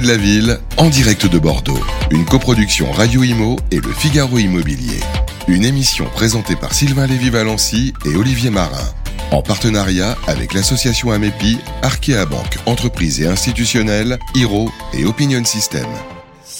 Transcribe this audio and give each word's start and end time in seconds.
de 0.00 0.06
la 0.06 0.16
ville, 0.16 0.58
en 0.78 0.88
direct 0.88 1.26
de 1.26 1.38
Bordeaux. 1.38 1.78
Une 2.10 2.24
coproduction 2.24 2.90
Radio 2.92 3.22
Imo 3.24 3.58
et 3.70 3.78
le 3.78 3.92
Figaro 3.92 4.38
Immobilier. 4.38 5.00
Une 5.48 5.64
émission 5.64 6.06
présentée 6.06 6.56
par 6.56 6.72
Sylvain 6.72 7.06
Lévy-Valency 7.06 7.92
et 8.06 8.16
Olivier 8.16 8.50
Marin. 8.50 8.88
En 9.32 9.42
partenariat 9.42 10.16
avec 10.26 10.54
l'association 10.54 11.10
Amépi, 11.10 11.58
Arkea 11.82 12.24
Banque, 12.24 12.58
entreprise 12.64 13.20
et 13.20 13.26
institutionnelle, 13.26 14.18
Hiro 14.34 14.70
et 14.94 15.04
Opinion 15.04 15.44
System. 15.44 15.86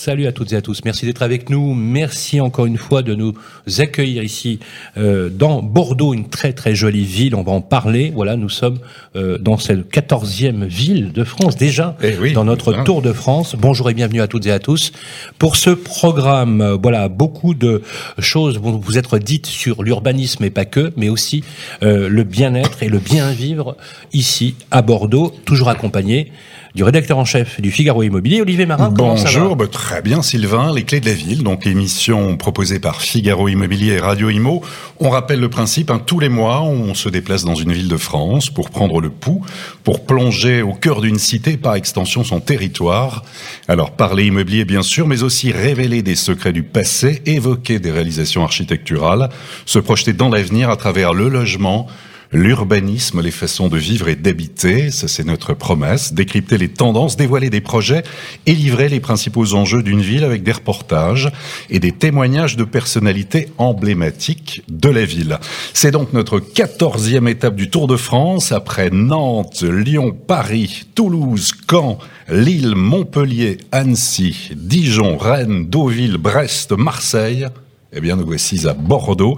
Salut 0.05 0.27
à 0.27 0.33
toutes 0.33 0.53
et 0.53 0.57
à 0.57 0.63
tous. 0.63 0.81
Merci 0.85 1.07
d'être 1.07 1.23
avec 1.23 1.49
nous. 1.49 1.75
Merci 1.75 2.41
encore 2.41 2.67
une 2.67 2.77
fois 2.77 3.03
de 3.03 3.15
nous 3.15 3.35
accueillir 3.79 4.25
ici 4.25 4.59
euh, 4.97 5.29
dans 5.29 5.63
Bordeaux, 5.63 6.13
une 6.13 6.29
très 6.29 6.53
très 6.53 6.75
jolie 6.75 7.05
ville. 7.05 7.37
On 7.37 7.45
va 7.45 7.53
en 7.53 7.61
parler. 7.61 8.11
Voilà, 8.13 8.35
nous 8.35 8.49
sommes 8.49 8.81
euh, 9.15 9.39
dans 9.39 9.59
cette 9.59 9.89
quatorzième 9.89 10.65
ville 10.65 11.13
de 11.13 11.23
France 11.23 11.55
déjà 11.55 11.97
Eh 12.03 12.33
dans 12.33 12.45
notre 12.45 12.83
Tour 12.83 13.01
de 13.01 13.13
France. 13.13 13.55
Bonjour 13.57 13.91
et 13.91 13.95
bienvenue 13.95 14.21
à 14.21 14.27
toutes 14.27 14.45
et 14.47 14.51
à 14.51 14.59
tous 14.59 14.91
pour 15.39 15.55
ce 15.55 15.71
programme. 15.71 16.63
euh, 16.63 16.77
voilà, 16.83 17.09
beaucoup 17.09 17.55
de 17.55 17.83
choses 18.19 18.59
vont 18.59 18.73
vous 18.73 18.99
être 18.99 19.19
dites 19.21 19.47
sur 19.47 19.85
l'urbanisme 19.85 20.43
et 20.43 20.51
pas 20.51 20.65
que, 20.65 20.93
mais 20.97 21.11
aussi 21.11 21.45
euh, 21.85 22.09
le 22.09 22.25
bien-être 22.25 22.83
et 22.83 22.89
le 22.89 22.99
bien 22.99 23.31
vivre 23.31 23.77
ici 24.13 24.57
à 24.73 24.83
Bordeaux, 24.83 25.33
toujours 25.45 25.69
accompagné 25.69 26.33
du 26.75 26.85
rédacteur 26.85 27.19
en 27.19 27.27
chef 27.27 27.61
du 27.61 27.71
Figaro 27.71 28.03
Immobilier, 28.03 28.41
Olivier 28.41 28.65
Marin. 28.65 28.89
Bonjour, 28.89 29.57
bah, 29.57 29.67
très 29.71 30.01
bien 30.01 30.23
Sylvain, 30.23 30.73
les 30.73 30.85
clés 30.85 31.01
de 31.01 31.07
la 31.07 31.13
ville, 31.13 31.43
donc 31.43 31.67
émission 31.67 32.37
proposée 32.39 32.79
par 32.79 33.03
Figaro 33.03 33.49
Immobilier 33.49 33.93
et 33.93 34.01
Radio 34.01 34.31
Imo. 34.31 34.63
On 34.99 35.11
rappelle 35.11 35.41
le 35.41 35.51
principe, 35.51 35.91
hein, 35.91 36.01
tous 36.05 36.19
les 36.19 36.31
mois 36.31 36.63
on 36.63 36.95
se 36.95 37.11
déplace 37.11 37.45
dans 37.45 37.55
une 37.55 37.73
ville 37.73 37.89
de 37.89 37.97
France 37.99 38.49
pour 38.49 38.71
prendre 38.71 39.03
le 39.03 39.11
pouls, 39.11 39.43
pour 39.85 40.07
plonger 40.07 40.63
au 40.63 40.73
cœur 40.73 41.03
d'une 41.03 41.19
cité, 41.19 41.59
par 41.59 41.75
extension 41.75 42.25
son 42.25 42.41
territoire. 42.41 43.23
Alors 43.69 43.91
parler 43.91 44.27
immobilier 44.27 44.65
bien 44.65 44.83
sûr, 44.83 45.07
mais 45.07 45.23
aussi 45.23 45.53
révéler 45.53 46.03
des 46.03 46.17
secrets 46.17 46.53
du 46.53 46.63
passé, 46.63 47.23
évoquer 47.27 47.81
des 47.81 47.91
réalisations 47.91 48.45
architecturales, 48.45 49.29
se 49.67 49.79
projeter 49.79 50.15
dans 50.15 50.31
l'avenir 50.31 50.71
à 50.71 50.77
travers 50.77 51.13
le 51.13 51.29
logement, 51.29 51.87
L'urbanisme, 52.35 53.21
les 53.21 53.31
façons 53.31 53.69
de 53.69 53.77
vivre 53.77 54.09
et 54.09 54.17
d'habiter, 54.17 54.91
ça 54.91 55.07
c'est 55.07 55.25
notre 55.25 55.53
promesse, 55.53 56.15
décrypter 56.15 56.57
les 56.57 56.69
tendances, 56.69 57.17
dévoiler 57.17 57.51
des 57.51 57.61
projets 57.61 58.05
et 58.47 58.55
livrer 58.55 58.89
les 58.89 59.01
principaux 59.01 59.53
enjeux 59.53 59.83
d'une 59.83 60.01
ville 60.01 60.25
avec 60.25 60.43
des 60.43 60.53
reportages 60.53 61.31
et 61.69 61.79
des 61.79 61.93
témoignages 61.93 62.57
de 62.57 62.65
personnalités 62.65 63.49
emblématiques 63.59 64.63
de 64.69 64.89
la 64.89 65.05
ville. 65.05 65.39
C'est 65.75 65.91
donc 65.91 66.15
notre 66.15 66.39
quatorzième 66.39 67.29
étape 67.29 67.55
du 67.55 67.69
Tour 67.69 67.87
de 67.87 67.99
France 67.99 68.51
après 68.51 68.89
Nantes, 68.89 69.63
Lyon, 69.63 70.17
Paris, 70.27 70.85
Toulouse, 70.95 71.53
Caen, 71.71 71.99
Lille, 72.31 72.75
Montpellier, 72.75 73.59
Annecy, 73.73 74.53
Dijon, 74.57 75.19
Rennes, 75.19 75.67
Deauville, 75.69 76.17
Brest, 76.17 76.73
Marseille. 76.73 77.49
Eh 77.95 78.01
bien, 78.01 78.17
nous 78.17 78.25
voici 78.25 78.67
à 78.67 78.73
Bordeaux. 78.73 79.37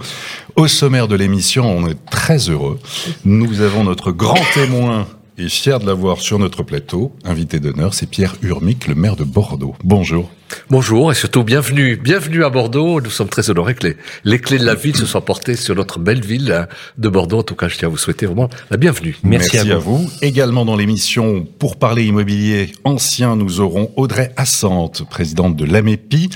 Au 0.55 0.69
sommaire 0.69 1.09
de 1.09 1.15
l'émission, 1.15 1.65
on 1.65 1.89
est 1.89 2.05
très 2.09 2.37
heureux. 2.49 2.79
Nous 3.25 3.59
avons 3.59 3.83
notre 3.83 4.13
grand 4.13 4.39
témoin 4.53 5.07
et 5.37 5.49
fier 5.49 5.77
de 5.79 5.85
l'avoir 5.85 6.21
sur 6.21 6.39
notre 6.39 6.63
plateau. 6.63 7.11
Invité 7.25 7.59
d'honneur, 7.59 7.93
c'est 7.93 8.09
Pierre 8.09 8.35
Urmic, 8.41 8.87
le 8.87 8.95
maire 8.95 9.17
de 9.17 9.25
Bordeaux. 9.25 9.75
Bonjour. 9.83 10.29
Bonjour 10.69 11.11
et 11.11 11.15
surtout 11.15 11.43
bienvenue, 11.43 11.95
bienvenue 11.95 12.43
à 12.43 12.49
Bordeaux. 12.49 13.01
Nous 13.01 13.09
sommes 13.09 13.29
très 13.29 13.49
honorés 13.49 13.75
que 13.75 13.87
les, 13.87 13.97
les 14.23 14.39
clés 14.39 14.57
de 14.57 14.65
la 14.65 14.75
ville 14.75 14.95
se 14.95 15.05
soient 15.05 15.23
portées 15.23 15.55
sur 15.55 15.75
notre 15.75 15.99
belle 15.99 16.21
ville 16.21 16.51
hein, 16.51 16.67
de 16.97 17.09
Bordeaux. 17.09 17.39
En 17.39 17.43
tout 17.43 17.55
cas, 17.55 17.67
je 17.67 17.77
tiens 17.77 17.87
à 17.87 17.91
vous 17.91 17.97
souhaiter 17.97 18.25
vraiment 18.25 18.49
la 18.69 18.77
bienvenue. 18.77 19.17
Merci, 19.23 19.57
à 19.57 19.77
vous. 19.77 20.09
Également 20.21 20.65
dans 20.65 20.75
l'émission, 20.75 21.47
pour 21.59 21.77
parler 21.77 22.05
immobilier 22.05 22.71
ancien, 22.83 23.35
nous 23.35 23.59
aurons 23.61 23.91
Audrey 23.95 24.33
Assante, 24.37 25.07
présidente 25.09 25.55
de 25.55 25.65
l'AMEPI. 25.65 26.29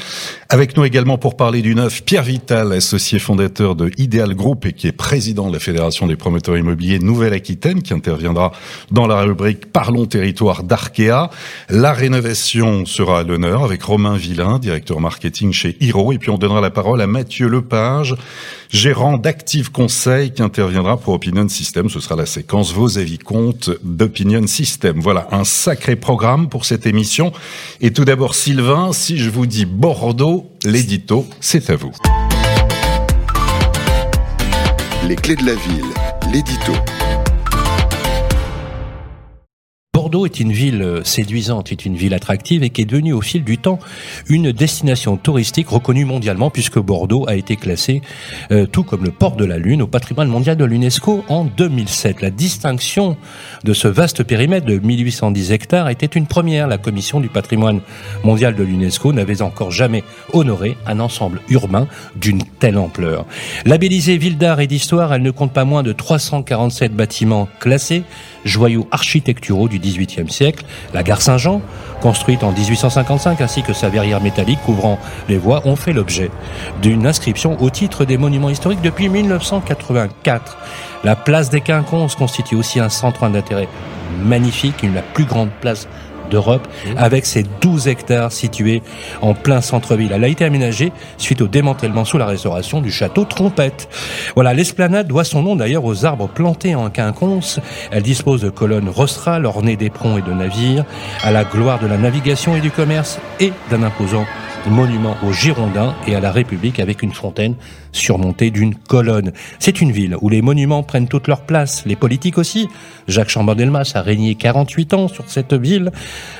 Avec 0.49 0.75
nous 0.75 0.83
également 0.83 1.17
pour 1.17 1.37
parler 1.37 1.61
du 1.61 1.75
neuf, 1.75 2.03
Pierre 2.03 2.23
Vital, 2.23 2.71
associé 2.71 3.19
fondateur 3.19 3.75
de 3.75 3.91
Ideal 3.97 4.33
Group 4.33 4.65
et 4.65 4.73
qui 4.73 4.87
est 4.87 4.91
président 4.91 5.47
de 5.47 5.53
la 5.53 5.59
Fédération 5.59 6.07
des 6.07 6.15
promoteurs 6.15 6.57
immobiliers 6.57 6.99
Nouvelle-Aquitaine, 6.99 7.83
qui 7.83 7.93
interviendra 7.93 8.51
dans 8.91 9.05
la 9.05 9.21
rubrique 9.21 9.71
Parlons 9.71 10.05
territoire 10.05 10.63
d'Arkea. 10.63 11.29
La 11.69 11.93
rénovation 11.93 12.85
sera 12.85 13.19
à 13.19 13.23
l'honneur 13.23 13.63
avec 13.63 13.83
Romain 13.83 14.08
Villain, 14.15 14.59
directeur 14.59 14.99
marketing 14.99 15.51
chez 15.51 15.77
Hiro. 15.79 16.11
Et 16.11 16.17
puis 16.17 16.29
on 16.29 16.37
donnera 16.37 16.61
la 16.61 16.69
parole 16.69 17.01
à 17.01 17.07
Mathieu 17.07 17.47
Lepage, 17.47 18.15
gérant 18.69 19.17
d'Active 19.17 19.71
Conseil, 19.71 20.31
qui 20.31 20.41
interviendra 20.41 20.97
pour 20.97 21.13
Opinion 21.13 21.47
System. 21.47 21.89
Ce 21.89 21.99
sera 21.99 22.15
la 22.15 22.25
séquence 22.25 22.73
Vos 22.73 22.97
avis 22.97 23.17
comptent 23.17 23.71
d'Opinion 23.83 24.45
System. 24.47 24.99
Voilà, 24.99 25.27
un 25.31 25.43
sacré 25.43 25.95
programme 25.95 26.49
pour 26.49 26.65
cette 26.65 26.85
émission. 26.85 27.31
Et 27.81 27.91
tout 27.91 28.05
d'abord, 28.05 28.35
Sylvain, 28.35 28.93
si 28.93 29.17
je 29.17 29.29
vous 29.29 29.45
dis 29.45 29.65
Bordeaux, 29.65 30.49
l'édito, 30.63 31.27
c'est 31.39 31.69
à 31.69 31.75
vous. 31.75 31.91
Les 35.07 35.15
clés 35.15 35.35
de 35.35 35.45
la 35.45 35.55
ville, 35.55 35.85
l'édito. 36.31 36.73
Bordeaux 40.09 40.25
est 40.25 40.39
une 40.39 40.51
ville 40.51 40.81
euh, 40.81 41.03
séduisante, 41.03 41.71
est 41.71 41.85
une 41.85 41.95
ville 41.95 42.15
attractive 42.15 42.63
et 42.63 42.71
qui 42.71 42.81
est 42.81 42.85
devenue 42.85 43.13
au 43.13 43.21
fil 43.21 43.43
du 43.43 43.59
temps 43.59 43.77
une 44.27 44.51
destination 44.51 45.17
touristique 45.17 45.69
reconnue 45.69 46.03
mondialement 46.03 46.49
puisque 46.49 46.79
Bordeaux 46.79 47.25
a 47.27 47.35
été 47.35 47.57
classé, 47.57 48.01
euh, 48.51 48.65
tout 48.65 48.81
comme 48.81 49.03
le 49.03 49.11
port 49.11 49.35
de 49.35 49.45
la 49.45 49.59
Lune, 49.59 49.83
au 49.83 49.87
patrimoine 49.87 50.27
mondial 50.27 50.57
de 50.57 50.65
l'UNESCO 50.65 51.25
en 51.29 51.45
2007. 51.45 52.23
La 52.23 52.31
distinction 52.31 53.17
de 53.63 53.73
ce 53.75 53.87
vaste 53.87 54.23
périmètre 54.23 54.65
de 54.65 54.79
1810 54.79 55.51
hectares 55.51 55.89
était 55.89 56.07
une 56.07 56.25
première. 56.25 56.67
La 56.67 56.79
commission 56.79 57.19
du 57.19 57.29
patrimoine 57.29 57.81
mondial 58.23 58.55
de 58.55 58.63
l'UNESCO 58.63 59.13
n'avait 59.13 59.43
encore 59.43 59.69
jamais 59.69 60.03
honoré 60.33 60.75
un 60.87 60.99
ensemble 60.99 61.39
urbain 61.49 61.87
d'une 62.15 62.41
telle 62.59 62.79
ampleur. 62.79 63.27
Labellisée 63.65 64.17
ville 64.17 64.39
d'art 64.39 64.59
et 64.59 64.65
d'histoire, 64.65 65.13
elle 65.13 65.21
ne 65.21 65.29
compte 65.29 65.53
pas 65.53 65.65
moins 65.65 65.83
de 65.83 65.93
347 65.93 66.95
bâtiments 66.95 67.47
classés, 67.59 68.01
joyaux 68.45 68.87
architecturaux 68.91 69.67
du 69.67 69.79
XVIIIe 69.79 70.29
siècle, 70.29 70.65
la 70.93 71.03
gare 71.03 71.21
Saint-Jean, 71.21 71.61
construite 72.01 72.43
en 72.43 72.51
1855, 72.51 73.41
ainsi 73.41 73.61
que 73.61 73.73
sa 73.73 73.89
verrière 73.89 74.21
métallique 74.21 74.61
couvrant 74.65 74.99
les 75.27 75.37
voies, 75.37 75.61
ont 75.65 75.75
fait 75.75 75.93
l'objet 75.93 76.31
d'une 76.81 77.05
inscription 77.05 77.61
au 77.61 77.69
titre 77.69 78.05
des 78.05 78.17
monuments 78.17 78.49
historiques 78.49 78.81
depuis 78.81 79.09
1984. 79.09 80.57
La 81.03 81.15
place 81.15 81.49
des 81.49 81.61
Quinconces 81.61 82.15
constitue 82.15 82.55
aussi 82.55 82.79
un 82.79 82.89
centre 82.89 83.27
d'intérêt 83.29 83.67
magnifique, 84.23 84.83
une 84.83 84.95
la 84.95 85.01
plus 85.01 85.25
grande 85.25 85.51
place 85.61 85.87
d'Europe, 86.29 86.67
avec 86.97 87.25
ses 87.25 87.43
12 87.61 87.87
hectares 87.87 88.31
situés 88.31 88.81
en 89.21 89.33
plein 89.33 89.61
centre-ville. 89.61 90.11
Elle 90.13 90.23
a 90.23 90.27
été 90.27 90.45
aménagée 90.45 90.91
suite 91.17 91.41
au 91.41 91.47
démantèlement 91.47 92.05
sous 92.05 92.17
la 92.17 92.25
restauration 92.25 92.81
du 92.81 92.91
château 92.91 93.25
Trompette. 93.25 93.89
Voilà, 94.35 94.53
l'esplanade 94.53 95.07
doit 95.07 95.23
son 95.23 95.43
nom 95.43 95.55
d'ailleurs 95.55 95.85
aux 95.85 96.05
arbres 96.05 96.27
plantés 96.27 96.75
en 96.75 96.89
quinconce. 96.89 97.59
Elle 97.91 98.03
dispose 98.03 98.41
de 98.41 98.49
colonnes 98.49 98.89
rostrales 98.89 99.45
ornées 99.45 99.75
d'éperons 99.75 100.17
et 100.17 100.21
de 100.21 100.33
navires, 100.33 100.85
à 101.23 101.31
la 101.31 101.43
gloire 101.43 101.79
de 101.79 101.87
la 101.87 101.97
navigation 101.97 102.55
et 102.55 102.61
du 102.61 102.71
commerce 102.71 103.19
et 103.39 103.51
d'un 103.69 103.83
imposant 103.83 104.25
monument 104.67 105.15
aux 105.23 105.31
Girondins 105.31 105.95
et 106.07 106.15
à 106.15 106.19
la 106.19 106.31
République 106.31 106.79
avec 106.79 107.03
une 107.03 107.11
fontaine 107.11 107.55
surmontée 107.91 108.51
d'une 108.51 108.75
colonne. 108.75 109.31
C'est 109.59 109.81
une 109.81 109.91
ville 109.91 110.15
où 110.21 110.29
les 110.29 110.41
monuments 110.41 110.83
prennent 110.83 111.07
toute 111.07 111.27
leur 111.27 111.41
place, 111.41 111.83
les 111.85 111.95
politiques 111.95 112.37
aussi. 112.37 112.67
Jacques 113.07 113.29
Chaban-Delmas 113.29 113.91
a 113.95 114.01
régné 114.01 114.35
48 114.35 114.93
ans 114.93 115.07
sur 115.07 115.29
cette 115.29 115.53
ville. 115.53 115.91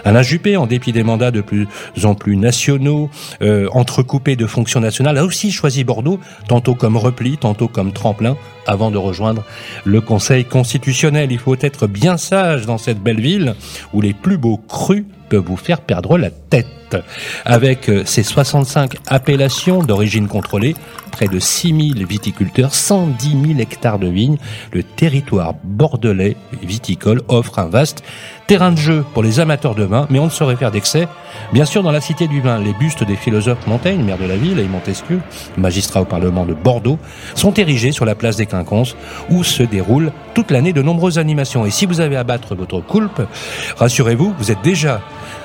Alain 0.06 0.22
Juppé, 0.22 0.58
en 0.58 0.68
dépit 0.68 0.92
des 0.92 1.04
mandats 1.04 1.32
de 1.32 1.42
plus 1.42 1.68
en 2.04 2.16
plus 2.16 2.36
nationaux, 2.36 3.10
euh, 3.42 3.68
entrecoupés 3.72 4.36
de 4.36 4.46
fonctions 4.46 4.80
nationales, 4.80 5.18
a 5.18 5.26
aussi 5.26 5.52
choisi 5.52 5.84
Bordeaux, 5.84 6.20
tantôt 6.48 6.76
comme 6.76 6.98
repli, 6.98 7.38
tantôt 7.38 7.68
comme 7.68 7.94
tremplin, 7.94 8.38
avant 8.68 8.92
de 8.92 8.98
rejoindre 8.98 9.44
le 9.86 10.02
Conseil 10.02 10.46
constitutionnel. 10.46 11.32
Il 11.32 11.40
faut 11.40 11.56
être 11.60 11.88
bien 11.88 12.18
sage 12.18 12.66
dans 12.66 12.78
cette 12.78 13.02
belle 13.02 13.22
ville 13.22 13.56
où 13.94 14.02
les 14.02 14.14
plus 14.14 14.38
beaux 14.38 14.58
crus 14.58 15.06
peuvent 15.30 15.46
vous 15.46 15.58
faire 15.58 15.82
perdre 15.82 16.18
la 16.18 16.32
tête. 16.32 16.68
Avec 17.46 17.88
euh, 17.88 18.04
ses 18.06 18.24
65 18.24 18.96
appellations 19.08 19.84
d'origine 19.84 20.28
contrôlée, 20.28 20.76
près 21.12 21.28
de 21.28 21.40
6000 21.40 22.06
viticulteurs, 22.06 22.74
110 22.74 23.30
000 23.30 23.60
hectares 23.60 24.00
de 24.00 24.08
vignes, 24.08 24.38
le 24.74 24.84
territoire 24.84 25.54
bordelais 25.64 26.36
viticole 26.64 27.22
offre 27.28 27.60
un 27.60 27.68
vaste 27.68 28.04
terrain 28.50 28.72
de 28.72 28.78
jeu 28.78 29.06
pour 29.14 29.22
les 29.22 29.40
amateurs 29.40 29.76
de 29.76 29.84
vin, 29.84 30.08
mais 30.10 30.18
on 30.18 30.26
ne 30.26 30.32
saurait 30.32 30.56
faire 30.56 30.72
d'excès. 30.72 31.08
Bien 31.54 31.66
sûr, 31.66 31.84
dans 31.84 31.92
la 31.92 32.02
cité 32.02 32.28
du 32.28 32.42
vin, 32.42 32.58
les 32.58 32.74
bustes 32.74 33.04
des 33.04 33.16
philosophes 33.16 33.68
Montaigne, 33.68 34.04
maire 34.04 34.18
de 34.18 34.26
la 34.26 34.38
ville, 34.38 34.58
et 34.58 34.64
Montesquieu, 34.64 35.22
magistrat 35.56 36.02
au 36.02 36.06
Parlement 36.06 36.48
de 36.48 36.56
Bordeaux, 36.56 36.98
sont 37.36 37.54
érigés 37.54 37.92
sur 37.92 38.06
la 38.06 38.16
place 38.16 38.38
des 38.38 38.48
Quinconces, 38.48 38.96
où 39.30 39.44
se 39.44 39.62
déroulent 39.62 40.12
toute 40.34 40.50
l'année 40.50 40.74
de 40.74 40.82
nombreuses 40.82 41.20
animations. 41.20 41.64
Et 41.68 41.70
si 41.70 41.86
vous 41.86 42.00
avez 42.00 42.16
à 42.16 42.24
battre 42.24 42.56
votre 42.56 42.82
coulpe, 42.82 43.22
rassurez-vous, 43.78 44.34
vous 44.40 44.52
êtes 44.52 44.64
déjà 44.64 45.00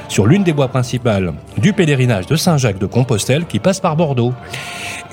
sur 0.08 0.26
l'une 0.26 0.42
des 0.42 0.52
voies 0.52 0.68
principales 0.68 1.34
du 1.58 1.74
pèlerinage 1.74 2.24
de 2.24 2.36
Saint-Jacques 2.36 2.78
de 2.78 2.86
Compostelle 2.86 3.44
qui 3.44 3.58
passe 3.58 3.80
par 3.80 3.96
Bordeaux. 3.96 4.32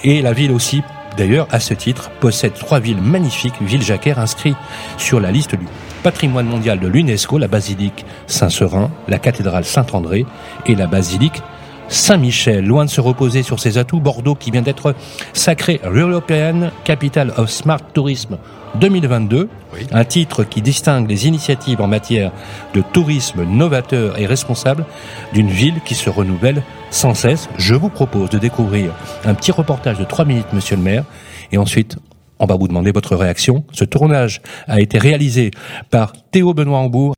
Et 0.06 0.22
la 0.22 0.32
ville 0.32 0.54
aussi, 0.54 0.82
d'ailleurs, 1.18 1.48
à 1.52 1.60
ce 1.60 1.74
titre, 1.74 2.10
possède 2.22 2.54
trois 2.54 2.80
villes 2.80 3.02
magnifiques, 3.02 3.62
villes 3.62 3.84
jacquères 3.84 4.20
inscrites 4.20 4.56
sur 4.98 5.20
la 5.20 5.32
liste 5.32 5.56
du 5.56 5.66
patrimoine 6.02 6.48
mondial 6.48 6.80
de 6.80 6.88
l'UNESCO, 6.88 7.38
la 7.38 7.48
basilique 7.48 8.06
Saint-Serin, 8.28 8.90
la 9.08 9.20
cathédrale 9.20 9.66
Saint-André 9.66 10.26
et 10.66 10.76
la 10.76 10.88
basilique 10.88 11.42
Saint-Michel. 11.88 12.66
Loin 12.66 12.86
de 12.86 12.90
se 12.90 13.02
reposer 13.02 13.44
sur 13.44 13.60
ses 13.60 13.78
atouts, 13.78 14.00
Bordeaux, 14.00 14.36
qui 14.36 14.50
vient 14.50 14.62
d'être 14.62 14.96
sacré 15.34 15.82
European 15.84 16.72
Capital 16.84 17.34
of 17.38 17.50
Smart 17.50 17.82
Tourism 17.94 18.38
2022, 18.76 19.50
un 19.92 20.06
titre 20.06 20.44
qui 20.46 20.62
distingue 20.62 21.10
les 21.10 21.28
initiatives 21.28 21.82
en 21.82 21.88
matière 21.88 22.32
de 22.74 22.82
tourisme 22.82 23.44
novateur 23.44 24.18
et 24.18 24.26
responsable 24.26 24.86
d'une 25.34 25.50
ville 25.50 25.82
qui 25.84 25.96
se 25.96 26.10
renouvelle 26.10 26.64
sans 26.90 27.14
cesse. 27.14 27.50
Je 27.58 27.76
vous 27.76 27.90
propose 27.90 28.30
de 28.30 28.38
découvrir 28.38 28.94
un 29.26 29.34
petit 29.34 29.52
reportage 29.52 30.00
de 30.00 30.06
3 30.06 30.26
minutes, 30.26 30.54
monsieur 30.54 30.78
le 30.78 30.84
maire, 30.84 31.04
et 31.52 31.58
ensuite 31.58 31.98
on 32.42 32.48
va 32.48 32.56
vous 32.56 32.68
demander 32.68 32.92
votre 32.92 33.16
réaction. 33.16 33.64
Ce 33.72 33.86
tournage 33.86 34.42
a 34.68 34.82
été 34.82 34.98
réalisé 34.98 35.52
par 35.92 36.14
Théo 36.32 36.54
Benoît 36.54 36.80
Hambourg 36.80 37.14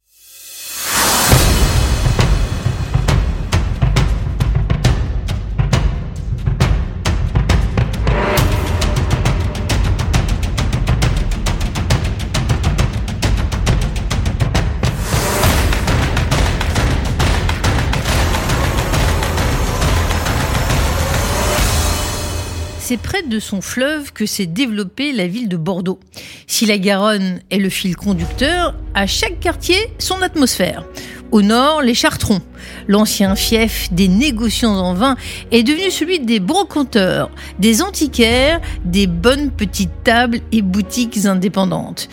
de 23.33 23.39
son 23.39 23.61
fleuve 23.61 24.13
que 24.13 24.25
s'est 24.25 24.45
développée 24.45 25.11
la 25.11 25.27
ville 25.27 25.49
de 25.49 25.57
Bordeaux. 25.57 25.99
Si 26.45 26.67
la 26.67 26.77
Garonne 26.77 27.41
est 27.49 27.57
le 27.57 27.69
fil 27.69 27.95
conducteur, 27.95 28.75
à 28.93 29.07
chaque 29.07 29.39
quartier, 29.39 29.75
son 29.97 30.21
atmosphère. 30.21 30.85
Au 31.31 31.41
nord, 31.41 31.81
les 31.81 31.95
Chartrons. 31.95 32.41
L'ancien 32.87 33.35
fief 33.35 33.91
des 33.91 34.07
négociants 34.07 34.75
en 34.75 34.93
vin 34.93 35.15
est 35.51 35.63
devenu 35.63 35.89
celui 35.89 36.19
des 36.19 36.39
brocanteurs, 36.39 37.31
des 37.57 37.81
antiquaires, 37.81 38.61
des 38.85 39.07
bonnes 39.07 39.49
petites 39.49 40.03
tables 40.03 40.41
et 40.51 40.61
boutiques 40.61 41.25
indépendantes. 41.25 42.09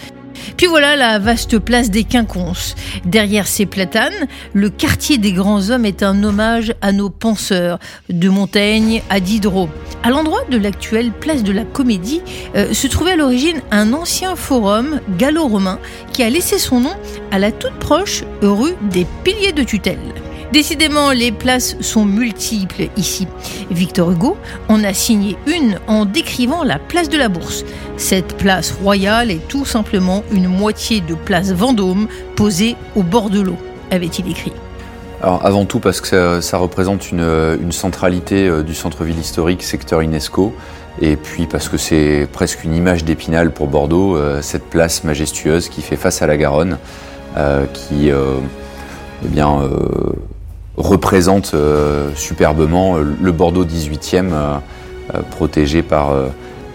Puis 0.56 0.66
voilà 0.66 0.96
la 0.96 1.18
vaste 1.18 1.58
place 1.58 1.90
des 1.90 2.04
Quinconces. 2.04 2.74
Derrière 3.04 3.46
ces 3.46 3.66
platanes, 3.66 4.26
le 4.52 4.70
quartier 4.70 5.18
des 5.18 5.32
grands 5.32 5.70
hommes 5.70 5.84
est 5.84 6.02
un 6.02 6.22
hommage 6.22 6.74
à 6.80 6.92
nos 6.92 7.10
penseurs, 7.10 7.78
de 8.08 8.28
Montaigne 8.28 9.02
à 9.10 9.20
Diderot. 9.20 9.68
À 10.02 10.10
l'endroit 10.10 10.42
de 10.50 10.56
l'actuelle 10.56 11.12
place 11.12 11.42
de 11.42 11.52
la 11.52 11.64
Comédie 11.64 12.22
euh, 12.56 12.72
se 12.72 12.86
trouvait 12.86 13.12
à 13.12 13.16
l'origine 13.16 13.60
un 13.70 13.92
ancien 13.92 14.36
forum 14.36 15.00
gallo-romain 15.18 15.78
qui 16.12 16.22
a 16.22 16.30
laissé 16.30 16.58
son 16.58 16.80
nom 16.80 16.94
à 17.30 17.38
la 17.38 17.52
toute 17.52 17.74
proche 17.74 18.24
rue 18.40 18.74
des 18.90 19.06
Piliers 19.24 19.52
de 19.52 19.62
Tutelle. 19.62 19.98
Décidément, 20.52 21.12
les 21.12 21.30
places 21.30 21.76
sont 21.80 22.04
multiples 22.04 22.88
ici. 22.96 23.28
Victor 23.70 24.10
Hugo 24.10 24.36
en 24.68 24.82
a 24.82 24.92
signé 24.92 25.36
une 25.46 25.78
en 25.86 26.04
décrivant 26.04 26.64
la 26.64 26.80
place 26.80 27.08
de 27.08 27.16
la 27.16 27.28
Bourse. 27.28 27.64
Cette 27.96 28.36
place 28.36 28.72
royale 28.72 29.30
est 29.30 29.46
tout 29.46 29.64
simplement 29.64 30.24
une 30.32 30.48
moitié 30.48 31.00
de 31.02 31.14
place 31.14 31.52
Vendôme 31.52 32.08
posée 32.34 32.74
au 32.96 33.04
bord 33.04 33.30
de 33.30 33.40
l'eau, 33.40 33.56
avait-il 33.92 34.28
écrit. 34.28 34.52
Alors 35.22 35.44
avant 35.46 35.66
tout 35.66 35.78
parce 35.78 36.00
que 36.00 36.40
ça, 36.40 36.58
représente 36.58 37.12
une, 37.12 37.70
centralité 37.70 38.48
euh, 38.48 38.62
du 38.62 38.74
centre-ville 38.74 39.18
historique, 39.18 39.62
secteur 39.62 40.00
UNESCO, 40.00 40.52
et 41.00 41.16
puis 41.16 41.46
parce 41.46 41.68
que 41.68 41.76
c'est 41.76 42.26
presque 42.32 42.64
une 42.64 42.74
image 42.74 43.04
d'épinal 43.04 43.52
pour 43.52 43.68
Bordeaux, 43.68 44.16
euh, 44.16 44.40
cette 44.42 44.64
place 44.64 45.04
majestueuse 45.04 45.68
qui 45.68 45.82
fait 45.82 45.96
face 45.96 46.22
à 46.22 46.26
la 46.26 46.36
Garonne, 46.36 46.78
euh, 47.36 47.66
qui 47.66 48.10
eh 48.10 49.28
bien, 49.28 49.60
représente 50.76 51.52
euh, 51.54 52.10
superbement 52.16 52.96
euh, 52.96 53.04
le 53.20 53.32
Bordeaux 53.32 53.64
18e, 53.64 54.30
euh, 54.32 54.58
protégé 55.30 55.82
par 55.82 56.14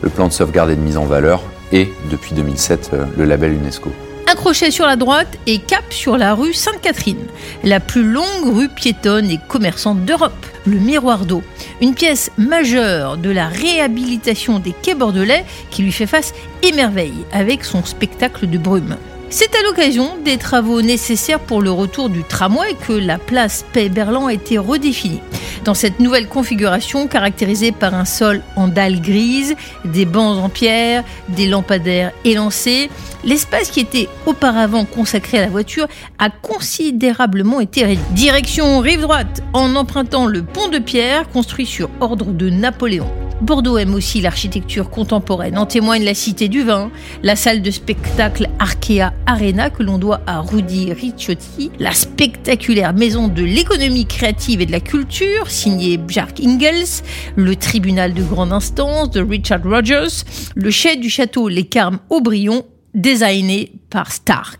le 0.01 0.09
plan 0.09 0.27
de 0.27 0.33
sauvegarde 0.33 0.69
et 0.69 0.75
de 0.75 0.81
mise 0.81 0.97
en 0.97 1.05
valeur 1.05 1.41
et 1.71 1.89
depuis 2.11 2.35
2007 2.35 2.91
le 3.17 3.23
label 3.23 3.53
UNESCO. 3.53 3.91
Un 4.27 4.35
crochet 4.35 4.71
sur 4.71 4.85
la 4.85 4.97
droite 4.97 5.37
et 5.47 5.59
cap 5.59 5.85
sur 5.89 6.17
la 6.17 6.33
rue 6.33 6.53
Sainte-Catherine, 6.53 7.27
la 7.63 7.79
plus 7.79 8.03
longue 8.03 8.53
rue 8.53 8.67
piétonne 8.67 9.29
et 9.29 9.39
commerçante 9.47 10.03
d'Europe, 10.03 10.45
le 10.65 10.79
Miroir 10.79 11.25
d'eau, 11.25 11.43
une 11.79 11.93
pièce 11.93 12.29
majeure 12.37 13.15
de 13.17 13.29
la 13.29 13.47
réhabilitation 13.47 14.59
des 14.59 14.73
quais 14.73 14.95
bordelais 14.95 15.45
qui 15.69 15.83
lui 15.83 15.93
fait 15.93 16.07
face 16.07 16.33
émerveille 16.61 17.25
avec 17.31 17.63
son 17.63 17.85
spectacle 17.85 18.49
de 18.49 18.57
brume. 18.57 18.97
C'est 19.37 19.53
à 19.53 19.63
l'occasion 19.63 20.15
des 20.23 20.37
travaux 20.37 20.81
nécessaires 20.81 21.41
pour 21.41 21.61
le 21.61 21.69
retour 21.69 22.07
du 22.07 22.23
tramway 22.23 22.73
que 22.87 22.93
la 22.93 23.17
place 23.17 23.65
Paix-Berlan 23.73 24.27
a 24.27 24.33
été 24.33 24.57
redéfinie. 24.57 25.19
Dans 25.65 25.73
cette 25.73 25.99
nouvelle 25.99 26.29
configuration 26.29 27.07
caractérisée 27.07 27.73
par 27.73 27.95
un 27.95 28.05
sol 28.05 28.41
en 28.55 28.69
dalles 28.69 29.01
grises, 29.01 29.57
des 29.83 30.05
bancs 30.05 30.41
en 30.41 30.47
pierre, 30.47 31.03
des 31.27 31.47
lampadaires 31.47 32.13
élancés, 32.23 32.89
l'espace 33.25 33.71
qui 33.71 33.79
était 33.79 34.07
auparavant 34.25 34.85
consacré 34.85 35.39
à 35.39 35.41
la 35.41 35.49
voiture 35.49 35.87
a 36.19 36.29
considérablement 36.29 37.59
été 37.59 37.83
réduit. 37.83 38.03
Direction 38.11 38.79
rive 38.79 39.01
droite 39.01 39.41
en 39.53 39.75
empruntant 39.75 40.25
le 40.25 40.43
pont 40.43 40.69
de 40.69 40.79
pierre 40.79 41.27
construit 41.29 41.65
sur 41.65 41.89
ordre 41.99 42.31
de 42.31 42.49
Napoléon. 42.49 43.09
Bordeaux 43.41 43.77
aime 43.77 43.93
aussi 43.93 44.21
l'architecture 44.21 44.89
contemporaine. 44.89 45.57
En 45.57 45.65
témoigne 45.65 46.05
la 46.05 46.13
Cité 46.13 46.47
du 46.47 46.63
Vin, 46.63 46.89
la 47.21 47.35
salle 47.35 47.61
de 47.61 47.69
spectacle 47.69 48.47
Arkea 48.59 49.11
Arena 49.25 49.69
que 49.69 49.83
l'on 49.83 49.97
doit 49.97 50.21
à 50.25 50.39
Rudy 50.39 50.93
Ricciotti, 50.93 51.69
la 51.77 51.91
spectaculaire 51.91 52.93
maison 52.93 53.27
de 53.27 53.43
l'économie 53.43 54.05
créative 54.05 54.61
et 54.61 54.65
de 54.65 54.71
la 54.71 54.79
culture 54.79 55.51
signée 55.51 55.99
Jacques 56.07 56.39
Ingalls, 56.39 57.03
le 57.35 57.55
tribunal 57.57 58.13
de 58.13 58.23
grande 58.23 58.53
instance 58.53 59.09
de 59.11 59.21
Richard 59.21 59.63
Rogers, 59.63 60.23
le 60.55 60.71
chef 60.71 60.97
du 60.97 61.09
château 61.09 61.49
Les 61.49 61.65
Carmes 61.65 61.99
Aubryon 62.09 62.63
designé 62.95 63.67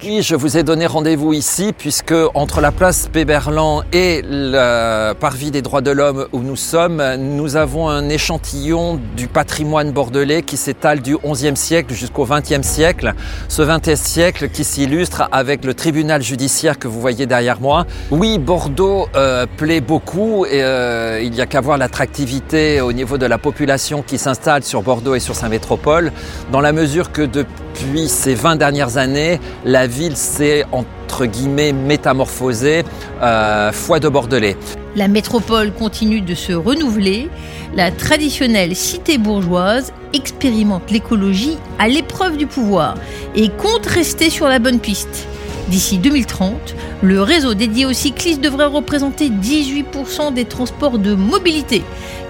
Oui, 0.03 0.21
je 0.21 0.35
vous 0.35 0.57
ai 0.57 0.63
donné 0.63 0.85
rendez-vous 0.85 1.33
ici 1.33 1.73
puisque 1.77 2.13
entre 2.33 2.61
la 2.61 2.71
place 2.71 3.09
Péberlan 3.11 3.83
et 3.91 4.21
le 4.23 5.13
parvis 5.13 5.51
des 5.51 5.61
droits 5.61 5.81
de 5.81 5.91
l'homme 5.91 6.27
où 6.31 6.39
nous 6.39 6.55
sommes, 6.55 7.03
nous 7.17 7.57
avons 7.57 7.89
un 7.89 8.07
échantillon 8.07 8.99
du 9.17 9.27
patrimoine 9.27 9.91
bordelais 9.91 10.41
qui 10.41 10.55
s'étale 10.55 11.01
du 11.01 11.17
XIe 11.17 11.57
siècle 11.57 11.93
jusqu'au 11.93 12.25
XXe 12.25 12.61
siècle. 12.61 13.13
Ce 13.49 13.61
XXe 13.61 13.99
siècle 13.99 14.49
qui 14.49 14.63
s'illustre 14.63 15.27
avec 15.31 15.65
le 15.65 15.73
tribunal 15.73 16.21
judiciaire 16.21 16.79
que 16.79 16.87
vous 16.87 17.01
voyez 17.01 17.25
derrière 17.25 17.59
moi. 17.59 17.85
Oui, 18.11 18.37
Bordeaux 18.39 19.07
euh, 19.15 19.45
plaît 19.57 19.81
beaucoup 19.81 20.45
et 20.45 20.63
euh, 20.63 21.21
il 21.21 21.31
n'y 21.31 21.41
a 21.41 21.45
qu'à 21.45 21.59
voir 21.59 21.77
l'attractivité 21.77 22.79
au 22.79 22.93
niveau 22.93 23.17
de 23.17 23.25
la 23.25 23.37
population 23.37 24.01
qui 24.01 24.17
s'installe 24.17 24.63
sur 24.63 24.81
Bordeaux 24.81 25.15
et 25.15 25.19
sur 25.19 25.35
sa 25.35 25.49
métropole 25.49 26.13
dans 26.51 26.61
la 26.61 26.71
mesure 26.71 27.11
que 27.11 27.21
depuis 27.21 27.65
depuis 27.75 28.07
ces 28.07 28.35
20 28.35 28.55
dernières 28.55 28.97
années, 28.97 29.24
la 29.63 29.87
ville 29.87 30.15
s'est 30.15 30.65
entre 30.71 31.25
guillemets 31.25 31.73
métamorphosée, 31.73 32.83
euh, 33.21 33.71
foi 33.71 33.99
de 33.99 34.09
Bordelais. 34.09 34.57
La 34.95 35.07
métropole 35.07 35.73
continue 35.73 36.21
de 36.21 36.35
se 36.35 36.53
renouveler. 36.53 37.29
La 37.75 37.91
traditionnelle 37.91 38.75
cité 38.75 39.17
bourgeoise 39.17 39.91
expérimente 40.13 40.89
l'écologie 40.91 41.57
à 41.79 41.87
l'épreuve 41.87 42.37
du 42.37 42.47
pouvoir 42.47 42.95
et 43.35 43.49
compte 43.49 43.85
rester 43.85 44.29
sur 44.29 44.47
la 44.47 44.59
bonne 44.59 44.79
piste. 44.79 45.27
D'ici 45.67 45.97
2030, 45.97 46.75
le 47.01 47.21
réseau 47.21 47.55
dédié 47.55 47.85
aux 47.85 47.93
cyclistes 47.93 48.41
devrait 48.41 48.65
représenter 48.65 49.29
18% 49.29 50.33
des 50.33 50.45
transports 50.45 50.99
de 50.99 51.15
mobilité. 51.15 51.83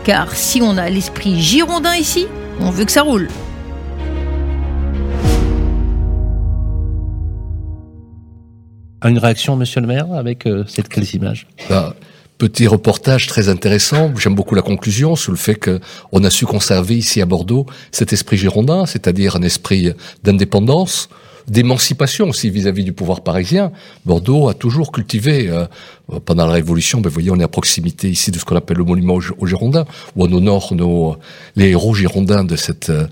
Car 0.05 0.35
si 0.35 0.61
on 0.61 0.77
a 0.77 0.89
l'esprit 0.89 1.41
girondin 1.41 1.95
ici, 1.95 2.27
on 2.61 2.69
veut 2.69 2.85
que 2.85 2.91
ça 2.91 3.01
roule. 3.01 3.27
Une 9.03 9.17
réaction, 9.17 9.55
monsieur 9.55 9.81
le 9.81 9.87
maire, 9.87 10.11
avec 10.13 10.45
euh, 10.45 10.63
cette 10.67 10.89
quelles 10.89 11.13
images 11.15 11.47
bah, 11.69 11.95
Petit 12.37 12.67
reportage 12.67 13.27
très 13.27 13.47
intéressant. 13.47 14.13
J'aime 14.17 14.35
beaucoup 14.35 14.55
la 14.55 14.61
conclusion 14.61 15.15
sur 15.15 15.31
le 15.31 15.37
fait 15.37 15.55
qu'on 15.55 16.23
a 16.23 16.29
su 16.29 16.45
conserver 16.45 16.97
ici 16.97 17.21
à 17.21 17.25
Bordeaux 17.25 17.65
cet 17.91 18.11
esprit 18.11 18.35
girondin, 18.35 18.85
c'est-à-dire 18.85 19.37
un 19.37 19.41
esprit 19.41 19.93
d'indépendance, 20.23 21.07
d'émancipation 21.47 22.29
aussi 22.29 22.49
vis-à-vis 22.49 22.83
du 22.83 22.93
pouvoir 22.93 23.21
parisien. 23.21 23.71
Bordeaux 24.05 24.49
a 24.49 24.53
toujours 24.53 24.91
cultivé, 24.91 25.49
euh, 25.49 25.65
pendant 26.25 26.45
la 26.45 26.53
Révolution, 26.53 27.01
ben, 27.01 27.09
vous 27.09 27.13
voyez, 27.13 27.31
on 27.31 27.39
est 27.39 27.43
à 27.43 27.47
proximité 27.47 28.09
ici 28.09 28.31
de 28.31 28.37
ce 28.37 28.45
qu'on 28.45 28.55
appelle 28.55 28.77
le 28.77 28.83
monument 28.83 29.15
aux 29.15 29.45
Girondins, 29.47 29.85
où 30.15 30.23
on 30.23 30.31
honore 30.31 30.73
nos, 30.75 31.17
les 31.55 31.69
héros 31.69 31.93
girondins 31.93 32.43
de 32.43 32.55
cette, 32.55 32.89
euh, 32.89 33.07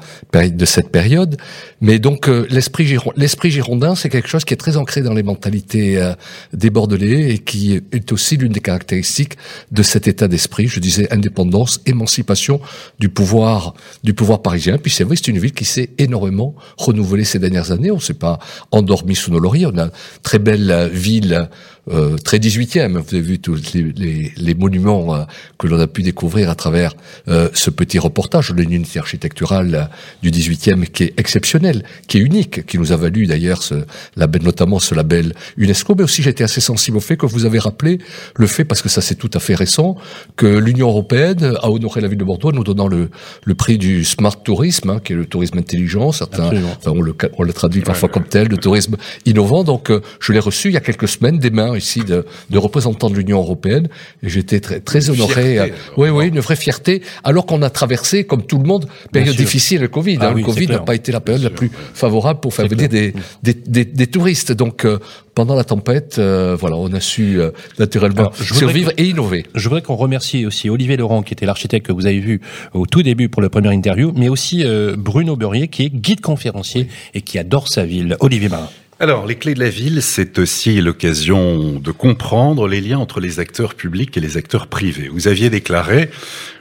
période. 0.92 1.38
Mais 1.82 2.00
donc, 2.00 2.28
euh, 2.28 2.46
l'esprit 2.50 3.52
girondin, 3.52 3.96
c'est 3.96 4.10
quelque 4.10 4.28
chose 4.28 4.46
qui 4.46 4.54
est 4.54 4.58
très 4.58 4.78
ancré 4.78 5.02
dans 5.02 5.14
les 5.14 5.24
mentalités 5.24 6.14
des 6.54 6.70
Bordelais 6.70 7.34
et 7.34 7.38
qui 7.40 7.80
est 7.92 8.12
aussi 8.12 8.38
l'une 8.38 8.52
des 8.52 8.60
caractéristiques 8.60 9.38
de 9.72 9.84
cet 9.84 10.08
état 10.08 10.28
d'esprit. 10.28 10.68
Je 10.68 10.80
disais 10.80 11.12
indépendance, 11.12 11.82
émancipation 11.86 12.60
du 13.00 13.10
pouvoir, 13.10 13.74
du 14.04 14.14
pouvoir 14.14 14.42
parisien. 14.42 14.78
Puis 14.78 14.92
c'est 14.92 15.04
vrai, 15.04 15.16
c'est 15.16 15.28
une 15.28 15.40
ville 15.40 15.54
qui 15.54 15.66
s'est 15.66 15.90
énormément 15.98 16.56
renouvelée 16.78 17.24
ces 17.24 17.40
dernières 17.40 17.72
années. 17.72 17.92
Pas 18.24 18.40
endormi 18.72 19.16
sous 19.16 19.32
nos 19.32 19.40
lauriers. 19.40 19.66
On 19.66 19.78
a 19.78 19.84
une 19.84 19.92
très 20.24 20.40
belle 20.40 20.90
ville 20.94 21.50
euh, 21.92 22.18
très 22.18 22.38
18e. 22.38 22.94
Vous 22.94 23.16
avez 23.16 23.22
vu 23.22 23.40
tous 23.40 23.74
les, 23.74 23.92
les, 23.98 24.32
les 24.38 24.54
monuments 24.54 25.16
euh, 25.16 25.24
que 25.58 25.68
l'on 25.68 25.80
a 25.80 25.88
pu 25.88 26.02
découvrir 26.02 26.50
à 26.50 26.56
travers 26.56 26.96
euh, 27.28 27.50
ce 27.54 27.70
petit 27.70 28.00
reportage 28.00 28.52
de 28.52 28.62
l'unité 28.62 29.00
architecturale 29.00 29.90
du 30.22 30.32
18e 30.32 30.86
qui 30.86 31.04
est 31.04 31.20
exceptionnel, 31.20 31.84
qui 32.08 32.20
est 32.20 32.22
unique, 32.22 32.66
qui 32.66 32.78
nous 32.78 32.92
a 32.94 32.96
valu 32.96 33.26
d'ailleurs 33.26 33.62
ce 33.62 33.86
label, 34.16 34.44
notamment 34.44 34.80
ce 34.80 34.96
label 34.96 35.34
UNESCO. 35.58 35.96
Mais 35.98 36.04
aussi 36.04 36.24
j'étais 36.24 36.44
assez 36.44 36.62
sensible 36.62 36.98
au 36.98 37.02
fait 37.02 37.18
que 37.18 37.26
vous 37.26 37.46
avez 37.46 37.60
rappelé 37.60 38.00
le 38.38 38.48
fait, 38.48 38.64
parce 38.64 38.82
que 38.82 38.90
ça 38.90 39.02
c'est 39.02 39.16
tout 39.16 39.32
à 39.34 39.40
fait 39.40 39.56
récent, 39.56 39.98
que 40.38 40.46
l'Union 40.46 40.88
européenne 40.88 41.58
a 41.62 41.70
honoré 41.70 42.00
la 42.00 42.08
ville 42.08 42.18
de 42.18 42.24
Bordeaux 42.24 42.50
en 42.50 42.54
nous 42.54 42.64
donnant 42.64 42.88
le, 42.88 43.10
le 43.44 43.56
prix 43.56 43.78
du 43.78 44.06
smart 44.06 44.42
tourisme, 44.42 44.90
hein, 44.90 45.02
qui 45.04 45.14
est 45.14 45.18
le 45.18 45.26
tourisme 45.26 45.58
intelligent. 45.58 46.14
Certains, 46.14 46.50
enfin, 46.78 46.92
on, 46.96 47.02
le, 47.02 47.14
on 47.38 47.44
le 47.44 47.54
traduit 47.54 47.82
parfois 47.82 48.08
comme 48.08 48.26
tel, 48.26 48.48
le 48.48 48.58
tourisme 48.58 48.96
innovant. 49.26 49.64
Donc 49.66 49.92
je 50.22 50.32
l'ai 50.32 50.40
reçu 50.40 50.70
il 50.70 50.74
y 50.74 50.78
a 50.78 50.82
quelques 50.82 51.10
semaines 51.10 51.40
des 51.40 51.50
mains 51.50 51.73
ici 51.76 52.02
de, 52.02 52.26
de 52.50 52.58
représentants 52.58 53.10
de 53.10 53.16
l'Union 53.16 53.40
européenne 53.40 53.88
et 54.22 54.30
j'étais 54.30 54.60
très, 54.60 54.80
très 54.80 55.10
honoré. 55.10 55.60
Euh, 55.60 55.68
oui, 55.98 56.10
oui, 56.10 56.28
une 56.28 56.40
vraie 56.40 56.56
fierté. 56.56 57.02
Alors 57.24 57.46
qu'on 57.46 57.62
a 57.62 57.70
traversé, 57.70 58.24
comme 58.24 58.46
tout 58.46 58.58
le 58.58 58.66
monde, 58.66 58.88
période 59.12 59.36
difficile, 59.36 59.82
le 59.82 59.88
Covid. 59.88 60.18
Ah 60.22 60.30
hein, 60.30 60.34
le 60.34 60.44
Covid 60.44 60.68
n'a 60.68 60.80
pas 60.80 60.96
été 60.96 61.12
la 61.12 61.20
période 61.20 61.44
la 61.44 61.50
plus 61.50 61.72
favorable 61.94 62.40
pour 62.40 62.54
faire 62.54 62.68
venir 62.68 62.90
des, 62.90 63.14
des, 63.44 63.54
des, 63.54 63.86
des, 63.86 64.08
touristes. 64.08 64.52
Donc 64.52 64.86
euh, 64.86 65.00
pendant 65.36 65.56
la 65.56 65.64
tempête, 65.64 66.18
euh, 66.20 66.56
voilà, 66.60 66.76
on 66.78 66.92
a 66.94 67.00
su 67.00 67.40
naturellement 67.80 68.32
survivre 68.34 68.92
et 68.98 69.06
innover. 69.06 69.46
Je 69.56 69.68
voudrais 69.68 69.82
qu'on 69.82 69.96
remercie 69.96 70.46
aussi 70.46 70.70
Olivier 70.70 70.98
Laurent, 70.98 71.24
qui 71.24 71.34
était 71.34 71.46
l'architecte 71.46 71.88
que 71.88 71.94
vous 71.94 72.06
avez 72.06 72.20
vu 72.20 72.42
au 72.74 72.86
tout 72.86 73.04
début 73.04 73.30
pour 73.30 73.42
la 73.42 73.50
première 73.50 73.72
interview, 73.72 74.14
mais 74.16 74.30
aussi 74.30 74.64
Bruno 74.98 75.36
Beurrier, 75.36 75.68
qui 75.68 75.84
est 75.84 75.90
guide 75.90 76.22
conférencier 76.22 76.88
et 77.14 77.22
qui 77.22 77.40
adore 77.40 77.68
sa 77.68 77.86
ville. 77.86 78.18
Olivier 78.20 78.50
Marin. 78.50 78.70
Alors, 79.04 79.26
les 79.26 79.36
clés 79.36 79.54
de 79.54 79.60
la 79.60 79.70
ville, 79.70 80.02
c'est 80.02 80.40
aussi 80.40 80.80
l'occasion 80.80 81.78
de 81.78 81.92
comprendre 81.92 82.70
les 82.70 82.80
liens 82.80 83.00
entre 83.00 83.20
les 83.20 83.42
acteurs 83.42 83.76
publics 83.76 84.16
et 84.16 84.22
les 84.22 84.38
acteurs 84.38 84.68
privés. 84.68 85.10
Vous 85.10 85.28
aviez 85.28 85.50
déclaré, 85.50 86.10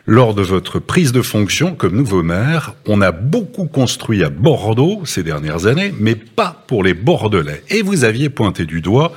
lors 0.07 0.35
de 0.35 0.43
votre 0.43 0.81
prise 0.81 1.13
de 1.13 1.23
fonction 1.23 1.77
comme 1.77 1.95
nouveau 1.95 2.25
maire, 2.25 2.75
on 2.89 3.01
a 3.01 3.13
beaucoup 3.13 3.67
construit 3.67 4.25
à 4.25 4.29
Bordeaux 4.29 5.03
ces 5.05 5.23
dernières 5.23 5.67
années, 5.67 5.95
mais 6.01 6.17
pas 6.17 6.65
pour 6.67 6.83
les 6.83 6.95
Bordelais. 6.95 7.63
Et 7.71 7.81
vous 7.81 8.03
aviez 8.03 8.29
pointé 8.29 8.65
du 8.65 8.81
doigt 8.81 9.13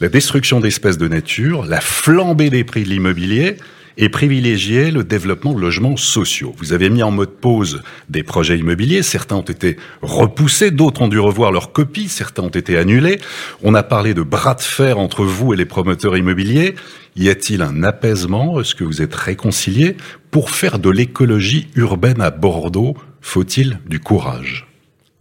la 0.00 0.08
destruction 0.08 0.58
d'espèces 0.58 0.96
de 0.96 1.08
nature, 1.08 1.66
la 1.66 1.82
flambée 1.82 2.48
des 2.48 2.64
prix 2.64 2.84
de 2.84 2.88
l'immobilier, 2.88 3.58
et 3.98 4.08
privilégier 4.08 4.90
le 4.90 5.04
développement 5.04 5.54
de 5.54 5.60
logements 5.60 5.96
sociaux. 5.96 6.54
Vous 6.58 6.72
avez 6.72 6.90
mis 6.90 7.02
en 7.02 7.10
mode 7.10 7.30
pause 7.30 7.82
des 8.08 8.22
projets 8.22 8.58
immobiliers, 8.58 9.02
certains 9.02 9.36
ont 9.36 9.40
été 9.40 9.76
repoussés, 10.02 10.70
d'autres 10.70 11.02
ont 11.02 11.08
dû 11.08 11.18
revoir 11.18 11.52
leurs 11.52 11.72
copies, 11.72 12.08
certains 12.08 12.42
ont 12.42 12.48
été 12.48 12.76
annulés. 12.76 13.20
On 13.62 13.74
a 13.74 13.82
parlé 13.82 14.14
de 14.14 14.22
bras 14.22 14.54
de 14.54 14.60
fer 14.60 14.98
entre 14.98 15.24
vous 15.24 15.54
et 15.54 15.56
les 15.56 15.64
promoteurs 15.64 16.16
immobiliers. 16.16 16.74
Y 17.16 17.30
a-t-il 17.30 17.62
un 17.62 17.82
apaisement? 17.82 18.60
Est-ce 18.60 18.74
que 18.74 18.84
vous 18.84 19.00
êtes 19.00 19.14
réconciliés? 19.14 19.96
Pour 20.30 20.50
faire 20.50 20.78
de 20.78 20.90
l'écologie 20.90 21.68
urbaine 21.74 22.20
à 22.20 22.30
Bordeaux, 22.30 22.94
faut-il 23.22 23.80
du 23.86 24.00
courage? 24.00 24.66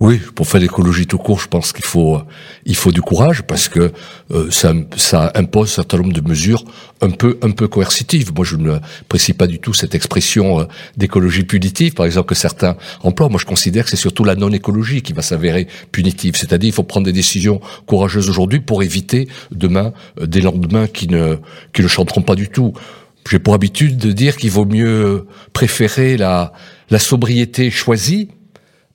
Oui, 0.01 0.19
pour 0.35 0.45
faire 0.45 0.59
l'écologie 0.59 1.07
tout 1.07 1.17
court, 1.17 1.39
je 1.39 1.47
pense 1.47 1.71
qu'il 1.71 1.85
faut 1.85 2.19
il 2.65 2.75
faut 2.75 2.91
du 2.91 3.01
courage 3.01 3.43
parce 3.43 3.69
que 3.69 3.93
euh, 4.31 4.51
ça, 4.51 4.73
ça 4.97 5.31
impose 5.35 5.69
un 5.69 5.75
certain 5.75 5.97
nombre 5.99 6.11
de 6.11 6.19
mesures 6.19 6.65
un 6.99 7.11
peu 7.11 7.37
un 7.41 7.51
peu 7.51 7.69
coercitives. 7.69 8.33
Moi, 8.35 8.43
je 8.43 8.57
ne 8.57 8.77
précise 9.07 9.35
pas 9.35 9.47
du 9.47 9.59
tout 9.59 9.73
cette 9.73 9.95
expression 9.95 10.59
euh, 10.59 10.65
d'écologie 10.97 11.45
punitive, 11.45 11.93
par 11.93 12.05
exemple 12.05 12.27
que 12.27 12.35
certains 12.35 12.75
emploient. 13.03 13.29
Moi, 13.29 13.39
je 13.39 13.45
considère 13.45 13.85
que 13.85 13.89
c'est 13.89 13.95
surtout 13.95 14.25
la 14.25 14.35
non-écologie 14.35 15.01
qui 15.01 15.13
va 15.13 15.21
s'avérer 15.21 15.65
punitive. 15.93 16.35
C'est-à-dire, 16.35 16.67
il 16.67 16.73
faut 16.73 16.83
prendre 16.83 17.05
des 17.05 17.13
décisions 17.13 17.61
courageuses 17.85 18.29
aujourd'hui 18.29 18.59
pour 18.59 18.83
éviter 18.83 19.29
demain 19.51 19.93
euh, 20.19 20.27
des 20.27 20.41
lendemains 20.41 20.87
qui 20.87 21.07
ne 21.07 21.37
qui 21.71 21.83
ne 21.83 21.87
chanteront 21.87 22.21
pas 22.21 22.35
du 22.35 22.49
tout. 22.49 22.73
J'ai 23.29 23.39
pour 23.39 23.53
habitude 23.53 23.97
de 23.97 24.11
dire 24.11 24.35
qu'il 24.35 24.51
vaut 24.51 24.65
mieux 24.65 25.25
préférer 25.53 26.17
la 26.17 26.51
la 26.89 26.99
sobriété 26.99 27.71
choisie 27.71 28.27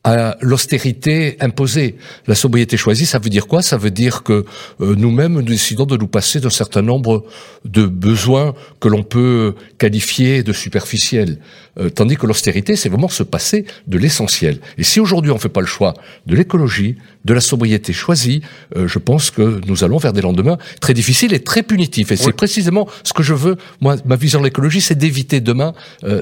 à 0.02 0.36
l'austérité 0.40 1.36
imposée. 1.40 1.96
La 2.26 2.34
sobriété 2.34 2.76
choisie, 2.76 3.04
ça 3.04 3.18
veut 3.18 3.28
dire 3.28 3.46
quoi? 3.46 3.60
Ça 3.60 3.76
veut 3.76 3.90
dire 3.90 4.22
que 4.22 4.44
euh, 4.80 4.94
nous-mêmes, 4.96 5.34
nous 5.34 5.42
décidons 5.42 5.84
de 5.84 5.96
nous 5.96 6.06
passer 6.06 6.40
d'un 6.40 6.50
certain 6.50 6.82
nombre 6.82 7.24
de 7.64 7.86
besoins 7.86 8.54
que 8.80 8.88
l'on 8.88 9.02
peut 9.02 9.54
qualifier 9.78 10.42
de 10.42 10.52
superficiels. 10.52 11.38
Euh, 11.78 11.88
tandis 11.88 12.16
que 12.16 12.26
l'austérité, 12.26 12.76
c'est 12.76 12.88
vraiment 12.88 13.08
se 13.08 13.22
passer 13.22 13.64
de 13.86 13.98
l'essentiel. 13.98 14.58
Et 14.78 14.84
si 14.84 15.00
aujourd'hui 15.00 15.30
on 15.30 15.34
ne 15.34 15.40
fait 15.40 15.48
pas 15.48 15.60
le 15.60 15.66
choix 15.66 15.94
de 16.26 16.34
l'écologie, 16.34 16.96
de 17.24 17.34
la 17.34 17.40
sobriété 17.40 17.92
choisie, 17.92 18.42
euh, 18.76 18.88
je 18.88 18.98
pense 18.98 19.30
que 19.30 19.60
nous 19.66 19.84
allons 19.84 19.98
vers 19.98 20.12
des 20.12 20.22
lendemains 20.22 20.58
très 20.80 20.94
difficiles 20.94 21.32
et 21.32 21.40
très 21.40 21.62
punitifs. 21.62 22.12
Et 22.12 22.16
c'est 22.16 22.32
précisément 22.32 22.88
ce 23.04 23.12
que 23.12 23.22
je 23.22 23.34
veux. 23.34 23.56
Moi, 23.80 23.96
ma 24.04 24.16
vision 24.16 24.40
de 24.40 24.44
l'écologie, 24.44 24.80
c'est 24.80 24.96
d'éviter 24.96 25.40
demain 25.40 25.74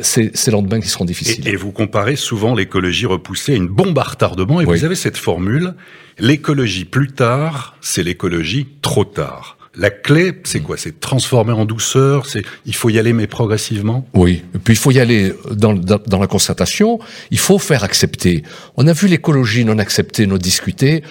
ces, 0.03 0.31
ces, 0.35 0.51
lendemains 0.51 0.81
qui 0.81 0.89
seront 0.89 1.05
difficiles. 1.05 1.47
Et, 1.47 1.53
et 1.53 1.57
vous 1.57 1.73
comparez 1.73 2.17
souvent 2.17 2.55
l'écologie 2.55 3.07
repoussée 3.07 3.53
à 3.53 3.57
une 3.57 3.69
bombe 3.69 3.99
à 3.99 4.03
retardement, 4.03 4.61
et 4.61 4.65
vous 4.65 4.85
avez 4.85 4.95
cette 4.95 5.17
formule, 5.17 5.75
l'écologie 6.19 6.85
plus 6.85 7.09
tard, 7.09 7.77
c'est 7.81 8.03
l'écologie 8.03 8.67
trop 8.83 9.05
tard. 9.05 9.58
La 9.79 9.91
clé, 9.91 10.33
c'est 10.43 10.59
quoi? 10.59 10.77
C'est 10.77 10.99
transformer 10.99 11.53
en 11.53 11.65
douceur. 11.65 12.27
C'est 12.27 12.43
il 12.67 12.75
faut 12.75 12.91
y 12.91 12.99
aller 12.99 13.13
mais 13.13 13.29
progressivement? 13.29 14.07
Oui. 14.13 14.43
Et 14.55 14.59
puis 14.59 14.75
il 14.75 14.77
faut 14.77 14.91
y 14.91 14.99
aller 14.99 15.33
dans, 15.53 15.73
dans, 15.73 16.01
dans, 16.05 16.19
la 16.19 16.27
concertation. 16.27 16.99
Il 17.31 17.39
faut 17.39 17.61
faire 17.61 17.85
accepter. 17.85 18.43
On 18.77 18.89
a 18.89 18.93
vu 18.93 19.07
l'écologie 19.07 19.65
non 19.65 19.79
accepter, 19.79 20.27
non 20.27 20.37
discuter 20.37 21.05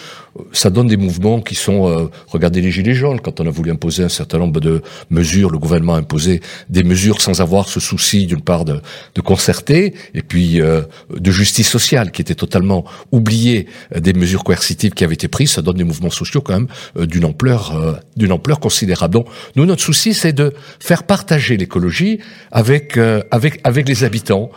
ça 0.51 0.69
donne 0.69 0.87
des 0.87 0.97
mouvements 0.97 1.41
qui 1.41 1.55
sont, 1.55 1.87
euh, 1.87 2.09
regardez 2.27 2.61
les 2.61 2.71
gilets 2.71 2.93
jaunes, 2.93 3.19
quand 3.19 3.39
on 3.39 3.47
a 3.47 3.49
voulu 3.49 3.71
imposer 3.71 4.03
un 4.03 4.09
certain 4.09 4.37
nombre 4.37 4.59
de 4.59 4.81
mesures, 5.09 5.49
le 5.49 5.59
gouvernement 5.59 5.95
a 5.95 5.99
imposé 5.99 6.41
des 6.69 6.83
mesures 6.83 7.21
sans 7.21 7.41
avoir 7.41 7.69
ce 7.69 7.79
souci 7.79 8.25
d'une 8.25 8.41
part 8.41 8.65
de, 8.65 8.81
de, 9.15 9.21
concerter, 9.21 9.93
et 10.13 10.21
puis 10.21 10.61
euh, 10.61 10.81
de 11.15 11.31
justice 11.31 11.69
sociale 11.69 12.11
qui 12.11 12.21
était 12.21 12.35
totalement 12.35 12.85
oublié 13.11 13.67
euh, 13.95 13.99
des 13.99 14.13
mesures 14.13 14.43
coercitives 14.43 14.91
qui 14.91 15.03
avaient 15.03 15.13
été 15.13 15.27
prises, 15.27 15.51
ça 15.51 15.61
donne 15.61 15.77
des 15.77 15.83
mouvements 15.83 16.09
sociaux 16.09 16.41
quand 16.41 16.53
même 16.53 16.67
euh, 16.97 17.05
d'une 17.05 17.25
ampleur, 17.25 18.01
d'une 18.15 18.31
ampleur 18.31 18.59
considérable. 18.59 19.13
Donc 19.13 19.27
nous, 19.55 19.65
notre 19.65 19.81
souci, 19.81 20.13
c'est 20.13 20.33
de 20.33 20.53
faire 20.79 21.03
partager 21.03 21.57
l'écologie 21.57 22.19
avec, 22.51 22.97
avec, 23.31 23.59
avec 23.63 23.87
les 23.87 24.03
habitants 24.03 24.51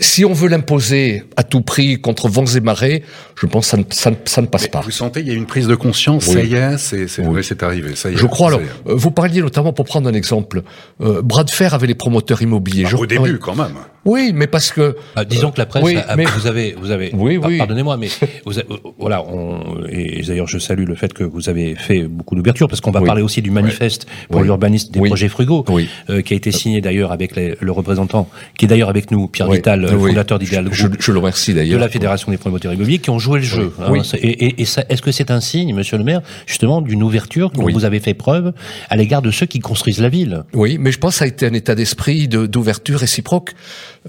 si 0.00 0.24
on 0.24 0.32
veut 0.32 0.48
l'imposer 0.48 1.24
à 1.36 1.42
tout 1.42 1.62
prix 1.62 2.00
contre 2.00 2.28
vents 2.28 2.44
et 2.44 2.60
marées, 2.60 3.02
je 3.36 3.46
pense 3.46 3.66
que 3.66 3.70
ça 3.70 3.76
ne, 3.76 3.84
ça, 3.90 4.10
ça 4.24 4.42
ne 4.42 4.46
passe 4.46 4.64
Mais 4.64 4.68
pas. 4.68 4.80
Vous 4.80 4.90
sentez, 4.90 5.20
il 5.20 5.28
y 5.28 5.30
a 5.30 5.34
une 5.34 5.46
prise 5.46 5.66
de 5.66 5.74
conscience, 5.74 6.24
ça 6.24 6.42
y 6.42 6.54
est, 6.54 6.78
c'est 6.78 7.06
oui. 7.20 7.40
arrivé, 7.60 7.94
ça 7.94 8.10
y 8.10 8.14
est. 8.14 8.16
Je 8.16 8.26
crois 8.26 8.48
alors, 8.48 8.60
euh, 8.60 8.94
vous 8.94 9.10
parliez 9.10 9.40
notamment, 9.40 9.72
pour 9.72 9.84
prendre 9.84 10.08
un 10.08 10.14
exemple, 10.14 10.62
euh, 11.00 11.22
bras 11.22 11.44
de 11.44 11.50
fer 11.50 11.74
avec 11.74 11.88
les 11.88 11.94
promoteurs 11.94 12.42
immobiliers. 12.42 12.84
Bah, 12.84 12.90
je, 12.90 12.96
au 12.96 13.06
début, 13.06 13.38
quand 13.38 13.56
même. 13.56 13.74
Oui, 14.04 14.32
mais 14.34 14.46
parce 14.46 14.70
que 14.72 14.96
ah, 15.16 15.24
disons 15.24 15.50
que 15.50 15.58
la 15.58 15.66
presse, 15.66 15.84
oui, 15.84 15.96
a, 15.96 16.16
mais... 16.16 16.24
vous 16.24 16.46
avez, 16.46 16.74
vous 16.80 16.90
avez, 16.90 17.10
oui, 17.14 17.36
oui. 17.36 17.58
pardonnez-moi, 17.58 17.96
mais 17.96 18.08
vous 18.46 18.58
avez, 18.58 18.68
voilà, 18.98 19.22
on, 19.22 19.84
et 19.88 20.22
d'ailleurs 20.22 20.46
je 20.46 20.58
salue 20.58 20.84
le 20.84 20.94
fait 20.94 21.12
que 21.12 21.24
vous 21.24 21.48
avez 21.48 21.74
fait 21.74 22.04
beaucoup 22.04 22.34
d'ouverture 22.34 22.68
parce 22.68 22.80
qu'on 22.80 22.90
va 22.90 23.00
oui. 23.00 23.06
parler 23.06 23.22
aussi 23.22 23.42
du 23.42 23.50
manifeste 23.50 24.06
oui. 24.08 24.26
pour 24.30 24.42
l'urbanisme 24.42 24.92
des 24.92 25.00
projets 25.00 25.28
frugaux, 25.28 25.64
euh, 26.08 26.22
qui 26.22 26.32
a 26.32 26.36
été 26.36 26.52
signé 26.52 26.80
d'ailleurs 26.80 27.12
avec 27.12 27.36
les, 27.36 27.56
le 27.60 27.72
représentant, 27.72 28.30
qui 28.56 28.64
est 28.64 28.68
d'ailleurs 28.68 28.88
avec 28.88 29.10
nous, 29.10 29.28
Pierre 29.28 29.50
Vital, 29.50 29.77
fondateur 29.86 30.38
d'Idéal 30.38 30.68
je, 30.72 30.88
je, 30.98 31.12
le 31.12 31.18
remercie 31.18 31.54
d'ailleurs 31.54 31.78
de 31.78 31.84
la 31.84 31.90
fédération 31.90 32.30
des 32.30 32.38
promoteurs 32.38 32.72
immobiliers, 32.72 32.98
qui 32.98 33.10
ont 33.10 33.18
joué 33.18 33.40
le 33.40 33.44
jeu. 33.44 33.72
Hein, 33.80 33.92
et, 34.14 34.46
et, 34.46 34.62
et 34.62 34.62
est-ce 34.62 35.02
que 35.02 35.12
c'est 35.12 35.30
un 35.30 35.40
signe, 35.40 35.74
Monsieur 35.74 35.98
le 35.98 36.04
Maire, 36.04 36.22
justement 36.46 36.80
d'une 36.80 37.02
ouverture 37.02 37.50
dont 37.50 37.68
vous 37.70 37.84
avez 37.84 38.00
fait 38.00 38.14
preuve 38.14 38.52
à 38.90 38.96
l'égard 38.96 39.22
de 39.22 39.30
ceux 39.30 39.46
qui 39.46 39.60
construisent 39.60 40.00
la 40.00 40.08
ville? 40.08 40.44
Oui, 40.54 40.78
mais 40.78 40.92
je 40.92 40.98
pense 40.98 41.14
que 41.14 41.18
ça 41.18 41.24
a 41.24 41.28
été 41.28 41.46
un 41.46 41.52
état 41.52 41.74
d'esprit 41.74 42.28
d'ouverture 42.28 42.98
réciproque. 42.98 43.52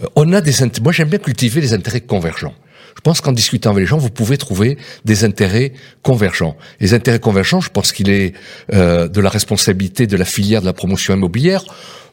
Euh, 0.01 0.05
on 0.15 0.33
a 0.33 0.41
des 0.41 0.53
moi, 0.81 0.91
j'aime 0.91 1.09
bien 1.09 1.19
cultiver 1.19 1.61
les 1.61 1.73
intérêts 1.73 2.01
convergents. 2.01 2.53
Je 2.95 3.01
pense 3.01 3.21
qu'en 3.21 3.31
discutant 3.31 3.71
avec 3.71 3.83
les 3.83 3.87
gens, 3.87 3.97
vous 3.97 4.09
pouvez 4.09 4.37
trouver 4.37 4.77
des 5.05 5.23
intérêts 5.23 5.71
convergents. 6.03 6.57
Les 6.79 6.93
intérêts 6.93 7.19
convergents, 7.19 7.61
je 7.61 7.69
pense 7.69 7.93
qu'il 7.93 8.09
est 8.09 8.33
euh, 8.73 9.07
de 9.07 9.21
la 9.21 9.29
responsabilité 9.29 10.05
de 10.05 10.17
la 10.17 10.25
filière 10.25 10.61
de 10.61 10.65
la 10.65 10.73
promotion 10.73 11.13
immobilière 11.13 11.63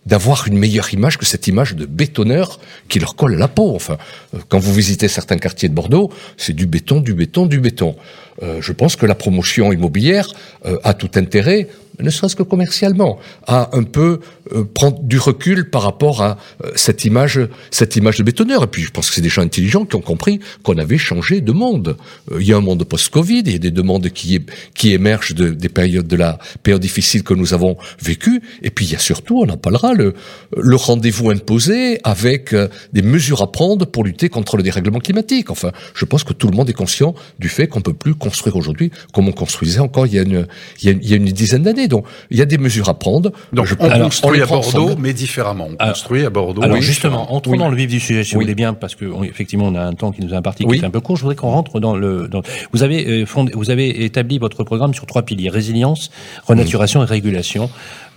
d'avoir 0.07 0.47
une 0.47 0.57
meilleure 0.57 0.95
image 0.95 1.19
que 1.19 1.27
cette 1.27 1.47
image 1.49 1.75
de 1.75 1.85
bétonneur 1.85 2.61
qui 2.89 2.99
leur 2.99 3.17
colle 3.17 3.35
la 3.35 3.49
peau. 3.49 3.75
Enfin, 3.75 3.99
euh, 4.35 4.39
quand 4.49 4.59
vous 4.59 4.73
visitez 4.73 5.09
certains 5.09 5.37
quartiers 5.37 5.69
de 5.69 5.75
Bordeaux, 5.75 6.11
c'est 6.37 6.55
du 6.55 6.67
béton, 6.67 7.01
du 7.01 7.13
béton, 7.13 7.47
du 7.47 7.61
béton. 7.61 7.97
Euh, 8.43 8.61
je 8.61 8.73
pense 8.73 8.97
que 8.97 9.07
la 9.07 9.15
promotion 9.15 9.73
immobilière 9.73 10.29
euh, 10.65 10.79
a 10.85 10.95
tout 10.95 11.11
intérêt 11.17 11.69
ne 12.01 12.11
serait-ce 12.11 12.37
que 12.37 12.43
commercialement, 12.43 13.19
à 13.47 13.71
un 13.77 13.83
peu 13.83 14.21
euh, 14.55 14.65
prendre 14.65 15.03
du 15.03 15.19
recul 15.19 15.71
par 15.71 15.83
rapport 15.83 16.23
à 16.23 16.39
euh, 16.65 16.71
cette 16.75 17.05
image, 17.05 17.41
cette 17.71 17.97
image 17.97 18.19
de 18.19 18.23
bétonneur. 18.23 18.65
Et 18.65 18.67
puis, 18.67 18.83
je 18.83 18.91
pense 18.91 19.09
que 19.09 19.15
c'est 19.15 19.21
des 19.21 19.29
gens 19.29 19.43
intelligents 19.43 19.85
qui 19.85 19.97
ont 19.97 20.01
compris 20.01 20.41
qu'on 20.63 20.79
avait 20.79 20.99
changé 20.99 21.41
de 21.41 21.53
monde. 21.53 21.97
Euh, 22.33 22.39
il 22.41 22.47
y 22.47 22.53
a 22.53 22.57
un 22.57 22.61
monde 22.61 22.85
post-Covid, 22.85 23.43
il 23.47 23.53
y 23.53 23.57
a 23.57 23.59
des 23.59 23.71
demandes 23.71 24.09
qui, 24.11 24.45
qui 24.75 24.93
émergent 24.93 25.35
de, 25.35 25.51
des 25.51 25.69
périodes 25.69 26.07
de 26.07 26.17
la 26.17 26.39
période 26.63 26.83
difficile 26.83 27.23
que 27.23 27.35
nous 27.35 27.55
avons 27.55 27.77
vécue. 28.01 28.43
Et 28.63 28.71
puis, 28.71 28.87
il 28.87 28.93
y 28.93 28.97
a 28.97 29.01
surtout, 29.01 29.41
on 29.41 29.49
en 29.49 29.57
parlera, 29.57 29.95
le, 29.95 30.15
le 30.57 30.77
rendez-vous 30.77 31.31
imposé 31.31 32.01
avec 32.05 32.55
des 32.93 33.03
mesures 33.03 33.43
à 33.43 33.51
prendre 33.51 33.87
pour 33.87 34.05
lutter 34.05 34.29
contre 34.29 34.57
le 34.57 34.63
dérèglement 34.63 34.99
climatique. 34.99 35.51
Enfin, 35.51 35.73
je 35.95 36.05
pense 36.05 36.25
que 36.25 36.33
tout 36.33 36.49
le 36.49 36.57
monde 36.57 36.69
est 36.69 36.75
conscient 36.75 37.15
du 37.39 37.49
fait 37.49 37.67
qu'on 37.67 37.81
peut 37.81 37.95
plus 37.95 38.15
construire 38.15 38.57
aujourd'hui 38.57 38.91
comme 39.13 39.29
on 39.29 39.33
construisait 39.33 39.81
encore 39.81 40.07
il 40.07 40.15
y 40.15 40.19
a 40.19 40.23
une, 40.23 40.47
il 40.83 41.09
y 41.09 41.13
a 41.13 41.17
une 41.17 41.25
dizaine 41.27 41.63
d'années. 41.63 41.86
Donc, 41.89 42.07
il 42.31 42.39
y 42.39 42.43
a 42.43 42.45
des 42.45 42.59
mesures 42.59 42.89
à 42.89 42.99
prendre. 42.99 43.33
Donc, 43.53 43.69
on 43.79 43.89
construit 44.01 44.43
à 44.43 44.47
Bordeaux, 44.47 44.97
mais 44.99 45.13
différemment. 45.13 45.69
On 45.79 45.87
construit 45.89 46.25
à 46.25 46.31
Bordeaux. 46.31 46.63
Alors, 46.63 46.81
justement, 46.81 47.33
entrons 47.35 47.57
dans 47.57 47.69
le 47.69 47.77
vif 47.77 47.89
du 47.89 48.01
sujet, 48.01 48.25
si 48.25 48.35
vous 48.35 48.41
voulez 48.41 48.55
bien, 48.55 48.75
parce 48.75 48.95
que 48.95 49.05
effectivement, 49.25 49.67
on 49.67 49.75
a 49.75 49.83
un 49.83 49.95
temps 49.95 50.13
qui 50.13 50.23
nous 50.23 50.35
a 50.35 50.37
imparti 50.37 50.65
qui 50.65 50.77
est 50.77 50.85
un 50.85 50.91
peu 50.91 51.01
court. 51.01 51.17
Je 51.17 51.23
voudrais 51.23 51.37
qu'on 51.37 51.51
rentre 51.51 51.81
dans 51.81 51.97
le. 51.97 52.29
Dans... 52.29 52.43
Vous 52.73 52.83
avez 52.83 53.23
euh, 53.23 53.27
fondé, 53.27 53.53
vous 53.55 53.71
avez 53.71 54.05
établi 54.05 54.39
votre 54.39 54.65
programme 54.65 54.95
sur 54.95 55.07
trois 55.07 55.23
piliers. 55.23 55.49
Résilience, 55.49 56.11
renaturation 56.47 57.03
et 57.03 57.07
régulation. 57.07 57.71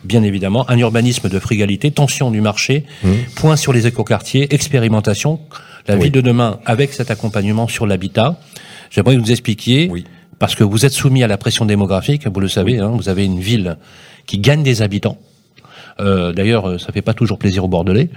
Bien 0.04 0.24
évidemment, 0.24 0.70
un 0.70 0.78
urbanisme 0.78 1.28
de 1.28 1.40
frugalité, 1.40 1.92
tension 1.92 2.32
du 2.32 2.40
marché, 2.40 2.86
point 3.36 3.58
sur 3.58 3.74
les 3.74 3.86
écoquartiers, 3.86 4.54
expérimentation, 4.54 5.42
la 5.88 5.98
ville 5.98 6.12
de 6.12 6.22
demain 6.22 6.60
avec 6.66 6.94
cet 6.94 7.12
accompagnement 7.12 7.68
sur 7.68 7.86
l'habitat. 7.86 8.40
J'aimerais 8.92 9.16
que 9.16 9.20
vous 9.20 9.26
nous 9.26 9.32
expliquiez 9.32 9.88
oui 9.92 10.06
parce 10.39 10.55
que 10.55 10.63
vous 10.63 10.86
êtes 10.86 10.93
soumis 10.93 11.24
à 11.24 11.27
la 11.27 11.38
pression 11.38 11.65
démographique, 11.65 12.27
vous 12.27 12.39
le 12.39 12.48
savez, 12.48 12.79
hein, 12.79 12.91
vous 12.96 13.10
avez 13.10 13.25
une 13.25 13.39
ville 13.39 13.77
qui 14.25 14.39
gagne 14.39 14.63
des 14.63 14.81
habitants. 14.81 15.17
Euh, 16.00 16.31
D'ailleurs, 16.31 16.79
ça 16.79 16.91
fait 16.91 17.01
pas 17.01 17.13
toujours 17.13 17.38
plaisir 17.38 17.65
aux 17.65 17.67
Bordelais, 17.67 18.10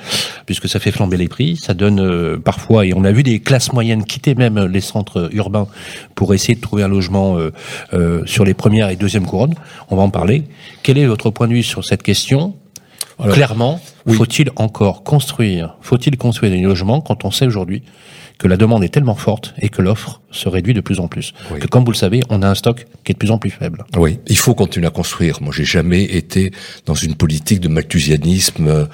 puisque 0.46 0.68
ça 0.68 0.78
fait 0.78 0.92
flamber 0.92 1.16
les 1.16 1.28
prix. 1.28 1.56
Ça 1.56 1.74
donne 1.74 2.00
euh, 2.00 2.38
parfois, 2.38 2.86
et 2.86 2.94
on 2.94 3.04
a 3.04 3.12
vu 3.12 3.22
des 3.22 3.40
classes 3.40 3.72
moyennes 3.72 4.04
quitter 4.04 4.34
même 4.34 4.66
les 4.66 4.80
centres 4.80 5.28
urbains 5.32 5.66
pour 6.14 6.34
essayer 6.34 6.54
de 6.54 6.60
trouver 6.60 6.82
un 6.82 6.88
logement 6.88 7.38
euh, 7.38 7.50
euh 7.92 8.22
sur 8.26 8.44
les 8.44 8.54
premières 8.54 8.88
et 8.88 8.96
deuxièmes 8.96 9.26
couronnes. 9.26 9.54
On 9.90 9.96
va 9.96 10.02
en 10.02 10.10
parler. 10.10 10.44
Quel 10.82 10.98
est 10.98 11.06
votre 11.06 11.30
point 11.30 11.48
de 11.48 11.54
vue 11.54 11.62
sur 11.62 11.84
cette 11.84 12.02
question? 12.02 12.54
Alors, 13.18 13.34
Clairement, 13.34 13.80
oui. 14.06 14.16
faut-il 14.16 14.50
encore 14.56 15.02
construire 15.02 15.76
Faut-il 15.80 16.16
construire 16.16 16.52
des 16.52 16.60
logements 16.60 17.00
quand 17.00 17.24
on 17.24 17.30
sait 17.30 17.46
aujourd'hui 17.46 17.82
que 18.42 18.49
la 18.49 18.56
demande 18.56 18.82
est 18.82 18.88
tellement 18.88 19.14
forte 19.14 19.54
et 19.61 19.68
que 19.68 19.82
l'offre 19.82 20.20
se 20.32 20.49
réduit 20.49 20.75
de 20.75 20.80
plus 20.80 20.99
en 20.99 21.06
plus. 21.06 21.32
Oui. 21.52 21.61
Que 21.61 21.68
comme 21.68 21.84
vous 21.84 21.92
le 21.92 21.96
savez, 21.96 22.22
on 22.28 22.42
a 22.42 22.49
un 22.49 22.56
stock 22.56 22.87
qui 23.04 23.12
est 23.12 23.14
de 23.14 23.18
plus 23.18 23.30
en 23.30 23.38
plus 23.38 23.50
faible. 23.50 23.84
Oui, 23.96 24.18
il 24.26 24.37
faut 24.37 24.54
continuer 24.54 24.88
à 24.88 24.90
construire. 24.90 25.40
Moi, 25.40 25.52
j'ai 25.56 25.64
jamais 25.64 26.02
été 26.02 26.50
dans 26.84 26.94
une 26.94 27.14
politique 27.14 27.61
de 27.61 27.68
malthusianisme 27.68 28.66
euh, 28.66 28.87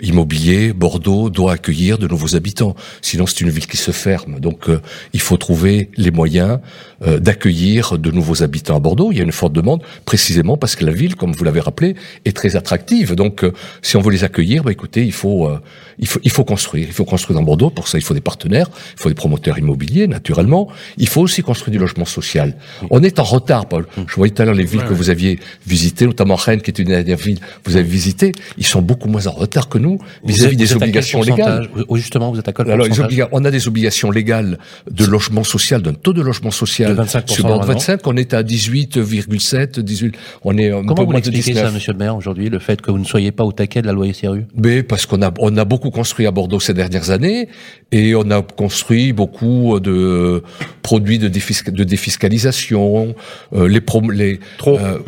immobilier. 0.00 0.72
Bordeaux 0.72 1.30
doit 1.30 1.52
accueillir 1.52 1.98
de 1.98 2.08
nouveaux 2.08 2.34
habitants. 2.34 2.74
Sinon, 3.00 3.26
c'est 3.26 3.42
une 3.42 3.50
ville 3.50 3.68
qui 3.68 3.76
se 3.76 3.92
ferme. 3.92 4.40
Donc, 4.40 4.68
euh, 4.68 4.80
il 5.12 5.20
faut 5.20 5.36
trouver 5.36 5.88
les 5.96 6.10
moyens 6.10 6.58
euh, 7.02 7.18
d'accueillir 7.18 7.98
de 7.98 8.10
nouveaux 8.10 8.42
habitants 8.42 8.76
à 8.76 8.80
Bordeaux. 8.80 9.12
Il 9.12 9.18
y 9.18 9.20
a 9.20 9.24
une 9.24 9.32
forte 9.32 9.52
demande, 9.52 9.82
précisément 10.06 10.56
parce 10.56 10.76
que 10.76 10.84
la 10.86 10.92
ville, 10.92 11.14
comme 11.14 11.32
vous 11.32 11.44
l'avez 11.44 11.60
rappelé, 11.60 11.94
est 12.24 12.34
très 12.34 12.56
attractive. 12.56 13.14
Donc, 13.14 13.44
euh, 13.44 13.52
si 13.82 13.96
on 13.96 14.00
veut 14.00 14.10
les 14.10 14.24
accueillir, 14.24 14.64
bah, 14.64 14.72
écoutez, 14.72 15.04
il 15.04 15.12
faut, 15.12 15.46
euh, 15.46 15.60
il 15.98 16.06
faut, 16.06 16.20
il 16.24 16.30
faut 16.30 16.44
construire. 16.44 16.86
Il 16.88 16.94
faut 16.94 17.04
construire 17.04 17.38
dans 17.38 17.44
Bordeaux. 17.44 17.68
Pour 17.68 17.88
ça, 17.88 17.98
il 17.98 18.00
faut 18.00 18.14
des 18.14 18.22
partenaires, 18.22 18.70
il 18.96 19.02
faut 19.02 19.10
des 19.10 19.14
promoteurs 19.14 19.58
immobiliers, 19.58 20.06
naturellement. 20.06 20.68
Il 20.96 21.08
faut 21.08 21.20
aussi 21.20 21.42
construire 21.42 21.72
du 21.72 21.78
logement 21.78 22.06
social. 22.06 22.56
On 22.90 23.02
est 23.02 23.18
en 23.18 23.24
retard, 23.24 23.68
Paul. 23.68 23.86
Je 24.08 24.14
voyais 24.14 24.32
tout 24.32 24.40
à 24.40 24.46
l'heure 24.46 24.54
les 24.54 24.64
villes 24.64 24.80
ouais, 24.80 24.86
que 24.86 24.94
vous 24.94 25.10
aviez 25.10 25.38
visitées, 25.66 26.06
notamment 26.06 26.36
Rennes, 26.36 26.62
qui 26.62 26.70
est 26.70 26.78
une 26.78 26.88
dernière 26.88 27.18
ville 27.18 27.40
que 27.40 27.70
vous 27.70 27.76
avez 27.76 27.88
visitée. 27.88 28.32
Ils 28.56 28.66
sont 28.66 28.80
beaucoup 28.80 29.08
moins 29.08 29.26
en 29.26 29.32
retard 29.32 29.68
que 29.68 29.76
nous 29.76 29.98
vis-à-vis 30.24 30.54
-vis 30.54 30.58
des 30.58 30.72
obligations 30.74 31.20
légales. 31.20 31.68
Justement, 31.92 32.30
vous 32.32 32.38
êtes 32.38 32.48
à 32.48 32.52
quel 32.54 32.70
Alors, 32.70 32.88
on 33.32 33.44
a 33.44 33.50
des 33.50 33.68
obligations 33.68 34.10
légales 34.10 34.58
de 34.90 35.04
logement 35.04 35.44
social, 35.44 35.82
d'un 35.82 35.92
taux 35.92 36.14
de 36.14 36.22
logement 36.22 36.50
social. 36.50 36.85
De 36.88 36.92
25 36.92 37.28
sur 37.28 37.46
Bordeaux 37.46 37.66
25, 37.66 38.06
on 38.06 38.16
est 38.16 38.34
à 38.34 38.42
18,7, 38.42 39.80
18. 39.80 40.14
On 40.44 40.56
est 40.58 40.70
un 40.70 40.76
Comment 40.82 40.94
peu 40.94 41.02
vous 41.02 41.06
moins 41.06 41.14
de 41.14 41.18
expliquez 41.18 41.52
19. 41.52 41.66
ça, 41.66 41.72
Monsieur 41.72 41.92
le 41.92 41.98
Maire, 41.98 42.16
aujourd'hui, 42.16 42.48
le 42.48 42.58
fait 42.58 42.80
que 42.80 42.90
vous 42.90 42.98
ne 42.98 43.04
soyez 43.04 43.32
pas 43.32 43.44
au 43.44 43.52
taquet 43.52 43.82
de 43.82 43.86
la 43.86 43.92
loi 43.92 44.06
SRU 44.12 44.46
Mais 44.56 44.82
parce 44.82 45.06
qu'on 45.06 45.22
a 45.22 45.32
on 45.38 45.56
a 45.56 45.64
beaucoup 45.64 45.90
construit 45.90 46.26
à 46.26 46.30
Bordeaux 46.30 46.60
ces 46.60 46.74
dernières 46.74 47.10
années 47.10 47.48
et 47.92 48.14
on 48.14 48.30
a 48.30 48.42
construit 48.42 49.12
beaucoup 49.12 49.78
de 49.80 50.42
produits 50.82 51.18
de, 51.18 51.28
défisc 51.28 51.70
de 51.70 51.84
défiscalisation, 51.84 53.14
euh, 53.54 53.68
les, 53.68 53.80
prom 53.80 54.10
les 54.10 54.40
trop, 54.58 54.78
euh, 54.78 54.98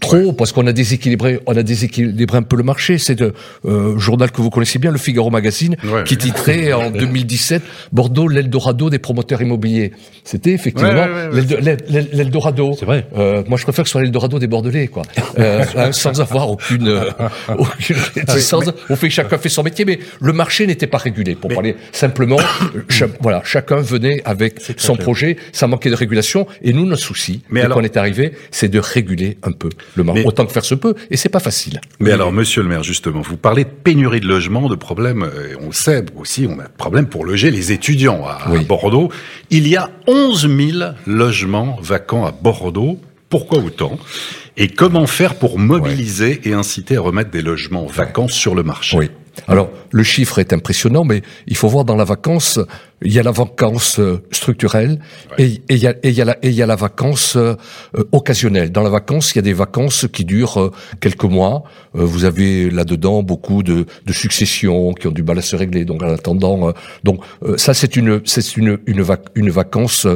trop 0.00 0.32
parce 0.32 0.52
qu'on 0.52 0.66
a 0.66 0.72
déséquilibré 0.72 1.40
on 1.46 1.56
a 1.56 1.62
déséquilibré 1.62 2.38
un 2.38 2.42
peu 2.42 2.56
le 2.56 2.62
marché. 2.62 2.98
C'est 2.98 3.22
un 3.22 3.30
euh, 3.64 3.98
journal 3.98 4.30
que 4.30 4.40
vous 4.40 4.50
connaissez 4.50 4.78
bien, 4.78 4.90
le 4.90 4.98
Figaro 4.98 5.30
Magazine, 5.30 5.76
Ouais. 5.84 6.04
qui 6.04 6.16
titrait 6.16 6.72
en 6.72 6.90
2017 6.90 7.62
Bordeaux 7.92 8.28
l'Eldorado 8.28 8.90
des 8.90 8.98
promoteurs 8.98 9.40
immobiliers. 9.42 9.92
C'était 10.24 10.52
effectivement 10.52 10.90
Ouais, 10.92 11.27
l'Eldorado. 11.32 12.74
C'est 12.78 12.84
vrai. 12.86 13.06
Euh, 13.16 13.42
moi, 13.48 13.58
je 13.58 13.62
préfère 13.64 13.84
que 13.84 13.88
ce 13.88 13.92
soit 13.92 14.02
l'Eldorado 14.02 14.38
des 14.38 14.46
Bordelais, 14.46 14.88
quoi. 14.88 15.02
Euh, 15.38 15.64
hein, 15.76 15.92
sans 15.92 16.20
avoir 16.20 16.50
aucune, 16.50 16.88
euh, 16.88 17.04
aucune 17.56 17.96
réticence. 18.14 18.64
On 18.88 18.96
fait 18.96 19.10
chacun 19.10 19.38
fait 19.38 19.48
son 19.48 19.62
métier, 19.62 19.84
mais 19.84 19.98
le 20.20 20.32
marché 20.32 20.66
n'était 20.66 20.86
pas 20.86 20.98
régulé. 20.98 21.34
Pour 21.34 21.50
parler 21.52 21.76
simplement, 21.92 22.38
cha- 22.88 23.06
voilà, 23.20 23.42
chacun 23.44 23.76
venait 23.76 24.22
avec 24.24 24.60
son 24.76 24.94
clair. 24.94 25.04
projet. 25.04 25.36
Ça 25.52 25.66
manquait 25.66 25.90
de 25.90 25.94
régulation, 25.96 26.46
et 26.62 26.72
nous, 26.72 26.86
notre 26.86 27.02
souci, 27.02 27.42
Mais 27.50 27.60
dès 27.60 27.66
alors- 27.66 27.78
qu'on 27.78 27.84
est 27.84 27.96
arrivé, 27.96 28.32
c'est 28.50 28.68
de 28.68 28.78
réguler 28.78 29.38
un 29.42 29.52
peu 29.52 29.68
le 29.94 30.04
marché, 30.04 30.22
Mais- 30.22 30.28
autant 30.28 30.46
que 30.46 30.52
faire 30.52 30.64
se 30.64 30.74
peut, 30.74 30.94
et 31.10 31.16
c'est 31.16 31.28
pas 31.28 31.40
facile. 31.40 31.80
Mais 32.00 32.12
alors, 32.12 32.32
monsieur 32.32 32.62
le 32.62 32.68
maire, 32.68 32.82
justement, 32.82 33.20
vous 33.22 33.36
parlez 33.36 33.64
de 33.64 33.70
pénurie 33.70 34.20
de 34.20 34.26
logements, 34.26 34.68
de 34.68 34.74
problèmes, 34.76 35.22
euh, 35.22 35.54
on 35.60 35.66
le 35.66 35.72
sait 35.72 36.04
aussi, 36.16 36.46
on 36.48 36.58
a 36.60 36.64
de 36.64 36.68
problèmes 36.76 37.06
pour 37.06 37.24
loger 37.24 37.50
les 37.50 37.72
étudiants 37.72 38.24
à. 38.26 38.38
Bordeaux. 38.68 39.08
Il 39.50 39.66
y 39.68 39.76
a 39.76 39.88
11 40.06 40.48
000 40.48 40.90
logements 41.18 41.76
vacants 41.82 42.24
à 42.24 42.32
Bordeaux. 42.32 42.98
Pourquoi 43.28 43.58
autant? 43.58 43.98
Et 44.56 44.68
comment 44.68 45.06
faire 45.06 45.34
pour 45.34 45.58
mobiliser 45.58 46.40
et 46.44 46.54
inciter 46.54 46.96
à 46.96 47.02
remettre 47.02 47.30
des 47.30 47.42
logements 47.42 47.86
vacants 47.86 48.28
sur 48.28 48.54
le 48.54 48.62
marché? 48.62 48.96
Oui. 48.96 49.10
Alors, 49.46 49.70
le 49.92 50.02
chiffre 50.02 50.40
est 50.40 50.52
impressionnant, 50.52 51.04
mais 51.04 51.22
il 51.46 51.56
faut 51.56 51.68
voir 51.68 51.84
dans 51.84 51.94
la 51.94 52.04
vacance, 52.04 52.58
il 53.02 53.12
y 53.12 53.20
a 53.20 53.22
la 53.22 53.30
vacance 53.30 54.00
structurelle 54.32 54.98
et 55.38 55.44
et 55.68 55.76
il 55.76 55.78
y 55.78 55.86
a, 55.86 55.94
et 56.02 56.08
il 56.08 56.14
y 56.14 56.20
a 56.20 56.24
la, 56.24 56.36
et 56.42 56.48
il 56.48 56.54
y 56.54 56.62
a 56.62 56.66
la 56.66 56.74
vacance 56.74 57.36
euh, 57.36 57.54
euh, 57.96 58.02
occasionnelle. 58.10 58.72
Dans 58.72 58.82
la 58.82 58.90
vacance, 58.90 59.30
il 59.32 59.36
y 59.36 59.38
a 59.38 59.42
des 59.42 59.52
vacances 59.52 60.08
qui 60.12 60.24
durent 60.24 60.60
euh, 60.60 60.72
quelques 61.00 61.30
mois. 61.38 61.62
Euh, 61.94 62.04
vous 62.04 62.24
avez 62.24 62.68
là-dedans 62.68 63.22
beaucoup 63.22 63.62
de, 63.62 63.86
de 64.04 64.12
successions 64.12 64.92
qui 64.92 65.06
ont 65.06 65.12
du 65.12 65.22
mal 65.22 65.38
à 65.38 65.42
se 65.42 65.54
régler. 65.54 65.84
Donc, 65.84 66.02
en 66.02 66.12
attendant, 66.12 66.72
donc 67.04 67.22
ça, 67.56 67.74
c'est 67.74 67.94
une, 67.94 68.20
c'est 68.24 68.56
une, 68.56 68.78
une, 68.86 69.02
vac- 69.02 69.30
une 69.36 69.50
vacance 69.50 70.08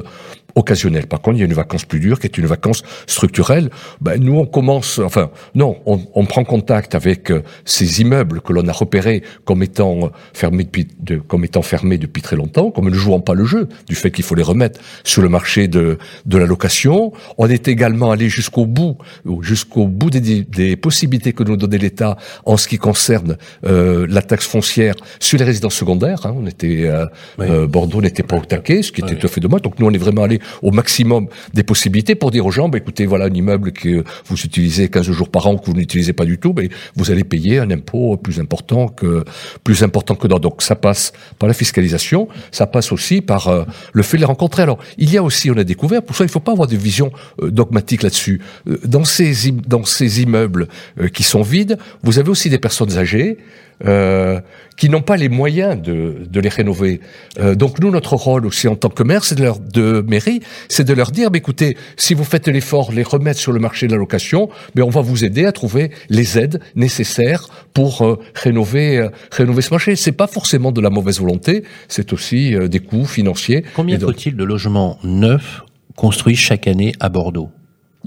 occasionnelle. 0.55 1.07
Par 1.07 1.21
contre, 1.21 1.37
il 1.37 1.41
y 1.41 1.43
a 1.43 1.47
une 1.47 1.53
vacance 1.55 1.85
plus 1.85 2.01
dure 2.01 2.19
qui 2.21 2.27
est 2.27 2.39
une 2.39 2.47
vacance 2.47 2.83
structurelle. 3.07 3.71
Ben, 4.01 4.21
nous, 4.23 4.37
on 4.39 4.47
commence, 4.47 4.99
enfin, 4.99 5.31
non, 5.55 5.77
on, 5.87 6.01
on 6.15 6.25
prend 6.27 6.45
contact 6.45 6.95
avec 6.95 7.31
euh, 7.31 7.43
ces 7.65 8.01
immeubles 8.01 8.41
que 8.41 8.53
l'on 8.53 8.67
a 8.69 8.73
repérés 8.73 9.23
comme 9.45 9.63
étant 9.63 10.07
euh, 10.07 10.09
fermés 10.35 10.65
depuis, 10.65 10.89
de, 11.01 11.17
comme 11.17 11.45
étant 11.45 11.63
fermés 11.63 11.99
depuis 11.99 12.23
très 12.23 12.37
longtemps, 12.37 12.71
comme 12.71 12.89
ne 12.91 12.95
jouant 12.95 13.21
pas 13.21 13.35
le 13.35 13.45
jeu 13.45 13.69
du 13.89 13.95
fait 13.95 14.11
qu'il 14.11 14.25
faut 14.25 14.35
les 14.35 14.43
remettre 14.43 14.81
sur 15.05 15.23
le 15.23 15.29
marché 15.29 15.69
de, 15.69 15.99
de 16.27 16.39
la 16.39 16.47
location. 16.47 17.13
On 17.39 17.49
est 17.49 17.69
également 17.69 18.11
allé 18.11 18.29
jusqu'au 18.29 18.67
bout, 18.67 18.97
jusqu'au 19.41 19.87
bout 19.87 20.11
des, 20.11 20.43
des 20.43 20.77
possibilités 20.77 21.33
que 21.33 21.43
nous 21.45 21.57
donnait 21.57 21.79
l'État 21.79 22.17
en 22.45 22.57
ce 22.57 22.69
qui 22.69 22.79
concerne 22.79 23.37
euh, 23.65 24.07
la 24.09 24.23
taxe 24.23 24.47
foncière 24.47 24.95
sur 25.21 25.39
les 25.39 25.45
résidences 25.45 25.75
secondaires. 25.75 26.27
Hein. 26.27 26.35
On 26.37 26.47
était, 26.47 26.85
euh, 26.87 27.07
Oui. 27.39 27.47
euh, 27.49 27.67
Bordeaux 27.67 28.01
n'était 28.01 28.23
pas 28.23 28.37
au 28.37 28.45
taquet, 28.45 28.83
ce 28.83 28.93
qui 28.93 29.01
était 29.01 29.15
tout 29.17 29.27
à 29.27 29.31
fait 29.31 29.41
dommage. 29.41 29.63
Donc 29.63 29.79
nous, 29.79 29.87
on 29.87 29.91
est 29.93 29.99
vraiment 29.99 30.23
allé 30.25 30.41
au 30.63 30.71
maximum 30.71 31.29
des 31.55 31.63
possibilités 31.63 32.15
pour 32.15 32.31
dire 32.31 32.47
aux 32.47 32.51
gens, 32.51 32.69
bah, 32.69 32.79
écoutez, 32.79 33.07
voilà 33.07 33.27
un 33.27 33.35
immeuble 33.35 33.73
que 33.73 34.05
vous 34.27 34.41
utilisez 34.41 34.89
15 34.89 35.11
jours 35.11 35.29
par 35.29 35.47
an, 35.47 35.57
que 35.57 35.67
vous 35.67 35.75
n'utilisez 35.75 36.13
pas 36.13 36.25
du 36.25 36.39
tout, 36.39 36.55
mais 36.57 36.69
vous 36.97 37.11
allez 37.11 37.25
payer 37.25 37.59
un 37.59 37.71
impôt 37.71 38.17
plus 38.17 38.41
important 38.41 38.89
que 38.89 39.25
plus 39.65 39.83
important 39.83 40.15
que 40.15 40.27
d'autres. 40.27 40.41
Donc 40.41 40.63
ça 40.63 40.75
passe 40.75 41.13
par 41.39 41.49
la 41.49 41.55
fiscalisation, 41.55 42.29
ça 42.51 42.67
passe 42.67 42.93
aussi 42.93 43.21
par 43.21 43.49
euh, 43.49 43.65
le 43.93 44.03
fait 44.03 44.17
de 44.17 44.23
les 44.23 44.27
rencontrer. 44.27 44.63
Alors 44.63 44.79
il 44.99 45.11
y 45.11 45.17
a 45.17 45.23
aussi, 45.23 45.51
on 45.51 45.57
a 45.57 45.65
découvert, 45.65 46.03
pour 46.03 46.17
ça 46.17 46.25
il 46.25 46.29
ne 46.29 46.33
faut 46.33 46.41
pas 46.41 46.53
avoir 46.53 46.69
de 46.69 46.77
vision 46.77 47.13
euh, 47.43 47.51
dogmatique 47.51 48.03
là-dessus. 48.03 48.41
Euh, 48.69 48.79
dans 48.85 49.05
ces 49.05 49.51
dans 49.51 49.85
ces 49.85 50.23
immeubles 50.23 50.69
qui 51.13 51.23
sont 51.23 51.43
vides, 51.43 51.79
vous 52.03 52.19
avez 52.19 52.31
aussi 52.31 52.51
des 52.51 52.59
personnes 52.59 52.97
âgées. 52.99 53.39
Euh, 53.85 54.41
qui 54.77 54.89
n'ont 54.89 55.03
pas 55.03 55.17
les 55.17 55.29
moyens 55.29 55.81
de, 55.81 56.27
de 56.29 56.41
les 56.41 56.49
rénover. 56.49 57.01
Euh, 57.39 57.55
donc 57.55 57.79
nous, 57.81 57.91
notre 57.91 58.17
rôle 58.17 58.47
aussi 58.47 58.69
en 58.69 58.77
tant 58.77 58.89
que 58.89 59.03
maire, 59.03 59.25
c'est 59.25 59.35
de 59.35 59.43
leur 59.43 59.59
de 59.59 60.05
mairie, 60.07 60.41
c'est 60.69 60.85
de 60.85 60.93
leur 60.93 61.11
dire, 61.11 61.31
bah, 61.31 61.39
écoutez, 61.39 61.77
si 61.97 62.15
vous 62.15 62.25
faites 62.25 62.49
l'effort, 62.49 62.93
les 62.93 63.03
remettre 63.03 63.39
sur 63.39 63.53
le 63.53 63.61
marché 63.61 63.87
de 63.87 63.93
la 63.93 63.99
location, 63.99 64.49
mais 64.75 64.83
on 64.83 64.91
va 64.91 65.01
vous 65.01 65.25
aider 65.25 65.45
à 65.45 65.53
trouver 65.53 65.91
les 66.09 66.39
aides 66.39 66.61
nécessaires 66.75 67.47
pour 67.75 68.03
euh, 68.03 68.19
rénover 68.35 68.99
euh, 68.99 69.09
rénover 69.31 69.63
ce 69.63 69.71
marché. 69.71 69.97
C'est 69.97 70.13
pas 70.13 70.27
forcément 70.27 70.73
de 70.73 70.81
la 70.81 70.91
mauvaise 70.91 71.21
volonté, 71.21 71.65
c'est 71.89 72.13
aussi 72.13 72.55
des 72.69 72.81
coûts 72.81 73.05
financiers. 73.05 73.65
Combien 73.75 73.99
faut-il 73.99 74.37
de 74.37 74.45
logements 74.45 74.99
neufs 75.05 75.63
construits 75.97 76.37
chaque 76.37 76.67
année 76.67 76.93
à 77.01 77.09
Bordeaux? 77.09 77.51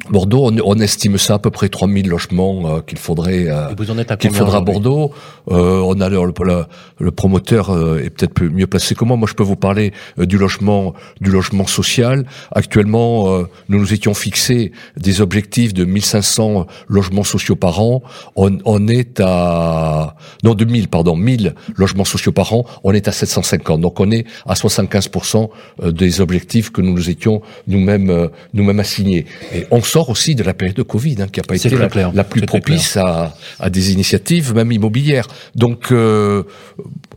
Bordeaux, 0.10 0.52
on, 0.52 0.58
on, 0.64 0.80
estime 0.80 1.18
ça 1.18 1.36
à 1.36 1.40
peu 1.40 1.50
près 1.50 1.70
3000 1.70 2.10
logements 2.10 2.68
euh, 2.68 2.82
qu'il 2.82 2.98
faudrait 2.98 3.48
euh, 3.48 3.74
qu'il 4.20 4.32
faudra 4.32 4.58
à 4.58 4.62
Bordeaux. 4.62 5.12
Euh, 5.50 5.80
on 5.80 6.00
a 6.02 6.10
le, 6.10 6.20
le, 6.44 6.66
le 7.00 7.12
promoteur 7.12 7.70
euh, 7.70 8.04
est 8.04 8.10
peut-être 8.10 8.44
mieux 8.44 8.68
placé 8.68 8.94
que 8.94 9.06
moi. 9.06 9.16
Moi, 9.16 9.28
je 9.30 9.34
peux 9.34 9.44
vous 9.44 9.56
parler 9.56 9.94
euh, 10.20 10.26
du 10.26 10.38
logement 10.38 10.94
du 11.22 11.32
logement 11.32 11.66
social. 11.66 12.26
Actuellement, 12.52 13.46
nous 13.70 13.80
nous 13.80 13.94
étions 13.94 14.14
fixés 14.14 14.74
des 14.98 15.22
objectifs 15.22 15.74
de 15.74 15.86
1500 15.86 16.68
logements 16.90 17.24
sociaux 17.24 17.56
par 17.56 17.82
an. 17.82 18.04
On, 18.36 18.58
on 18.66 18.88
est 18.88 19.22
à 19.22 20.16
non 20.44 20.56
de 20.56 20.66
1000 20.66 20.90
pardon 20.90 21.16
1000 21.16 21.56
logements 21.78 22.06
sociaux 22.06 22.34
par 22.34 22.54
an. 22.54 22.66
On 22.84 22.92
est 22.92 23.08
à 23.08 23.12
750. 23.12 23.82
Donc 23.82 24.00
on 24.00 24.12
est 24.12 24.26
à 24.46 24.54
75% 24.56 25.50
des 25.86 26.22
objectifs 26.22 26.72
que 26.72 26.82
nous 26.82 26.94
nous 26.94 27.10
étions 27.10 27.42
nous-mêmes 27.68 28.30
nous-mêmes 28.54 28.80
assignés. 28.80 29.26
Et 29.54 29.66
on 29.72 29.82
sort 29.86 30.10
aussi 30.10 30.36
de 30.36 30.44
la 30.44 30.54
période 30.54 30.76
de 30.76 30.84
Covid, 30.84 31.18
hein, 31.22 31.28
qui 31.32 31.40
n'a 31.40 31.44
pas 31.44 31.56
été 31.56 31.70
la, 31.70 32.24
plus 32.24 32.42
propice 32.42 32.98
à, 32.98 33.36
à, 33.60 33.70
des 33.70 33.94
initiatives, 33.94 34.54
même 34.54 34.72
immobilières. 34.72 35.28
Donc, 35.56 35.92
euh, 35.92 36.44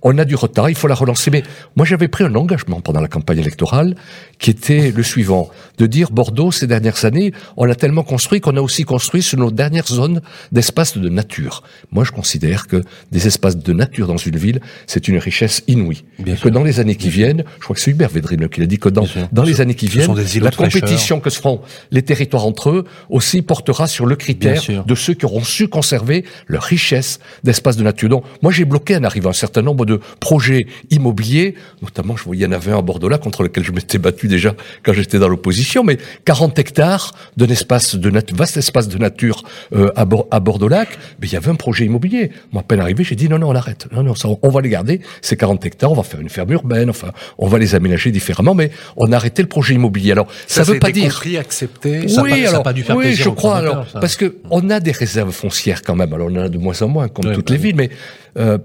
on 0.02 0.16
a 0.18 0.24
du 0.24 0.34
retard, 0.34 0.68
il 0.70 0.76
faut 0.76 0.88
la 0.88 0.94
relancer. 0.94 1.30
Mais 1.30 1.42
moi, 1.76 1.86
j'avais 1.86 2.08
pris 2.08 2.24
un 2.24 2.34
engagement 2.34 2.80
pendant 2.80 3.00
la 3.00 3.08
campagne 3.08 3.38
électorale, 3.38 3.94
qui 4.38 4.50
était 4.50 4.92
le 4.94 5.02
suivant, 5.02 5.50
de 5.78 5.86
dire 5.86 6.10
Bordeaux, 6.10 6.52
ces 6.52 6.66
dernières 6.66 7.04
années, 7.04 7.32
on 7.56 7.68
a 7.68 7.74
tellement 7.74 8.02
construit 8.02 8.40
qu'on 8.40 8.56
a 8.56 8.60
aussi 8.60 8.84
construit 8.84 9.22
sur 9.22 9.38
nos 9.38 9.50
dernières 9.50 9.86
zones 9.86 10.20
d'espace 10.52 10.96
de 10.96 11.08
nature. 11.08 11.62
Moi, 11.90 12.04
je 12.04 12.12
considère 12.12 12.66
que 12.66 12.82
des 13.10 13.26
espaces 13.26 13.56
de 13.56 13.72
nature 13.72 14.06
dans 14.06 14.16
une 14.16 14.36
ville, 14.36 14.60
c'est 14.86 15.08
une 15.08 15.18
richesse 15.18 15.62
inouïe. 15.66 16.04
Bien 16.18 16.36
que 16.36 16.48
dans 16.48 16.62
les 16.62 16.80
années 16.80 16.96
qui 16.96 17.08
viennent, 17.08 17.44
je 17.58 17.64
crois 17.64 17.74
que 17.74 17.80
c'est 17.80 17.90
Hubert 17.90 18.10
Védrine 18.10 18.48
qui 18.48 18.60
l'a 18.60 18.66
dit, 18.66 18.78
que 18.78 18.88
dans, 18.88 19.06
dans 19.32 19.42
les 19.42 19.60
années 19.60 19.74
qui 19.74 19.88
viennent, 19.88 20.14
la 20.40 20.50
compétition 20.50 21.20
que 21.20 21.30
se 21.30 21.38
feront 21.38 21.60
les 21.90 22.02
territoires 22.02 22.46
entre 22.46 22.70
eux 22.70 22.84
aussi 23.10 23.42
portera 23.42 23.86
sur 23.86 24.06
le 24.06 24.16
critère 24.16 24.62
de 24.86 24.94
ceux 24.94 25.14
qui 25.14 25.24
auront 25.24 25.44
su 25.44 25.68
conserver 25.68 26.24
leur 26.46 26.62
richesse 26.62 27.18
d'espace 27.44 27.76
de 27.76 27.82
nature. 27.82 28.08
Donc, 28.08 28.24
moi, 28.42 28.52
j'ai 28.52 28.64
bloqué 28.64 28.96
en 28.96 29.04
arrivant 29.04 29.30
un 29.30 29.34
certain 29.34 29.62
nombre 29.62 29.84
de 29.88 30.00
projets 30.20 30.66
immobiliers, 30.90 31.54
notamment, 31.82 32.16
je 32.16 32.24
voyais, 32.24 32.42
il 32.42 32.44
y 32.44 32.46
en 32.46 32.52
avait 32.52 32.70
un 32.70 32.78
à 32.78 32.82
Bordeaux-là 32.82 33.18
contre 33.18 33.42
lequel 33.42 33.64
je 33.64 33.72
m'étais 33.72 33.98
battu 33.98 34.28
déjà 34.28 34.54
quand 34.84 34.92
j'étais 34.92 35.18
dans 35.18 35.28
l'opposition, 35.28 35.82
mais 35.82 35.98
40 36.24 36.58
hectares 36.58 37.12
d'un 37.36 37.48
espace 37.48 37.96
de 37.96 38.10
nature, 38.10 38.36
vaste 38.36 38.56
espace 38.56 38.88
de 38.88 38.98
nature 38.98 39.42
euh, 39.74 39.90
à, 39.96 40.06
à 40.30 40.40
Bordeaux-Lac, 40.40 40.88
mais 41.20 41.26
il 41.26 41.32
y 41.32 41.36
avait 41.36 41.50
un 41.50 41.56
projet 41.56 41.84
immobilier. 41.86 42.30
Moi, 42.52 42.62
à 42.62 42.64
peine 42.64 42.80
arrivé, 42.80 43.02
j'ai 43.02 43.16
dit 43.16 43.28
non, 43.28 43.38
non, 43.38 43.48
on 43.50 43.54
arrête. 43.54 43.88
Non, 43.92 44.02
non, 44.02 44.14
ça, 44.14 44.28
on 44.40 44.48
va 44.48 44.60
les 44.60 44.68
garder, 44.68 45.00
ces 45.22 45.36
40 45.36 45.64
hectares, 45.66 45.90
on 45.90 45.96
va 45.96 46.02
faire 46.02 46.20
une 46.20 46.28
ferme 46.28 46.52
urbaine, 46.52 46.90
enfin, 46.90 47.12
on 47.38 47.48
va 47.48 47.58
les 47.58 47.74
aménager 47.74 48.10
différemment, 48.10 48.54
mais 48.54 48.70
on 48.96 49.10
a 49.12 49.16
arrêté 49.16 49.42
le 49.42 49.48
projet 49.48 49.74
immobilier. 49.74 50.12
Alors, 50.12 50.28
ça, 50.46 50.64
ça 50.64 50.72
veut 50.72 50.78
pas 50.78 50.92
dire... 50.92 51.12
compris, 51.12 51.36
accepté, 51.36 52.06
oui, 52.22 52.46
alors, 52.46 52.64
oui, 52.96 53.14
je 53.14 53.28
crois. 53.28 53.56
Alors, 53.56 53.86
parce 53.94 54.16
que 54.16 54.36
on 54.50 54.70
a 54.70 54.80
des 54.80 54.92
réserves 54.92 55.32
foncières 55.32 55.82
quand 55.82 55.96
même. 55.96 56.12
Alors, 56.12 56.28
on 56.30 56.36
en 56.36 56.42
a 56.42 56.48
de 56.48 56.58
moins 56.58 56.80
en 56.82 56.88
moins, 56.88 57.08
comme 57.08 57.32
toutes 57.32 57.48
bah 57.48 57.54
les 57.54 57.60
villes, 57.60 57.76
mais 57.76 57.90
euh, 58.38 58.58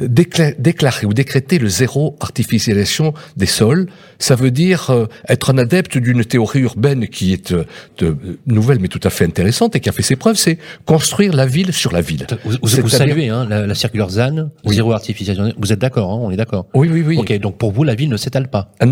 déclarer 0.00 1.06
ou 1.06 1.14
décréter 1.14 1.58
le 1.58 1.68
zéro 1.68 2.16
artificialisation 2.20 3.14
des 3.36 3.46
sols, 3.46 3.86
ça 4.18 4.34
veut 4.34 4.50
dire 4.50 4.90
euh, 4.90 5.06
être 5.28 5.50
un 5.50 5.58
adepte 5.58 5.98
d'une 5.98 6.24
théorie 6.24 6.60
urbaine 6.60 7.08
qui 7.08 7.32
est 7.32 7.52
euh, 7.52 7.64
de, 7.98 8.16
nouvelle 8.46 8.78
mais 8.80 8.88
tout 8.88 9.00
à 9.02 9.10
fait 9.10 9.24
intéressante 9.24 9.76
et 9.76 9.80
qui 9.80 9.88
a 9.88 9.92
fait 9.92 10.02
ses 10.02 10.16
preuves, 10.16 10.36
c'est 10.36 10.58
construire 10.84 11.34
la 11.34 11.46
ville 11.46 11.72
sur 11.72 11.92
la 11.92 12.00
ville. 12.00 12.26
Vous, 12.44 12.56
vous 12.62 12.88
saluez 12.88 13.28
hein, 13.28 13.46
la, 13.48 13.66
la 13.66 13.74
circulaire 13.74 14.10
ZAN, 14.10 14.50
zéro 14.64 14.92
artificialisation. 14.92 15.54
Vous 15.58 15.72
êtes 15.72 15.78
d'accord, 15.78 16.12
hein, 16.12 16.18
on 16.20 16.30
est 16.30 16.36
d'accord. 16.36 16.66
Oui, 16.74 16.88
oui, 16.90 17.02
oui. 17.06 17.18
Ok, 17.18 17.32
donc 17.38 17.58
pour 17.58 17.72
vous, 17.72 17.84
la 17.84 17.94
ville 17.94 18.10
ne 18.10 18.16
s'étale 18.16 18.48
pas. 18.48 18.72
Ah, 18.80 18.86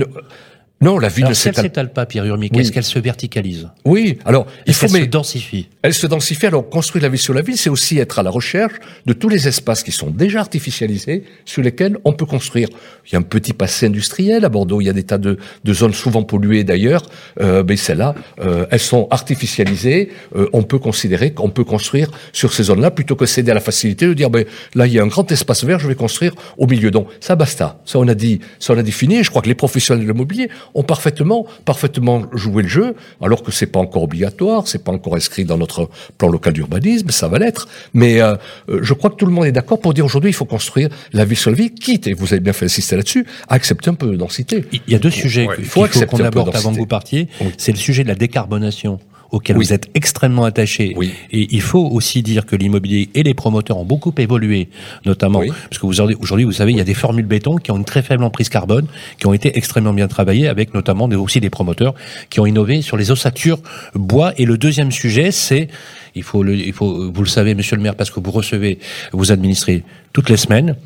non, 0.80 0.98
la 0.98 1.08
ville 1.08 1.26
ne 1.26 1.32
s'étale... 1.32 1.64
s'étale 1.64 1.92
pas, 1.92 2.04
Pierre 2.04 2.26
Urmic. 2.26 2.54
Est-ce 2.56 2.70
qu'elle 2.70 2.84
se 2.84 2.98
verticalise 2.98 3.68
Oui, 3.86 4.18
alors 4.26 4.46
il 4.66 4.74
faut 4.74 4.86
mais 4.92 5.02
se 5.02 5.06
densifie. 5.06 5.68
Elle 5.82 5.94
se 5.94 6.06
densifie. 6.06 6.46
Alors 6.46 6.68
construire 6.68 7.04
la 7.04 7.08
ville 7.08 7.20
sur 7.20 7.32
la 7.32 7.40
ville, 7.40 7.56
c'est 7.56 7.70
aussi 7.70 7.98
être 7.98 8.18
à 8.18 8.22
la 8.22 8.28
recherche 8.28 8.74
de 9.06 9.12
tous 9.14 9.30
les 9.30 9.48
espaces 9.48 9.82
qui 9.82 9.92
sont 9.92 10.10
déjà 10.10 10.40
artificialisés, 10.40 11.24
sur 11.46 11.62
lesquels 11.62 11.96
on 12.04 12.12
peut 12.12 12.26
construire. 12.26 12.68
Il 13.06 13.12
y 13.12 13.16
a 13.16 13.18
un 13.18 13.22
petit 13.22 13.54
passé 13.54 13.86
industriel 13.86 14.44
à 14.44 14.48
Bordeaux. 14.50 14.80
Il 14.80 14.84
y 14.84 14.90
a 14.90 14.92
des 14.92 15.04
tas 15.04 15.16
de, 15.16 15.38
de 15.64 15.72
zones 15.72 15.94
souvent 15.94 16.22
polluées 16.22 16.64
d'ailleurs, 16.64 17.02
euh, 17.40 17.64
mais 17.66 17.76
celles-là, 17.76 18.14
euh, 18.40 18.66
elles 18.70 18.80
sont 18.80 19.08
artificialisées. 19.10 20.10
Euh, 20.36 20.48
on 20.52 20.64
peut 20.64 20.78
considérer 20.78 21.32
qu'on 21.32 21.50
peut 21.50 21.64
construire 21.64 22.10
sur 22.32 22.52
ces 22.52 22.64
zones-là 22.64 22.90
plutôt 22.90 23.16
que 23.16 23.24
céder 23.24 23.52
à 23.52 23.54
la 23.54 23.60
facilité 23.60 24.06
de 24.06 24.12
dire, 24.12 24.28
ben 24.28 24.44
là 24.74 24.86
il 24.86 24.92
y 24.92 24.98
a 24.98 25.02
un 25.02 25.06
grand 25.06 25.30
espace 25.32 25.64
vert, 25.64 25.78
je 25.78 25.88
vais 25.88 25.94
construire 25.94 26.34
au 26.58 26.66
milieu. 26.66 26.90
Donc 26.90 27.08
ça 27.20 27.36
basta. 27.36 27.80
Ça 27.86 27.98
on 27.98 28.08
a 28.08 28.14
dit, 28.14 28.40
ça 28.58 28.74
on 28.74 28.78
a 28.78 28.82
défini. 28.82 29.24
je 29.24 29.30
crois 29.30 29.40
que 29.40 29.48
les 29.48 29.54
professionnels 29.54 30.04
de 30.04 30.12
l'immobilier 30.12 30.50
ont 30.74 30.82
parfaitement, 30.82 31.46
parfaitement 31.64 32.22
joué 32.32 32.62
le 32.62 32.68
jeu, 32.68 32.94
alors 33.20 33.42
que 33.42 33.50
c'est 33.50 33.66
pas 33.66 33.80
encore 33.80 34.02
obligatoire, 34.02 34.66
c'est 34.68 34.82
pas 34.82 34.92
encore 34.92 35.16
inscrit 35.16 35.44
dans 35.44 35.58
notre 35.58 35.88
plan 36.18 36.28
local 36.28 36.52
d'urbanisme, 36.52 37.10
ça 37.10 37.28
va 37.28 37.38
l'être. 37.38 37.68
Mais 37.92 38.20
euh, 38.20 38.36
euh, 38.68 38.80
je 38.82 38.94
crois 38.94 39.10
que 39.10 39.16
tout 39.16 39.26
le 39.26 39.32
monde 39.32 39.46
est 39.46 39.52
d'accord 39.52 39.80
pour 39.80 39.94
dire 39.94 40.04
aujourd'hui 40.04 40.30
il 40.30 40.34
faut 40.34 40.44
construire 40.44 40.88
la 41.12 41.24
ville 41.24 41.36
sur 41.36 41.50
la 41.50 41.56
ville, 41.56 41.72
quitte, 41.72 42.06
et 42.06 42.14
vous 42.14 42.32
avez 42.32 42.40
bien 42.40 42.52
fait 42.52 42.66
insister 42.66 42.96
là-dessus, 42.96 43.26
à 43.48 43.54
accepter 43.54 43.90
un 43.90 43.94
peu 43.94 44.06
de 44.06 44.16
densité. 44.16 44.64
Il 44.72 44.92
y 44.92 44.94
a 44.94 44.98
deux 44.98 45.10
sujets 45.10 45.48
qu'il 45.54 45.64
faut, 45.64 45.86
qu'on 45.86 46.24
aborde 46.24 46.54
avant 46.54 46.72
que 46.72 46.78
vous 46.78 46.86
partiez. 46.86 47.28
C'est 47.58 47.72
le 47.72 47.78
sujet 47.78 48.02
de 48.02 48.08
la 48.08 48.14
décarbonation 48.14 48.98
auquel 49.30 49.56
vous 49.56 49.72
êtes 49.72 49.90
extrêmement 49.94 50.44
attaché. 50.44 50.94
Oui. 50.96 51.12
Et 51.32 51.48
il 51.50 51.60
faut 51.60 51.86
aussi 51.86 52.22
dire 52.22 52.46
que 52.46 52.56
l'immobilier 52.56 53.10
et 53.14 53.22
les 53.22 53.34
promoteurs 53.34 53.78
ont 53.78 53.84
beaucoup 53.84 54.12
évolué, 54.18 54.68
notamment 55.04 55.42
parce 55.70 55.78
que 55.78 55.86
vous 55.86 56.00
aujourd'hui, 56.00 56.44
vous 56.44 56.52
savez, 56.52 56.72
il 56.72 56.78
y 56.78 56.80
a 56.80 56.84
des 56.84 56.94
formules 56.94 57.26
béton 57.26 57.56
qui 57.56 57.70
ont 57.70 57.76
une 57.76 57.84
très 57.84 58.02
faible 58.02 58.24
emprise 58.24 58.48
carbone, 58.48 58.86
qui 59.18 59.26
ont 59.26 59.32
été 59.32 59.56
extrêmement 59.56 59.92
bien 59.92 60.08
travaillées, 60.08 60.48
avec 60.48 60.74
notamment 60.74 61.06
aussi 61.06 61.40
des 61.40 61.50
promoteurs 61.50 61.94
qui 62.30 62.40
ont 62.40 62.46
innové 62.46 62.82
sur 62.82 62.96
les 62.96 63.10
ossatures 63.10 63.58
bois. 63.94 64.32
Et 64.36 64.44
le 64.44 64.58
deuxième 64.58 64.92
sujet, 64.92 65.30
c'est 65.30 65.68
il 66.14 66.22
faut, 66.22 66.42
le, 66.42 66.54
il 66.54 66.72
faut, 66.72 67.10
vous 67.12 67.22
le 67.22 67.28
savez, 67.28 67.54
Monsieur 67.54 67.76
le 67.76 67.82
Maire, 67.82 67.96
parce 67.96 68.10
que 68.10 68.20
vous 68.20 68.30
recevez, 68.30 68.78
vous 69.12 69.32
administrez 69.32 69.82
toutes 70.12 70.30
les 70.30 70.36
semaines. 70.36 70.76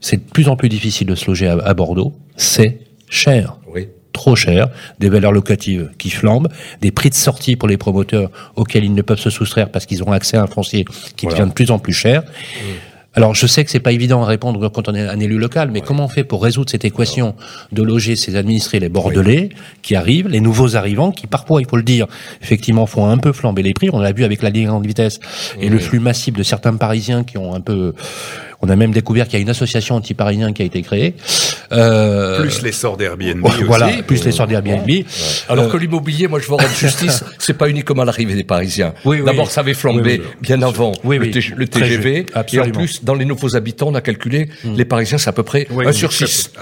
C'est 0.00 0.16
de 0.16 0.30
plus 0.30 0.48
en 0.48 0.56
plus 0.56 0.68
difficile 0.68 1.06
de 1.06 1.14
se 1.14 1.26
loger 1.26 1.48
à, 1.48 1.58
à 1.58 1.74
Bordeaux. 1.74 2.14
C'est 2.36 2.78
cher. 3.10 3.57
Trop 4.18 4.34
cher, 4.34 4.66
des 4.98 5.08
valeurs 5.10 5.30
locatives 5.30 5.90
qui 5.96 6.10
flambent, 6.10 6.48
des 6.80 6.90
prix 6.90 7.08
de 7.08 7.14
sortie 7.14 7.54
pour 7.54 7.68
les 7.68 7.76
promoteurs 7.76 8.32
auxquels 8.56 8.82
ils 8.82 8.92
ne 8.92 9.02
peuvent 9.02 9.20
se 9.20 9.30
soustraire 9.30 9.70
parce 9.70 9.86
qu'ils 9.86 10.02
ont 10.02 10.10
accès 10.10 10.36
à 10.36 10.42
un 10.42 10.48
foncier 10.48 10.84
qui 11.16 11.26
devient 11.26 11.46
de 11.46 11.52
plus 11.52 11.70
en 11.70 11.78
plus 11.78 11.92
cher. 11.92 12.24
Alors 13.14 13.36
je 13.36 13.46
sais 13.46 13.64
que 13.64 13.70
c'est 13.70 13.78
pas 13.78 13.92
évident 13.92 14.20
à 14.24 14.26
répondre 14.26 14.68
quand 14.70 14.88
on 14.88 14.94
est 14.94 15.06
un 15.06 15.20
élu 15.20 15.38
local, 15.38 15.70
mais 15.72 15.82
comment 15.82 16.06
on 16.06 16.08
fait 16.08 16.24
pour 16.24 16.42
résoudre 16.42 16.68
cette 16.68 16.84
équation 16.84 17.36
de 17.70 17.82
loger 17.84 18.16
ces 18.16 18.34
administrés, 18.34 18.80
les 18.80 18.88
Bordelais 18.88 19.50
qui 19.82 19.94
arrivent, 19.94 20.26
les 20.26 20.40
nouveaux 20.40 20.74
arrivants 20.74 21.12
qui 21.12 21.28
parfois, 21.28 21.60
il 21.60 21.68
faut 21.68 21.76
le 21.76 21.84
dire, 21.84 22.08
effectivement 22.42 22.86
font 22.86 23.06
un 23.06 23.18
peu 23.18 23.32
flamber 23.32 23.62
les 23.62 23.72
prix. 23.72 23.88
On 23.92 24.00
l'a 24.00 24.10
vu 24.10 24.24
avec 24.24 24.42
la 24.42 24.50
ligne 24.50 24.66
grande 24.66 24.84
vitesse 24.84 25.20
et 25.60 25.68
le 25.68 25.78
flux 25.78 26.00
massif 26.00 26.34
de 26.34 26.42
certains 26.42 26.74
Parisiens 26.74 27.22
qui 27.22 27.38
ont 27.38 27.54
un 27.54 27.60
peu 27.60 27.94
on 28.60 28.68
a 28.68 28.76
même 28.76 28.92
découvert 28.92 29.26
qu'il 29.26 29.34
y 29.34 29.36
a 29.36 29.42
une 29.42 29.50
association 29.50 29.94
anti-parisien 29.94 30.52
qui 30.52 30.62
a 30.62 30.64
été 30.64 30.82
créée. 30.82 31.14
Euh, 31.70 32.40
plus 32.40 32.62
l'essor 32.62 32.96
d'Airbnb 32.96 33.46
Voilà, 33.66 33.90
plus 34.06 34.24
l'essor 34.24 34.46
d'Airbnb. 34.46 34.90
Alors 35.48 35.66
euh, 35.66 35.68
que 35.68 35.76
l'immobilier, 35.76 36.26
moi 36.28 36.40
je 36.40 36.46
veux 36.46 36.54
rendre 36.54 36.74
justice, 36.76 37.24
c'est 37.38 37.56
pas 37.56 37.68
uniquement 37.68 38.04
l'arrivée 38.04 38.34
des 38.34 38.44
Parisiens. 38.44 38.94
Oui, 39.04 39.22
D'abord, 39.24 39.50
ça 39.50 39.60
avait 39.60 39.74
flambé 39.74 40.22
bien 40.40 40.60
avant 40.62 40.92
le, 41.04 41.66
TGV. 41.66 42.26
Et 42.52 42.60
en 42.60 42.70
plus, 42.70 43.04
dans 43.04 43.14
les 43.14 43.24
nouveaux 43.24 43.54
habitants, 43.54 43.88
on 43.88 43.94
a 43.94 44.00
calculé, 44.00 44.48
mm. 44.64 44.74
les 44.74 44.84
Parisiens, 44.84 45.18
c'est 45.18 45.30
à 45.30 45.32
peu 45.32 45.42
près 45.42 45.68
1 45.70 45.92
sur 45.92 46.12
6. 46.12 46.52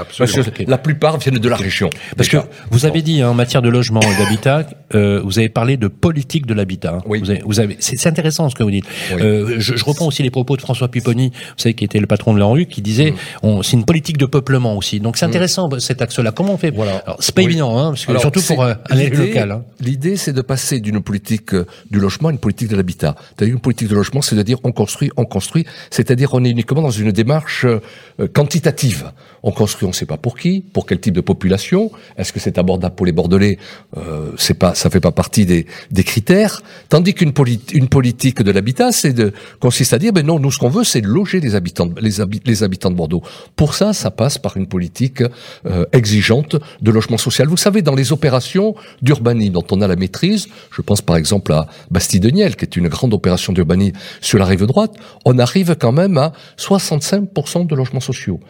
La 0.66 0.78
plupart 0.78 1.18
viennent 1.18 1.38
de 1.38 1.48
la 1.48 1.56
région. 1.56 1.88
Parce 2.16 2.28
que 2.28 2.38
vous 2.70 2.84
avez 2.84 3.02
dit, 3.02 3.22
hein, 3.22 3.30
en 3.30 3.34
matière 3.34 3.62
de 3.62 3.68
logement 3.68 4.00
et 4.00 4.22
d'habitat, 4.22 4.66
euh, 4.94 5.20
vous 5.24 5.38
avez 5.38 5.48
parlé 5.48 5.76
de 5.76 5.88
politique 5.88 6.46
de 6.46 6.54
l'habitat. 6.54 6.98
Oui. 7.06 7.20
Vous 7.20 7.30
avez, 7.30 7.42
vous 7.44 7.60
avez 7.60 7.76
c'est 7.78 8.06
intéressant 8.06 8.48
ce 8.50 8.54
que 8.54 8.62
vous 8.62 8.70
dites. 8.70 8.86
Euh, 9.12 9.56
je, 9.58 9.76
je, 9.76 9.84
reprends 9.84 10.06
aussi 10.06 10.22
les 10.22 10.30
propos 10.30 10.56
de 10.56 10.62
François 10.62 10.88
Pipponi, 10.88 11.30
vous 11.30 11.54
savez, 11.56 11.74
qui 11.74 11.85
était 11.86 11.98
le 11.98 12.06
patron 12.06 12.34
de 12.34 12.38
l'ANRU, 12.38 12.66
qui 12.66 12.82
disait, 12.82 13.14
mm. 13.42 13.62
c'est 13.62 13.72
une 13.72 13.84
politique 13.84 14.18
de 14.18 14.26
peuplement 14.26 14.76
aussi. 14.76 15.00
Donc 15.00 15.16
c'est 15.16 15.26
mm. 15.26 15.30
intéressant 15.30 15.70
cet 15.78 16.02
axe-là. 16.02 16.32
Comment 16.32 16.54
on 16.54 16.58
fait? 16.58 16.70
Voilà. 16.70 17.04
C'est 17.20 17.34
pas 17.34 17.42
évident, 17.42 17.78
hein, 17.78 17.90
parce 17.90 18.04
que 18.06 18.18
surtout 18.18 18.42
pour 18.42 18.62
euh, 18.62 18.74
un 18.90 18.98
élu 18.98 19.16
local. 19.16 19.50
Hein. 19.52 19.64
L'idée, 19.80 20.16
c'est 20.16 20.32
de 20.32 20.42
passer 20.42 20.80
d'une 20.80 21.00
politique 21.00 21.54
euh, 21.54 21.66
du 21.90 21.98
logement 21.98 22.28
à 22.28 22.32
une 22.32 22.38
politique 22.38 22.68
de 22.68 22.76
l'habitat. 22.76 23.14
C'est-à-dire 23.28 23.54
une 23.54 23.60
politique 23.60 23.88
de 23.88 23.94
logement, 23.94 24.22
c'est 24.22 24.36
de 24.36 24.42
dire 24.42 24.58
on 24.64 24.72
construit, 24.72 25.10
on 25.16 25.24
construit. 25.24 25.64
C'est-à-dire 25.90 26.34
on 26.34 26.44
est 26.44 26.50
uniquement 26.50 26.82
dans 26.82 26.90
une 26.90 27.12
démarche 27.12 27.64
euh, 27.64 28.28
quantitative. 28.32 29.12
On 29.42 29.52
construit, 29.52 29.86
on 29.86 29.90
ne 29.90 29.94
sait 29.94 30.06
pas 30.06 30.16
pour 30.16 30.36
qui, 30.36 30.60
pour 30.60 30.86
quel 30.86 31.00
type 31.00 31.14
de 31.14 31.20
population. 31.20 31.90
Est-ce 32.16 32.32
que 32.32 32.40
c'est 32.40 32.58
abordable 32.58 32.94
pour 32.94 33.06
les 33.06 33.12
Bordelais? 33.12 33.58
Euh, 33.96 34.32
C'est 34.36 34.58
pas, 34.58 34.74
ça 34.74 34.90
fait 34.90 35.00
pas 35.00 35.12
partie 35.12 35.46
des, 35.46 35.66
des 35.90 36.04
critères. 36.04 36.62
Tandis 36.88 37.14
qu'une 37.14 37.32
une 37.72 37.88
politique 37.88 38.42
de 38.42 38.50
l'habitat, 38.50 38.90
c'est 38.92 39.12
de 39.12 39.32
consiste 39.60 39.92
à 39.92 39.98
dire, 39.98 40.12
ben 40.12 40.24
non, 40.26 40.38
nous 40.40 40.50
ce 40.50 40.58
qu'on 40.58 40.68
veut, 40.68 40.84
c'est 40.84 41.00
loger 41.00 41.40
les 41.40 41.54
habitants, 41.54 41.75
les, 42.00 42.62
habitants 42.62 42.90
de 42.90 42.96
Bordeaux. 42.96 43.22
Pour 43.54 43.74
ça, 43.74 43.92
ça 43.92 44.10
passe 44.10 44.38
par 44.38 44.56
une 44.56 44.66
politique 44.66 45.22
euh, 45.66 45.84
exigeante 45.92 46.56
de 46.80 46.90
logement 46.90 47.18
social. 47.18 47.48
Vous 47.48 47.56
savez, 47.56 47.82
dans 47.82 47.94
les 47.94 48.12
opérations 48.12 48.74
d'urbanisme 49.02 49.52
dont 49.52 49.66
on 49.70 49.80
a 49.80 49.86
la 49.86 49.96
maîtrise, 49.96 50.48
je 50.70 50.82
pense 50.82 51.02
par 51.02 51.16
exemple 51.16 51.52
à 51.52 51.66
Bastille-de-Niel, 51.90 52.56
qui 52.56 52.64
est 52.64 52.76
une 52.76 52.88
grande 52.88 53.14
opération 53.14 53.52
d'urbanisme 53.52 53.96
sur 54.20 54.38
la 54.38 54.46
rive 54.46 54.66
droite, 54.66 54.94
on 55.24 55.38
arrive 55.38 55.76
quand 55.78 55.92
même 55.92 56.18
à 56.18 56.32
65% 56.58 57.66
de 57.66 57.74
logements 57.74 58.00
sociaux. 58.00 58.40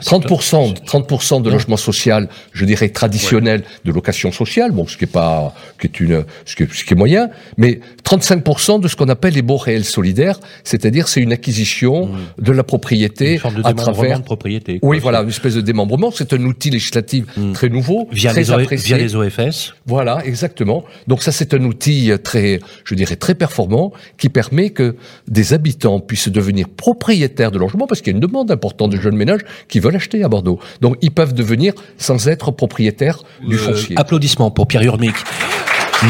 30%, 0.00 0.74
30% 0.84 1.42
de 1.42 1.50
logement 1.50 1.76
social, 1.76 2.28
je 2.52 2.64
dirais 2.64 2.88
traditionnel, 2.88 3.62
de 3.84 3.92
location 3.92 4.32
sociale, 4.32 4.70
bon, 4.72 4.86
ce 4.86 4.96
qui 4.96 5.04
est 5.04 5.06
pas, 5.06 5.54
qui 5.80 5.86
est 5.86 6.00
une, 6.00 6.24
ce 6.46 6.56
qui 6.56 6.62
est, 6.62 6.72
ce 6.72 6.84
qui 6.84 6.94
est 6.94 6.96
moyen, 6.96 7.28
mais 7.58 7.80
35% 8.04 8.80
de 8.80 8.88
ce 8.88 8.96
qu'on 8.96 9.08
appelle 9.08 9.34
les 9.34 9.42
baux 9.42 9.58
réels 9.58 9.84
solidaires, 9.84 10.40
c'est-à-dire 10.64 11.08
c'est 11.08 11.20
une 11.20 11.32
acquisition 11.32 11.82
Mmh. 11.92 12.42
de 12.42 12.52
la 12.52 12.62
propriété 12.64 13.34
Une 13.34 13.38
forme 13.38 13.54
de 13.56 13.66
à 13.66 13.72
travers. 13.74 14.18
de 14.18 14.24
propriété. 14.24 14.78
quoi. 14.78 14.88
Oui, 14.88 14.98
voilà, 14.98 15.20
une 15.22 15.28
espèce 15.28 15.54
de 15.54 15.60
démembrement. 15.60 16.10
C'est 16.10 16.32
un 16.32 16.42
outil 16.44 16.70
législatif 16.70 17.24
Mm. 17.36 17.52
très 17.52 17.68
nouveau, 17.68 18.08
Via 18.10 18.30
très 18.32 18.40
les, 18.42 18.50
apprécié. 18.50 18.96
via 18.96 19.04
les 19.04 19.14
OFS. 19.16 19.74
Voilà, 19.86 20.24
exactement. 20.24 20.84
Donc 21.06 21.22
ça, 21.22 21.32
c'est 21.32 21.54
un 21.54 21.62
outil 21.64 22.10
euh, 22.10 22.18
très, 22.18 22.60
je 22.84 22.94
dirais, 22.94 23.16
très 23.16 23.34
performant 23.34 23.92
qui 24.18 24.28
permet 24.28 24.70
que 24.70 24.96
des 25.28 25.52
habitants 25.52 26.00
puissent 26.00 26.28
devenir 26.28 26.68
propriétaires 26.68 27.50
de 27.50 27.58
logements 27.58 27.86
parce 27.86 28.00
qu'il 28.00 28.12
y 28.12 28.14
a 28.14 28.16
une 28.16 28.20
demande 28.20 28.50
importante 28.50 28.90
de 28.92 29.00
jeunes 29.00 29.16
ménages 29.16 29.40
qui 29.68 29.78
veulent 29.82 29.96
acheter 29.96 30.22
à 30.24 30.28
Bordeaux. 30.28 30.58
Donc 30.80 30.96
ils 31.02 31.10
peuvent 31.10 31.34
devenir 31.34 31.72
sans 31.98 32.28
être 32.28 32.50
propriétaires 32.52 33.18
du 33.46 33.56
Euh, 33.56 33.58
foncier. 33.58 33.96
applaudissements 33.98 34.50
pour 34.50 34.66
Pierre 34.66 34.82
Urmic. 34.82 35.14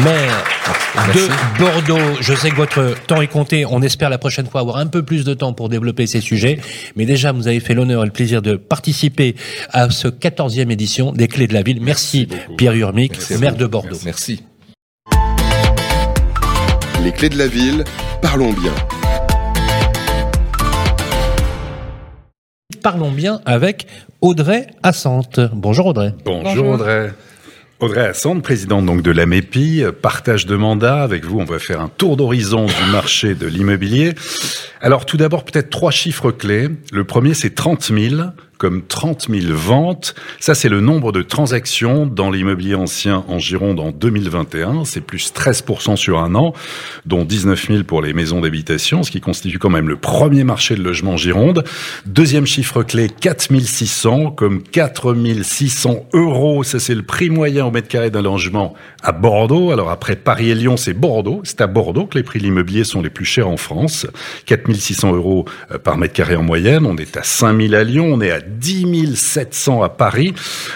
Maire 0.03 0.43
Merci. 0.95 1.19
de 1.19 1.59
Bordeaux, 1.59 2.17
je 2.19 2.33
sais 2.33 2.49
que 2.49 2.55
votre 2.55 2.95
temps 3.05 3.21
est 3.21 3.27
compté. 3.27 3.63
On 3.65 3.81
espère 3.83 4.09
la 4.09 4.17
prochaine 4.17 4.47
fois 4.47 4.61
avoir 4.61 4.77
un 4.77 4.87
peu 4.87 5.03
plus 5.03 5.23
de 5.23 5.35
temps 5.35 5.53
pour 5.53 5.69
développer 5.69 6.07
ces 6.07 6.19
sujets. 6.19 6.59
Mais 6.95 7.05
déjà, 7.05 7.31
vous 7.31 7.47
avez 7.47 7.59
fait 7.59 7.75
l'honneur 7.75 8.01
et 8.01 8.05
le 8.07 8.11
plaisir 8.11 8.41
de 8.41 8.55
participer 8.55 9.35
à 9.71 9.91
ce 9.91 10.07
14e 10.07 10.71
édition 10.71 11.11
des 11.11 11.27
Clés 11.27 11.45
de 11.47 11.53
la 11.53 11.61
Ville. 11.61 11.79
Merci, 11.81 12.27
Pierre 12.57 12.73
Urmic, 12.73 13.11
Merci 13.11 13.37
maire 13.37 13.55
de 13.55 13.67
Bordeaux. 13.67 13.99
Merci. 14.03 14.41
Les 17.03 17.11
clés 17.11 17.29
de 17.29 17.37
la 17.37 17.47
ville, 17.47 17.83
parlons 18.21 18.53
bien. 18.53 18.71
Parlons 22.83 23.11
bien 23.11 23.39
avec 23.45 23.87
Audrey 24.19 24.67
Assante. 24.83 25.39
Bonjour 25.53 25.85
Audrey. 25.85 26.13
Bonjour, 26.25 26.43
Bonjour. 26.43 26.69
Audrey. 26.71 27.13
Audrey 27.79 28.05
Assande, 28.07 28.43
présidente 28.43 28.85
donc 28.85 29.01
de 29.01 29.09
l'AMEPI, 29.11 29.85
partage 30.01 30.45
de 30.45 30.57
mandat. 30.57 31.01
Avec 31.01 31.23
vous, 31.23 31.39
on 31.39 31.45
va 31.45 31.59
faire 31.59 31.79
un 31.79 31.87
tour 31.87 32.17
d'horizon 32.17 32.65
du 32.65 32.91
marché 32.91 33.35
de 33.35 33.47
l'immobilier. 33.47 34.15
Alors 34.81 35.05
tout 35.05 35.15
d'abord, 35.15 35.45
peut-être 35.45 35.69
trois 35.69 35.91
chiffres 35.91 36.31
clés. 36.31 36.67
Le 36.91 37.05
premier, 37.05 37.33
c'est 37.33 37.55
30 37.55 37.83
000, 37.83 38.21
comme 38.57 38.83
30 38.83 39.27
000 39.29 39.53
ventes. 39.55 40.15
Ça, 40.39 40.55
c'est 40.55 40.69
le 40.69 40.81
nombre 40.81 41.11
de 41.11 41.21
transactions 41.21 42.05
dans 42.05 42.31
l'immobilier 42.31 42.75
ancien 42.75 43.23
en 43.27 43.39
Gironde 43.39 43.79
en 43.79 43.91
2021. 43.91 44.85
C'est 44.85 45.01
plus 45.01 45.33
13% 45.33 45.95
sur 45.95 46.19
un 46.19 46.35
an, 46.35 46.53
dont 47.05 47.25
19 47.25 47.67
000 47.67 47.83
pour 47.83 48.01
les 48.01 48.13
maisons 48.13 48.41
d'habitation, 48.41 49.03
ce 49.03 49.11
qui 49.11 49.21
constitue 49.21 49.59
quand 49.59 49.69
même 49.69 49.89
le 49.89 49.97
premier 49.97 50.43
marché 50.43 50.75
de 50.75 50.83
logement 50.83 51.13
en 51.13 51.17
Gironde. 51.17 51.63
Deuxième 52.05 52.45
chiffre 52.45 52.83
clé, 52.83 53.09
4 53.09 53.49
600, 53.61 54.31
comme 54.31 54.63
4 54.63 55.15
600 55.41 56.07
euros. 56.13 56.63
Ça, 56.63 56.79
c'est 56.79 56.95
le 56.95 57.03
prix 57.03 57.29
moyen 57.29 57.65
au 57.65 57.71
mètre 57.71 57.87
carré 57.87 58.09
d'un 58.09 58.21
logement 58.21 58.73
à 59.01 59.11
Bordeaux. 59.11 59.71
Alors 59.71 59.89
après 59.89 60.15
Paris 60.15 60.49
et 60.49 60.55
Lyon, 60.55 60.77
c'est 60.77 60.93
Bordeaux. 60.93 61.41
C'est 61.43 61.61
à 61.61 61.67
Bordeaux 61.67 62.05
que 62.05 62.17
les 62.17 62.23
prix 62.23 62.39
de 62.39 62.45
l'immobilier 62.45 62.83
sont 62.83 63.01
les 63.01 63.09
plus 63.09 63.25
chers 63.25 63.47
en 63.47 63.57
France. 63.57 64.07
4 64.45 64.71
600 64.73 65.13
euros 65.15 65.45
euh, 65.71 65.77
par 65.77 65.97
mètre 65.97 66.13
carré 66.13 66.35
en 66.35 66.43
moyenne. 66.43 66.85
On 66.85 66.97
est 66.97 67.17
à 67.17 67.23
5 67.23 67.59
000 67.59 67.73
à 67.73 67.83
Lyon. 67.83 68.09
On 68.11 68.21
est 68.21 68.31
à 68.31 68.39
10 68.57 69.15
700 69.15 69.83
à 69.83 69.89
Paris. 69.89 70.33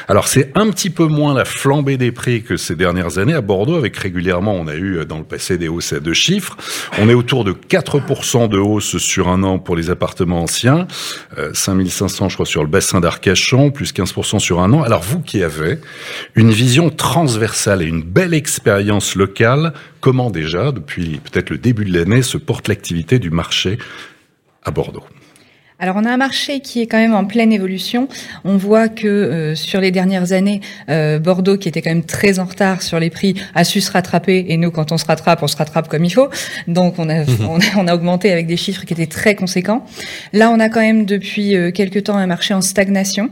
Alors 0.08 0.28
c'est 0.28 0.52
un 0.56 0.70
petit 0.70 0.90
peu 0.90 1.06
moins 1.06 1.34
la 1.34 1.46
flambée 1.46 1.98
des 1.98 2.12
prix 2.12 2.44
que 2.44 2.58
ces 2.58 2.76
dernières 2.76 3.18
années 3.18 3.34
à 3.34 3.42
Bordeaux, 3.42 3.76
avec 3.76 3.98
régulièrement, 3.98 4.54
on 4.54 4.68
a 4.68 4.76
eu 4.76 4.98
euh, 4.98 5.06
dans 5.06 5.18
le 5.18 5.24
passé 5.24 5.58
des 5.58 5.68
hausses 5.68 5.94
à 5.94 6.00
deux 6.00 6.14
chiffres. 6.14 6.58
On 7.00 7.10
est 7.10 7.14
autour 7.14 7.44
de 7.44 7.54
4% 7.54 8.50
de 8.50 8.58
hausse 8.58 8.98
sur 8.98 9.28
un 9.30 9.44
an 9.44 9.60
pour 9.60 9.76
les 9.76 9.90
appartements 9.90 10.44
anciens, 10.44 10.88
euh, 11.38 11.52
5500 11.54 12.30
je 12.30 12.34
crois 12.36 12.46
sur 12.46 12.64
le 12.64 12.70
bassin 12.70 13.00
d'Arcachon, 13.00 13.72
plus 13.72 13.94
15% 13.94 14.40
sur 14.40 14.60
un 14.60 14.74
an. 14.74 14.84
Alors 14.84 15.02
vous 15.02 15.20
qui 15.20 15.44
avez 15.44 15.80
une 16.36 16.52
vision 16.52 16.90
transversale 16.90 17.82
et 17.82 17.86
une 17.86 18.04
belle 18.04 18.34
expérience 18.34 19.16
locale, 19.16 19.74
comment 20.02 20.30
déjà, 20.30 20.72
depuis 20.72 21.20
peut-être 21.20 21.50
le 21.50 21.58
début 21.58 21.86
de 21.86 21.98
l'année, 21.98 22.22
se 22.22 22.38
porte 22.38 22.68
l'activité 22.68 23.20
du 23.20 23.30
marché 23.30 23.78
à 24.64 24.72
Bordeaux? 24.72 25.04
Alors 25.80 25.96
on 25.96 26.06
a 26.06 26.12
un 26.12 26.18
marché 26.18 26.60
qui 26.60 26.82
est 26.82 26.88
quand 26.88 26.98
même 26.98 27.14
en 27.14 27.26
pleine 27.26 27.54
évolution. 27.54 28.08
On 28.44 28.58
voit 28.58 28.90
que 28.90 29.08
euh, 29.08 29.54
sur 29.56 29.80
les 29.80 29.92
dernières 29.92 30.32
années, 30.32 30.62
euh, 30.90 31.20
Bordeaux, 31.20 31.58
qui 31.58 31.68
était 31.70 31.84
quand 31.84 31.92
même 31.92 32.04
très 32.04 32.40
en 32.40 32.46
retard 32.46 32.82
sur 32.82 33.00
les 33.00 33.12
prix, 33.12 33.36
a 33.54 33.64
su 33.64 33.80
se 33.80 33.92
rattraper. 33.92 34.46
Et 34.50 34.58
nous, 34.58 34.72
quand 34.72 34.92
on 34.92 34.98
se 34.98 35.06
rattrape, 35.06 35.44
on 35.44 35.48
se 35.48 35.56
rattrape 35.56 35.88
comme 35.88 36.04
il 36.04 36.10
faut. 36.10 36.30
Donc 36.68 36.96
on 36.98 37.10
a, 37.10 37.24
on 37.48 37.60
a, 37.60 37.78
on 37.78 37.88
a 37.88 37.94
augmenté 37.94 38.32
avec 38.32 38.48
des 38.48 38.58
chiffres 38.58 38.86
qui 38.86 38.94
étaient 38.94 39.06
très 39.06 39.36
conséquents. 39.36 39.86
Là, 40.34 40.50
on 40.50 40.60
a 40.60 40.70
quand 40.70 40.82
même 40.82 41.06
depuis 41.06 41.56
euh, 41.56 41.70
quelques 41.70 42.06
temps 42.06 42.18
un 42.18 42.28
marché 42.28 42.56
en 42.56 42.62
stagnation. 42.62 43.30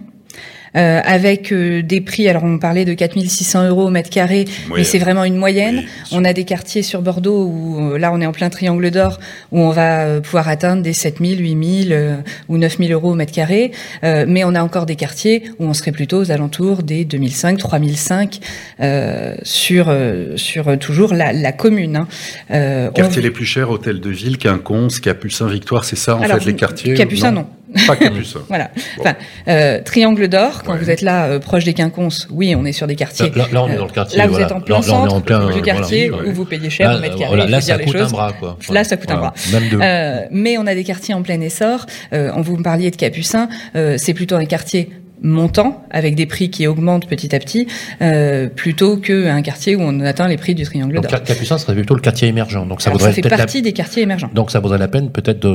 Euh, 0.75 0.99
avec 1.05 1.53
euh, 1.53 1.81
des 1.81 2.01
prix, 2.01 2.27
alors 2.27 2.43
on 2.43 2.57
parlait 2.59 2.83
de 2.85 2.93
4600 2.93 3.67
euros 3.69 3.85
au 3.85 3.89
mètre 3.89 4.09
carré, 4.09 4.45
mais 4.75 4.83
c'est 4.83 4.97
vraiment 4.99 5.23
une 5.23 5.37
moyenne. 5.37 5.77
Oui, 5.85 5.85
on 6.11 6.25
a 6.25 6.33
des 6.33 6.43
quartiers 6.43 6.81
sur 6.81 7.01
Bordeaux 7.01 7.45
où 7.45 7.93
euh, 7.93 7.97
là 7.97 8.11
on 8.13 8.19
est 8.19 8.25
en 8.25 8.31
plein 8.33 8.49
triangle 8.49 8.91
d'or, 8.91 9.19
où 9.51 9.59
on 9.59 9.69
va 9.69 10.01
euh, 10.01 10.19
pouvoir 10.21 10.49
atteindre 10.49 10.81
des 10.81 10.91
7000, 10.93 11.39
8000 11.39 11.93
euh, 11.93 12.15
ou 12.49 12.57
9000 12.57 12.91
euros 12.91 13.11
au 13.11 13.15
mètre 13.15 13.31
carré. 13.31 13.71
Euh, 14.03 14.25
mais 14.27 14.43
on 14.43 14.53
a 14.55 14.61
encore 14.61 14.85
des 14.85 14.95
quartiers 14.95 15.43
où 15.59 15.65
on 15.65 15.73
serait 15.73 15.91
plutôt 15.93 16.19
aux 16.19 16.31
alentours 16.31 16.83
des 16.83 17.05
2005, 17.05 17.57
3005 17.57 18.39
euh, 18.81 19.35
sur 19.43 19.87
euh, 19.89 20.35
sur 20.35 20.77
toujours 20.77 21.13
la, 21.13 21.31
la 21.33 21.51
commune. 21.51 21.95
hein. 21.95 22.07
Euh, 22.51 22.89
on- 22.89 22.93
Quartiers 22.93 23.21
les 23.21 23.31
plus 23.31 23.45
chers, 23.45 23.69
Hôtel 23.69 23.99
de 24.01 24.09
Ville, 24.09 24.37
Quinconce, 24.37 24.99
Capucin, 24.99 25.47
Victoire, 25.47 25.85
c'est 25.85 25.95
ça 25.95 26.17
en 26.17 26.21
Alors, 26.21 26.39
fait 26.39 26.45
les 26.51 26.55
quartiers 26.55 26.93
Capucin, 26.95 27.31
non. 27.31 27.45
Pas 27.87 27.95
Capucin. 27.95 28.39
Voilà. 28.47 28.71
Bon. 28.97 29.03
Enfin, 29.03 29.15
euh, 29.47 29.81
Triangle 29.83 30.27
d'Or, 30.27 30.63
quand 30.63 30.73
Ouais. 30.73 30.79
vous 30.79 30.89
êtes 30.89 31.01
là, 31.01 31.25
euh, 31.25 31.39
proche 31.39 31.63
des 31.65 31.73
Quinconces, 31.73 32.27
oui, 32.31 32.55
on 32.55 32.65
est 32.65 32.71
sur 32.71 32.87
des 32.87 32.95
quartiers. 32.95 33.31
Là, 33.35 33.45
là, 33.51 33.63
on 33.63 33.67
est 33.69 33.73
Euh, 33.73 33.77
dans 33.77 33.85
le 33.85 33.91
quartier. 33.91 34.17
Là, 34.17 34.25
vous 34.27 34.31
voilà. 34.31 34.45
êtes 34.45 34.51
en 34.51 34.61
plein 34.61 34.79
Là, 34.79 34.81
là, 34.87 34.93
on 34.93 34.97
est 34.97 35.01
centre 35.01 35.15
en 35.15 35.21
plein, 35.21 35.45
du 35.51 35.59
euh, 35.59 35.61
quartier 35.61 36.09
voilà. 36.09 36.29
où 36.29 36.33
vous 36.33 36.45
payez 36.45 36.69
cher 36.69 36.89
Là, 36.89 36.97
au 36.97 37.01
mètre 37.01 37.17
carré. 37.17 37.35
là, 37.37 37.45
dire 37.47 37.61
ça 37.61 37.77
les 37.77 37.85
coûte 37.85 37.93
choses. 37.97 38.07
un 38.07 38.11
bras, 38.11 38.33
quoi. 38.39 38.57
Là, 38.71 38.83
ça 38.83 38.97
coûte 38.97 39.11
un 39.11 39.17
bras. 39.17 39.33
Même 39.51 39.69
deux. 39.69 39.79
Euh, 39.81 40.21
mais 40.31 40.57
on 40.57 40.65
a 40.67 40.73
des 40.75 40.83
quartiers 40.83 41.13
en 41.13 41.21
plein 41.21 41.39
essor. 41.41 41.85
Euh, 42.13 42.31
on 42.35 42.41
vous 42.41 42.57
me 42.57 42.63
parliez 42.63 42.91
de 42.91 42.95
Capucin, 42.95 43.49
euh, 43.75 43.95
c'est 43.97 44.13
plutôt 44.13 44.35
un 44.35 44.45
quartier 44.45 44.89
montant 45.25 45.83
avec 45.91 46.15
des 46.15 46.25
prix 46.25 46.49
qui 46.49 46.67
augmentent 46.67 47.07
petit 47.07 47.35
à 47.35 47.39
petit, 47.39 47.67
euh, 48.01 48.47
plutôt 48.47 48.97
qu'un 48.97 49.41
quartier 49.41 49.75
où 49.75 49.81
on 49.81 49.99
atteint 50.01 50.27
les 50.27 50.37
prix 50.37 50.55
du 50.55 50.63
triangle 50.63 50.93
d'or. 50.95 51.03
Ca- 51.09 51.19
Capucin 51.19 51.57
serait 51.57 51.73
plutôt 51.75 51.95
le 51.95 52.01
quartier 52.01 52.27
émergent. 52.27 52.65
Donc 52.67 52.81
ça 52.81 52.89
Alors, 52.91 53.01
ça 53.01 53.11
fait 53.11 53.21
peut-être 53.21 53.31
la- 53.31 53.37
partie 53.37 53.61
des 53.61 53.73
quartiers 53.73 54.03
émergents. 54.03 54.29
Donc 54.33 54.51
ça 54.51 54.59
vaudrait 54.59 54.77
la 54.77 54.87
peine 54.87 55.09
peut-être 55.11 55.45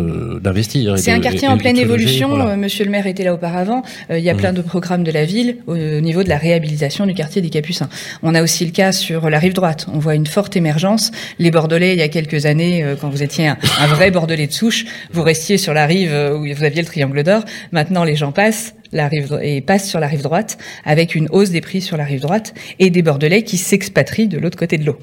d'investir. 0.43 0.99
C'est 0.99 1.13
un 1.13 1.21
quartier 1.21 1.45
et- 1.45 1.51
en 1.51 1.57
et 1.57 1.59
pleine 1.59 1.77
évolution. 1.79 2.29
voilà. 2.31 2.49
Euh, 2.51 2.57
Monsieur 2.57 2.85
le 2.85 2.91
maire 2.91 3.07
était 3.07 3.25
là 3.25 3.33
auparavant. 3.35 3.83
Euh, 4.11 4.19
il 4.19 4.25
y 4.25 4.31
a 4.31 4.35
plein 4.35 4.53
de 4.53 4.61
programmes 4.63 5.05
de 5.05 5.11
la 5.13 5.25
ville 5.25 5.57
au, 5.67 5.75
au 5.75 6.01
niveau 6.01 6.23
de 6.23 6.29
la 6.29 6.37
réhabilitation 6.37 7.07
du 7.07 7.15
quartier 7.15 7.41
des 7.43 7.49
Capucins. 7.51 7.89
On 8.23 8.35
a 8.35 8.43
aussi 8.43 8.65
le 8.65 8.73
cas 8.73 8.93
sur 8.93 9.31
la 9.31 9.39
rive 9.39 9.53
droite. 9.55 9.87
On 9.93 9.99
voit 9.99 10.15
une 10.15 10.27
forte 10.27 10.57
émergence. 10.57 11.11
Les 11.39 11.51
Bordelais, 11.51 11.93
il 11.95 11.99
y 11.99 12.03
a 12.03 12.09
quelques 12.09 12.47
années, 12.47 12.83
euh, 12.83 12.97
quand 13.01 13.09
vous 13.09 13.23
étiez 13.23 13.47
un, 13.49 13.57
un 13.81 13.87
vrai 13.87 14.11
Bordelais 14.11 14.47
de 14.47 14.53
souche, 14.53 14.85
vous 15.13 15.23
restiez 15.23 15.59
sur 15.59 15.73
la 15.75 15.87
rive 15.87 16.11
euh, 16.13 16.37
où 16.37 16.43
vous 16.55 16.65
aviez 16.65 16.83
le 16.83 16.87
triangle 16.89 17.23
d'or. 17.23 17.45
Maintenant, 17.73 18.05
les 18.05 18.17
gens 18.17 18.33
passent 18.33 18.75
la 18.93 19.09
rive 19.09 19.39
et 19.43 19.61
passent 19.61 19.89
sur 19.89 20.01
la 20.01 20.07
rive 20.07 20.23
droite 20.23 20.59
avec 20.85 21.15
une 21.15 21.29
hausse 21.31 21.51
des 21.51 21.61
prix 21.61 21.81
sur 21.81 21.97
la 21.97 22.05
rive 22.05 22.21
droite 22.21 22.55
et 22.79 22.91
des 22.91 23.03
Bordelais 23.03 23.43
qui 23.43 23.57
s'expatrient 23.57 24.29
de 24.29 24.39
l'autre 24.39 24.59
côté 24.59 24.79
de 24.79 24.85
l'eau. 24.85 24.99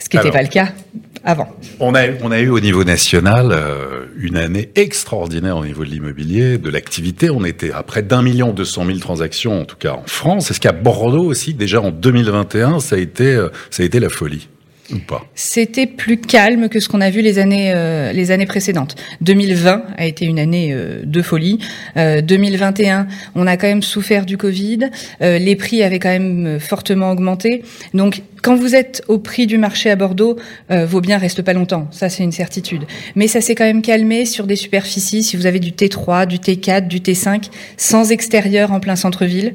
Ce 0.00 0.08
qui 0.08 0.16
n'était 0.16 0.30
pas 0.30 0.42
le 0.42 0.48
cas 0.48 0.72
avant. 1.24 1.48
On 1.80 1.94
a, 1.94 2.06
on 2.22 2.30
a 2.30 2.40
eu 2.40 2.48
au 2.48 2.60
niveau 2.60 2.84
national 2.84 3.48
euh, 3.50 4.06
une 4.16 4.36
année 4.36 4.70
extraordinaire 4.76 5.56
au 5.56 5.64
niveau 5.64 5.84
de 5.84 5.90
l'immobilier, 5.90 6.56
de 6.56 6.70
l'activité. 6.70 7.30
On 7.30 7.44
était 7.44 7.72
à 7.72 7.82
près 7.82 8.02
d'un 8.02 8.22
million 8.22 8.52
deux 8.52 8.64
cent 8.64 8.84
mille 8.84 9.00
transactions, 9.00 9.60
en 9.60 9.64
tout 9.64 9.76
cas 9.76 9.92
en 9.92 10.04
France. 10.06 10.50
Est-ce 10.50 10.60
qu'à 10.60 10.72
Bordeaux 10.72 11.24
aussi, 11.24 11.54
déjà 11.54 11.80
en 11.80 11.90
2021, 11.90 12.80
ça 12.80 12.96
a 12.96 12.98
été, 12.98 13.24
euh, 13.24 13.48
ça 13.70 13.82
a 13.82 13.86
été 13.86 13.98
la 14.00 14.08
folie 14.08 14.48
C'était 15.34 15.86
plus 15.86 16.18
calme 16.18 16.68
que 16.68 16.80
ce 16.80 16.88
qu'on 16.88 17.00
a 17.00 17.10
vu 17.10 17.20
les 17.20 17.38
années 17.38 17.72
euh, 17.74 18.12
les 18.12 18.30
années 18.30 18.46
précédentes. 18.46 18.96
2020 19.20 19.82
a 19.96 20.06
été 20.06 20.24
une 20.24 20.38
année 20.38 20.70
euh, 20.72 21.02
de 21.04 21.22
folie. 21.22 21.58
Euh, 21.96 22.22
2021, 22.22 23.06
on 23.34 23.46
a 23.46 23.56
quand 23.56 23.66
même 23.66 23.82
souffert 23.82 24.24
du 24.24 24.38
Covid. 24.38 24.90
Euh, 25.20 25.38
les 25.38 25.56
prix 25.56 25.82
avaient 25.82 25.98
quand 25.98 26.08
même 26.08 26.46
euh, 26.46 26.58
fortement 26.58 27.10
augmenté. 27.10 27.62
Donc 27.92 28.22
quand 28.42 28.56
vous 28.56 28.74
êtes 28.74 29.02
au 29.08 29.18
prix 29.18 29.46
du 29.46 29.58
marché 29.58 29.90
à 29.90 29.96
Bordeaux, 29.96 30.36
euh, 30.70 30.86
vos 30.86 31.00
biens 31.00 31.18
restent 31.18 31.42
pas 31.42 31.52
longtemps. 31.52 31.88
Ça, 31.90 32.08
c'est 32.08 32.22
une 32.22 32.32
certitude. 32.32 32.84
Mais 33.14 33.26
ça 33.26 33.40
s'est 33.40 33.54
quand 33.54 33.64
même 33.64 33.82
calmé 33.82 34.24
sur 34.24 34.46
des 34.46 34.56
superficies. 34.56 35.22
Si 35.22 35.36
vous 35.36 35.46
avez 35.46 35.60
du 35.60 35.72
T3, 35.72 36.26
du 36.26 36.38
T4, 36.38 36.88
du 36.88 37.00
T5, 37.00 37.50
sans 37.76 38.10
extérieur 38.10 38.72
en 38.72 38.80
plein 38.80 38.96
centre-ville, 38.96 39.54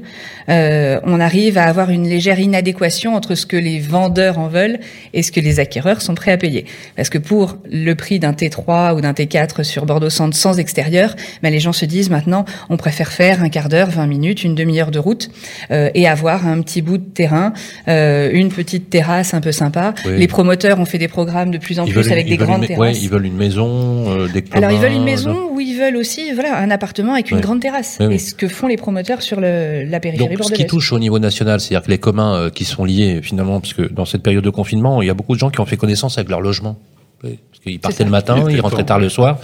euh, 0.50 1.00
on 1.04 1.20
arrive 1.20 1.58
à 1.58 1.64
avoir 1.64 1.90
une 1.90 2.08
légère 2.08 2.40
inadéquation 2.40 3.16
entre 3.16 3.36
ce 3.36 3.46
que 3.46 3.58
les 3.58 3.80
vendeurs 3.80 4.40
en 4.40 4.48
veulent 4.48 4.80
et 5.14 5.24
ce 5.24 5.32
que 5.32 5.40
les 5.40 5.60
acquéreurs 5.60 6.02
sont 6.02 6.16
prêts 6.16 6.32
à 6.32 6.38
payer. 6.38 6.66
Parce 6.96 7.10
que 7.10 7.18
pour 7.18 7.58
le 7.70 7.94
prix 7.94 8.20
d'un 8.20 8.34
T3 8.34 8.96
ou 8.96 9.02
d'un 9.02 9.14
T4 9.14 9.64
sur 9.64 9.86
Bordeaux 9.86 10.10
Centre 10.10 10.36
sans 10.36 10.60
extérieur, 10.60 11.16
ben 11.42 11.52
les 11.52 11.60
gens 11.60 11.74
se 11.74 11.86
disent 11.86 12.10
maintenant, 12.10 12.46
on 12.70 12.78
préfère 12.78 13.12
faire 13.12 13.42
un 13.42 13.50
quart 13.50 13.70
d'heure, 13.70 13.90
20 13.90 14.08
minutes, 14.08 14.44
une 14.44 14.56
demi-heure 14.56 14.92
de 14.92 15.00
route 15.00 15.30
euh, 15.72 15.90
et 15.94 16.08
avoir 16.08 16.48
un 16.48 16.62
petit 16.62 16.82
bout 16.82 16.98
de 16.98 17.04
terrain, 17.04 17.54
euh, 17.88 18.30
une 18.34 18.50
petite 18.50 18.73
petites 18.74 18.90
terrasses 18.90 19.34
un 19.34 19.42
peu 19.42 19.52
sympas. 19.52 19.94
Oui. 20.06 20.18
Les 20.18 20.28
promoteurs 20.28 20.80
ont 20.80 20.86
fait 20.86 20.98
des 20.98 21.08
programmes 21.08 21.52
de 21.52 21.58
plus 21.58 21.80
en 21.80 21.86
Ils 21.86 21.94
plus 21.94 22.12
avec 22.12 22.26
ils 22.28 22.32
des 22.32 22.38
grandes 22.38 22.62
une, 22.64 22.68
terrasses. 22.68 22.80
ouais, 22.82 22.94
ils 23.02 23.10
veulent 23.10 23.26
une 23.26 23.36
maison, 23.38 24.10
euh, 24.10 24.28
des 24.28 24.44
Alors 24.52 24.72
ils 24.72 24.80
veulent 24.80 24.94
une 24.94 25.04
maison 25.04 25.50
ou 25.52 25.60
ils 25.60 25.78
veulent 25.78 25.96
aussi 25.98 26.32
voilà 26.34 26.58
un 26.58 26.72
appartement 26.72 27.14
avec 27.14 27.30
une 27.32 27.38
Ouais. 27.38 27.44
grande 27.44 27.62
terrasse. 27.62 27.98
Oui. 28.00 28.16
Et 28.16 28.18
ce 28.18 28.34
que 28.34 28.48
font 28.48 28.68
les 28.68 28.78
promoteurs 28.78 29.22
sur 29.22 29.40
le, 29.40 29.84
la 29.86 30.00
périphérie 30.00 30.30
Donc, 30.30 30.34
ce 30.38 30.50
bordelaise. 30.50 30.58
qui 30.66 30.68
touche 30.68 30.92
au 30.94 31.00
niveau 31.00 31.20
national, 31.20 31.60
c'est-à-dire 31.60 31.86
que 31.86 31.92
les 31.92 31.98
communs 32.00 32.36
euh, 32.36 32.50
qui 32.50 32.66
sont 32.66 32.84
liés 32.86 33.20
finalement, 33.22 33.60
parce 33.60 33.74
que 33.74 33.84
dans 33.84 34.06
cette 34.06 34.24
période 34.24 34.44
de 34.44 34.50
confinement, 34.50 35.02
il 35.02 35.08
y 35.08 35.12
a 35.12 35.14
beaucoup 35.14 35.34
de 35.36 35.40
gens 35.40 35.50
qui 35.52 35.60
ont 35.60 35.66
fait 35.66 35.78
connaissance 35.78 36.18
avec 36.18 36.30
leur 36.30 36.42
logement. 36.42 36.78
Oui, 37.24 37.40
Parce 37.52 37.60
qu'ils 37.64 37.80
partaient 37.80 37.98
ça. 38.00 38.04
le 38.04 38.10
matin, 38.10 38.44
Il 38.50 38.56
ils 38.56 38.62
rentraient 38.62 38.78
temps, 38.84 38.86
tard 38.88 39.00
le 39.00 39.10
soir. 39.10 39.38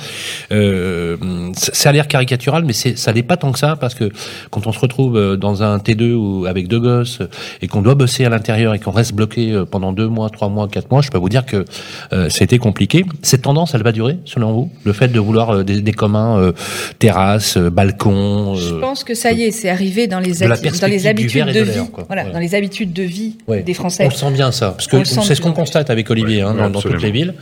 Euh, 0.51 1.17
ça 1.53 1.89
a 1.89 1.91
l'air 1.91 2.07
caricatural, 2.07 2.63
mais 2.65 2.73
c'est, 2.73 2.97
ça 2.97 3.13
n'est 3.13 3.23
pas 3.23 3.37
tant 3.37 3.51
que 3.51 3.59
ça, 3.59 3.75
parce 3.75 3.95
que 3.95 4.09
quand 4.49 4.67
on 4.67 4.71
se 4.71 4.79
retrouve 4.79 5.17
euh, 5.17 5.37
dans 5.37 5.63
un 5.63 5.77
T2 5.77 6.13
ou 6.13 6.45
avec 6.45 6.67
deux 6.67 6.79
gosses 6.79 7.19
et 7.61 7.67
qu'on 7.67 7.81
doit 7.81 7.95
bosser 7.95 8.25
à 8.25 8.29
l'intérieur 8.29 8.73
et 8.73 8.79
qu'on 8.79 8.91
reste 8.91 9.13
bloqué 9.13 9.51
euh, 9.51 9.65
pendant 9.65 9.93
deux 9.93 10.07
mois, 10.07 10.29
trois 10.29 10.49
mois, 10.49 10.67
quatre 10.67 10.91
mois, 10.91 11.01
je 11.01 11.09
peux 11.09 11.17
vous 11.17 11.29
dire 11.29 11.45
que 11.45 11.65
euh, 12.13 12.29
c'était 12.29 12.57
compliqué. 12.57 13.05
Cette 13.21 13.43
tendance, 13.43 13.73
elle 13.75 13.83
va 13.83 13.91
durer, 13.91 14.17
selon 14.25 14.51
vous 14.51 14.71
Le 14.83 14.93
fait 14.93 15.07
de 15.07 15.19
vouloir 15.19 15.63
des, 15.63 15.81
des 15.81 15.93
communs, 15.93 16.39
euh, 16.39 16.51
terrasses, 16.99 17.57
euh, 17.57 17.69
balcons. 17.69 18.55
Je 18.55 18.75
pense 18.75 19.03
que 19.03 19.13
ça 19.13 19.31
y 19.31 19.43
est, 19.43 19.51
c'est 19.51 19.69
arrivé 19.69 20.07
dans 20.07 20.19
les, 20.19 20.33
dans 20.33 20.87
les 20.87 21.07
habitudes 21.07 21.45
de 21.45 21.53
de 21.53 21.59
vie. 21.61 21.79
Voilà, 22.07 22.25
Ouais. 22.25 22.31
dans 22.31 22.39
les 22.39 22.55
habitudes 22.55 22.91
de 22.93 23.03
vie 23.03 23.37
Ouais. 23.47 23.61
des 23.63 23.73
Français. 23.73 24.03
On 24.05 24.09
le 24.09 24.13
sent 24.15 24.31
bien 24.31 24.51
ça, 24.51 24.71
parce 24.71 24.87
que 24.87 25.03
c'est 25.03 25.35
ce 25.35 25.41
qu'on 25.41 25.53
constate 25.53 25.89
avec 25.89 26.09
Olivier 26.09 26.41
hein, 26.41 26.53
dans, 26.53 26.69
dans 26.69 26.81
toutes 26.81 27.01
les 27.01 27.11
villes. 27.11 27.33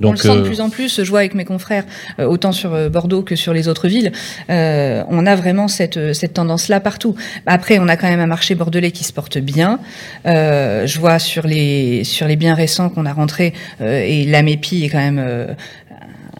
Donc, 0.00 0.10
on 0.10 0.12
le 0.12 0.18
sent 0.18 0.36
de 0.36 0.40
euh, 0.40 0.44
plus 0.44 0.60
en 0.60 0.70
plus. 0.70 1.02
Je 1.02 1.10
vois 1.10 1.20
avec 1.20 1.34
mes 1.34 1.44
confrères, 1.44 1.84
euh, 2.18 2.26
autant 2.26 2.52
sur 2.52 2.74
euh, 2.74 2.88
Bordeaux 2.88 3.22
que 3.22 3.36
sur 3.36 3.52
les 3.52 3.68
autres 3.68 3.88
villes, 3.88 4.12
euh, 4.50 5.02
on 5.08 5.26
a 5.26 5.34
vraiment 5.36 5.68
cette, 5.68 6.12
cette 6.12 6.34
tendance-là 6.34 6.80
partout. 6.80 7.14
Après, 7.46 7.78
on 7.78 7.88
a 7.88 7.96
quand 7.96 8.08
même 8.08 8.20
un 8.20 8.26
marché 8.26 8.54
bordelais 8.54 8.90
qui 8.90 9.04
se 9.04 9.12
porte 9.12 9.38
bien. 9.38 9.80
Euh, 10.26 10.86
je 10.86 10.98
vois 10.98 11.18
sur 11.18 11.46
les 11.46 12.04
sur 12.04 12.26
les 12.26 12.36
biens 12.36 12.54
récents 12.54 12.88
qu'on 12.90 13.06
a 13.06 13.12
rentrés 13.12 13.52
euh, 13.80 14.02
et 14.04 14.24
l'AMEPI 14.24 14.84
est 14.84 14.88
quand 14.88 14.98
même 14.98 15.18
euh, 15.18 15.54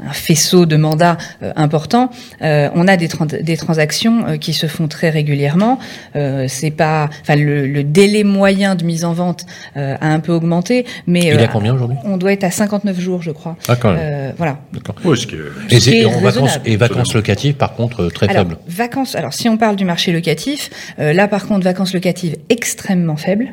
un 0.07 0.13
faisceau 0.13 0.67
de 0.67 0.77
mandats 0.77 1.17
euh, 1.43 1.53
important. 1.57 2.11
Euh, 2.43 2.69
on 2.75 2.87
a 2.89 2.97
des, 2.97 3.09
tran- 3.09 3.27
des 3.27 3.57
transactions 3.57 4.27
euh, 4.27 4.37
qui 4.37 4.53
se 4.53 4.67
font 4.67 4.89
très 4.89 5.11
régulièrement. 5.11 5.79
Euh, 6.17 6.47
c'est 6.49 6.71
pas, 6.71 7.09
enfin 7.23 7.37
le, 7.37 7.67
le 7.67 7.85
délai 7.85 8.25
moyen 8.25 8.75
de 8.75 8.85
mise 8.85 9.05
en 9.05 9.13
vente 9.13 9.45
euh, 9.77 9.97
a 10.01 10.09
un 10.09 10.21
peu 10.21 10.33
augmenté, 10.33 10.85
mais 11.07 11.21
Il 11.21 11.27
est 11.29 11.39
euh, 11.41 11.45
à 11.45 11.49
combien 11.49 11.75
aujourd'hui? 11.75 11.97
on 12.05 12.17
doit 12.17 12.33
être 12.33 12.45
à 12.45 12.51
59 12.51 12.99
jours, 13.01 13.23
je 13.23 13.31
crois. 13.31 13.57
Ah, 13.69 13.77
quand 13.77 13.91
même. 13.93 13.99
Euh, 14.03 14.33
voilà. 14.37 14.59
D'accord. 14.73 14.95
Oui, 15.05 15.17
ce 15.19 15.27
qui 15.27 15.35
est- 15.37 15.75
Et, 15.77 15.81
ce 15.81 15.91
qui 15.91 15.97
et 15.97 16.01
est 16.03 16.05
en 16.05 16.21
vacances, 16.21 16.59
et 16.65 16.77
vacances 16.77 17.15
locatives, 17.15 17.55
par 17.55 17.75
contre, 17.75 18.05
euh, 18.05 18.11
très 18.11 18.29
Alors, 18.29 18.43
faibles. 18.45 18.59
vacances. 18.69 19.15
Alors, 19.15 19.33
si 19.35 19.49
on 19.49 19.57
parle 19.57 19.77
du 19.77 19.85
marché 19.85 20.13
locatif, 20.13 20.71
euh, 20.99 21.13
là, 21.13 21.29
par 21.29 21.47
contre, 21.47 21.65
vacances 21.65 21.95
locatives 21.95 22.37
extrêmement 22.49 23.17
faibles 23.17 23.49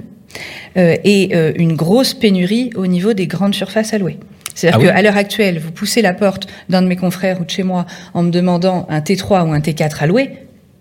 euh, 0.77 0.95
et 1.03 1.29
euh, 1.35 1.53
une 1.55 1.75
grosse 1.75 2.13
pénurie 2.13 2.69
au 2.75 2.87
niveau 2.87 3.13
des 3.13 3.27
grandes 3.27 3.55
surfaces 3.55 3.93
à 3.93 3.97
louer. 3.97 4.17
C'est-à-dire 4.55 4.79
Ah 4.79 4.83
oui 4.83 4.93
qu'à 4.93 5.01
l'heure 5.01 5.17
actuelle, 5.17 5.59
vous 5.59 5.71
poussez 5.71 6.01
la 6.01 6.13
porte 6.13 6.47
d'un 6.69 6.81
de 6.81 6.87
mes 6.87 6.95
confrères 6.95 7.39
ou 7.41 7.45
de 7.45 7.49
chez 7.49 7.63
moi 7.63 7.85
en 8.13 8.23
me 8.23 8.31
demandant 8.31 8.87
un 8.89 8.99
T3 9.01 9.47
ou 9.47 9.51
un 9.51 9.59
T4 9.59 9.97
à 9.99 10.07
louer, 10.07 10.31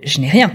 je 0.03 0.21
n'ai 0.21 0.31
rien. 0.31 0.53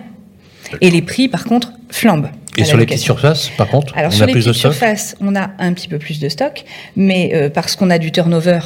Et 0.81 0.89
les 0.89 1.01
prix, 1.01 1.27
par 1.27 1.43
contre, 1.43 1.73
flambent. 1.89 2.29
Et 2.57 2.63
sur 2.63 2.77
les 2.77 2.85
petites 2.85 3.01
surfaces, 3.01 3.49
par 3.57 3.67
contre, 3.67 3.97
Alors 3.97 4.11
on 4.11 4.15
sur 4.15 4.23
a 4.23 4.27
les 4.27 4.33
plus 4.33 4.45
de 4.45 4.49
petites 4.51 4.61
stock. 4.61 4.73
surfaces, 4.73 5.15
on 5.21 5.35
a 5.35 5.51
un 5.59 5.73
petit 5.73 5.87
peu 5.87 5.97
plus 5.97 6.19
de 6.19 6.29
stock, 6.29 6.65
mais 6.95 7.31
euh, 7.33 7.49
parce 7.49 7.75
qu'on 7.75 7.89
a 7.89 7.97
du 7.97 8.11
turnover 8.11 8.59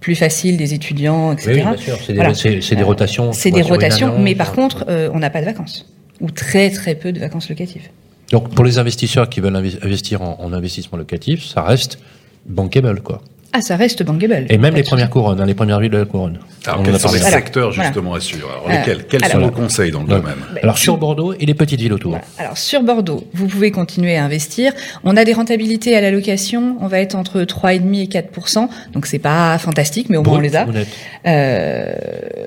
plus 0.00 0.14
facile 0.14 0.56
des 0.56 0.74
étudiants, 0.74 1.32
etc. 1.32 1.50
Oui, 1.52 1.60
bien 1.60 1.76
sûr, 1.76 1.96
c'est 1.98 2.12
des, 2.12 2.18
Voilà. 2.18 2.32
Euh, 2.32 2.84
rotations. 2.84 3.32
C'est 3.32 3.50
des 3.50 3.62
rotations, 3.62 4.18
mais 4.18 4.34
par 4.34 4.52
contre, 4.52 4.84
euh, 4.88 5.10
on 5.12 5.18
n'a 5.18 5.30
pas 5.30 5.40
de 5.40 5.46
vacances 5.46 5.86
ou 6.20 6.30
très 6.30 6.70
très 6.70 6.94
peu 6.94 7.12
de 7.12 7.20
vacances 7.20 7.48
locatives. 7.48 7.88
Donc, 8.30 8.50
pour 8.54 8.64
les 8.64 8.78
investisseurs 8.78 9.28
qui 9.28 9.40
veulent 9.40 9.56
investir 9.56 10.22
en, 10.22 10.38
en 10.40 10.52
investissement 10.52 10.98
locatif, 10.98 11.44
ça 11.44 11.62
reste 11.62 11.98
bankable, 12.46 13.00
quoi. 13.00 13.22
Ah, 13.56 13.60
ça 13.60 13.76
reste 13.76 14.02
bankable. 14.02 14.46
Et 14.48 14.58
même 14.58 14.74
les 14.74 14.82
premières 14.82 15.08
couronnes, 15.08 15.40
hein, 15.40 15.46
les 15.46 15.54
premières 15.54 15.78
villes 15.78 15.92
de 15.92 15.98
la 15.98 16.04
couronne. 16.06 16.38
Alors, 16.66 16.82
quels 16.82 16.94
a 16.96 16.98
sont 16.98 17.12
les 17.12 17.20
secteurs 17.20 17.70
voilà. 17.70 17.84
justement 17.84 18.14
à 18.14 18.20
suivre 18.20 18.48
Alors, 18.50 18.68
Euh, 18.68 18.72
lesquels 18.80 19.06
Quels 19.06 19.24
alors- 19.24 19.36
sont 19.36 19.46
vos 19.46 19.50
conseils 19.52 19.92
dans 19.92 20.00
le 20.02 20.08
domaine 20.08 20.34
Alors, 20.60 20.76
sur 20.76 20.96
Bordeaux 20.96 21.34
et 21.38 21.46
les 21.46 21.54
petites 21.54 21.78
villes 21.80 21.92
autour. 21.92 22.10
Voilà. 22.10 22.24
Alors 22.38 22.58
sur 22.58 22.82
Bordeaux, 22.82 23.22
vous 23.32 23.46
pouvez 23.46 23.70
continuer 23.70 24.16
à 24.16 24.24
investir. 24.24 24.72
On 25.04 25.16
a 25.16 25.24
des 25.24 25.32
rentabilités 25.34 25.96
à 25.96 26.00
la 26.00 26.10
location, 26.10 26.76
on 26.80 26.88
va 26.88 26.98
être 26.98 27.14
entre 27.14 27.42
3,5 27.44 28.02
et 28.02 28.08
4% 28.08 28.68
donc 28.92 29.06
c'est 29.06 29.20
pas 29.20 29.56
fantastique, 29.58 30.08
mais 30.10 30.16
au 30.16 30.22
moins 30.24 30.38
on 30.38 30.40
les 30.40 30.56
a. 30.56 30.64
net 30.66 30.88
Euh, 31.26 31.94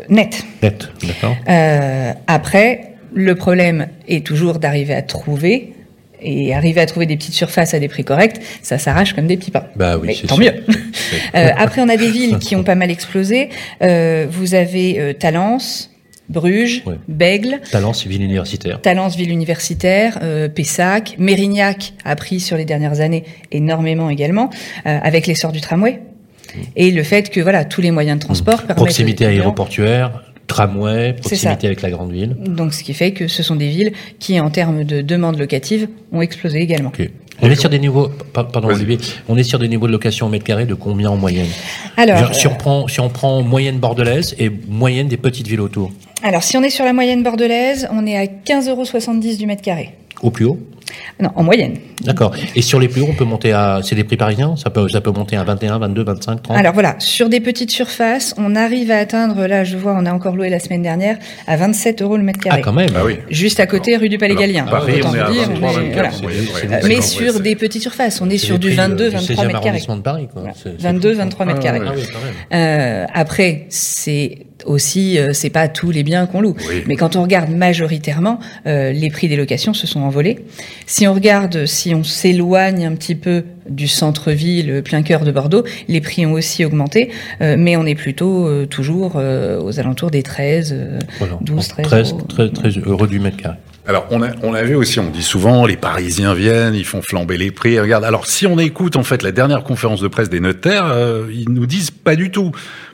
net. 0.10 0.43
Net, 0.62 0.89
d'accord. 1.04 1.36
Euh, 1.48 2.12
après, 2.28 2.96
le 3.13 3.34
problème 3.36 3.88
est 4.10 4.26
toujours 4.26 4.60
d'arriver 4.60 4.93
à 4.93 5.02
trouver. 5.02 5.74
Et 6.21 6.53
arriver 6.53 6.82
à 6.82 6.86
trouver 6.86 7.06
des 7.06 7.15
petites 7.15 7.34
surfaces 7.36 7.73
à 7.73 7.80
des 7.80 7.88
prix 7.88 8.03
corrects, 8.03 8.38
ça 8.63 8.77
s'arrache 8.77 9.13
comme 9.13 9.27
des 9.27 9.38
petits 9.38 9.51
pains. 9.51 9.65
Bah 9.75 9.97
oui, 9.97 10.08
Mais 10.08 10.27
tant 10.27 10.36
sûr. 10.36 10.43
mieux. 10.45 10.63
Euh, 11.36 11.49
après, 11.58 11.82
on 11.82 11.88
a 11.89 11.95
des 11.97 12.10
villes 12.10 12.38
qui 12.39 12.56
ont 12.56 12.63
pas 12.63 12.75
mal 12.75 12.89
explosé. 12.91 13.49
Euh, 13.82 14.25
vous 14.30 14.56
avez 14.56 14.99
euh, 14.99 15.13
Talence, 15.13 15.89
Bruges, 16.30 16.84
Ouais. 16.86 16.95
Bègle, 17.08 17.62
Talent 17.71 17.93
civil 17.93 18.21
universitaire. 18.21 18.82
Talence, 18.82 19.15
ville 19.15 19.32
universitaire, 19.32 20.19
euh, 20.21 20.49
Pessac, 20.49 21.15
Mérignac 21.17 21.93
a 22.03 22.15
pris 22.17 22.39
sur 22.41 22.58
les 22.58 22.65
dernières 22.65 22.99
années 22.99 23.23
énormément 23.51 24.10
également, 24.10 24.49
euh, 24.86 24.99
avec 25.01 25.27
l'essor 25.27 25.51
du 25.53 25.62
tramway. 25.62 26.01
Et 26.75 26.91
le 26.91 27.03
fait 27.03 27.30
que 27.30 27.39
voilà 27.39 27.63
tous 27.65 27.82
les 27.82 27.91
moyens 27.91 28.19
de 28.19 28.25
transport 28.25 28.58
permettent 28.63 28.71
aux 28.71 28.86
Proximité 28.86 29.25
aéroportuaire, 29.25 30.23
tramway, 30.47 31.13
proximité 31.13 31.67
avec 31.67 31.81
la 31.81 31.89
grande 31.89 32.12
ville. 32.12 32.36
Donc, 32.39 32.73
ce 32.73 32.83
qui 32.83 32.93
fait 32.93 33.12
que 33.12 33.27
ce 33.27 33.43
sont 33.43 33.55
des 33.55 33.69
villes 33.69 33.93
qui, 34.19 34.39
en 34.39 34.49
termes 34.49 34.83
de 34.83 35.01
demande 35.01 35.38
locative, 35.38 35.88
ont 36.12 36.21
explosé 36.21 36.60
également. 36.60 36.91
On 37.41 37.51
est 37.51 37.55
sur 37.55 37.69
des 37.69 37.77
niveaux, 37.77 38.10
pardon. 38.33 38.67
Olivier, 38.69 38.97
on 39.29 39.38
est 39.38 39.43
sur 39.43 39.60
des 39.60 39.67
niveaux 39.67 39.86
de 39.86 39.91
location 39.91 40.25
au 40.25 40.29
mètre 40.29 40.45
carré 40.45 40.65
de 40.65 40.73
combien 40.73 41.12
en 41.12 41.17
moyenne? 41.17 41.47
Alors, 41.95 42.17
Genre, 42.17 42.33
si, 42.33 42.47
on 42.47 42.55
prend, 42.55 42.88
si 42.88 42.99
on 42.99 43.10
prend 43.10 43.43
moyenne 43.43 43.77
bordelaise 43.77 44.36
et 44.39 44.49
moyenne 44.49 45.07
des 45.07 45.17
petites 45.17 45.47
villes 45.47 45.62
autour, 45.62 45.91
alors, 46.23 46.41
si 46.41 46.57
on 46.57 46.63
est 46.63 46.71
sur 46.71 46.83
la 46.83 46.93
moyenne 46.93 47.21
bordelaise, 47.21 47.88
on 47.91 48.05
est 48.07 48.17
à 48.17 48.25
15,70 48.25 48.69
euros 48.69 49.38
du 49.38 49.45
mètre 49.45 49.62
carré. 49.62 49.91
au 50.23 50.31
plus 50.31 50.45
haut? 50.45 50.60
Non, 51.21 51.32
en 51.36 51.43
moyenne. 51.43 51.78
D'accord. 52.04 52.34
Et 52.56 52.62
sur 52.62 52.80
les 52.80 52.88
plus 52.88 53.02
hauts, 53.02 53.08
on 53.10 53.15
peut 53.15 53.26
monter 53.26 53.52
à. 53.52 53.82
C'est 53.84 53.95
des 53.95 54.04
prix 54.04 54.17
parisiens? 54.17 54.56
Ça 54.56 54.69
peut, 54.69 54.88
ça 54.88 55.02
peut 55.02 55.12
monter 55.12 55.36
à 55.36 55.43
21, 55.43 55.80
22, 55.80 56.04
25, 56.04 56.43
30 56.43 56.58
Alors 56.58 56.73
voilà, 56.73 56.95
sur 57.00 57.28
des 57.30 57.39
petites 57.39 57.71
surfaces, 57.71 58.36
on 58.38 58.56
arrive 58.56 58.91
à 58.91 58.97
atteindre, 58.97 59.47
là 59.47 59.63
je 59.63 59.78
vois, 59.78 59.93
on 59.97 60.06
a 60.06 60.13
encore 60.13 60.36
loué 60.36 60.50
la 60.50 60.60
semaine 60.60 60.82
dernière, 60.84 61.17
à 61.47 61.58
27 61.58 62.02
euros 62.02 62.17
le 62.17 62.23
mètre 62.23 62.39
Ah, 62.43 62.50
carré. 62.50 62.62
quand 62.62 62.73
même 62.73 62.89
Ah 62.95 63.04
oui. 63.06 63.17
Juste 63.30 63.60
à 63.60 63.65
côté, 63.67 63.97
rue 63.97 64.10
du 64.10 64.17
Palais 64.17 64.36
Gallien. 64.36 64.65
Paris, 64.65 64.95
Autant 65.00 65.10
on 65.12 65.15
est 65.15 65.19
à 65.19 65.26
vous 65.26 65.34
dire, 65.34 65.41
23, 65.50 65.69
on 65.69 65.71
est- 65.71 65.76
24, 65.89 65.93
voilà. 65.93 66.10
en 66.10 66.21
moyenne, 66.21 66.43
ouais. 66.43 66.76
Euh, 66.76 66.80
mais 66.88 67.02
sur 67.02 67.34
c'est- 67.34 67.41
des 67.41 67.56
petites 67.56 67.82
surfaces, 67.82 68.21
on 68.21 68.30
est 68.30 68.38
C'est 68.38 68.45
sur 68.45 68.60
du 68.60 68.67
prix, 68.69 68.80
euh, 68.80 68.82
22, 68.84 69.06
du 69.10 69.15
23 69.15 69.36
16e 69.36 69.47
mètres 69.47 69.62
carrés. 69.62 69.80
de 69.80 70.02
Paris, 70.02 70.28
quoi. 70.32 70.41
Voilà. 70.41 70.56
C'est- 70.56 70.69
c'est 70.78 70.84
22, 70.84 71.12
fou. 71.13 71.17
23 71.19 71.45
mètres 71.45 71.60
Ah, 71.62 71.63
carrés. 71.63 71.82
ah 71.86 71.91
oui, 71.95 72.02
quand 72.13 72.19
même. 72.19 72.34
Euh, 72.62 73.06
après, 73.13 73.65
c'est 73.69 74.38
aussi, 74.67 75.17
euh, 75.17 75.30
c'est 75.34 75.49
pas 75.49 75.67
tous 75.67 75.91
les 75.91 76.03
biens 76.03 76.25
qu'on 76.25 76.41
loue. 76.41 76.56
Oui. 76.69 76.84
Mais 76.88 76.95
quand 76.95 77.15
on 77.15 77.23
regarde 77.23 77.49
majoritairement, 77.49 78.39
euh, 78.65 78.91
les 78.91 79.10
prix 79.10 79.27
des 79.27 79.36
locations 79.36 79.73
se 79.73 79.88
sont 79.88 80.01
envolés. 80.01 80.45
Si 80.86 81.08
on 81.08 81.13
regarde, 81.13 81.65
si 81.65 81.95
on 81.95 82.03
s'éloigne 82.03 82.86
un 82.86 82.95
petit 82.95 83.15
peu 83.15 83.43
du 83.69 83.88
centre-ville, 83.88 84.69
euh, 84.69 84.82
plein 84.82 85.01
cœur 85.01 85.23
de 85.23 85.32
Bordeaux, 85.32 85.63
les 85.88 86.01
prix 86.01 86.25
ont 86.25 86.34
aussi 86.34 86.63
augmenté, 86.65 87.10
euh, 87.41 87.56
mais 87.58 87.75
on 87.75 87.86
est 87.86 87.95
plutôt 87.95 88.47
euh, 88.47 88.65
toujours 88.65 89.13
euh, 89.15 89.60
aux 89.62 89.80
alentours 89.80 90.12
des 90.12 90.23
13, 90.23 90.73
euh, 90.77 90.99
Voilà. 91.19 91.38
12, 91.41 91.67
13 91.67 91.84
13, 91.88 92.12
euros. 92.12 92.21
13, 92.30 92.51
13 92.53 92.77
euros 92.86 93.08
du 93.08 93.19
mètre 93.19 93.38
carré. 93.38 93.58
Alors, 93.89 94.06
on 94.12 94.21
a, 94.21 94.27
on 94.43 94.53
a 94.53 94.63
vu 94.63 94.75
aussi, 94.75 94.99
on 94.99 95.10
dit 95.10 95.23
souvent, 95.23 95.65
les 95.65 95.77
Parisiens 95.77 96.34
viennent, 96.34 96.75
ils 96.75 96.84
font 96.84 97.01
flamber 97.01 97.38
les 97.38 97.51
prix. 97.51 97.80
Regarde, 97.80 98.03
alors 98.03 98.27
si 98.27 98.45
on 98.45 98.60
écoute 98.60 98.97
en 98.97 99.03
fait 99.03 99.23
la 99.23 99.32
dernière 99.32 99.63
conférence 99.63 100.01
de 100.01 100.10
presse 100.10 100.30
des 100.30 100.41
notaires, 100.41 100.88
euh, 100.88 101.27
ils 101.34 101.49
nous 101.49 101.65
disent 101.65 101.91
pas 101.91 102.17
du 102.17 102.30
tout. 102.30 102.51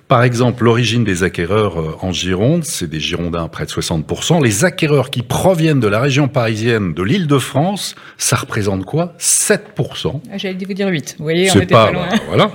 Par 0.08 0.24
exemple, 0.24 0.64
l'origine 0.64 1.04
des 1.04 1.24
acquéreurs 1.24 1.80
euh, 1.80 1.96
en 2.02 2.12
Gironde, 2.12 2.66
c'est 2.66 2.90
des 2.90 3.00
Girondins 3.00 3.48
près 3.48 3.66
de 3.66 3.72
60%. 3.72 4.44
Les 4.44 4.66
acquéreurs 4.66 5.10
qui 5.10 5.24
proviennent 5.24 5.80
de 5.80 5.88
la 5.88 6.00
région 6.00 6.28
parisienne, 6.28 6.94
de 6.94 7.02
l'île 7.04 7.26
de 7.26 7.40
France, 7.40 7.96
ça 8.18 8.36
représente 8.36 8.86
quoi? 8.86 9.14
7%. 9.20 10.22
Ah, 10.32 10.38
J'allais 10.38 10.66
vous 10.66 10.74
dire 10.74 10.88
8. 10.88 11.16
Vous 11.18 11.24
voyez, 11.24 11.50
on 11.52 11.56
était 11.56 11.74
pas, 11.74 11.88
pas, 11.88 11.92
loin. 11.92 12.10
voilà. 12.28 12.52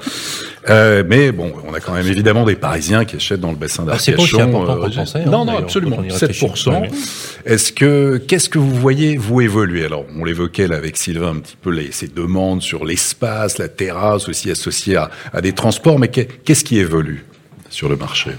Euh, 0.68 1.02
mais 1.06 1.32
bon, 1.32 1.52
on 1.66 1.72
a 1.74 1.80
quand 1.80 1.92
même 1.92 2.06
évidemment 2.06 2.44
des 2.44 2.56
Parisiens 2.56 3.04
qui 3.04 3.16
achètent 3.16 3.40
dans 3.40 3.50
le 3.50 3.56
bassin 3.56 3.86
Ah, 3.90 3.96
c'est 3.98 4.12
pas 4.12 4.22
aussi 4.22 4.36
d'Arcachon. 4.36 4.62
important 4.62 4.80
qu'on 4.88 4.90
pensait, 4.90 5.18
hein, 5.20 5.30
non, 5.30 5.44
non, 5.44 5.56
absolument. 5.58 5.96
quand 5.96 6.02
on 6.02 6.06
y 6.06 6.10
réfléchit. 6.12 6.46
7%. 6.46 6.80
Ouais, 6.82 6.88
Est-ce 7.46 7.72
que, 7.72 8.16
qu'est-ce 8.26 8.48
que 8.48 8.58
vous 8.58 8.74
voyez, 8.74 9.16
vous 9.16 9.40
évoluer? 9.40 9.84
Alors, 9.84 10.04
on 10.18 10.24
l'évoquait 10.24 10.66
là 10.68 10.76
avec 10.76 10.96
Sylvain 10.96 11.30
un 11.36 11.40
petit 11.40 11.56
peu 11.60 11.70
les, 11.70 11.92
ces 11.92 12.08
demandes 12.08 12.60
sur 12.62 12.84
l'espace, 12.84 13.58
la 13.58 13.68
terrasse 13.68 14.28
aussi 14.28 14.50
associée 14.50 14.96
à, 14.96 15.10
à 15.32 15.40
des 15.40 15.52
transports, 15.52 15.98
mais 15.98 16.08
qu'est- 16.08 16.28
qu'est-ce 16.44 16.64
qui 16.64 16.78
évolue 16.78 17.24
sur 17.70 17.88
le 17.88 17.96
marché? 17.96 18.30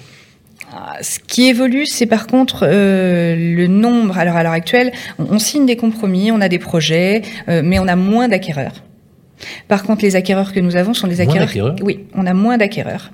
Ah, 0.71 0.97
Ce 1.01 1.17
qui 1.19 1.47
évolue, 1.47 1.85
c'est 1.87 2.05
par 2.05 2.27
contre 2.27 2.59
euh, 2.67 3.35
le 3.35 3.65
nombre. 3.67 4.17
Alors 4.19 4.35
à 4.35 4.43
l'heure 4.43 4.51
actuelle, 4.51 4.91
on, 5.17 5.25
on 5.31 5.39
signe 5.39 5.65
des 5.65 5.75
compromis, 5.77 6.31
on 6.31 6.41
a 6.41 6.47
des 6.49 6.59
projets, 6.59 7.23
euh, 7.47 7.61
mais 7.63 7.79
on 7.79 7.87
a 7.87 7.95
moins 7.95 8.27
d'acquéreurs. 8.27 8.73
Par 9.67 9.83
contre, 9.83 10.03
les 10.03 10.15
acquéreurs 10.15 10.53
que 10.53 10.59
nous 10.59 10.75
avons 10.75 10.93
sont 10.93 11.07
des 11.07 11.21
acquéreurs. 11.21 11.75
oui, 11.81 12.05
on 12.13 12.25
a 12.25 12.33
moins 12.33 12.57
d'acquéreurs. 12.57 13.11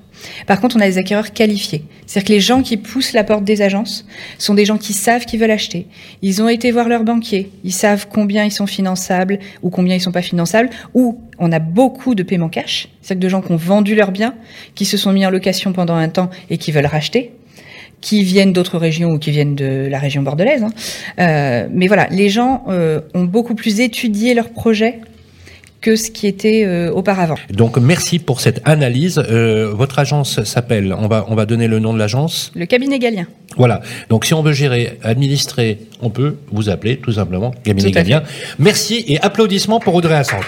Par 0.48 0.62
contre, 0.62 0.78
on 0.78 0.80
a 0.80 0.88
des 0.88 0.98
acquéreurs 0.98 1.34
qualifiés. 1.34 1.84
C'est-à-dire 2.06 2.28
que 2.28 2.34
les 2.34 2.40
gens 2.40 2.62
qui 2.62 2.78
poussent 2.78 3.14
la 3.14 3.24
porte 3.24 3.44
des 3.44 3.62
agences 3.62 4.06
sont 4.38 4.54
des 4.54 4.66
gens 4.66 4.78
qui 4.78 4.94
savent 4.94 5.26
qu'ils 5.26 5.40
veulent 5.40 5.52
acheter. 5.52 5.88
Ils 6.22 6.42
ont 6.42 6.50
été 6.50 6.72
voir 6.72 6.88
leur 6.88 7.04
banquier. 7.04 7.52
Ils 7.64 7.74
savent 7.74 8.08
combien 8.10 8.44
ils 8.44 8.52
sont 8.52 8.68
finançables 8.68 9.40
ou 9.62 9.70
combien 9.70 9.96
ils 9.96 10.02
sont 10.02 10.12
pas 10.12 10.22
finançables. 10.22 10.70
Ou 10.94 11.20
on 11.38 11.52
a 11.52 11.60
beaucoup 11.60 12.15
de 12.15 12.23
paiements 12.23 12.50
cash. 12.50 12.88
C'est-à-dire 13.02 13.23
de 13.23 13.30
gens 13.30 13.42
qui 13.42 13.52
ont 13.52 13.58
vendu 13.58 13.96
leurs 13.96 14.12
biens, 14.12 14.36
qui 14.73 14.86
se 14.86 14.98
sont 14.98 15.12
mis 15.12 15.26
en 15.26 15.30
location 15.30 15.73
pendant 15.73 15.96
un 15.96 16.10
temps 16.10 16.30
et 16.50 16.58
qui 16.58 16.71
veulent 16.71 16.86
racheter 16.86 17.32
qui 18.02 18.23
viennent 18.23 18.54
d'autres 18.54 18.78
régions 18.78 19.12
ou 19.12 19.17
qui 19.17 19.32
viennent 19.32 19.56
de 19.56 19.88
la 19.90 19.98
région 19.98 20.21
bordelaise. 20.21 20.62
Hein. 20.62 20.69
Euh, 21.17 21.67
mais 21.71 21.88
voilà, 21.88 22.08
les 22.12 22.30
gens 22.30 22.63
euh, 22.67 23.02
ont 23.15 23.23
beaucoup 23.23 23.56
plus 23.56 23.80
étudié 23.80 24.36
leur 24.36 24.50
projet 24.50 25.00
que 25.86 25.96
ce 25.96 26.10
qui 26.10 26.25
était 26.25 26.63
euh, 26.65 26.92
auparavant. 26.92 27.36
Donc 27.52 27.77
merci 27.77 28.17
pour 28.17 28.42
cette 28.42 28.60
analyse. 28.65 29.19
Euh, 29.19 29.71
votre 29.71 30.00
agence 30.00 30.44
s'appelle, 30.44 30.92
on 30.98 31.08
va, 31.08 31.27
on 31.29 31.36
va 31.36 31.46
donner 31.46 31.67
le 31.67 31.77
nom 31.77 31.94
de 31.94 32.00
l'agence 32.00 32.52
Le 32.56 32.65
cabinet 32.65 32.98
Galien. 32.98 33.27
Voilà. 33.56 33.81
Donc 34.10 34.25
si 34.25 34.33
on 34.33 34.42
veut 34.42 34.52
gérer, 34.52 34.98
administrer, 35.04 35.77
on 36.02 36.10
peut 36.10 36.38
vous 36.52 36.69
appeler 36.69 36.98
tout 36.98 37.12
simplement 37.12 37.52
cabinet 37.63 37.92
Galien. 37.92 38.23
Merci 38.58 39.06
et 39.08 39.21
applaudissements 39.21 39.79
pour 39.79 39.94
Audrey 39.94 40.15
Assante. 40.15 40.48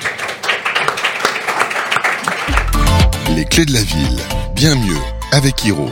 Les 3.35 3.45
clés 3.45 3.65
de 3.65 3.73
la 3.73 3.83
ville, 3.83 4.17
bien 4.55 4.73
mieux 4.73 5.01
avec 5.33 5.63
Hiro. 5.63 5.91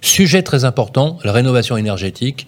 Sujet 0.00 0.42
très 0.42 0.64
important, 0.64 1.18
la 1.22 1.32
rénovation 1.32 1.76
énergétique. 1.76 2.46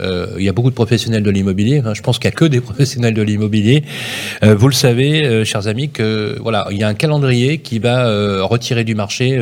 Euh, 0.00 0.26
il 0.38 0.44
y 0.44 0.48
a 0.48 0.52
beaucoup 0.52 0.70
de 0.70 0.74
professionnels 0.74 1.22
de 1.22 1.30
l'immobilier. 1.30 1.82
Hein. 1.84 1.94
je 1.94 2.02
pense 2.02 2.18
qu'il 2.18 2.28
n'y 2.28 2.34
a 2.34 2.36
que 2.36 2.44
des 2.44 2.60
professionnels 2.66 3.14
de 3.14 3.22
l'immobilier. 3.22 3.84
Euh, 4.42 4.54
vous 4.54 4.68
le 4.68 4.74
savez, 4.74 5.24
euh, 5.24 5.44
chers 5.44 5.68
amis, 5.68 5.90
que 5.90 6.38
voilà, 6.40 6.66
il 6.70 6.78
y 6.78 6.82
a 6.82 6.88
un 6.88 6.94
calendrier 6.94 7.58
qui 7.58 7.78
va 7.78 7.86
retirer 8.42 8.84
du 8.84 8.94
marché 8.94 9.38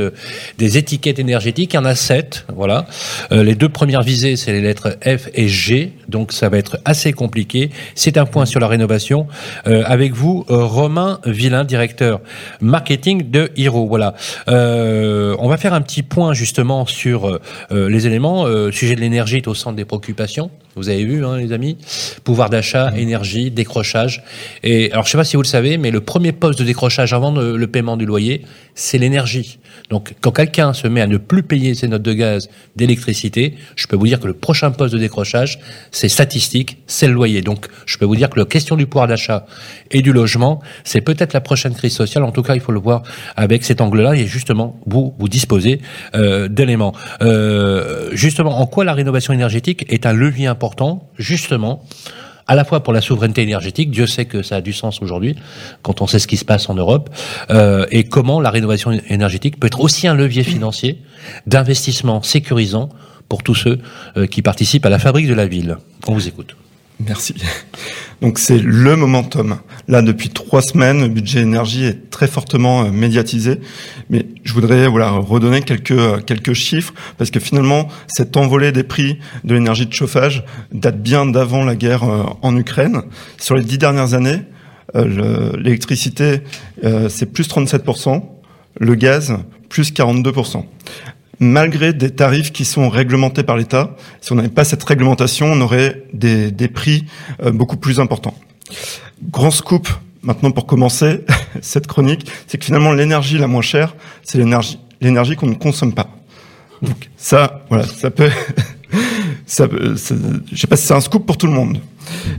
des 0.58 0.78
étiquettes 0.78 1.18
énergétiques. 1.18 1.74
Il 1.74 1.76
y 1.76 1.78
en 1.78 1.84
a 1.84 1.94
sept. 1.94 2.46
Voilà. 2.54 2.86
les 3.30 3.54
deux 3.54 3.68
premières 3.68 4.02
visées, 4.02 4.36
c'est 4.36 4.52
les 4.52 4.60
lettres 4.60 4.96
F 5.04 5.28
et 5.34 5.48
G. 5.48 5.92
Donc 6.08 6.32
ça 6.32 6.48
va 6.48 6.58
être 6.58 6.78
assez 6.84 7.12
compliqué. 7.12 7.70
C'est 7.94 8.16
un 8.16 8.26
point 8.26 8.46
sur 8.46 8.60
la 8.60 8.68
rénovation. 8.68 9.26
avec 9.64 10.12
vous, 10.12 10.44
Romain 10.48 11.20
Villain, 11.24 11.64
directeur 11.64 12.20
marketing 12.60 13.30
de 13.30 13.50
Hero. 13.56 13.86
Voilà. 13.86 14.14
on 14.46 15.48
va 15.48 15.56
faire 15.56 15.74
un 15.74 15.82
petit 15.82 16.02
point 16.02 16.32
justement 16.32 16.86
sur 16.86 17.38
les 17.70 18.06
éléments. 18.06 18.46
sujet 18.70 18.94
de 18.94 19.00
l'énergie 19.00 19.36
est 19.36 19.48
au 19.48 19.54
centre 19.54 19.76
des 19.76 19.84
préoccupations. 19.84 20.43
Vous 20.76 20.88
avez 20.88 21.04
vu, 21.04 21.24
hein, 21.24 21.36
les 21.36 21.52
amis 21.52 21.76
Pouvoir 22.24 22.50
d'achat, 22.50 22.92
énergie, 22.96 23.50
décrochage. 23.50 24.24
Et 24.62 24.90
alors, 24.90 25.04
je 25.04 25.08
ne 25.08 25.12
sais 25.12 25.18
pas 25.18 25.24
si 25.24 25.36
vous 25.36 25.42
le 25.42 25.48
savez, 25.48 25.78
mais 25.78 25.90
le 25.90 26.00
premier 26.00 26.32
poste 26.32 26.58
de 26.58 26.64
décrochage 26.64 27.12
avant 27.12 27.30
le 27.30 27.66
paiement 27.66 27.96
du 27.96 28.06
loyer, 28.06 28.42
c'est 28.74 28.98
l'énergie. 28.98 29.58
Donc, 29.90 30.14
quand 30.20 30.32
quelqu'un 30.32 30.72
se 30.72 30.88
met 30.88 31.00
à 31.00 31.06
ne 31.06 31.16
plus 31.16 31.42
payer 31.42 31.74
ses 31.74 31.88
notes 31.88 32.02
de 32.02 32.12
gaz, 32.12 32.48
d'électricité, 32.74 33.54
je 33.76 33.86
peux 33.86 33.96
vous 33.96 34.06
dire 34.06 34.18
que 34.18 34.26
le 34.26 34.32
prochain 34.32 34.70
poste 34.70 34.94
de 34.94 34.98
décrochage, 34.98 35.58
c'est 35.90 36.08
statistique, 36.08 36.78
c'est 36.86 37.06
le 37.06 37.12
loyer. 37.12 37.42
Donc, 37.42 37.68
je 37.86 37.98
peux 37.98 38.04
vous 38.04 38.16
dire 38.16 38.30
que 38.30 38.38
la 38.38 38.46
question 38.46 38.76
du 38.76 38.86
pouvoir 38.86 39.06
d'achat 39.06 39.46
et 39.90 40.02
du 40.02 40.12
logement, 40.12 40.60
c'est 40.84 41.00
peut-être 41.00 41.32
la 41.34 41.40
prochaine 41.40 41.74
crise 41.74 41.92
sociale. 41.92 42.24
En 42.24 42.32
tout 42.32 42.42
cas, 42.42 42.54
il 42.54 42.60
faut 42.60 42.72
le 42.72 42.80
voir 42.80 43.02
avec 43.36 43.64
cet 43.64 43.80
angle-là. 43.80 44.14
Et 44.16 44.26
justement, 44.26 44.80
vous 44.86 45.14
vous 45.18 45.28
disposez 45.28 45.80
euh, 46.14 46.48
d'éléments. 46.48 46.94
Euh, 47.22 48.10
justement, 48.12 48.58
en 48.58 48.66
quoi 48.66 48.84
la 48.84 48.94
rénovation 48.94 49.32
énergétique 49.32 49.84
est 49.88 50.06
un 50.06 50.12
levier 50.12 50.33
important, 50.42 51.08
justement 51.16 51.82
à 52.46 52.54
la 52.54 52.64
fois 52.64 52.82
pour 52.82 52.92
la 52.92 53.00
souveraineté 53.00 53.42
énergétique, 53.42 53.90
Dieu 53.90 54.06
sait 54.06 54.26
que 54.26 54.42
ça 54.42 54.56
a 54.56 54.60
du 54.60 54.72
sens 54.72 55.00
aujourd'hui, 55.02 55.34
quand 55.82 56.02
on 56.02 56.06
sait 56.06 56.18
ce 56.18 56.26
qui 56.26 56.36
se 56.36 56.44
passe 56.44 56.68
en 56.68 56.74
Europe, 56.74 57.10
euh, 57.50 57.86
et 57.90 58.04
comment 58.04 58.40
la 58.40 58.50
rénovation 58.50 58.92
énergétique 59.08 59.58
peut 59.58 59.66
être 59.66 59.80
aussi 59.80 60.06
un 60.06 60.14
levier 60.14 60.44
financier 60.44 61.00
d'investissement 61.46 62.22
sécurisant 62.22 62.90
pour 63.28 63.42
tous 63.42 63.54
ceux 63.54 63.78
euh, 64.16 64.26
qui 64.26 64.42
participent 64.42 64.84
à 64.84 64.90
la 64.90 64.98
fabrique 64.98 65.28
de 65.28 65.34
la 65.34 65.46
ville. 65.46 65.78
On 66.06 66.12
vous 66.12 66.28
écoute. 66.28 66.54
Merci. 67.00 67.34
Donc 68.22 68.38
c'est 68.38 68.58
le 68.58 68.96
momentum. 68.96 69.58
Là, 69.88 70.00
depuis 70.00 70.30
trois 70.30 70.62
semaines, 70.62 71.00
le 71.02 71.08
budget 71.08 71.40
énergie 71.40 71.84
est 71.84 72.10
très 72.10 72.28
fortement 72.28 72.84
euh, 72.84 72.90
médiatisé. 72.90 73.60
Mais 74.10 74.26
je 74.44 74.52
voudrais 74.52 74.86
voilà 74.86 75.10
redonner 75.10 75.62
quelques 75.62 75.90
euh, 75.90 76.20
quelques 76.20 76.52
chiffres 76.52 76.94
parce 77.18 77.30
que 77.30 77.40
finalement, 77.40 77.88
cette 78.06 78.36
envolée 78.36 78.70
des 78.70 78.84
prix 78.84 79.18
de 79.42 79.54
l'énergie 79.54 79.86
de 79.86 79.92
chauffage 79.92 80.44
date 80.72 81.02
bien 81.02 81.26
d'avant 81.26 81.64
la 81.64 81.74
guerre 81.74 82.04
euh, 82.04 82.24
en 82.42 82.56
Ukraine. 82.56 83.02
Sur 83.38 83.56
les 83.56 83.64
dix 83.64 83.78
dernières 83.78 84.14
années, 84.14 84.40
l'électricité 84.94 86.42
c'est 87.08 87.26
plus 87.26 87.48
37%, 87.48 88.22
le 88.78 88.94
gaz 88.94 89.36
plus 89.68 89.92
42% 89.92 90.64
malgré 91.40 91.92
des 91.92 92.10
tarifs 92.10 92.52
qui 92.52 92.64
sont 92.64 92.88
réglementés 92.88 93.42
par 93.42 93.56
l'État. 93.56 93.96
Si 94.20 94.32
on 94.32 94.36
n'avait 94.36 94.48
pas 94.48 94.64
cette 94.64 94.84
réglementation, 94.84 95.46
on 95.52 95.60
aurait 95.60 96.04
des, 96.12 96.50
des 96.50 96.68
prix 96.68 97.04
euh, 97.42 97.50
beaucoup 97.50 97.76
plus 97.76 98.00
importants. 98.00 98.34
Grand 99.30 99.50
scoop 99.50 99.88
maintenant 100.22 100.50
pour 100.50 100.66
commencer 100.66 101.20
cette 101.60 101.86
chronique, 101.86 102.30
c'est 102.46 102.58
que 102.58 102.64
finalement 102.64 102.92
l'énergie 102.92 103.38
la 103.38 103.46
moins 103.46 103.62
chère, 103.62 103.94
c'est 104.22 104.38
l'énergie 104.38 104.78
l'énergie 105.00 105.36
qu'on 105.36 105.46
ne 105.46 105.54
consomme 105.54 105.92
pas. 105.92 106.08
Donc 106.82 107.10
ça, 107.16 107.64
voilà, 107.68 107.84
ça 107.96 108.10
peut, 108.10 108.30
ça, 109.46 109.68
je 109.70 109.96
sais 110.56 110.66
pas 110.66 110.76
si 110.76 110.86
c'est 110.86 110.94
un 110.94 111.00
scoop 111.00 111.26
pour 111.26 111.36
tout 111.36 111.46
le 111.46 111.52
monde, 111.52 111.78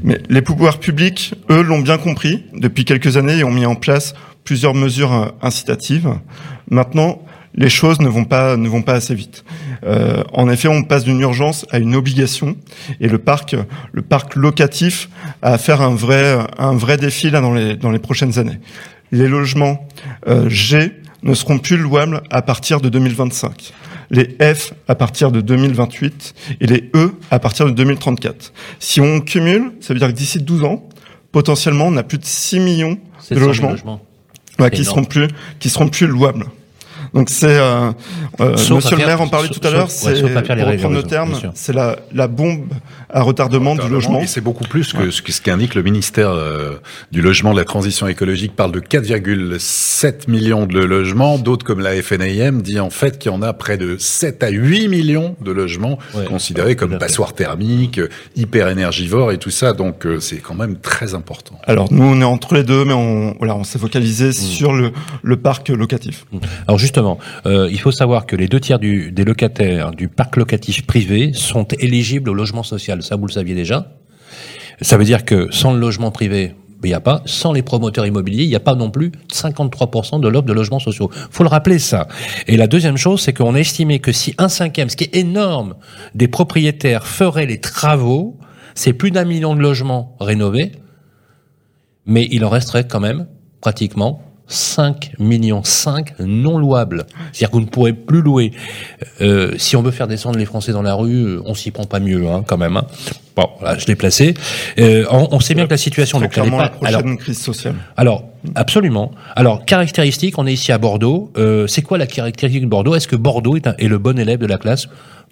mais 0.04 0.22
les 0.30 0.42
pouvoirs 0.42 0.80
publics, 0.80 1.36
eux, 1.50 1.62
l'ont 1.62 1.80
bien 1.80 1.98
compris 1.98 2.44
depuis 2.54 2.86
quelques 2.86 3.18
années 3.18 3.38
et 3.38 3.44
ont 3.44 3.52
mis 3.52 3.66
en 3.66 3.76
place 3.76 4.14
plusieurs 4.44 4.74
mesures 4.74 5.14
euh, 5.14 5.26
incitatives. 5.42 6.10
Maintenant, 6.70 7.22
les 7.56 7.70
choses 7.70 8.00
ne 8.00 8.08
vont 8.08 8.26
pas 8.26 8.58
ne 8.58 8.68
vont 8.68 8.82
pas 8.82 8.94
assez 8.94 9.16
vite. 9.16 9.44
Euh, 9.86 10.24
en 10.34 10.50
effet, 10.50 10.68
on 10.68 10.84
passe 10.84 11.04
d'une 11.04 11.20
urgence 11.22 11.66
à 11.72 11.80
une 11.80 11.96
obligation, 11.96 12.56
et 13.00 13.08
le 13.08 13.18
parc 13.18 13.56
le 13.92 14.02
parc 14.02 14.36
locatif 14.36 15.10
a 15.42 15.54
à 15.54 15.58
faire 15.58 15.82
un 15.82 15.96
vrai 15.96 16.38
un 16.58 16.76
vrai 16.76 16.98
défi 16.98 17.30
là 17.30 17.42
dans 17.42 17.54
les 17.54 17.76
dans 17.76 17.92
les 17.92 18.00
prochaines 18.00 18.38
années. 18.40 18.60
Les 19.12 19.28
logements 19.28 19.88
euh, 20.28 20.50
G 20.50 20.92
ne 21.24 21.34
seront 21.34 21.60
plus 21.60 21.78
louables 21.78 22.22
à 22.30 22.42
partir 22.42 22.82
de 22.82 22.90
2025 22.90 23.74
les 24.12 24.38
F 24.40 24.74
à 24.88 24.96
partir 24.96 25.32
de 25.32 25.42
2028 25.42 26.34
et 26.62 26.68
les 26.68 26.90
E 26.96 27.14
à 27.32 27.40
partir 27.40 27.66
de 27.66 27.72
2034. 27.72 28.54
Si 28.80 29.02
on 29.02 29.20
cumule, 29.20 29.72
ça 29.80 29.94
veut 29.94 30.00
dire 30.00 30.10
que 30.10 30.14
d'ici 30.14 30.40
12 30.40 30.64
ans, 30.64 30.88
potentiellement, 31.32 31.88
on 31.88 31.98
a 31.98 32.04
plus 32.04 32.18
de 32.18 32.26
6 32.26 32.60
millions 32.60 33.00
de 33.32 33.40
logements, 33.40 33.76
qui 34.72 34.86
seront 34.86 35.04
plus 35.04 35.28
qui 35.60 35.70
seront 35.70 35.90
plus 35.90 36.08
louables. 36.08 36.46
Donc 37.16 37.30
c'est 37.30 37.48
euh, 37.48 37.92
euh 38.42 38.52
Monsieur 38.52 38.98
le 38.98 39.06
maire 39.06 39.22
en 39.22 39.30
parlait 39.30 39.48
tout 39.48 39.66
à 39.66 39.72
l'heure, 39.72 39.90
c'est 39.90 40.22
pour 40.22 40.30
reprendre 40.30 40.96
le 40.96 41.04
terme, 41.04 41.34
c'est 41.54 41.74
la, 41.74 41.96
la 42.14 42.28
bombe 42.28 42.66
à 43.10 43.22
retardement, 43.22 43.76
du 43.76 43.88
logement. 43.88 44.20
Et 44.20 44.28
c'est 44.28 44.42
beaucoup 44.42 44.66
plus 44.66 44.92
que 44.92 45.10
ce 45.10 45.42
qu'indique 45.42 45.76
le 45.76 45.84
ministère 45.84 46.30
euh, 46.32 46.74
du 47.12 47.22
logement 47.22 47.54
de 47.54 47.60
la 47.60 47.64
transition 47.64 48.08
écologique 48.08 48.54
parle 48.54 48.74
de 48.74 48.82
4,7 48.82 50.30
millions 50.30 50.66
de 50.66 50.80
logements, 50.80 51.38
d'autres 51.38 51.66
comme 51.66 51.80
la 51.80 52.02
FNIM 52.02 52.62
dit 52.62 52.82
en 52.82 52.90
fait 52.90 53.18
qu'il 53.18 53.32
y 53.32 53.36
en 53.36 53.42
a 53.42 53.54
près 53.54 53.78
de 53.78 53.96
7 53.98 54.44
à 54.44 54.50
8 54.50 54.90
millions 54.90 55.38
de 55.40 55.52
logements 55.52 55.98
considérés 56.28 56.76
comme 56.76 56.98
passoires 56.98 57.34
thermiques, 57.34 58.02
hyper 58.36 58.68
énergivores 58.68 59.32
et 59.32 59.38
tout 59.38 59.52
ça. 59.52 59.72
Donc 59.72 60.06
euh, 60.06 60.20
c'est 60.20 60.38
quand 60.38 60.56
même 60.56 60.76
très 60.78 61.14
important. 61.14 61.58
Alors 61.66 61.94
nous 61.94 62.04
on 62.04 62.20
est 62.20 62.26
entre 62.26 62.56
les 62.56 62.64
deux, 62.64 62.84
mais 62.84 62.94
on 62.94 63.36
voilà 63.38 63.56
on 63.56 63.64
s'est 63.64 63.80
focalisé 63.80 64.30
mmh. 64.30 64.34
sur 64.34 64.74
le, 64.74 64.92
le 65.24 65.38
parc 65.38 65.70
locatif. 65.70 66.26
Alors 66.68 66.78
justement 66.78 67.05
euh, 67.46 67.68
il 67.72 67.80
faut 67.80 67.92
savoir 67.92 68.26
que 68.26 68.36
les 68.36 68.48
deux 68.48 68.60
tiers 68.60 68.80
des 68.80 69.26
locataires 69.26 69.92
du 69.92 70.08
parc 70.08 70.38
locatif 70.38 70.86
privé 70.86 71.32
sont 71.34 71.68
éligibles 71.80 72.30
au 72.30 72.34
logement 72.34 72.64
social. 72.64 73.02
Ça, 73.04 73.16
vous 73.16 73.28
le 73.28 73.32
saviez 73.32 73.56
déjà. 73.56 73.92
Ça 74.82 74.98
veut 74.98 75.06
dire 75.06 75.26
que 75.26 75.48
sans 75.52 75.74
le 75.74 75.80
logement 75.80 76.12
privé, 76.12 76.54
il 76.84 76.90
n'y 76.90 76.94
a 76.94 77.00
pas, 77.00 77.22
sans 77.26 77.52
les 77.52 77.64
promoteurs 77.64 78.06
immobiliers, 78.06 78.44
il 78.44 78.50
n'y 78.50 78.56
a 78.56 78.60
pas 78.60 78.76
non 78.76 78.92
plus 78.92 79.12
53% 79.34 80.20
de 80.20 80.28
l'offre 80.28 80.46
de 80.46 80.54
logements 80.54 80.80
sociaux. 80.80 81.10
faut 81.32 81.44
le 81.44 81.50
rappeler 81.50 81.80
ça. 81.80 82.08
Et 82.48 82.58
la 82.58 82.68
deuxième 82.68 82.98
chose, 82.98 83.22
c'est 83.22 83.34
qu'on 83.34 83.56
a 83.56 83.60
estimé 83.60 84.00
que 84.00 84.12
si 84.12 84.36
un 84.38 84.50
cinquième, 84.50 84.90
ce 84.90 84.96
qui 84.96 85.06
est 85.06 85.16
énorme, 85.16 85.76
des 86.14 86.28
propriétaires 86.28 87.08
feraient 87.08 87.48
les 87.48 87.60
travaux, 87.60 88.38
c'est 88.76 88.94
plus 88.94 89.12
d'un 89.12 89.26
million 89.26 89.56
de 89.56 89.62
logements 89.62 90.16
rénovés, 90.20 90.74
mais 92.06 92.28
il 92.32 92.46
en 92.46 92.50
resterait 92.50 92.88
quand 92.88 93.00
même 93.00 93.26
pratiquement 93.62 94.22
5 94.48 95.14
millions 95.20 95.64
5 95.64 96.20
non 96.20 96.58
louables. 96.58 97.06
C'est-à-dire 97.32 97.50
que 97.50 97.56
vous 97.56 97.62
ne 97.62 97.70
pourrez 97.70 97.94
plus 97.94 98.22
louer. 98.22 98.52
Euh, 99.22 99.54
si 99.58 99.76
on 99.76 99.82
veut 99.82 99.92
faire 99.92 100.08
descendre 100.08 100.38
les 100.38 100.46
Français 100.46 100.72
dans 100.72 100.82
la 100.82 100.94
rue, 100.94 101.40
on 101.46 101.56
s'y 101.56 101.72
prend 101.72 101.86
pas 101.86 102.00
mieux, 102.00 102.28
hein, 102.28 102.44
quand 102.46 102.58
même. 102.58 102.78
Hein. 102.78 102.86
Bon, 103.36 103.50
là, 103.62 103.78
je 103.78 103.86
l'ai 103.88 103.96
placé. 103.96 104.34
Euh, 104.80 105.06
on, 105.10 105.40
sait 105.40 105.56
bien 105.56 105.66
que 105.66 105.72
la 105.72 105.78
situation... 105.78 106.20
C'est 106.20 106.30
clairement 106.30 106.58
la 106.58 106.70
prochaine 106.70 107.18
crise 107.18 107.40
sociale. 107.40 107.76
Alors, 107.98 108.24
absolument. 108.56 109.12
Alors, 109.36 109.66
caractéristique, 109.66 110.38
on 110.38 110.48
est 110.48 110.54
ici 110.54 110.72
à 110.72 110.78
Bordeaux. 110.78 111.32
Euh, 111.38 111.68
c'est 111.68 111.82
quoi 111.82 111.98
la 111.98 112.08
caractéristique 112.08 112.64
de 112.64 112.70
Bordeaux? 112.70 112.96
Est-ce 112.96 113.08
que 113.08 113.18
Bordeaux 113.18 113.58
est, 113.58 113.68
est 113.78 113.88
le 113.88 113.98
bon 113.98 114.18
élève 114.18 114.40
de 114.40 114.46
la 114.46 114.58
classe 114.58 114.88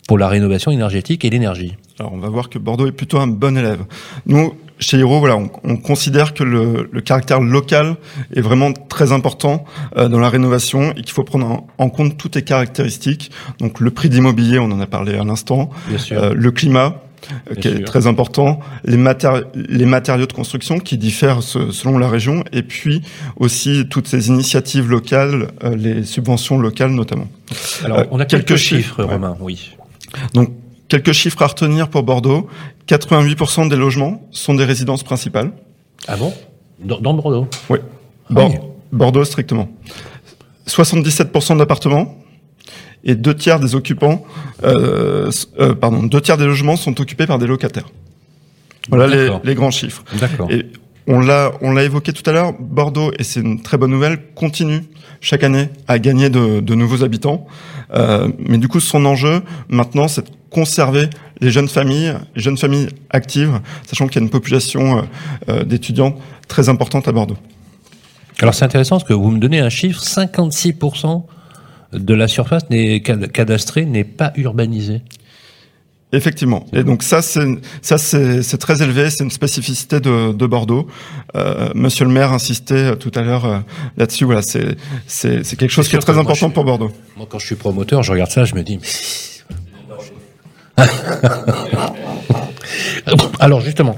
pour 0.05 0.17
la 0.17 0.27
rénovation 0.27 0.71
énergétique 0.71 1.23
et 1.23 1.29
l'énergie? 1.29 1.77
Alors, 1.97 2.11
on 2.13 2.17
va 2.17 2.27
voir 2.27 2.49
que 2.49 2.59
Bordeaux 2.59 2.87
est 2.87 2.91
plutôt 2.91 3.19
un 3.19 3.27
bon 3.27 3.57
élève. 3.57 3.85
Nous, 4.25 4.53
chez 4.83 4.99
Hero, 4.99 5.19
voilà, 5.19 5.37
on, 5.37 5.49
on 5.63 5.77
considère 5.77 6.33
que 6.33 6.43
le, 6.43 6.89
le, 6.91 7.01
caractère 7.01 7.39
local 7.41 7.95
est 8.35 8.41
vraiment 8.41 8.71
très 8.73 9.11
important 9.11 9.65
euh, 9.97 10.07
dans 10.07 10.19
la 10.19 10.29
rénovation 10.29 10.91
et 10.91 11.01
qu'il 11.01 11.11
faut 11.11 11.23
prendre 11.23 11.45
en, 11.45 11.67
en, 11.77 11.89
compte 11.89 12.17
toutes 12.17 12.35
les 12.35 12.43
caractéristiques. 12.43 13.31
Donc 13.59 13.79
le 13.79 13.91
prix 13.91 14.09
d'immobilier, 14.09 14.59
on 14.59 14.71
en 14.71 14.79
a 14.79 14.87
parlé 14.87 15.15
à 15.15 15.23
l'instant, 15.23 15.69
euh, 16.11 16.33
le 16.35 16.51
climat, 16.51 17.01
euh, 17.49 17.55
qui 17.55 17.67
est 17.67 17.83
très 17.83 18.07
important, 18.07 18.59
les, 18.83 18.97
matéri 18.97 19.41
les 19.55 19.85
matériaux 19.85 20.25
de 20.25 20.33
construction 20.33 20.79
qui 20.79 20.97
diffèrent 20.97 21.41
selon 21.41 21.97
la 21.97 22.09
région, 22.09 22.43
et 22.51 22.63
puis 22.63 23.01
aussi 23.37 23.85
toutes 23.89 24.07
ces 24.07 24.27
initiatives 24.27 24.89
locales, 24.89 25.51
euh, 25.63 25.75
les 25.75 26.03
subventions 26.03 26.59
locales 26.59 26.91
notamment. 26.91 27.27
Alors, 27.83 28.03
on 28.11 28.19
a 28.19 28.25
quelques, 28.25 28.47
quelques 28.47 28.59
chiffres, 28.59 28.95
chiffres, 28.97 29.03
Romain, 29.03 29.37
oui. 29.39 29.75
Donc, 30.33 30.49
quelques 30.87 31.13
chiffres 31.13 31.41
à 31.41 31.47
retenir 31.47 31.89
pour 31.89 32.03
Bordeaux. 32.03 32.47
88% 32.87 33.69
des 33.69 33.75
logements 33.75 34.27
sont 34.31 34.53
des 34.53 34.65
résidences 34.65 35.03
principales. 35.03 35.51
Ah 36.07 36.17
bon? 36.17 36.33
Dans, 36.79 36.99
dans, 36.99 37.13
Bordeaux? 37.13 37.47
Oui. 37.69 37.79
Ah 38.29 38.33
Bord 38.33 38.51
oui. 38.51 38.57
Bordeaux 38.91 39.23
strictement. 39.23 39.69
77% 40.67 41.57
d'appartements 41.57 42.17
et 43.03 43.15
deux 43.15 43.35
tiers 43.35 43.59
des 43.59 43.75
occupants, 43.75 44.23
euh, 44.63 45.29
euh, 45.59 45.75
pardon, 45.75 46.03
deux 46.03 46.21
tiers 46.21 46.37
des 46.37 46.45
logements 46.45 46.77
sont 46.77 46.99
occupés 47.01 47.27
par 47.27 47.37
des 47.37 47.47
locataires. 47.47 47.89
Voilà 48.89 49.07
les, 49.07 49.29
les, 49.43 49.55
grands 49.55 49.71
chiffres. 49.71 50.03
Et 50.49 50.65
on 51.07 51.19
l'a, 51.19 51.51
on 51.61 51.71
l'a 51.71 51.83
évoqué 51.83 52.13
tout 52.13 52.27
à 52.29 52.33
l'heure. 52.33 52.53
Bordeaux, 52.59 53.11
et 53.17 53.23
c'est 53.23 53.39
une 53.39 53.61
très 53.61 53.77
bonne 53.77 53.91
nouvelle, 53.91 54.19
continue 54.35 54.81
chaque 55.21 55.43
année 55.43 55.69
à 55.87 55.99
gagner 55.99 56.29
de, 56.29 56.59
de 56.59 56.75
nouveaux 56.75 57.03
habitants. 57.03 57.47
Euh, 57.93 58.29
mais 58.39 58.57
du 58.57 58.67
coup, 58.67 58.79
son 58.79 59.05
enjeu 59.05 59.41
maintenant, 59.69 60.07
c'est 60.07 60.25
conserver 60.53 61.09
les 61.41 61.51
jeunes 61.51 61.67
familles, 61.67 62.13
les 62.35 62.41
jeunes 62.41 62.57
familles 62.57 62.87
actives, 63.09 63.59
sachant 63.85 64.07
qu'il 64.07 64.21
y 64.21 64.23
a 64.23 64.25
une 64.25 64.29
population 64.29 65.05
euh, 65.49 65.63
d'étudiants 65.63 66.15
très 66.47 66.69
importante 66.69 67.07
à 67.07 67.11
Bordeaux. 67.11 67.37
Alors 68.39 68.53
c'est 68.53 68.65
intéressant 68.65 68.97
parce 68.97 69.07
que 69.07 69.13
vous 69.13 69.31
me 69.31 69.39
donnez 69.39 69.59
un 69.59 69.69
chiffre, 69.69 70.01
56% 70.01 71.23
de 71.93 72.13
la 72.13 72.27
surface 72.27 72.63
cadastrée 73.33 73.85
n'est 73.85 74.03
pas 74.03 74.31
urbanisée. 74.35 75.01
Effectivement. 76.11 76.67
Et 76.73 76.83
donc 76.83 77.01
ça, 77.01 77.23
c'est 77.23 77.43
ça, 77.81 77.97
c'est 77.97 78.57
très 78.59 78.83
élevé. 78.83 79.09
C'est 79.09 79.23
une 79.23 79.31
spécificité 79.31 79.99
de, 79.99 80.31
de 80.31 80.45
Bordeaux. 80.45 80.87
Euh, 81.35 81.71
Monsieur 81.73 82.05
le 82.05 82.11
maire 82.11 82.31
insistait 82.31 82.95
tout 82.97 83.11
à 83.15 83.21
l'heure 83.21 83.45
euh, 83.45 83.59
là-dessus. 83.97 84.25
Voilà, 84.25 84.43
c'est 84.43 84.77
c'est 85.07 85.55
quelque 85.57 85.71
chose 85.71 85.87
qui 85.87 85.95
est 85.95 85.99
très 85.99 86.19
important 86.19 86.51
pour 86.51 86.65
Bordeaux. 86.65 86.91
Moi, 87.17 87.25
quand 87.27 87.39
je 87.39 87.47
suis 87.47 87.55
promoteur, 87.55 88.03
je 88.03 88.11
regarde 88.11 88.29
ça, 88.29 88.45
je 88.45 88.53
me 88.53 88.61
dis. 88.61 88.79
Alors 93.39 93.61
justement, 93.61 93.95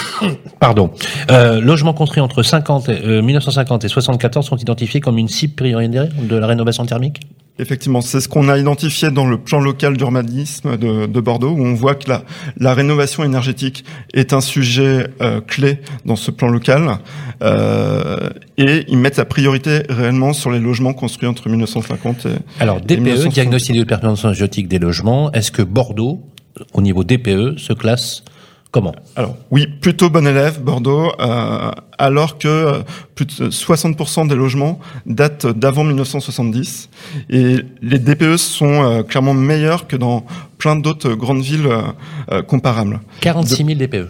pardon, 0.60 0.90
euh, 1.30 1.60
logements 1.60 1.94
construits 1.94 2.20
entre 2.20 2.42
50 2.42 2.88
et, 2.88 3.00
euh, 3.04 3.22
1950 3.22 3.84
et 3.84 3.88
74 3.88 4.46
sont 4.46 4.56
identifiés 4.56 5.00
comme 5.00 5.18
une 5.18 5.28
cible 5.28 5.54
prioritaire 5.54 6.08
de 6.20 6.36
la 6.36 6.46
rénovation 6.46 6.86
thermique? 6.86 7.20
Effectivement, 7.60 8.00
c'est 8.00 8.20
ce 8.20 8.28
qu'on 8.28 8.48
a 8.48 8.58
identifié 8.58 9.12
dans 9.12 9.26
le 9.26 9.38
plan 9.38 9.60
local 9.60 9.96
d'urbanisme 9.96 10.76
de, 10.76 11.06
de, 11.06 11.20
Bordeaux, 11.20 11.50
où 11.50 11.64
on 11.64 11.74
voit 11.74 11.94
que 11.94 12.08
la, 12.08 12.24
la 12.56 12.74
rénovation 12.74 13.22
énergétique 13.22 13.84
est 14.12 14.32
un 14.32 14.40
sujet 14.40 15.06
euh, 15.22 15.40
clé 15.40 15.78
dans 16.04 16.16
ce 16.16 16.32
plan 16.32 16.48
local, 16.48 16.98
euh, 17.42 18.30
et 18.58 18.84
ils 18.88 18.98
mettent 18.98 19.18
la 19.18 19.24
priorité 19.24 19.82
réellement 19.88 20.32
sur 20.32 20.50
les 20.50 20.58
logements 20.58 20.94
construits 20.94 21.28
entre 21.28 21.48
1950 21.48 22.26
et 22.26 22.28
alors 22.58 22.80
DPE, 22.80 22.90
et 22.90 22.96
1960. 22.96 23.32
diagnostic 23.32 23.76
de 23.76 23.84
performance 23.84 24.24
énergétique 24.24 24.66
des 24.66 24.80
logements. 24.80 25.30
Est-ce 25.30 25.52
que 25.52 25.62
Bordeaux, 25.62 26.22
au 26.72 26.82
niveau 26.82 27.04
DPE, 27.04 27.58
se 27.58 27.72
classe 27.72 28.24
Comment 28.74 28.92
Alors 29.14 29.36
oui, 29.52 29.68
plutôt 29.68 30.10
bon 30.10 30.26
élève 30.26 30.60
Bordeaux, 30.60 31.12
euh, 31.20 31.70
alors 31.96 32.38
que 32.38 32.48
euh, 32.48 32.82
plus 33.14 33.24
de 33.24 33.48
60% 33.48 34.26
des 34.26 34.34
logements 34.34 34.80
datent 35.06 35.46
d'avant 35.46 35.84
1970 35.84 36.90
et 37.30 37.58
les 37.82 37.98
DPE 38.00 38.36
sont 38.36 38.82
euh, 38.82 39.02
clairement 39.04 39.32
meilleurs 39.32 39.86
que 39.86 39.94
dans 39.94 40.24
plein 40.58 40.74
d'autres 40.74 41.14
grandes 41.14 41.42
villes 41.42 41.68
euh, 42.32 42.42
comparables. 42.42 42.98
46 43.20 43.64
000 43.64 43.78
DPE. 43.78 44.08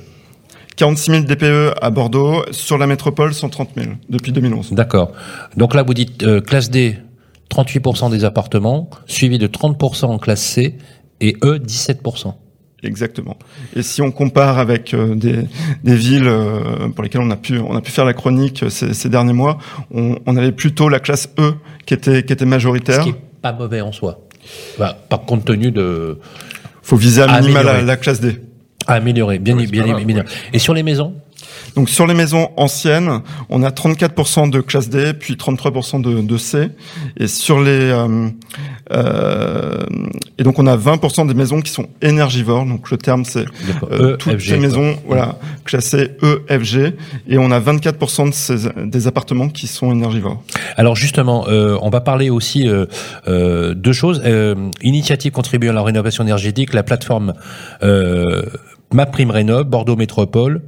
46 0.76 1.10
000 1.10 1.24
DPE 1.24 1.74
à 1.82 1.90
Bordeaux, 1.90 2.42
sur 2.50 2.78
la 2.78 2.86
métropole 2.86 3.34
130 3.34 3.68
000 3.76 3.88
depuis 4.08 4.32
2011. 4.32 4.72
D'accord. 4.72 5.12
Donc 5.58 5.74
là 5.74 5.82
vous 5.82 5.92
dites 5.92 6.22
euh, 6.22 6.40
classe 6.40 6.70
D 6.70 6.96
38% 7.50 8.10
des 8.10 8.24
appartements, 8.24 8.88
suivi 9.04 9.36
de 9.36 9.46
30% 9.46 10.06
en 10.06 10.16
classe 10.16 10.40
C 10.40 10.78
et 11.20 11.36
E 11.44 11.58
17%. 11.58 12.32
Exactement. 12.84 13.36
Et 13.74 13.82
si 13.82 14.02
on 14.02 14.10
compare 14.10 14.58
avec 14.58 14.94
euh, 14.94 15.14
des, 15.14 15.38
des, 15.82 15.96
villes 15.96 16.28
euh, 16.28 16.88
pour 16.94 17.02
lesquelles 17.02 17.22
on 17.22 17.30
a 17.30 17.36
pu 17.36 17.58
on 17.58 17.74
a 17.74 17.80
pu 17.80 17.90
faire 17.90 18.04
la 18.04 18.12
chronique 18.12 18.64
ces, 18.68 18.92
ces 18.92 19.08
derniers 19.08 19.32
mois, 19.32 19.58
on, 19.92 20.18
on, 20.26 20.36
avait 20.36 20.52
plutôt 20.52 20.88
la 20.88 21.00
classe 21.00 21.30
E 21.38 21.54
qui 21.86 21.94
était 21.94 22.22
qui 22.22 22.32
était 22.32 22.44
majoritaire. 22.44 22.96
Ce 22.96 23.02
qui 23.02 23.10
est 23.10 23.40
pas 23.42 23.52
mauvais 23.52 23.80
en 23.80 23.92
soi. 23.92 24.20
Bah, 24.78 24.96
par 25.08 25.22
compte 25.22 25.44
tenu 25.44 25.70
de. 25.70 26.18
Faut 26.82 26.96
viser 26.96 27.22
à 27.22 27.40
minima 27.40 27.62
la, 27.62 27.80
la, 27.80 27.96
classe 27.96 28.20
D. 28.20 28.40
À 28.86 28.94
améliorer, 28.94 29.38
bien, 29.38 29.56
oui, 29.56 29.66
bien, 29.66 29.84
bien, 29.84 30.04
bien. 30.04 30.24
Et 30.52 30.58
sur 30.58 30.74
les 30.74 30.82
maisons? 30.82 31.14
Donc 31.74 31.88
sur 31.88 32.06
les 32.06 32.14
maisons 32.14 32.50
anciennes, 32.56 33.22
on 33.48 33.62
a 33.62 33.70
34% 33.70 34.50
de 34.50 34.60
classe 34.60 34.88
D, 34.88 35.12
puis 35.14 35.34
33% 35.34 36.00
de, 36.00 36.20
de, 36.20 36.36
C. 36.36 36.68
Et 37.16 37.26
sur 37.26 37.60
les 37.60 37.90
euh, 37.90 38.28
euh, 38.92 39.84
et 40.38 40.42
donc 40.42 40.58
on 40.58 40.66
a 40.66 40.76
20% 40.76 41.26
des 41.26 41.34
maisons 41.34 41.60
qui 41.60 41.70
sont 41.70 41.88
énergivores. 42.02 42.66
Donc 42.66 42.90
le 42.90 42.98
terme 42.98 43.24
c'est 43.24 43.46
euh, 43.90 44.16
toutes 44.16 44.38
FG, 44.38 44.48
ces 44.48 44.58
maisons 44.58 44.96
voilà 45.06 45.38
classées 45.64 46.10
E, 46.22 46.42
F, 46.48 46.62
G. 46.62 46.94
Et 47.28 47.38
on 47.38 47.50
a 47.50 47.60
24% 47.60 48.28
de 48.28 48.34
ces, 48.34 48.68
des 48.86 49.06
appartements 49.06 49.48
qui 49.48 49.66
sont 49.66 49.90
énergivores. 49.92 50.42
Alors 50.76 50.96
justement, 50.96 51.46
euh, 51.48 51.78
on 51.80 51.90
va 51.90 52.00
parler 52.00 52.30
aussi 52.30 52.68
euh, 52.68 52.86
euh 53.28 53.74
deux 53.74 53.92
choses. 53.92 54.22
initiative 54.82 55.32
contribuant 55.32 55.70
à 55.70 55.74
la 55.74 55.82
rénovation 55.82 56.24
énergétique, 56.24 56.74
la 56.74 56.82
plateforme 56.82 57.34
Ma 57.82 59.06
Prime 59.06 59.30
Rénov, 59.30 59.64
Bordeaux 59.64 59.96
Métropole 59.96 60.62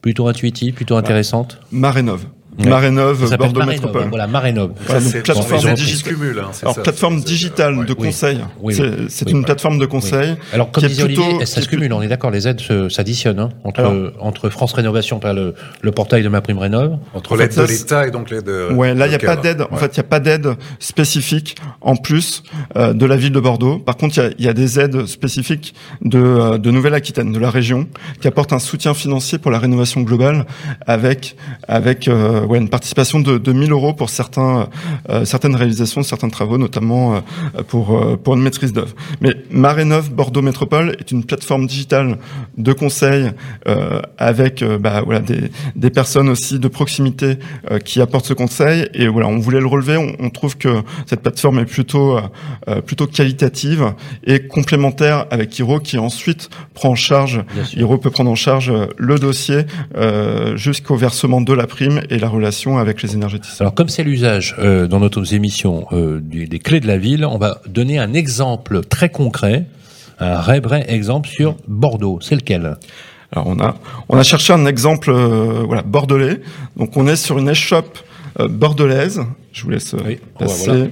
plutôt 0.00 0.28
intuitive, 0.28 0.74
plutôt 0.74 0.96
intéressante 0.96 1.58
Marénov. 1.72 2.26
Ouais. 2.58 2.70
Marénov, 2.70 3.18
Bordeaux 3.36 3.58
Marénov, 3.60 3.66
Métropole. 3.66 4.08
Voilà, 4.08 4.26
Marénov. 4.26 4.70
Voilà, 4.86 5.00
donc, 5.00 5.22
plateforme, 5.22 5.74
digicumule, 5.74 6.38
hein, 6.38 6.50
Alors, 6.62 6.74
ça, 6.74 6.82
plateforme 6.82 7.20
digitale 7.20 7.84
de 7.84 7.92
conseil. 7.92 8.38
Oui, 8.60 8.74
oui, 8.78 9.06
c'est 9.08 9.26
oui, 9.26 9.32
une 9.32 9.44
plateforme 9.44 9.78
de 9.78 9.86
conseil. 9.86 10.36
Alors, 10.52 10.70
comme 10.70 10.84
disait 10.84 11.04
plutôt, 11.04 11.22
Olivier, 11.22 11.46
ça 11.46 11.60
se 11.60 11.68
cumule, 11.68 11.92
on 11.92 12.00
est 12.02 12.08
d'accord, 12.08 12.30
les 12.30 12.48
aides 12.48 12.60
s'additionnent, 12.90 13.40
hein, 13.40 13.50
entre, 13.64 13.80
Alors, 13.80 14.12
entre 14.20 14.48
France 14.48 14.72
Rénovation, 14.72 15.18
par 15.18 15.34
le, 15.34 15.54
le 15.82 15.92
portail 15.92 16.22
de 16.22 16.28
ma 16.28 16.40
prime 16.40 16.58
rénov. 16.58 16.98
Entre 17.14 17.36
l'aide 17.36 17.54
de 17.54 17.62
l'État 17.62 18.06
et 18.06 18.10
donc 18.10 18.30
l'aide. 18.30 18.50
Ouais, 18.72 18.94
là, 18.94 19.06
il 19.06 19.10
n'y 19.10 19.16
a 19.16 19.18
pas 19.18 19.36
d'aide, 19.36 19.62
en 19.70 19.76
fait, 19.76 19.96
il 19.96 20.00
n'y 20.00 20.06
a 20.06 20.08
pas 20.08 20.20
d'aide 20.20 20.48
spécifique 20.78 21.56
en 21.80 21.96
plus 21.96 22.42
euh, 22.76 22.92
de 22.94 23.04
la 23.06 23.16
ville 23.16 23.32
de 23.32 23.40
Bordeaux. 23.40 23.78
Par 23.78 23.96
contre, 23.96 24.18
il 24.38 24.42
y, 24.42 24.46
y 24.46 24.48
a, 24.48 24.52
des 24.54 24.80
aides 24.80 25.06
spécifiques 25.06 25.74
de, 26.02 26.18
euh, 26.18 26.58
de 26.58 26.70
Nouvelle-Aquitaine, 26.70 27.32
de 27.32 27.38
la 27.38 27.50
région, 27.50 27.86
qui 28.20 28.28
apportent 28.28 28.52
un 28.52 28.58
soutien 28.58 28.94
financier 28.94 29.38
pour 29.38 29.50
la 29.50 29.58
rénovation 29.58 30.00
globale 30.00 30.46
avec, 30.86 31.36
avec, 31.68 32.08
euh, 32.08 32.45
ouais, 32.46 32.58
une 32.58 32.68
participation 32.68 33.20
de, 33.20 33.38
de 33.38 33.52
1000 33.52 33.72
euros 33.72 33.92
pour 33.92 34.10
certains, 34.10 34.68
euh, 35.10 35.24
certaines 35.24 35.54
réalisations, 35.54 36.02
certains 36.02 36.28
travaux, 36.28 36.58
notamment 36.58 37.16
euh, 37.16 37.20
pour, 37.66 37.96
euh, 37.96 38.16
pour 38.16 38.34
une 38.34 38.42
maîtrise 38.42 38.72
d'œuvre. 38.72 38.94
Mais 39.20 39.34
Marénov 39.50 40.10
Bordeaux 40.10 40.42
Métropole 40.42 40.96
est 40.98 41.10
une 41.10 41.24
plateforme 41.24 41.66
digitale 41.66 42.18
de 42.56 42.72
conseil 42.72 43.30
euh, 43.68 44.00
avec 44.18 44.64
bah, 44.80 45.02
voilà, 45.04 45.20
des, 45.20 45.50
des 45.74 45.90
personnes 45.90 46.28
aussi 46.28 46.58
de 46.58 46.68
proximité 46.68 47.38
qui 47.84 48.00
apportent 48.00 48.26
ce 48.26 48.34
conseil. 48.34 48.88
Et 48.94 49.08
voilà, 49.08 49.28
on 49.28 49.38
voulait 49.38 49.60
le 49.60 49.66
relever. 49.66 49.96
On, 49.96 50.14
on 50.18 50.30
trouve 50.30 50.56
que 50.56 50.82
cette 51.06 51.20
plateforme 51.20 51.58
est 51.58 51.64
plutôt, 51.64 52.18
plutôt 52.86 53.06
qualitative 53.06 53.92
et 54.24 54.46
complémentaire 54.46 55.26
avec 55.30 55.58
Hiro 55.58 55.80
qui 55.80 55.98
ensuite 55.98 56.48
prend 56.74 56.90
en 56.90 56.94
charge, 56.94 57.42
Hiro 57.74 57.98
peut 57.98 58.10
prendre 58.10 58.30
en 58.30 58.34
charge 58.34 58.72
le 58.96 59.18
dossier 59.18 59.62
jusqu'au 60.54 60.96
versement 60.96 61.40
de 61.40 61.52
la 61.52 61.66
prime 61.66 62.00
et 62.10 62.18
la 62.18 62.28
relation 62.36 62.78
avec 62.78 63.02
les 63.02 63.14
énergéticiens. 63.14 63.64
Alors 63.64 63.74
comme 63.74 63.88
c'est 63.88 64.04
l'usage 64.04 64.54
euh, 64.58 64.86
dans 64.86 65.00
notre 65.00 65.34
émission 65.34 65.86
euh, 65.92 66.20
du, 66.20 66.46
des 66.46 66.58
clés 66.58 66.80
de 66.80 66.86
la 66.86 66.98
ville, 66.98 67.24
on 67.24 67.38
va 67.38 67.60
donner 67.66 67.98
un 67.98 68.12
exemple 68.14 68.82
très 68.84 69.08
concret, 69.08 69.66
un 70.18 70.40
vrai 70.40 70.60
vrai 70.60 70.84
exemple 70.88 71.28
sur 71.28 71.56
Bordeaux. 71.66 72.18
C'est 72.20 72.36
lequel? 72.36 72.76
Alors 73.32 73.46
on 73.48 73.58
a 73.60 73.74
on 74.08 74.16
a 74.16 74.22
cherché 74.22 74.52
un 74.52 74.66
exemple 74.66 75.10
euh, 75.10 75.64
voilà 75.66 75.82
bordelais. 75.82 76.40
Donc 76.76 76.96
on 76.96 77.06
est 77.06 77.16
sur 77.16 77.38
une 77.38 77.48
échoppe 77.48 77.98
euh, 78.40 78.48
bordelaise. 78.48 79.20
Je 79.52 79.62
vous 79.64 79.70
laisse 79.70 79.94
oui. 80.06 80.18
passer. 80.38 80.90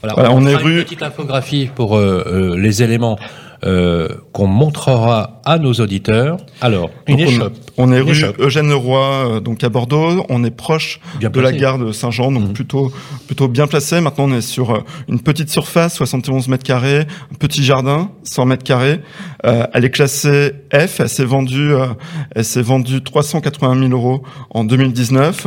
Voilà. 0.00 0.14
Voilà, 0.14 0.32
on, 0.32 0.42
on 0.42 0.46
est 0.46 0.56
rue. 0.56 0.78
Une 0.78 0.84
petite 0.84 1.02
infographie 1.02 1.70
pour 1.74 1.98
les 1.98 2.82
éléments 2.82 3.18
euh, 3.64 4.08
qu'on 4.32 4.46
montrera 4.46 5.40
à 5.44 5.58
nos 5.58 5.72
auditeurs. 5.74 6.38
Alors, 6.60 6.90
une 7.06 7.16
Donc, 7.18 7.28
échoppe. 7.28 7.52
On, 7.76 7.88
on 7.88 7.92
est 7.92 7.98
Une 7.98 8.02
rue 8.04 8.10
échoppe. 8.10 8.40
Eugène 8.40 8.68
Leroy, 8.68 9.00
euh, 9.36 9.40
donc 9.40 9.62
à 9.64 9.68
Bordeaux. 9.68 10.24
On 10.28 10.42
est 10.44 10.50
proche 10.50 11.00
Bien 11.20 11.30
de 11.30 11.40
la 11.40 11.52
gare 11.52 11.78
de 11.78 11.92
Saint-Jean, 11.92 12.32
donc 12.32 12.42
Mhm. 12.48 12.52
plutôt 12.52 12.92
plutôt 13.26 13.48
bien 13.48 13.66
placé. 13.66 14.00
Maintenant, 14.00 14.24
on 14.24 14.32
est 14.34 14.40
sur 14.40 14.70
euh, 14.72 14.78
une 15.08 15.20
petite 15.20 15.48
surface, 15.50 15.94
71 15.94 16.48
mètres 16.48 16.64
carrés, 16.64 17.00
un 17.00 17.34
petit 17.38 17.62
jardin, 17.64 18.10
100 18.24 18.46
mètres 18.46 18.64
carrés. 18.64 19.00
Euh, 19.46 19.66
elle 19.72 19.84
est 19.84 19.90
classée 19.90 20.52
F. 20.72 21.00
Elle 21.00 21.08
s'est 21.08 21.24
vendue, 21.24 21.72
euh, 21.72 21.86
elle 22.34 22.44
s'est 22.44 22.62
vendue 22.62 23.02
380 23.02 23.78
000 23.88 23.92
euros 23.92 24.22
en 24.50 24.64
2019. 24.64 25.46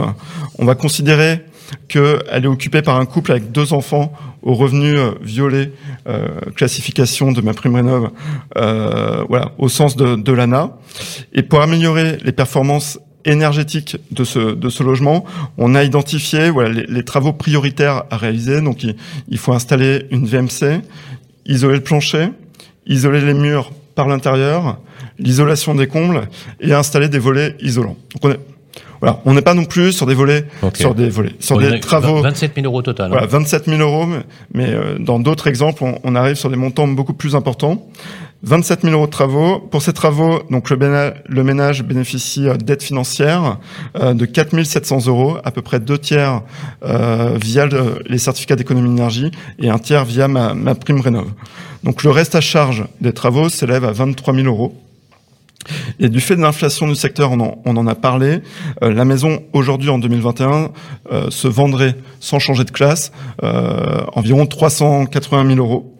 On 0.60 0.66
va 0.66 0.76
considérer 0.76 1.42
qu'elle 1.88 2.44
est 2.44 2.48
occupée 2.48 2.82
par 2.82 3.00
un 3.00 3.06
couple 3.06 3.32
avec 3.32 3.52
deux 3.52 3.74
enfants 3.74 4.12
aux 4.42 4.54
revenus 4.54 4.98
euh, 4.98 5.12
violés, 5.22 5.72
euh, 6.08 6.28
classification 6.56 7.32
de 7.32 7.42
ma 7.42 7.54
prime 7.54 7.76
rénov, 7.76 8.12
euh, 8.58 9.24
voilà, 9.28 9.52
au 9.58 9.70
sens 9.70 9.96
de, 9.96 10.16
de 10.16 10.32
l'ANA. 10.32 10.78
Et 11.34 11.42
pour 11.42 11.62
améliorer 11.62 12.18
les 12.24 12.32
performances 12.32 13.00
énergétiques 13.26 13.98
de 14.12 14.24
ce, 14.24 14.54
de 14.54 14.70
ce 14.70 14.84
logement, 14.84 15.26
on 15.58 15.74
a 15.74 15.84
identifié 15.84 16.52
voilà, 16.52 16.70
les, 16.70 16.86
les 16.88 17.04
travaux 17.04 17.34
prioritaires 17.34 18.04
à 18.12 18.18
réaliser. 18.18 18.62
Donc 18.62 18.84
il, 18.84 18.96
il 19.30 19.40
faut 19.40 19.54
installer 19.54 20.06
une 20.12 20.28
VMC, 20.28 20.82
isoler 21.48 21.76
le 21.76 21.84
plancher, 21.84 22.30
isoler 22.86 23.22
les 23.22 23.34
murs 23.34 23.72
par 23.96 24.08
l'intérieur, 24.08 24.78
l'isolation 25.18 25.74
des 25.74 25.88
combles 25.88 26.28
et 26.60 26.74
installer 26.74 27.10
des 27.10 27.20
volets 27.20 27.56
isolants. 27.62 27.98
Donc 28.14 28.26
on 28.26 28.32
est, 28.32 28.40
voilà, 29.06 29.22
on 29.26 29.34
n'est 29.34 29.42
pas 29.42 29.54
non 29.54 29.66
plus 29.66 29.92
sur 29.92 30.06
des 30.06 30.14
volets, 30.16 30.46
sur 30.82 30.96
des 30.96 31.10
volets, 31.10 31.34
sur 31.40 31.58
des 31.72 31.80
travaux. 31.80 32.22
27 32.22 32.54
000 32.56 32.66
euros 32.68 32.82
total. 32.82 33.06
hein. 33.08 33.10
Voilà, 33.12 33.28
27 33.28 33.66
000 33.66 33.80
euros, 33.82 34.06
mais, 34.06 34.20
mais, 34.54 34.70
euh, 34.74 34.98
dans 35.00 35.20
d'autres 35.20 35.48
exemples, 35.48 35.84
on, 35.84 36.00
on 36.04 36.16
arrive 36.16 36.36
sur 36.36 36.50
des 36.50 36.56
montants 36.56 36.88
beaucoup 36.88 37.14
plus 37.14 37.36
importants. 37.36 37.88
27 38.44 38.82
000 38.84 38.94
euros 38.94 39.06
de 39.08 39.12
travaux. 39.12 39.60
Pour 39.60 39.82
ces 39.82 39.94
travaux, 39.94 40.42
donc 40.52 40.70
le, 40.70 40.76
béna- 40.76 41.14
le 41.28 41.44
ménage 41.44 41.84
bénéficie 41.84 42.46
d'aide 42.64 42.82
financière 42.84 43.58
euh, 44.00 44.14
de 44.14 44.26
4 44.26 44.62
700 44.64 45.08
euros, 45.08 45.38
à 45.44 45.50
peu 45.52 45.62
près 45.64 45.80
deux 45.80 45.98
tiers 45.98 46.42
euh, 46.86 47.38
via 47.42 47.66
le- 47.66 48.00
les 48.08 48.18
certificats 48.20 48.56
d'économie 48.56 48.90
d'énergie 48.90 49.32
et 49.60 49.70
un 49.70 49.80
tiers 49.80 50.06
via 50.06 50.28
ma, 50.28 50.54
ma 50.54 50.76
prime 50.76 51.00
rénov. 51.02 51.28
Donc 51.84 52.04
le 52.04 52.12
reste 52.12 52.36
à 52.36 52.42
charge 52.42 52.86
des 53.02 53.14
travaux 53.14 53.50
s'élève 53.50 53.84
à 53.86 53.92
23 53.92 54.34
000 54.36 54.48
euros. 54.48 54.76
Et 56.00 56.10
du 56.10 56.20
fait 56.20 56.36
de 56.36 56.42
l'inflation 56.42 56.88
du 56.88 56.96
secteur, 56.96 57.32
on 57.32 57.78
en, 57.78 57.88
a 57.88 57.96
parlé, 57.96 58.42
euh, 58.84 58.94
la 58.94 59.06
maison 59.06 59.44
aujourd'hui 59.54 59.90
en 59.90 59.98
2021 59.98 60.72
euh, 61.12 61.30
se 61.30 61.48
vendrait 61.48 61.96
sans 62.20 62.40
changer 62.40 62.64
de 62.64 62.72
classe 62.72 63.12
euh, 63.44 64.04
environ 64.14 64.46
380 64.46 65.56
000 65.56 65.60
euros. 65.60 65.98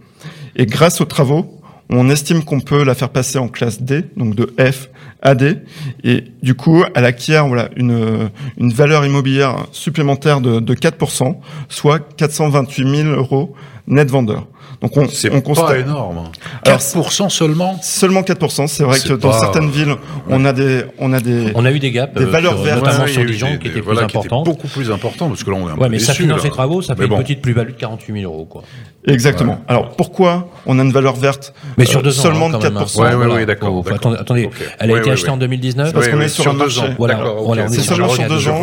Et 0.56 0.66
grâce 0.66 1.02
aux 1.02 1.06
travaux, 1.06 1.60
on 1.90 2.10
estime 2.10 2.44
qu'on 2.44 2.62
peut 2.62 2.84
la 2.84 2.96
faire 2.96 3.10
passer 3.10 3.38
en 3.38 3.48
classe 3.48 3.82
D, 3.82 4.06
donc 4.18 4.36
de 4.36 4.54
F 4.60 4.90
à 5.22 5.36
D, 5.36 5.58
et 6.04 6.24
du 6.42 6.56
coup, 6.56 6.84
elle 6.94 7.06
acquiert 7.06 7.48
voilà 7.48 7.70
une 7.76 8.30
une 8.58 8.72
valeur 8.72 9.06
immobilière 9.06 9.68
supplémentaire 9.72 10.42
de, 10.42 10.60
de 10.60 10.74
4%, 10.74 11.36
soit 11.70 12.00
428 12.18 13.04
000 13.04 13.10
euros 13.10 13.56
net 13.88 14.10
vendeur. 14.10 14.48
Donc 14.82 14.96
on, 14.98 15.08
C'est 15.08 15.30
on 15.32 15.36
pas 15.36 15.42
constate 15.42 15.78
énorme. 15.80 16.24
Alors, 16.64 16.80
4% 16.80 17.30
seulement 17.30 17.80
seulement 17.82 18.22
4%. 18.22 18.68
C'est 18.68 18.84
vrai 18.84 18.98
C'est 19.00 19.10
que 19.10 19.14
dans 19.14 19.30
pas- 19.32 19.40
certaines 19.40 19.70
villes, 19.70 19.96
on 20.30 20.44
a 20.46 20.54
des 20.54 20.84
on 21.00 21.14
a 21.14 21.20
des 21.20 21.52
On 21.56 21.66
a 21.66 21.72
eu 21.72 21.80
des 21.80 21.92
gaps, 21.92 22.14
Des 22.14 22.24
euh, 22.24 22.28
valeurs 22.28 22.58
vertes. 22.62 22.84
notamment 22.84 23.04
Ouais, 23.06 23.10
sur 23.12 23.26
Dijon, 23.26 23.52
des- 23.52 23.58
qui 23.58 23.64
des- 23.66 23.70
étaient 23.72 23.80
voilà, 23.82 24.02
plus 24.08 24.18
importantes. 24.18 24.46
beaucoup 24.46 24.68
plus 24.68 24.92
important, 24.92 25.28
parce 25.30 25.44
que 25.44 25.52
là, 25.52 25.58
on 25.60 25.68
est 25.68 25.72
un 25.72 25.76
Ouais, 25.76 25.86
peu 25.86 25.90
mais 25.90 26.00
ça 26.00 26.12
déçus, 26.14 26.24
finance 26.24 26.40
là. 26.40 26.44
les 26.46 26.50
travaux, 26.52 26.82
ça 26.82 26.96
fait 26.96 27.02
Mais 27.02 27.06
une 27.08 27.12
bon. 27.16 27.22
petite 27.22 27.42
plus-value 27.42 27.70
de 27.70 27.74
48 27.74 28.22
000 28.22 28.32
euros, 28.32 28.46
quoi. 28.46 28.64
Exactement. 29.08 29.54
Ouais. 29.54 29.58
Alors 29.68 29.92
pourquoi 29.96 30.50
on 30.66 30.80
a 30.80 30.84
une 30.84 30.92
valeur 30.92 31.16
verte 31.16 31.54
Mais 31.78 31.86
sur 31.86 32.00
euh, 32.00 32.04
deux 32.04 32.18
ans, 32.20 32.24
seulement 32.24 32.46
hein, 32.48 32.50
de 32.50 32.54
quand 32.54 32.64
même, 32.64 32.78
hein. 32.78 32.86
4% 32.86 32.98
Ouais, 33.00 33.08
ouais, 33.10 33.16
Voilà. 33.16 33.34
ouais, 33.36 33.46
d'accord. 33.46 33.84
Attendez, 33.92 34.50
elle 34.80 34.90
a 34.90 34.94
Ouais, 34.94 35.00
été 35.00 35.12
achetée 35.12 35.30
en 35.30 35.38
2019 35.38 35.94
Parce 35.94 36.06
Oui, 36.06 36.12
qu'on 36.12 36.18
oui, 36.20 36.26
est 36.26 36.28
sur 36.30 36.48
un 36.50 36.54
deux 36.54 36.60
marché. 36.60 36.80
ans. 36.82 36.90
Voilà, 36.98 37.14
D'accord, 37.16 37.44
voilà, 37.44 37.64
ok. 37.64 37.70
on 37.70 37.72
est 37.72 37.76
C'est 37.76 37.82
sur- 37.84 37.96
seulement 37.96 38.10
sur 38.10 38.28
deux 38.28 38.48
ans. 38.50 38.62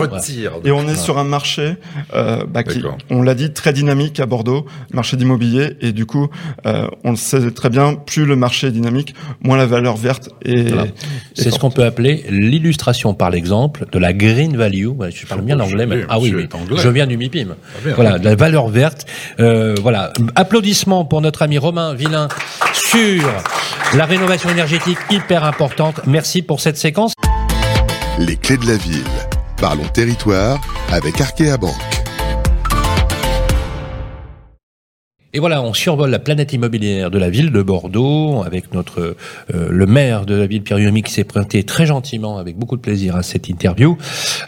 Et 0.64 0.70
on 0.72 0.88
est 0.88 0.96
sur 0.96 1.18
un 1.18 1.24
marché 1.24 1.76
euh, 2.14 2.44
bah, 2.48 2.62
qui, 2.64 2.82
on 3.10 3.22
l'a 3.22 3.34
dit, 3.34 3.52
très 3.52 3.72
dynamique 3.72 4.18
à 4.20 4.26
Bordeaux, 4.26 4.66
marché 4.92 5.16
d'immobilier. 5.16 5.76
Et 5.80 5.92
du 5.92 6.06
coup, 6.06 6.28
euh, 6.66 6.86
on 7.04 7.10
le 7.10 7.16
sait 7.16 7.50
très 7.52 7.70
bien, 7.70 7.94
plus 7.94 8.24
le 8.24 8.34
marché 8.36 8.66
est 8.68 8.72
dynamique, 8.72 9.14
moins 9.42 9.56
la 9.56 9.66
valeur 9.66 9.96
verte 9.96 10.30
est. 10.44 10.68
Voilà. 10.68 10.86
C'est 11.34 11.50
ce 11.50 11.58
qu'on 11.58 11.70
peut 11.70 11.84
appeler 11.84 12.24
l'illustration 12.30 13.14
par 13.14 13.30
l'exemple 13.30 13.86
de 13.92 13.98
la 13.98 14.12
green 14.12 14.56
value. 14.56 14.86
Ouais, 14.88 15.10
Je 15.12 15.26
parle 15.26 15.42
bien 15.42 15.56
Oh, 15.56 15.60
l'anglais, 15.60 15.86
mais 15.86 16.04
ah 16.08 16.18
oui, 16.18 16.34
je 16.76 16.88
viens 16.88 17.06
du 17.06 17.16
MIPIM. 17.16 17.54
bien. 17.84 17.94
Voilà, 17.94 18.18
de 18.18 18.24
la 18.24 18.34
valeur 18.34 18.68
verte. 18.68 19.06
Euh, 19.40 19.74
voilà, 19.80 20.12
applaudissements 20.34 21.04
pour 21.04 21.20
notre 21.20 21.42
ami 21.42 21.58
Romain 21.58 21.94
Villain 21.94 22.28
sur 22.72 23.24
la 23.94 24.04
rénovation 24.04 24.50
énergétique 24.50 24.98
hyper 25.10 25.44
importante. 25.44 26.00
Merci 26.06 26.42
pour 26.42 26.60
cette 26.60 26.78
séquence. 26.78 27.14
Les 28.18 28.36
clés 28.36 28.56
de 28.58 28.66
la 28.66 28.76
ville. 28.76 29.02
Parlons 29.60 29.88
territoire 29.92 30.60
avec 30.90 31.20
Arkea. 31.20 31.56
Et 35.34 35.38
voilà, 35.38 35.62
on 35.62 35.72
survole 35.72 36.10
la 36.10 36.18
planète 36.18 36.52
immobilière 36.52 37.10
de 37.10 37.18
la 37.18 37.30
ville 37.30 37.52
de 37.52 37.62
Bordeaux 37.62 38.42
avec 38.44 38.74
notre 38.74 39.16
euh, 39.54 39.68
le 39.70 39.86
maire 39.86 40.26
de 40.26 40.34
la 40.34 40.46
ville 40.46 40.62
Pierre 40.62 40.78
Yomi 40.78 41.02
qui 41.02 41.10
s'est 41.10 41.24
présenté 41.24 41.64
très 41.64 41.86
gentiment 41.86 42.36
avec 42.36 42.58
beaucoup 42.58 42.76
de 42.76 42.82
plaisir 42.82 43.16
à 43.16 43.22
cette 43.22 43.48
interview, 43.48 43.96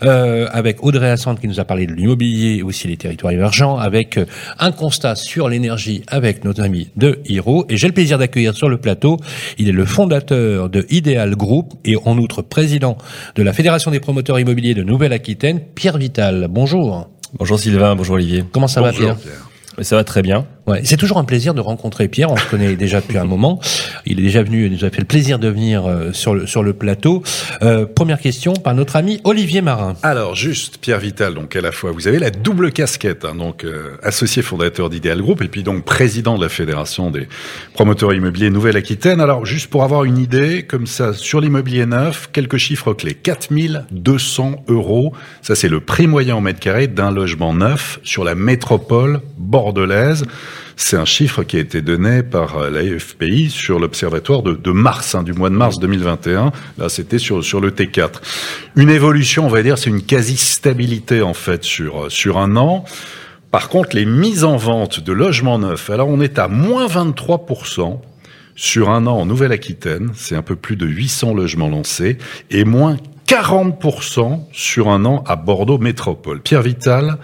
euh, 0.03 0.47
avec 0.53 0.85
Audrey 0.85 1.09
Assante 1.09 1.41
qui 1.41 1.49
nous 1.49 1.59
a 1.59 1.65
parlé 1.65 1.87
de 1.87 1.95
l'immobilier 1.95 2.59
et 2.59 2.63
aussi 2.63 2.87
les 2.87 2.99
territoires 2.99 3.33
émergents, 3.33 3.79
avec 3.79 4.19
euh, 4.19 4.27
un 4.59 4.73
constat 4.73 5.15
sur 5.15 5.49
l'énergie 5.49 6.03
avec 6.07 6.45
nos 6.45 6.61
amis 6.61 6.91
de 6.97 7.19
Hiro. 7.25 7.65
Et 7.71 7.79
j'ai 7.79 7.87
le 7.87 7.95
plaisir 7.95 8.19
d'accueillir 8.19 8.55
sur 8.55 8.69
le 8.69 8.77
plateau, 8.77 9.17
il 9.57 9.71
est 9.71 9.73
le 9.73 9.87
fondateur 9.87 10.69
de 10.69 10.85
Ideal 10.91 11.35
Group 11.35 11.73
et 11.87 11.97
en 11.97 12.19
outre 12.19 12.43
président 12.43 12.99
de 13.37 13.43
la 13.43 13.55
Fédération 13.55 13.91
des 13.91 14.01
promoteurs 14.01 14.39
immobiliers 14.39 14.75
de 14.75 14.83
Nouvelle-Aquitaine, 14.83 15.61
Pierre 15.75 15.97
Vital. 15.97 16.47
Bonjour. 16.51 17.09
Bonjour 17.39 17.59
Sylvain, 17.59 17.97
bonjour 17.97 18.17
Olivier. 18.17 18.45
Comment 18.53 18.69
ça 18.69 18.83
va 18.83 18.93
Pierre. 18.93 19.17
Ça 19.83 19.97
va 19.97 20.05
très 20.05 20.23
bien. 20.23 20.47
Ouais, 20.67 20.81
c'est 20.85 20.97
toujours 20.97 21.19
un 21.19 21.25
plaisir 21.25 21.53
de 21.53 21.61
rencontrer 21.61 22.09
Pierre. 22.09 22.31
On 22.31 22.37
se 22.37 22.47
connaît 22.47 22.75
déjà 22.77 23.01
depuis 23.03 23.19
un 23.19 23.25
moment. 23.25 23.61
Il 24.07 24.19
est 24.19 24.23
déjà 24.23 24.43
venu, 24.43 24.65
il 24.65 24.73
nous 24.73 24.85
a 24.85 24.91
fait 24.91 25.01
le 25.01 25.07
plaisir 25.07 25.39
de 25.39 25.49
venir 25.49 25.87
euh, 25.87 26.13
sur 26.13 26.35
le 26.35 26.47
sur 26.47 26.63
le 26.63 26.73
plateau. 26.73 27.23
Euh, 27.63 27.85
première 27.85 28.19
question 28.19 28.55
par 28.55 28.75
notre 28.75 28.97
ami 28.97 29.21
Olivier 29.25 29.61
Marin. 29.61 29.95
Alors 30.03 30.35
juste 30.35 30.79
Pierre 30.79 31.01
Vital, 31.01 31.35
donc 31.35 31.55
à 31.55 31.61
la 31.61 31.71
fois 31.71 31.93
vous 31.93 32.09
avez 32.09 32.19
la 32.19 32.31
double 32.31 32.73
casquette, 32.73 33.27
hein, 33.27 33.35
donc 33.35 33.65
euh, 33.65 33.97
associé 34.03 34.41
fondateur 34.41 34.89
d'Ideal 34.89 35.21
Group 35.21 35.43
et 35.43 35.49
puis 35.49 35.63
donc 35.63 35.85
président 35.85 36.39
de 36.39 36.43
la 36.43 36.49
fédération 36.49 37.11
des 37.11 37.29
promoteurs 37.75 38.15
immobiliers 38.15 38.49
Nouvelle-Aquitaine. 38.49 39.21
Alors 39.21 39.45
juste 39.45 39.69
pour 39.69 39.85
avoir 39.85 40.05
une 40.05 40.17
idée 40.17 40.63
comme 40.63 40.87
ça 40.87 41.13
sur 41.13 41.43
l'immobilier 41.43 41.85
neuf, 41.85 42.31
quelques 42.33 42.57
chiffres 42.57 42.95
clés 42.95 43.15
4200 43.15 44.65
euros, 44.69 45.13
ça 45.43 45.55
c'est 45.55 45.69
le 45.69 45.81
prix 45.81 46.07
moyen 46.07 46.37
en 46.37 46.41
mètre 46.41 46.61
carré 46.61 46.87
d'un 46.87 47.11
logement 47.11 47.53
neuf 47.53 48.01
sur 48.03 48.25
la 48.25 48.35
métropole 48.35 49.21
bordelaise. 49.65 50.25
C'est 50.77 50.97
un 50.97 51.05
chiffre 51.05 51.43
qui 51.43 51.57
a 51.57 51.61
été 51.61 51.81
donné 51.81 52.23
par 52.23 52.71
l'AFPI 52.71 53.49
sur 53.49 53.79
l'observatoire 53.79 54.43
de, 54.43 54.71
mars, 54.71 55.15
hein, 55.15 55.23
du 55.23 55.33
mois 55.33 55.49
de 55.49 55.55
mars 55.55 55.79
2021. 55.79 56.53
Là, 56.79 56.89
c'était 56.89 57.19
sur, 57.19 57.39
le 57.39 57.71
T4. 57.71 58.11
Une 58.77 58.91
évolution, 58.91 59.47
on 59.47 59.49
va 59.49 59.63
dire, 59.63 59.79
c'est 59.79 59.91
une 59.91 60.03
quasi-stabilité, 60.03 61.23
en 61.23 61.35
fait, 61.35 61.65
sur 61.65 62.39
un 62.39 62.57
an. 62.57 62.85
Par 63.51 63.69
contre, 63.69 63.95
les 63.95 64.05
mises 64.05 64.43
en 64.43 64.57
vente 64.57 65.01
de 65.01 65.13
logements 65.13 65.61
neufs, 65.61 65.89
alors 65.89 66.09
on 66.09 66.21
est 66.21 66.41
à 66.41 66.49
moins 66.49 66.89
23% 66.89 68.01
sur 68.57 68.91
un 68.91 69.07
an 69.07 69.17
en 69.17 69.27
Nouvelle-Aquitaine, 69.27 70.11
c'est 70.15 70.35
un 70.35 70.43
peu 70.43 70.57
plus 70.57 70.75
de 70.75 70.87
800 70.87 71.35
logements 71.35 71.69
lancés, 71.69 72.19
et 72.51 72.65
moins 72.65 72.97
40% 73.29 74.41
sur 74.53 74.89
un 74.89 75.05
an 75.05 75.23
à 75.27 75.37
Bordeaux 75.37 75.79
Métropole. 75.79 76.41
Pierre 76.41 76.63
Vital, 76.63 77.19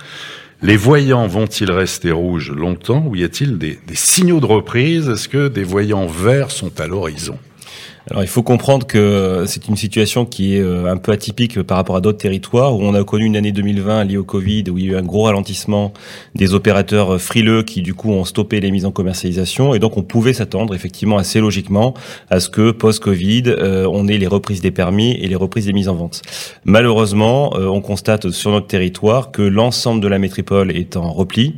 les 0.62 0.76
voyants 0.76 1.26
vont-ils 1.26 1.70
rester 1.70 2.10
rouges 2.10 2.52
longtemps 2.52 3.04
ou 3.06 3.16
y 3.16 3.24
a-t-il 3.24 3.58
des, 3.58 3.78
des 3.86 3.94
signaux 3.94 4.40
de 4.40 4.46
reprise? 4.46 5.08
Est-ce 5.08 5.28
que 5.28 5.48
des 5.48 5.64
voyants 5.64 6.06
verts 6.06 6.50
sont 6.50 6.80
à 6.80 6.86
l'horizon? 6.86 7.38
Alors 8.08 8.22
il 8.22 8.28
faut 8.28 8.42
comprendre 8.42 8.86
que 8.86 9.44
c'est 9.46 9.68
une 9.68 9.76
situation 9.76 10.24
qui 10.24 10.56
est 10.56 10.60
euh, 10.60 10.90
un 10.90 10.96
peu 10.96 11.12
atypique 11.12 11.62
par 11.62 11.76
rapport 11.76 11.96
à 11.96 12.00
d'autres 12.00 12.18
territoires 12.18 12.74
où 12.74 12.82
on 12.82 12.94
a 12.94 13.04
connu 13.04 13.26
une 13.26 13.36
année 13.36 13.52
2020 13.52 14.04
liée 14.04 14.16
au 14.16 14.24
Covid 14.24 14.64
où 14.70 14.78
il 14.78 14.86
y 14.86 14.88
a 14.88 14.92
eu 14.92 14.96
un 14.96 15.02
gros 15.02 15.24
ralentissement 15.24 15.92
des 16.34 16.54
opérateurs 16.54 17.14
euh, 17.14 17.18
frileux 17.18 17.62
qui 17.62 17.82
du 17.82 17.94
coup 17.94 18.10
ont 18.10 18.24
stoppé 18.24 18.60
les 18.60 18.70
mises 18.70 18.86
en 18.86 18.90
commercialisation 18.90 19.74
et 19.74 19.78
donc 19.78 19.96
on 19.96 20.02
pouvait 20.02 20.32
s'attendre 20.32 20.74
effectivement 20.74 21.18
assez 21.18 21.40
logiquement 21.40 21.94
à 22.30 22.40
ce 22.40 22.48
que 22.48 22.70
post-Covid 22.70 23.44
euh, 23.48 23.86
on 23.92 24.08
ait 24.08 24.18
les 24.18 24.26
reprises 24.26 24.60
des 24.60 24.70
permis 24.70 25.12
et 25.12 25.28
les 25.28 25.36
reprises 25.36 25.66
des 25.66 25.72
mises 25.72 25.88
en 25.88 25.94
vente. 25.94 26.22
Malheureusement, 26.64 27.54
euh, 27.56 27.66
on 27.66 27.80
constate 27.80 28.30
sur 28.30 28.50
notre 28.50 28.66
territoire 28.66 29.30
que 29.30 29.42
l'ensemble 29.42 30.00
de 30.00 30.08
la 30.08 30.18
métropole 30.18 30.70
est 30.70 30.96
en 30.96 31.12
repli. 31.12 31.56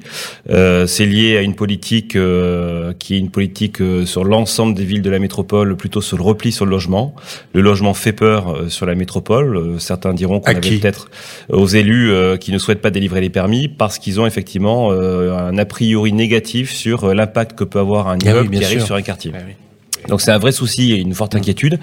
Euh, 0.51 0.87
c'est 0.87 1.07
lié 1.07 1.37
à 1.37 1.43
une 1.43 1.55
politique 1.55 2.17
euh, 2.17 2.93
qui 2.99 3.15
est 3.15 3.19
une 3.19 3.31
politique 3.31 3.81
euh, 3.81 4.07
sur 4.07 4.25
l'ensemble 4.25 4.75
des 4.75 4.85
villes 4.85 5.03
de 5.03 5.11
la 5.11 5.19
métropole, 5.19 5.77
plutôt 5.77 6.01
sur 6.01 6.17
le 6.17 6.23
repli 6.33 6.53
sur 6.53 6.65
le 6.65 6.71
logement. 6.71 7.15
Le 7.55 7.61
logement 7.61 7.95
fait 7.95 8.13
peur 8.13 8.51
euh, 8.55 8.69
sur 8.69 8.87
la 8.87 8.95
métropole. 8.95 9.57
Euh, 9.57 9.79
certains 9.79 10.15
diront 10.15 10.41
qu'on 10.41 10.51
avait 10.51 10.61
peut-être 10.79 11.09
aux 11.49 11.67
élus 11.67 12.11
euh, 12.11 12.37
qui 12.37 12.53
ne 12.53 12.59
souhaitent 12.59 12.83
pas 12.83 12.91
délivrer 12.91 13.21
les 13.21 13.31
permis 13.31 13.69
parce 13.69 13.99
qu'ils 13.99 14.21
ont 14.21 14.27
effectivement 14.27 14.91
euh, 14.93 15.37
un 15.37 15.57
a 15.59 15.65
priori 15.65 16.13
négatif 16.13 16.73
sur 16.73 17.05
euh, 17.05 17.15
l'impact 17.15 17.57
que 17.59 17.65
peut 17.65 17.79
avoir 17.79 18.09
un 18.09 18.15
Ah 18.15 18.25
oui, 18.25 18.31
immeuble 18.31 18.51
qui 18.59 18.65
arrive 18.65 18.79
sûr. 18.79 18.87
sur 18.87 18.95
un 18.97 19.03
quartier. 19.03 19.33
Donc 20.09 20.21
c'est 20.21 20.33
un 20.33 20.39
vrai 20.39 20.51
souci 20.51 20.93
et 20.93 20.97
une 20.97 21.15
forte 21.15 21.37
inquiétude 21.37 21.79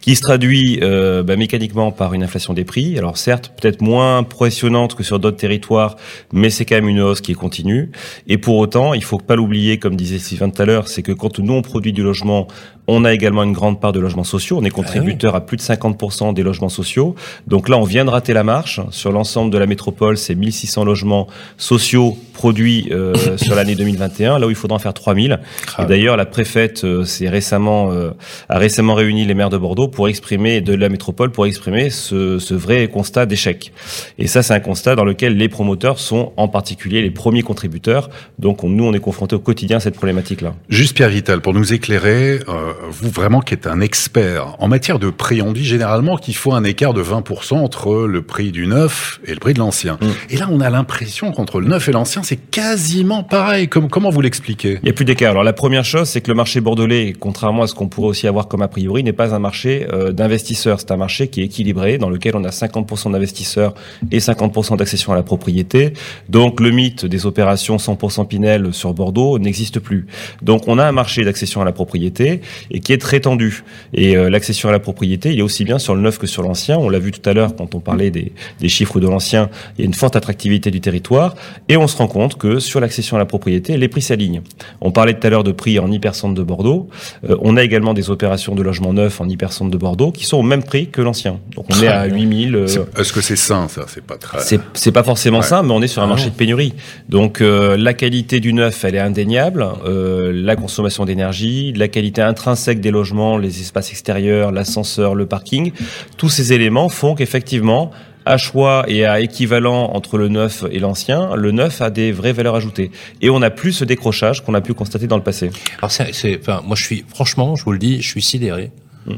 qui 0.00 0.14
se 0.14 0.20
traduit 0.20 0.78
euh, 0.82 1.24
bah, 1.24 1.34
mécaniquement 1.34 1.90
par 1.90 2.14
une 2.14 2.22
inflation 2.22 2.54
des 2.54 2.64
prix. 2.64 2.96
Alors 2.98 3.16
certes, 3.16 3.52
peut-être 3.60 3.80
moins 3.82 4.18
impressionnante 4.18 4.94
que 4.94 5.02
sur 5.02 5.18
d'autres 5.18 5.38
territoires, 5.38 5.96
mais 6.32 6.50
c'est 6.50 6.64
quand 6.64 6.76
même 6.76 6.88
une 6.88 7.00
hausse 7.00 7.20
qui 7.20 7.32
est 7.32 7.34
continue. 7.34 7.90
Et 8.28 8.38
pour 8.38 8.58
autant, 8.58 8.94
il 8.94 9.02
faut 9.02 9.18
pas 9.18 9.34
l'oublier, 9.34 9.78
comme 9.80 9.96
disait 9.96 10.20
Sylvain 10.20 10.50
tout 10.50 10.62
à 10.62 10.66
l'heure, 10.66 10.86
c'est 10.86 11.02
que 11.02 11.10
quand 11.10 11.40
nous 11.40 11.52
on 11.52 11.62
produit 11.62 11.92
du 11.92 12.04
logement, 12.04 12.46
on 12.86 13.04
a 13.04 13.12
également 13.12 13.42
une 13.44 13.52
grande 13.52 13.80
part 13.80 13.92
de 13.92 14.00
logements 14.00 14.24
sociaux. 14.24 14.58
On 14.60 14.64
est 14.64 14.70
contributeur 14.70 15.34
à 15.34 15.40
plus 15.40 15.56
de 15.56 15.62
50% 15.62 16.34
des 16.34 16.42
logements 16.42 16.68
sociaux. 16.68 17.14
Donc 17.46 17.68
là, 17.68 17.78
on 17.78 17.84
vient 17.84 18.04
de 18.04 18.10
rater 18.10 18.32
la 18.34 18.44
marche. 18.44 18.80
Sur 18.90 19.10
l'ensemble 19.12 19.50
de 19.50 19.58
la 19.58 19.66
métropole, 19.66 20.18
c'est 20.18 20.34
1600 20.34 20.84
logements 20.84 21.26
sociaux 21.56 22.18
produits 22.34 22.88
euh, 22.90 23.14
sur 23.38 23.54
l'année 23.54 23.74
2021, 23.74 24.38
là 24.38 24.46
où 24.46 24.50
il 24.50 24.56
faudra 24.56 24.76
en 24.76 24.78
faire 24.80 24.92
3000. 24.94 25.38
Et 25.78 25.84
d'ailleurs, 25.86 26.16
la 26.16 26.26
préfète 26.26 26.84
euh, 26.84 27.04
s'est 27.04 27.28
récemment 27.28 27.92
euh, 27.92 28.10
a 28.48 28.58
récemment 28.58 28.94
réuni 28.94 29.24
les 29.24 29.34
maires 29.34 29.50
de 29.50 29.56
Bordeaux 29.58 29.88
pour 29.88 30.08
exprimer 30.08 30.60
de 30.60 30.74
la 30.74 30.88
métropole 30.88 31.30
pour 31.30 31.46
exprimer 31.46 31.90
ce, 31.90 32.38
ce 32.38 32.54
vrai 32.54 32.88
constat 32.88 33.24
d'échec. 33.26 33.72
Et 34.18 34.26
ça, 34.26 34.42
c'est 34.42 34.52
un 34.52 34.60
constat 34.60 34.94
dans 34.96 35.04
lequel 35.04 35.36
les 35.36 35.48
promoteurs 35.48 35.98
sont 35.98 36.32
en 36.36 36.48
particulier 36.48 37.00
les 37.02 37.10
premiers 37.10 37.42
contributeurs. 37.42 38.10
Donc 38.38 38.62
on- 38.64 38.68
nous, 38.68 38.84
on 38.84 38.92
est 38.92 38.98
confrontés 39.00 39.36
au 39.36 39.40
quotidien 39.40 39.78
à 39.78 39.80
cette 39.80 39.94
problématique-là. 39.94 40.54
Juste 40.68 40.94
Pierre 40.96 41.08
Vital, 41.08 41.40
pour 41.40 41.54
nous 41.54 41.72
éclairer, 41.72 42.40
euh, 42.48 42.72
vous 42.90 43.10
vraiment 43.10 43.40
qui 43.40 43.54
êtes 43.54 43.66
un 43.66 43.80
expert 43.80 44.56
en 44.58 44.68
matière 44.68 44.98
de 44.98 45.10
prix, 45.10 45.42
on 45.42 45.52
dit 45.52 45.64
généralement 45.64 46.16
qu'il 46.16 46.34
faut 46.34 46.52
un 46.52 46.64
écart 46.64 46.94
de 46.94 47.02
20% 47.02 47.54
entre 47.54 48.06
le 48.06 48.22
prix 48.22 48.52
du 48.52 48.66
neuf 48.66 49.20
et 49.26 49.32
le 49.32 49.38
prix 49.38 49.54
de 49.54 49.58
l'ancien. 49.58 49.98
Et 50.30 50.36
là, 50.36 50.48
on 50.50 50.60
a 50.60 50.70
l'impression 50.70 51.32
qu'entre 51.32 51.60
le 51.60 51.66
neuf 51.66 51.88
et 51.88 51.92
l'ancien, 51.92 52.22
c'est 52.22 52.36
quasiment 52.36 53.22
pareil. 53.22 53.68
Comme, 53.68 53.88
comment 53.88 54.10
vous 54.10 54.20
l'expliquez? 54.20 54.78
Il 54.82 54.84
n'y 54.84 54.90
a 54.90 54.92
plus 54.92 55.04
d'écart. 55.04 55.30
Alors 55.30 55.44
la 55.44 55.52
première 55.52 55.84
chose, 55.84 56.08
c'est 56.08 56.20
que 56.20 56.30
le 56.30 56.34
marché 56.34 56.60
bordelais, 56.60 57.14
contrairement 57.18 57.62
à 57.62 57.66
ce 57.66 57.74
qu'on 57.74 57.88
pourrait 57.88 58.08
aussi 58.08 58.26
avoir 58.26 58.48
comme 58.48 58.62
a 58.62 58.68
priori, 58.68 59.02
n'est 59.02 59.12
pas 59.12 59.34
un 59.34 59.38
marché 59.38 59.86
euh, 59.92 60.12
d'investisseurs. 60.12 60.80
C'est 60.80 60.90
un 60.90 60.96
marché 60.96 61.28
qui 61.28 61.40
est 61.40 61.44
équilibré, 61.44 61.98
dans 61.98 62.10
lequel 62.10 62.36
on 62.36 62.44
a 62.44 62.50
50% 62.50 63.12
d'investisseurs 63.12 63.74
et 64.10 64.18
50% 64.18 64.76
d'accession 64.76 65.12
à 65.12 65.16
la 65.16 65.22
propriété. 65.22 65.92
Donc 66.28 66.60
le 66.60 66.70
mythe 66.70 67.06
des 67.06 67.26
opérations 67.26 67.76
100% 67.76 68.26
Pinel 68.26 68.72
sur 68.72 68.94
Bordeaux 68.94 69.38
n'existe 69.38 69.80
plus. 69.80 70.06
Donc 70.42 70.68
on 70.68 70.78
a 70.78 70.84
un 70.84 70.92
marché 70.92 71.24
d'accession 71.24 71.60
à 71.60 71.64
la 71.64 71.72
propriété 71.72 72.40
et 72.70 72.80
qui 72.80 72.92
est 72.92 72.98
très 72.98 73.20
tendu. 73.20 73.64
Et 73.92 74.16
euh, 74.16 74.30
l'accession 74.30 74.68
à 74.68 74.72
la 74.72 74.78
propriété, 74.78 75.32
il 75.32 75.38
est 75.38 75.42
aussi 75.42 75.64
bien 75.64 75.78
sur 75.78 75.94
le 75.94 76.00
neuf 76.00 76.18
que 76.18 76.26
sur 76.26 76.42
l'ancien. 76.42 76.78
On 76.78 76.88
l'a 76.88 76.98
vu 76.98 77.10
tout 77.12 77.28
à 77.28 77.32
l'heure 77.32 77.54
quand 77.56 77.74
on 77.74 77.80
parlait 77.80 78.10
des, 78.10 78.32
des 78.60 78.68
chiffres 78.68 79.00
de 79.00 79.08
l'ancien. 79.08 79.50
Il 79.78 79.82
y 79.82 79.84
a 79.84 79.86
une 79.86 79.94
forte 79.94 80.16
attractivité 80.16 80.70
du 80.70 80.80
territoire 80.80 81.34
et 81.68 81.76
on 81.76 81.86
se 81.86 81.96
rend 81.96 82.06
compte 82.08 82.36
que 82.38 82.58
sur 82.58 82.80
l'accession 82.80 83.16
à 83.16 83.18
la 83.20 83.26
propriété, 83.26 83.76
les 83.76 83.88
prix 83.88 84.02
s'alignent. 84.02 84.42
On 84.80 84.90
parlait 84.90 85.14
tout 85.14 85.26
à 85.26 85.30
l'heure 85.30 85.44
de 85.44 85.52
prix 85.52 85.78
en 85.78 85.90
hypercentre 85.90 86.34
de 86.34 86.42
Bordeaux. 86.42 86.88
Euh, 87.28 87.36
on 87.40 87.56
a 87.56 87.62
également 87.62 87.94
des 87.94 88.10
opérations 88.10 88.54
de 88.54 88.62
logement 88.62 88.92
neuf 88.92 89.20
en 89.20 89.28
hypercentre 89.28 89.70
de 89.70 89.78
Bordeaux 89.78 90.12
qui 90.12 90.24
sont 90.24 90.38
au 90.38 90.42
même 90.42 90.62
prix 90.62 90.88
que 90.88 91.00
l'ancien. 91.02 91.40
Donc 91.54 91.66
on 91.70 91.82
est 91.82 91.88
à 91.88 92.06
8000. 92.06 92.54
euh, 92.56 92.66
Est-ce 92.98 93.12
que 93.12 93.20
c'est 93.20 93.36
sain, 93.36 93.68
ça? 93.68 93.84
C'est 93.88 94.04
pas 94.04 94.16
très... 94.16 94.40
c'est 94.40 94.60
c'est 94.74 94.92
pas 94.92 95.02
forcément 95.02 95.38
Ouais. 95.38 95.42
ça, 95.44 95.62
mais 95.62 95.72
on 95.72 95.82
est 95.82 95.86
sur 95.88 96.02
un 96.02 96.06
Ah 96.06 96.08
marché 96.08 96.26
non. 96.26 96.30
de 96.32 96.36
pénurie. 96.36 96.74
Donc 97.08 97.40
euh, 97.40 97.76
la 97.76 97.94
qualité 97.94 98.40
du 98.40 98.52
neuf, 98.52 98.84
elle 98.84 98.94
est 98.94 98.98
indéniable. 99.00 99.66
Euh, 99.86 100.32
la 100.34 100.56
consommation 100.56 101.04
d'énergie, 101.04 101.72
la 101.74 101.88
qualité 101.88 102.22
intrinsèque 102.22 102.53
des 102.54 102.90
logements, 102.90 103.38
les 103.38 103.60
espaces 103.60 103.90
extérieurs, 103.90 104.52
l'ascenseur, 104.52 105.14
le 105.14 105.26
parking, 105.26 105.72
tous 106.16 106.28
ces 106.28 106.52
éléments 106.52 106.88
font 106.88 107.14
qu'effectivement, 107.14 107.90
à 108.26 108.36
choix 108.36 108.84
et 108.88 109.04
à 109.04 109.20
équivalent 109.20 109.90
entre 109.92 110.16
le 110.16 110.28
neuf 110.28 110.64
et 110.70 110.78
l'ancien, 110.78 111.34
le 111.36 111.50
neuf 111.50 111.80
a 111.82 111.90
des 111.90 112.12
vraies 112.12 112.32
valeurs 112.32 112.54
ajoutées. 112.54 112.90
Et 113.20 113.30
on 113.30 113.40
n'a 113.40 113.50
plus 113.50 113.72
ce 113.72 113.84
décrochage 113.84 114.42
qu'on 114.42 114.54
a 114.54 114.60
pu 114.60 114.74
constater 114.74 115.06
dans 115.06 115.16
le 115.16 115.22
passé. 115.22 115.50
Alors 115.78 115.90
c'est, 115.90 116.38
enfin, 116.40 116.62
moi 116.64 116.76
je 116.76 116.84
suis, 116.84 117.04
franchement, 117.08 117.56
je 117.56 117.64
vous 117.64 117.72
le 117.72 117.78
dis, 117.78 118.00
je 118.00 118.08
suis 118.08 118.22
sidéré. 118.22 118.70
Mm. 119.06 119.12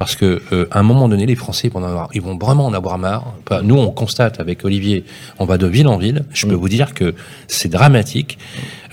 Parce 0.00 0.16
que 0.16 0.40
euh, 0.52 0.64
à 0.70 0.80
un 0.80 0.82
moment 0.82 1.08
donné, 1.10 1.26
les 1.26 1.34
Français 1.36 1.68
vont 1.68 1.80
en 1.80 1.84
avoir, 1.84 2.08
ils 2.14 2.22
vont 2.22 2.36
vraiment 2.38 2.64
en 2.64 2.72
avoir 2.72 2.96
marre. 2.96 3.34
Enfin, 3.46 3.60
nous, 3.62 3.76
on 3.76 3.90
constate 3.90 4.40
avec 4.40 4.64
Olivier, 4.64 5.04
on 5.38 5.44
va 5.44 5.58
de 5.58 5.66
ville 5.66 5.86
en 5.88 5.98
ville. 5.98 6.24
Je 6.32 6.46
peux 6.46 6.54
vous 6.54 6.70
dire 6.70 6.94
que 6.94 7.14
c'est 7.48 7.68
dramatique. 7.68 8.38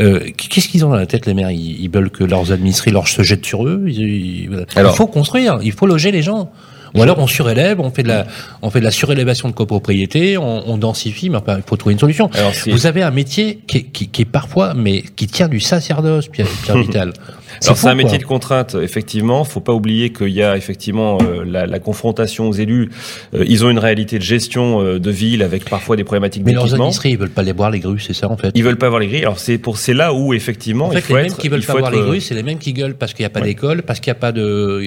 Euh, 0.01 0.19
qu'est-ce 0.35 0.67
qu'ils 0.67 0.83
ont 0.85 0.89
dans 0.89 0.95
la 0.97 1.05
tête 1.05 1.25
les 1.25 1.33
maires? 1.33 1.49
Ils, 1.51 1.81
ils 1.81 1.89
veulent 1.89 2.09
que 2.09 2.25
leurs 2.25 2.51
administrés 2.51 2.91
leur 2.91 3.07
se 3.07 3.21
jettent 3.23 3.45
sur 3.45 3.65
eux? 3.65 3.85
Ils- 3.87 3.99
ils- 4.01 4.65
Alors- 4.75 4.91
il 4.93 4.97
faut 4.97 5.07
construire, 5.07 5.59
il 5.63 5.71
faut 5.71 5.87
loger 5.87 6.11
les 6.11 6.21
gens. 6.21 6.51
Ou 6.95 7.01
alors 7.03 7.19
on 7.19 7.27
surélève, 7.27 7.79
on 7.79 7.91
fait 7.91 8.01
de 8.01 8.07
la, 8.07 8.25
on 8.61 8.69
fait 8.69 8.79
de 8.79 8.85
la 8.85 8.91
surélévation 8.91 9.49
de 9.49 9.53
copropriété, 9.53 10.37
on, 10.37 10.69
on 10.69 10.77
densifie, 10.77 11.29
mais 11.29 11.37
enfin, 11.37 11.57
il 11.57 11.63
faut 11.63 11.75
trouver 11.77 11.93
une 11.93 11.99
solution. 11.99 12.29
Alors, 12.33 12.53
c'est- 12.53 12.71
Vous 12.71 12.85
avez 12.87 13.03
un 13.03 13.11
métier 13.11 13.59
qui 13.67 13.77
est, 13.77 13.83
qui, 13.83 14.07
qui 14.07 14.21
est 14.23 14.25
parfois, 14.25 14.73
mais 14.73 15.03
qui 15.15 15.27
tient 15.27 15.47
du 15.47 15.59
sacerdoce, 15.59 16.27
Pierre, 16.27 16.47
Pierre 16.63 16.77
Vital. 16.81 17.13
Alors 17.63 17.77
c'est 17.77 17.87
un 17.87 17.95
métier 17.95 18.17
de 18.17 18.23
contrainte, 18.23 18.75
effectivement. 18.81 19.43
Faut 19.43 19.59
pas 19.59 19.73
oublier 19.73 20.11
qu'il 20.11 20.29
y 20.29 20.43
a 20.43 20.55
effectivement 20.57 21.17
euh, 21.21 21.43
la, 21.45 21.65
la 21.65 21.79
confrontation 21.79 22.47
aux 22.49 22.53
élus. 22.53 22.89
Euh, 23.33 23.43
ils 23.47 23.65
ont 23.65 23.69
une 23.69 23.79
réalité 23.79 24.17
de 24.17 24.23
gestion 24.23 24.81
euh, 24.81 24.99
de 24.99 25.11
ville 25.11 25.41
avec 25.43 25.65
parfois 25.69 25.95
des 25.95 26.03
problématiques 26.03 26.43
Mais 26.45 26.53
leurs 26.53 26.63
d'équipement. 26.63 26.85
administrés, 26.85 27.09
ils 27.09 27.17
veulent 27.17 27.29
pas 27.29 27.43
les 27.43 27.53
boire 27.53 27.71
les 27.71 27.79
grues, 27.79 27.99
c'est 27.99 28.13
ça 28.13 28.29
en 28.29 28.37
fait. 28.37 28.51
Ils 28.55 28.63
veulent 28.63 28.77
pas 28.77 28.85
avoir 28.87 28.99
les 28.99 29.07
grilles. 29.07 29.21
Alors 29.23 29.39
c'est 29.39 29.57
pour 29.57 29.77
c'est 29.77 29.93
là 29.93 30.13
où 30.13 30.33
effectivement 30.33 30.87
En 30.87 30.91
il 30.91 30.95
fait, 30.95 31.01
faut 31.01 31.15
les 31.15 31.23
être. 31.23 31.29
mêmes 31.31 31.37
qui 31.37 31.49
veulent 31.49 31.59
il 31.61 31.65
pas 31.65 31.79
être, 31.79 31.91
les 31.91 31.97
euh, 31.97 32.05
grues, 32.05 32.21
c'est 32.21 32.35
les 32.35 32.43
mêmes 32.43 32.57
qui 32.59 32.73
gueulent 32.73 32.95
parce 32.95 33.13
qu'il 33.13 33.23
n'y 33.23 33.27
a 33.27 33.29
pas 33.29 33.39
Ouais. 33.41 33.45
d'école, 33.47 33.83
parce 33.83 33.99
qu'il 33.99 34.11
n'y 34.11 34.17
a 34.17 34.19
pas 34.19 34.31
de 34.31 34.83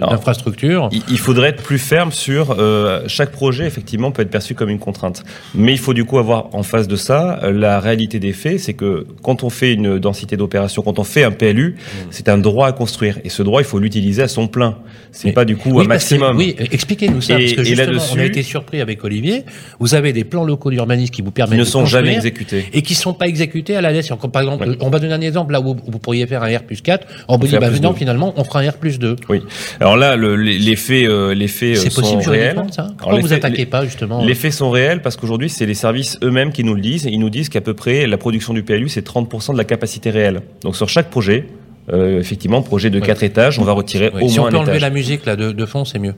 d'infrastructure. 0.00 0.88
Il, 0.92 1.02
il 1.08 1.18
faudrait 1.18 1.48
être 1.50 1.62
plus 1.62 1.78
ferme 1.78 2.12
sur 2.12 2.56
euh, 2.58 3.02
chaque 3.06 3.30
projet. 3.32 3.66
Effectivement, 3.66 4.10
peut 4.10 4.22
être 4.22 4.30
perçu 4.30 4.54
comme 4.54 4.70
une 4.70 4.78
contrainte. 4.78 5.24
Mais 5.54 5.72
il 5.72 5.78
faut 5.78 5.94
du 5.94 6.04
coup 6.04 6.18
avoir 6.18 6.54
en 6.54 6.62
face 6.62 6.88
de 6.88 6.96
ça 6.96 7.40
euh, 7.42 7.52
la 7.52 7.80
réalité 7.80 8.18
des 8.20 8.32
faits, 8.32 8.60
c'est 8.60 8.74
que 8.74 9.06
quand 9.22 9.42
on 9.42 9.50
fait 9.50 9.72
une 9.72 9.98
densité 9.98 10.36
d'opération, 10.36 10.82
quand 10.82 10.98
on 10.98 11.04
fait 11.04 11.24
un 11.24 11.30
PLU, 11.30 11.76
c'est 12.10 12.28
un 12.28 12.38
droit 12.38 12.68
à 12.68 12.72
construire. 12.72 13.18
Et 13.24 13.28
ce 13.28 13.42
droit, 13.42 13.60
il 13.60 13.64
faut 13.64 13.78
l'utiliser 13.78 14.22
à 14.22 14.28
son 14.28 14.46
plein. 14.48 14.76
C'est 15.12 15.32
pas 15.32 15.44
du 15.44 15.56
coup 15.56 15.70
Oui, 15.70 15.80
un 15.80 15.84
que- 15.84 15.88
maximum. 15.88 16.36
oui, 16.36 16.56
expliquez-nous 16.58 17.20
ça, 17.20 17.34
Et- 17.38 17.44
parce 17.44 17.52
que 17.54 17.64
justement, 17.64 18.02
on 18.14 18.18
a 18.18 18.24
été 18.24 18.42
surpris 18.42 18.80
avec 18.80 19.02
Olivier. 19.04 19.44
Vous 19.78 19.94
avez 19.94 20.12
des 20.12 20.24
plans 20.24 20.44
locaux 20.44 20.70
d'urbanisme 20.70 21.12
qui 21.12 21.22
vous 21.22 21.30
permettent 21.30 21.58
ne 21.58 21.64
de 21.64 21.68
sont 21.68 21.86
jamais 21.86 22.14
exécutés. 22.14 22.64
et 22.72 22.82
qui 22.82 22.94
sont 22.94 23.14
pas 23.14 23.26
exécutés 23.28 23.76
à 23.76 23.80
la 23.80 23.92
laisse. 23.92 24.08
Par 24.32 24.42
exemple, 24.42 24.76
on 24.80 24.90
va 24.90 24.98
donner 24.98 25.14
un 25.14 25.20
exemple 25.20 25.52
là 25.52 25.60
où 25.60 25.76
vous 25.86 25.98
pourriez 25.98 26.26
faire 26.26 26.42
un 26.42 26.56
R 26.56 26.62
plus 26.62 26.80
4. 26.80 27.06
On 27.28 27.36
vous 27.36 27.44
dit, 27.44 27.50
fait 27.50 27.56
un 27.56 27.60
bah, 27.60 27.70
non, 27.80 27.92
finalement, 27.94 28.34
on 28.36 28.44
fera 28.44 28.60
un 28.60 28.70
R 28.70 28.74
plus 28.74 28.98
2. 28.98 29.16
Oui. 29.28 29.40
Alors 29.80 29.96
là, 29.96 30.16
le- 30.16 30.36
les, 30.36 30.58
les 30.58 30.76
faits, 30.76 31.06
euh, 31.08 31.34
euh, 31.34 31.46
C'est 31.76 31.90
sont 31.90 32.00
possible 32.00 32.22
réels. 32.28 32.52
juridiquement, 32.54 32.72
ça? 32.72 32.82
Alors, 32.82 32.96
Pourquoi 32.96 33.16
les 33.18 33.22
vous 33.22 33.32
attaquez 33.32 33.66
pas, 33.66 33.84
justement 33.84 34.24
Les 34.24 34.34
faits 34.34 34.52
sont 34.52 34.70
réels 34.70 35.02
parce 35.02 35.16
qu'aujourd'hui, 35.16 35.48
c'est 35.48 35.66
les 35.66 35.74
services 35.74 36.18
eux-mêmes 36.22 36.52
qui 36.52 36.64
nous 36.64 36.74
le 36.74 36.80
disent. 36.80 37.04
Ils 37.10 37.18
nous 37.20 37.30
disent 37.30 37.48
qu'à 37.48 37.60
peu 37.60 37.74
près 37.74 38.06
la 38.06 38.16
production 38.18 38.52
du 38.54 38.62
PLU, 38.62 38.88
c'est 38.88 39.02
30% 39.06 39.52
de 39.52 39.58
la 39.58 39.64
capacité 39.64 40.10
réelle. 40.10 40.42
Donc 40.62 40.76
sur 40.76 40.88
chaque 40.88 41.10
projet, 41.10 41.46
effectivement, 41.92 42.62
projet 42.62 42.90
de 42.90 43.00
quatre 43.00 43.22
étages, 43.22 43.58
on 43.58 43.64
va 43.64 43.72
retirer 43.72 44.10
au 44.20 44.28
Si 44.28 44.38
moins 44.38 44.48
on 44.48 44.50
peut 44.50 44.58
enlever 44.58 44.78
la 44.78 44.90
musique 44.90 45.26
là 45.26 45.36
de, 45.36 45.52
de 45.52 45.66
fond, 45.66 45.84
c'est 45.84 45.98
mieux. 45.98 46.14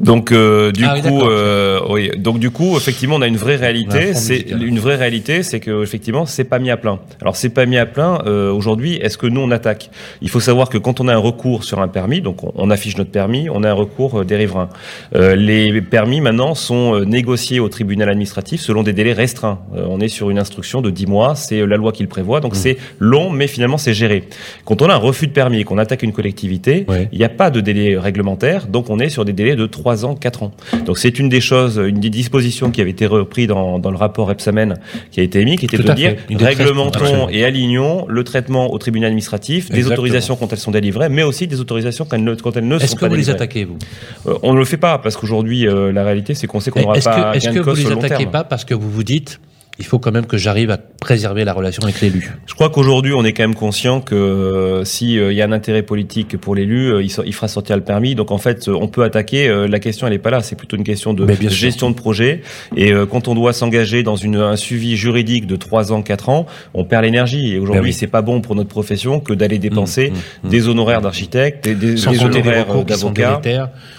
Donc 0.00 0.32
euh, 0.32 0.70
du 0.72 0.84
Ah 0.84 0.94
oui, 0.94 1.02
coup, 1.02 1.22
euh, 1.22 1.80
oui. 1.90 2.10
Donc 2.16 2.38
du 2.38 2.50
coup, 2.50 2.76
effectivement, 2.76 3.16
on 3.16 3.22
a 3.22 3.26
une 3.26 3.36
vraie 3.36 3.56
réalité. 3.56 4.14
C'est 4.14 4.46
une 4.50 4.78
vraie 4.78 4.96
réalité, 4.96 5.42
c'est 5.42 5.60
que 5.60 5.82
effectivement, 5.82 6.26
c'est 6.26 6.44
pas 6.44 6.58
mis 6.58 6.70
à 6.70 6.76
plein. 6.76 7.00
Alors 7.20 7.36
c'est 7.36 7.48
pas 7.48 7.66
mis 7.66 7.78
à 7.78 7.86
plein 7.86 8.20
euh, 8.26 8.52
aujourd'hui. 8.52 8.94
Est-ce 8.96 9.18
que 9.18 9.26
nous 9.26 9.40
on 9.40 9.50
attaque? 9.50 9.90
Il 10.22 10.30
faut 10.30 10.40
savoir 10.40 10.68
que 10.68 10.78
quand 10.78 11.00
on 11.00 11.08
a 11.08 11.14
un 11.14 11.18
recours 11.18 11.64
sur 11.64 11.80
un 11.80 11.88
permis, 11.88 12.20
donc 12.20 12.44
on, 12.44 12.52
on 12.54 12.70
affiche 12.70 12.96
notre 12.96 13.10
permis, 13.10 13.48
on 13.50 13.64
a 13.64 13.70
un 13.70 13.74
recours 13.74 14.20
euh, 14.20 14.24
des 14.24 14.36
riverains. 14.36 14.68
Euh, 15.14 15.34
les 15.36 15.80
permis 15.82 16.20
maintenant 16.20 16.54
sont 16.54 16.94
euh, 16.94 17.04
négociés 17.04 17.60
au 17.60 17.68
tribunal 17.68 18.08
administratif 18.08 18.60
selon 18.60 18.82
des 18.82 18.92
délais 18.92 19.12
restreints. 19.12 19.58
Euh, 19.76 19.84
on 19.88 20.00
est 20.00 20.08
sur 20.08 20.30
une 20.30 20.38
instruction 20.38 20.80
de 20.80 20.90
10 20.90 21.06
mois, 21.06 21.34
c'est 21.34 21.66
la 21.66 21.76
loi 21.76 21.92
qui 21.92 22.02
le 22.02 22.08
prévoit, 22.08 22.38
Mmh. 22.38 22.42
donc 22.42 22.56
c'est 22.56 22.76
long, 22.98 23.30
mais 23.30 23.46
finalement 23.46 23.78
c'est 23.78 23.94
géré. 23.94 24.24
Quand 24.64 24.82
on 24.82 24.88
a 24.90 24.94
un 24.94 24.98
refus 24.98 25.26
de 25.26 25.32
permis 25.32 25.60
et 25.60 25.64
qu'on 25.64 25.78
attaque 25.78 26.02
une 26.02 26.12
collectivité, 26.12 26.86
il 27.12 27.18
n'y 27.18 27.24
a 27.24 27.28
pas 27.28 27.50
de 27.50 27.60
délai 27.60 27.98
réglementaire, 27.98 28.66
donc 28.66 28.90
on 28.90 28.98
est 28.98 29.08
sur 29.08 29.24
des 29.24 29.32
délais 29.32 29.56
de 29.56 29.66
3 29.66 29.87
ans, 30.04 30.14
4 30.14 30.42
ans. 30.42 30.52
Donc 30.86 30.98
c'est 30.98 31.18
une 31.18 31.28
des 31.28 31.40
choses, 31.40 31.80
une 31.84 32.00
des 32.00 32.10
dispositions 32.10 32.70
qui 32.70 32.80
avait 32.80 32.90
été 32.90 33.06
reprise 33.06 33.48
dans, 33.48 33.78
dans 33.78 33.90
le 33.90 33.96
rapport 33.96 34.30
Epsamen 34.30 34.74
qui 35.10 35.20
a 35.20 35.22
été 35.22 35.40
émis, 35.40 35.56
qui 35.56 35.66
était 35.66 35.76
Tout 35.76 35.82
de 35.82 35.92
dire 35.92 36.16
réglementons 36.30 37.28
et 37.28 37.44
alignons 37.44 38.06
le 38.08 38.24
traitement 38.24 38.72
au 38.72 38.78
tribunal 38.78 39.08
administratif, 39.08 39.70
des 39.70 39.86
autorisations 39.86 40.36
quand 40.36 40.52
elles 40.52 40.58
sont 40.58 40.70
délivrées, 40.70 41.08
mais 41.08 41.22
aussi 41.22 41.46
des 41.46 41.60
autorisations 41.60 42.04
quand 42.04 42.16
elles 42.16 42.24
ne, 42.24 42.34
quand 42.34 42.56
elles 42.56 42.66
ne 42.66 42.76
Est-ce 42.76 42.88
sont 42.88 42.96
que 42.96 43.00
pas 43.00 43.08
vous 43.08 43.14
les 43.14 43.22
délivrées. 43.22 43.36
attaquez, 43.36 43.64
vous? 43.64 43.78
Euh, 44.26 44.38
on 44.42 44.52
ne 44.54 44.58
le 44.58 44.64
fait 44.64 44.76
pas 44.76 44.98
parce 44.98 45.16
qu'aujourd'hui 45.16 45.66
euh, 45.66 45.92
la 45.92 46.04
réalité 46.04 46.34
c'est 46.34 46.46
qu'on 46.46 46.60
sait 46.60 46.70
qu'on 46.70 46.80
n'aura 46.80 46.96
Est-ce 46.96 47.04
pas 47.08 47.32
que, 47.32 47.36
est-ce 47.36 47.48
que 47.50 47.58
vous 47.60 47.74
les 47.74 47.92
attaquez 47.92 48.08
terme. 48.08 48.30
pas 48.30 48.44
parce 48.44 48.64
que 48.64 48.74
vous 48.74 48.90
vous 48.90 49.04
dites, 49.04 49.40
il 49.78 49.84
faut 49.84 49.98
quand 49.98 50.10
même 50.12 50.26
que 50.26 50.36
j'arrive 50.36 50.70
à 50.70 50.78
préserver 50.78 51.44
la 51.44 51.52
relation 51.52 51.82
avec 51.84 52.00
l'élu 52.00 52.32
Je 52.46 52.54
crois 52.54 52.68
qu'aujourd'hui, 52.70 53.12
on 53.14 53.24
est 53.24 53.32
quand 53.32 53.44
même 53.44 53.54
conscient 53.54 54.00
que 54.00 54.14
euh, 54.14 54.84
si 54.84 55.18
euh, 55.18 55.32
il 55.32 55.36
y 55.38 55.42
a 55.42 55.44
un 55.44 55.52
intérêt 55.52 55.82
politique 55.82 56.36
pour 56.36 56.54
l'élu, 56.56 56.90
euh, 56.92 57.02
il, 57.02 57.10
so- 57.10 57.22
il 57.24 57.32
fera 57.32 57.46
sortir 57.48 57.76
le 57.76 57.82
permis. 57.82 58.14
Donc 58.16 58.30
en 58.32 58.38
fait, 58.38 58.68
on 58.68 58.88
peut 58.88 59.04
attaquer. 59.04 59.48
euh, 59.48 59.68
la 59.68 59.78
question, 59.78 60.06
elle 60.06 60.12
n'est 60.14 60.18
pas 60.18 60.30
là. 60.30 60.40
C'est 60.42 60.56
plutôt 60.56 60.76
une 60.76 60.82
question 60.84 61.14
de 61.14 61.24
gestion 61.48 61.90
de 61.90 61.94
projet. 61.94 62.42
Et 62.76 62.92
euh, 62.92 63.06
quand 63.06 63.28
on 63.28 63.34
doit 63.34 63.52
s'engager 63.52 64.02
dans 64.02 64.16
une, 64.16 64.36
un 64.36 64.56
suivi 64.56 64.96
juridique 64.96 65.46
de 65.46 65.54
3 65.56 65.92
ans, 65.92 66.02
4 66.02 66.28
ans, 66.28 66.46
on 66.74 66.84
perd 66.84 67.04
l'énergie. 67.04 67.54
Et 67.54 67.58
aujourd'hui, 67.58 67.80
Ben 67.82 67.86
oui. 67.86 67.92
c'est 67.92 68.06
pas 68.08 68.22
bon 68.22 68.40
pour 68.40 68.56
notre 68.56 68.68
profession 68.68 69.20
que 69.20 69.32
d'aller 69.32 69.58
dépenser 69.58 70.10
Mmh, 70.10 70.46
mmh, 70.46 70.50
des 70.50 70.68
honoraires 70.68 71.00
d'architectes, 71.02 71.68
des, 71.68 72.08
honoraires 72.08 72.66
d'avocats. 72.84 73.40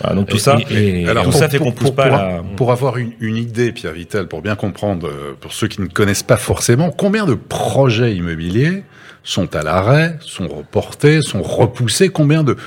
Voilà, 0.01 0.15
donc 0.15 0.27
tout 0.27 0.35
Et- 0.35 0.39
ça, 0.39 0.57
et- 0.71 1.01
et- 1.03 1.07
Alors, 1.07 1.23
tout 1.23 1.29
pour- 1.31 1.39
ça 1.39 1.47
fait 1.49 1.57
qu'on 1.59 1.71
pousse 1.71 1.87
pour- 1.87 1.95
pas 1.95 2.07
pour, 2.09 2.17
la. 2.17 2.41
pour 2.57 2.71
avoir 2.71 2.97
une, 2.97 3.11
une 3.21 3.37
idée, 3.37 3.71
Pierre 3.71 3.93
Vital, 3.93 4.27
pour 4.27 4.41
bien 4.41 4.55
comprendre, 4.55 5.09
pour 5.39 5.53
ceux 5.53 5.67
qui 5.69 5.81
ne 5.81 5.87
connaissent 5.87 6.23
pas 6.23 6.37
forcément, 6.37 6.91
combien 6.91 7.25
de 7.25 7.35
projets 7.35 8.15
immobiliers 8.15 8.83
sont 9.23 9.55
à 9.55 9.63
l'arrêt, 9.63 10.17
sont 10.21 10.47
reportés, 10.47 11.21
sont 11.21 11.41
repoussés. 11.41 12.09
Combien 12.09 12.43
de 12.43 12.57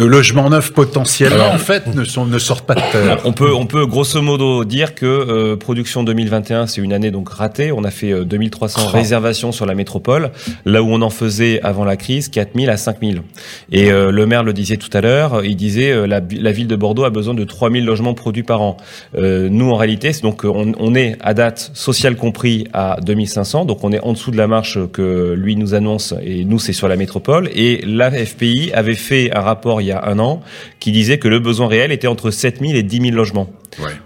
de 0.00 0.06
logements 0.06 0.48
neufs 0.48 0.72
potentiellement 0.72 1.50
en 1.52 1.58
fait 1.58 1.86
ne, 1.94 2.04
sont, 2.04 2.24
ne 2.24 2.38
sortent 2.38 2.64
pas 2.64 2.74
de 2.74 2.80
terre. 2.90 3.18
On 3.26 3.32
peut, 3.32 3.52
on 3.52 3.66
peut 3.66 3.84
grosso 3.84 4.22
modo 4.22 4.64
dire 4.64 4.94
que 4.94 5.04
euh, 5.04 5.56
production 5.56 6.02
2021 6.02 6.66
c'est 6.66 6.80
une 6.80 6.94
année 6.94 7.10
donc 7.10 7.28
ratée. 7.28 7.70
On 7.70 7.84
a 7.84 7.90
fait 7.90 8.24
2300 8.24 8.80
euh, 8.80 8.88
réservations 8.88 9.52
sur 9.52 9.66
la 9.66 9.74
métropole, 9.74 10.30
là 10.64 10.82
où 10.82 10.88
on 10.88 11.02
en 11.02 11.10
faisait 11.10 11.60
avant 11.62 11.84
la 11.84 11.96
crise 11.96 12.28
4000 12.28 12.70
à 12.70 12.78
5000. 12.78 13.22
Et 13.72 13.92
euh, 13.92 14.10
le 14.10 14.26
maire 14.26 14.42
le 14.42 14.54
disait 14.54 14.78
tout 14.78 14.88
à 14.94 15.02
l'heure, 15.02 15.44
il 15.44 15.56
disait 15.56 16.06
la, 16.06 16.20
la, 16.30 16.52
ville 16.52 16.66
de 16.66 16.76
Bordeaux 16.76 17.04
a 17.04 17.10
besoin 17.10 17.34
de 17.34 17.44
3000 17.44 17.84
logements 17.84 18.14
produits 18.14 18.42
par 18.42 18.62
an. 18.62 18.78
nous 19.14 19.70
en 19.70 19.76
réalité, 19.76 20.14
c'est 20.14 20.22
donc 20.22 20.44
on, 20.44 20.72
on, 20.78 20.94
est 20.94 21.16
à 21.20 21.34
date 21.34 21.72
social 21.74 22.16
compris 22.16 22.66
à 22.72 22.96
2500, 23.04 23.66
donc 23.66 23.84
on 23.84 23.92
est 23.92 24.00
en 24.00 24.14
dessous 24.14 24.30
de 24.30 24.38
la 24.38 24.46
marche 24.46 24.78
que 24.92 25.34
lui 25.34 25.56
nous 25.56 25.74
annonce 25.74 26.14
et 26.22 26.44
nous 26.44 26.58
c'est 26.58 26.72
sur 26.72 26.88
la 26.88 26.96
métropole. 26.96 27.50
Et 27.54 27.82
la 27.86 28.10
FPI 28.10 28.72
avait 28.72 28.94
fait 28.94 29.30
un 29.36 29.40
rapport 29.40 29.82
il 29.82 29.88
y 29.88 29.89
a 29.89 29.89
un 29.92 30.18
an 30.18 30.42
qui 30.78 30.92
disait 30.92 31.18
que 31.18 31.28
le 31.28 31.38
besoin 31.38 31.68
réel 31.68 31.92
était 31.92 32.06
entre 32.06 32.30
7000 32.30 32.76
et 32.76 32.82
10 32.82 33.00
000 33.00 33.16
logements. 33.16 33.50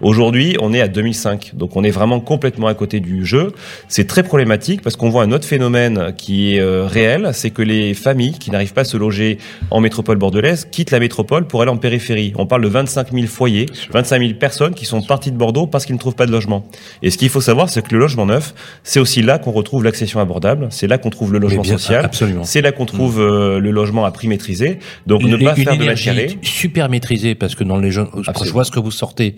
Aujourd'hui, 0.01 0.57
on 0.61 0.73
est 0.73 0.81
à 0.81 0.87
2005, 0.87 1.51
donc 1.55 1.75
on 1.75 1.83
est 1.83 1.91
vraiment 1.91 2.19
complètement 2.19 2.67
à 2.67 2.73
côté 2.73 2.99
du 2.99 3.25
jeu. 3.25 3.53
C'est 3.87 4.07
très 4.07 4.23
problématique 4.23 4.81
parce 4.81 4.95
qu'on 4.95 5.09
voit 5.09 5.23
un 5.23 5.31
autre 5.31 5.47
phénomène 5.47 6.13
qui 6.17 6.55
est 6.55 6.59
euh, 6.59 6.85
réel, 6.85 7.31
c'est 7.33 7.49
que 7.49 7.61
les 7.61 7.93
familles 7.93 8.37
qui 8.37 8.51
n'arrivent 8.51 8.73
pas 8.73 8.81
à 8.81 8.85
se 8.85 8.97
loger 8.97 9.37
en 9.71 9.79
métropole 9.79 10.17
bordelaise 10.17 10.67
quittent 10.69 10.91
la 10.91 10.99
métropole 10.99 11.47
pour 11.47 11.61
aller 11.61 11.71
en 11.71 11.77
périphérie. 11.77 12.33
On 12.37 12.45
parle 12.45 12.63
de 12.63 12.67
25 12.67 13.11
000 13.13 13.27
foyers, 13.27 13.67
25 13.91 14.19
000 14.19 14.33
personnes 14.39 14.73
qui 14.73 14.85
sont 14.85 15.01
parties 15.01 15.31
de 15.31 15.37
Bordeaux 15.37 15.67
parce 15.67 15.85
qu'ils 15.85 15.95
ne 15.95 15.99
trouvent 15.99 16.15
pas 16.15 16.25
de 16.25 16.31
logement. 16.31 16.65
Et 17.01 17.09
ce 17.09 17.17
qu'il 17.17 17.29
faut 17.29 17.41
savoir, 17.41 17.69
c'est 17.69 17.81
que 17.81 17.93
le 17.93 17.99
logement 17.99 18.25
neuf, 18.25 18.53
c'est 18.83 18.99
aussi 18.99 19.21
là 19.21 19.39
qu'on 19.39 19.51
retrouve 19.51 19.83
l'accession 19.83 20.19
abordable, 20.19 20.67
c'est 20.71 20.87
là 20.87 20.97
qu'on 20.97 21.09
trouve 21.09 21.33
le 21.33 21.39
logement 21.39 21.63
social, 21.63 22.09
c'est 22.43 22.61
là 22.61 22.71
qu'on 22.71 22.85
trouve 22.85 23.19
euh, 23.19 23.59
le 23.59 23.71
logement 23.71 24.05
à 24.05 24.11
prix 24.11 24.27
maîtrisé. 24.27 24.79
Donc 25.07 25.23
ne 25.23 25.37
pas 25.37 25.55
faire 25.55 25.77
de 25.77 25.85
la 25.85 25.95
super 26.41 26.89
maîtrisé 26.89 27.35
parce 27.35 27.55
que 27.55 27.63
dans 27.63 27.77
les 27.77 27.91
jeunes, 27.91 28.07
je 28.43 28.51
vois 28.51 28.63
ce 28.63 28.71
que 28.71 28.79
vous 28.79 28.91
sortez. 28.91 29.35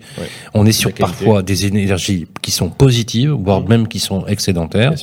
On 0.54 0.66
est 0.66 0.72
sur 0.72 0.92
parfois 0.92 1.42
des 1.42 1.66
énergies 1.66 2.26
qui 2.42 2.50
sont 2.50 2.68
positives, 2.68 3.30
voire 3.30 3.60
mmh. 3.60 3.68
même 3.68 3.88
qui 3.88 3.98
sont 3.98 4.26
excédentaires. 4.26 4.94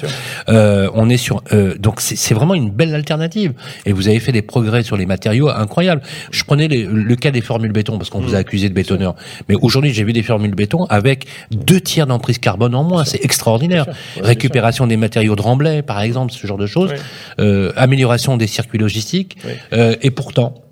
Euh, 0.49 0.89
on 0.93 1.09
est 1.09 1.18
sur 1.18 1.43
euh, 1.53 1.76
donc 1.78 2.01
c'est 2.01 2.34
vraiment 2.34 2.55
une 2.55 2.70
belle 2.70 2.93
alternative. 2.93 3.53
Et 3.86 3.93
vous 3.93 4.07
avez 4.07 4.20
fait 4.20 4.32
des 4.32 4.41
progrès 4.41 4.84
sur 4.84 4.97
les 4.97 5.05
matériaux 5.05 5.49
incroyables. 5.49 6.01
Je 6.32 6.43
prenais 6.43 6.68
le 6.68 7.16
cas 7.16 7.32
des 7.32 7.41
formules 7.41 7.72
béton 7.72 7.97
parce 7.97 8.09
qu'on 8.09 8.22
vous 8.22 8.34
a 8.34 8.38
mmh. 8.38 8.41
accusé 8.41 8.70
de 8.70 8.74
bétonneur. 8.74 9.16
Mais 9.49 9.55
aujourd'hui, 9.61 9.93
j'ai 9.93 10.03
vu 10.03 10.13
des 10.13 10.24
formules 10.24 10.55
béton 10.55 10.86
avec 10.86 11.26
deux 11.51 11.82
tiers 11.82 12.07
d'emprise 12.07 12.39
carbone 12.39 12.76
en 12.76 12.84
moins. 12.84 13.05
C'est 13.05 13.24
extraordinaire. 13.24 13.86
Récupération 14.22 14.88
des 14.88 14.97
matériaux 14.97 15.36
de 15.36 15.41
remblai, 15.41 15.82
par 15.82 16.01
exemple, 16.01 16.34
ce 16.34 16.45
genre 16.47 16.57
de 16.57 16.68
choses. 16.68 16.91
Euh, 17.39 17.72
amélioration 17.76 18.38
des 18.38 18.47
circuits 18.47 18.80
logistiques. 18.80 19.38
Euh, 19.74 19.95
et 20.01 20.11
pourtant, 20.11 20.64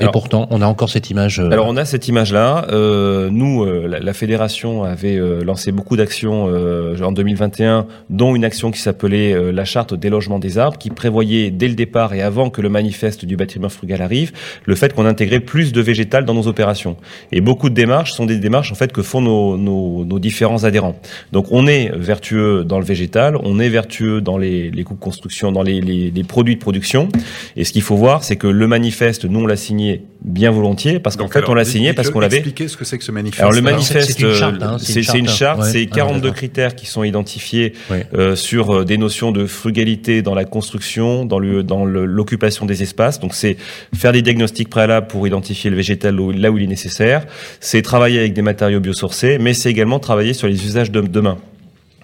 et 0.00 0.06
pourtant, 0.10 0.46
on 0.50 0.62
a 0.62 0.66
encore 0.66 0.88
cette 0.88 1.10
image. 1.10 1.38
Euh, 1.38 1.50
Alors, 1.50 1.66
on 1.68 1.76
a 1.76 1.84
cette 1.84 2.08
image-là. 2.08 2.66
Euh, 2.72 3.28
nous, 3.30 3.62
euh, 3.62 3.86
la, 3.86 4.00
la, 4.00 4.12
fédération 4.14 4.84
avait 4.84 5.18
euh, 5.18 5.44
lancé 5.44 5.70
beaucoup 5.70 5.96
d'actions 5.96 6.44
en 6.46 7.12
2021, 7.12 7.86
dont 8.08 8.34
une 8.34 8.44
action 8.44 8.70
qui 8.70 8.80
s'appelait 8.80 9.52
la 9.52 9.64
charte 9.64 9.92
des 9.92 10.08
logements 10.08 10.38
des 10.38 10.56
arbres, 10.56 10.78
qui 10.78 10.88
prévoyait 10.88 11.50
dès 11.50 11.68
le 11.68 11.74
départ 11.74 12.14
et 12.14 12.22
avant 12.22 12.48
que 12.48 12.62
le 12.62 12.68
manifeste 12.70 13.26
du 13.26 13.36
bâtiment 13.36 13.68
frugal 13.68 14.00
arrive, 14.00 14.32
le 14.64 14.74
fait 14.74 14.94
qu'on 14.94 15.04
intégrait 15.04 15.40
plus 15.40 15.72
de 15.72 15.80
végétal 15.82 16.24
dans 16.24 16.34
nos 16.34 16.46
opérations. 16.46 16.96
Et 17.32 17.40
beaucoup 17.40 17.68
de 17.68 17.74
démarches 17.74 18.12
sont 18.12 18.24
des 18.24 18.38
démarches 18.38 18.72
en 18.72 18.76
fait 18.76 18.92
que 18.92 19.02
font 19.02 19.20
nos, 19.20 19.58
nos, 19.58 20.04
nos 20.04 20.18
différents 20.18 20.64
adhérents. 20.64 20.96
Donc, 21.32 21.48
on 21.50 21.66
est 21.66 21.90
vertueux 21.94 22.64
dans 22.64 22.78
le 22.78 22.84
végétal, 22.84 23.36
on 23.42 23.58
est 23.58 23.68
vertueux 23.68 24.22
dans 24.22 24.38
les, 24.38 24.70
les 24.70 24.84
coûts 24.84 24.94
de 24.94 25.00
construction, 25.00 25.52
dans 25.52 25.62
les, 25.62 25.80
les, 25.80 26.10
les 26.10 26.24
produits 26.24 26.54
de 26.54 26.60
production. 26.60 27.08
Et 27.56 27.64
ce 27.64 27.72
qu'il 27.72 27.82
faut 27.82 27.96
voir, 27.96 28.24
c'est 28.24 28.36
que 28.36 28.46
le 28.46 28.66
manifeste, 28.66 29.26
nous 29.26 29.40
on 29.40 29.46
l'a 29.46 29.56
signé 29.66 30.02
bien 30.22 30.50
volontiers 30.50 30.98
parce 30.98 31.16
qu'en 31.16 31.28
fait 31.28 31.48
on 31.48 31.54
l'a 31.54 31.64
signé 31.64 31.92
parce 31.92 32.10
qu'on 32.10 32.20
l'avait. 32.20 32.38
Expliquer 32.38 32.68
ce 32.68 32.76
que 32.76 32.84
c'est 32.84 32.98
que 32.98 33.04
ce 33.04 33.12
manifeste. 33.12 33.40
Alors 33.40 33.52
le 33.52 33.62
manifeste, 33.62 34.12
c'est 34.12 35.18
une 35.18 35.28
charte, 35.28 35.60
hein, 35.60 35.64
c'est 35.64 35.86
42 35.86 36.30
critères 36.32 36.74
qui 36.74 36.86
sont 36.86 37.04
identifiés 37.04 37.72
euh, 38.14 38.36
sur 38.36 38.74
euh, 38.74 38.84
des 38.84 38.98
notions 38.98 39.32
de 39.32 39.46
frugalité 39.46 40.22
dans 40.22 40.34
la 40.34 40.44
construction, 40.44 41.24
dans 41.24 41.38
le 41.38 41.62
dans 41.62 41.84
l'occupation 41.84 42.66
des 42.66 42.82
espaces. 42.82 43.20
Donc 43.20 43.34
c'est 43.34 43.56
faire 43.94 44.12
des 44.12 44.22
diagnostics 44.22 44.68
préalables 44.68 45.06
pour 45.06 45.26
identifier 45.26 45.70
le 45.70 45.76
végétal 45.76 46.16
là 46.16 46.50
où 46.50 46.58
il 46.58 46.64
est 46.64 46.68
nécessaire. 46.68 47.26
C'est 47.60 47.82
travailler 47.82 48.18
avec 48.18 48.32
des 48.32 48.42
matériaux 48.42 48.80
biosourcés, 48.80 49.38
mais 49.38 49.54
c'est 49.54 49.70
également 49.70 49.98
travailler 49.98 50.34
sur 50.34 50.48
les 50.48 50.64
usages 50.64 50.90
de 50.90 51.00
demain. 51.00 51.38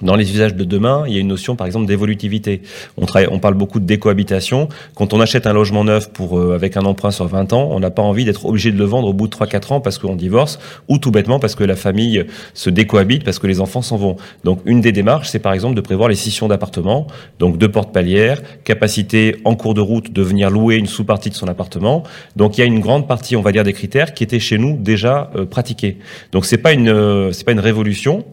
Dans 0.03 0.17
les 0.17 0.31
usages 0.33 0.55
de 0.55 0.65
demain, 0.65 1.05
il 1.07 1.15
y 1.15 1.17
a 1.17 1.21
une 1.21 1.29
notion, 1.29 1.55
par 1.55 1.67
exemple, 1.67 1.87
d'évolutivité. 1.87 2.63
On, 2.97 3.07
parle 3.39 3.55
beaucoup 3.55 3.79
de 3.79 3.87
décohabitation. 3.87 4.69
Quand 4.95 5.15
on 5.15 5.21
achète 5.21 5.47
un 5.47 5.53
logement 5.53 5.85
neuf 5.85 6.11
euh, 6.21 6.55
avec 6.55 6.77
un 6.77 6.85
emprunt 6.85 7.13
sur 7.13 7.27
20 7.27 7.53
ans, 7.53 7.69
on 7.71 7.81
n'a 7.81 7.91
pas 7.91 8.03
envie 8.03 8.25
d'être 8.25 8.45
obligé 8.47 8.73
de 8.73 8.79
le 8.79 8.85
vendre 8.85 9.09
au 9.09 9.13
bout 9.13 9.29
de 9.29 9.35
3-4 9.35 9.75
ans 9.75 9.81
parce 9.81 9.99
qu'on 9.99 10.17
divorce, 10.17 10.59
ou 10.89 10.99
tout 10.99 11.13
bêtement 11.13 11.39
parce 11.39 11.55
que 11.55 11.65
la 11.65 11.77
famille 11.77 12.25
se 12.55 12.69
décohabite, 12.69 13.25
parce 13.25 13.39
que 13.39 13.47
les 13.47 13.61
enfants 13.61 13.83
s'en 13.83 13.97
vont. 13.97 14.17
Donc, 14.45 14.61
une 14.65 14.81
des 14.81 14.93
démarches, 14.93 15.29
c'est 15.29 15.39
par 15.39 15.53
exemple 15.53 15.77
de 15.77 15.81
prévoir 15.81 16.09
les 16.09 16.17
scissions 16.17 16.49
d'appartements, 16.49 17.07
donc 17.39 17.59
deux 17.59 17.71
portes 17.71 17.93
palières, 17.93 18.43
capacité 18.65 19.37
en 19.45 19.55
cours 19.55 19.75
de 19.75 19.81
route 19.81 20.13
de 20.13 20.23
venir 20.23 20.51
louer 20.51 20.77
une 20.77 20.87
sous-partie 20.87 21.31
de 21.31 21.35
son 21.35 21.47
appartement. 21.47 22.03
Donc, 22.35 22.59
il 22.59 22.61
y 22.61 22.65
a 22.65 22.67
une 22.67 22.81
grande 22.81 23.07
partie, 23.07 23.37
on 23.37 23.43
va 23.43 23.53
dire, 23.53 23.65
des 23.65 23.73
critères 23.73 24.15
qui 24.15 24.25
étaient 24.25 24.41
chez 24.41 24.59
nous 24.59 24.77
déjà 24.77 25.31
euh, 25.37 25.47
pratiqués. 25.47 25.99
Donc, 26.33 26.45
c'est 26.45 26.59
pas 26.59 26.73
euh, 26.73 27.33
pas 27.47 27.53
une 27.53 27.61
révolution, 27.61 28.25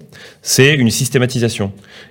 c'est 0.41 0.74
une 0.74 0.89
systématisation. 0.89 1.59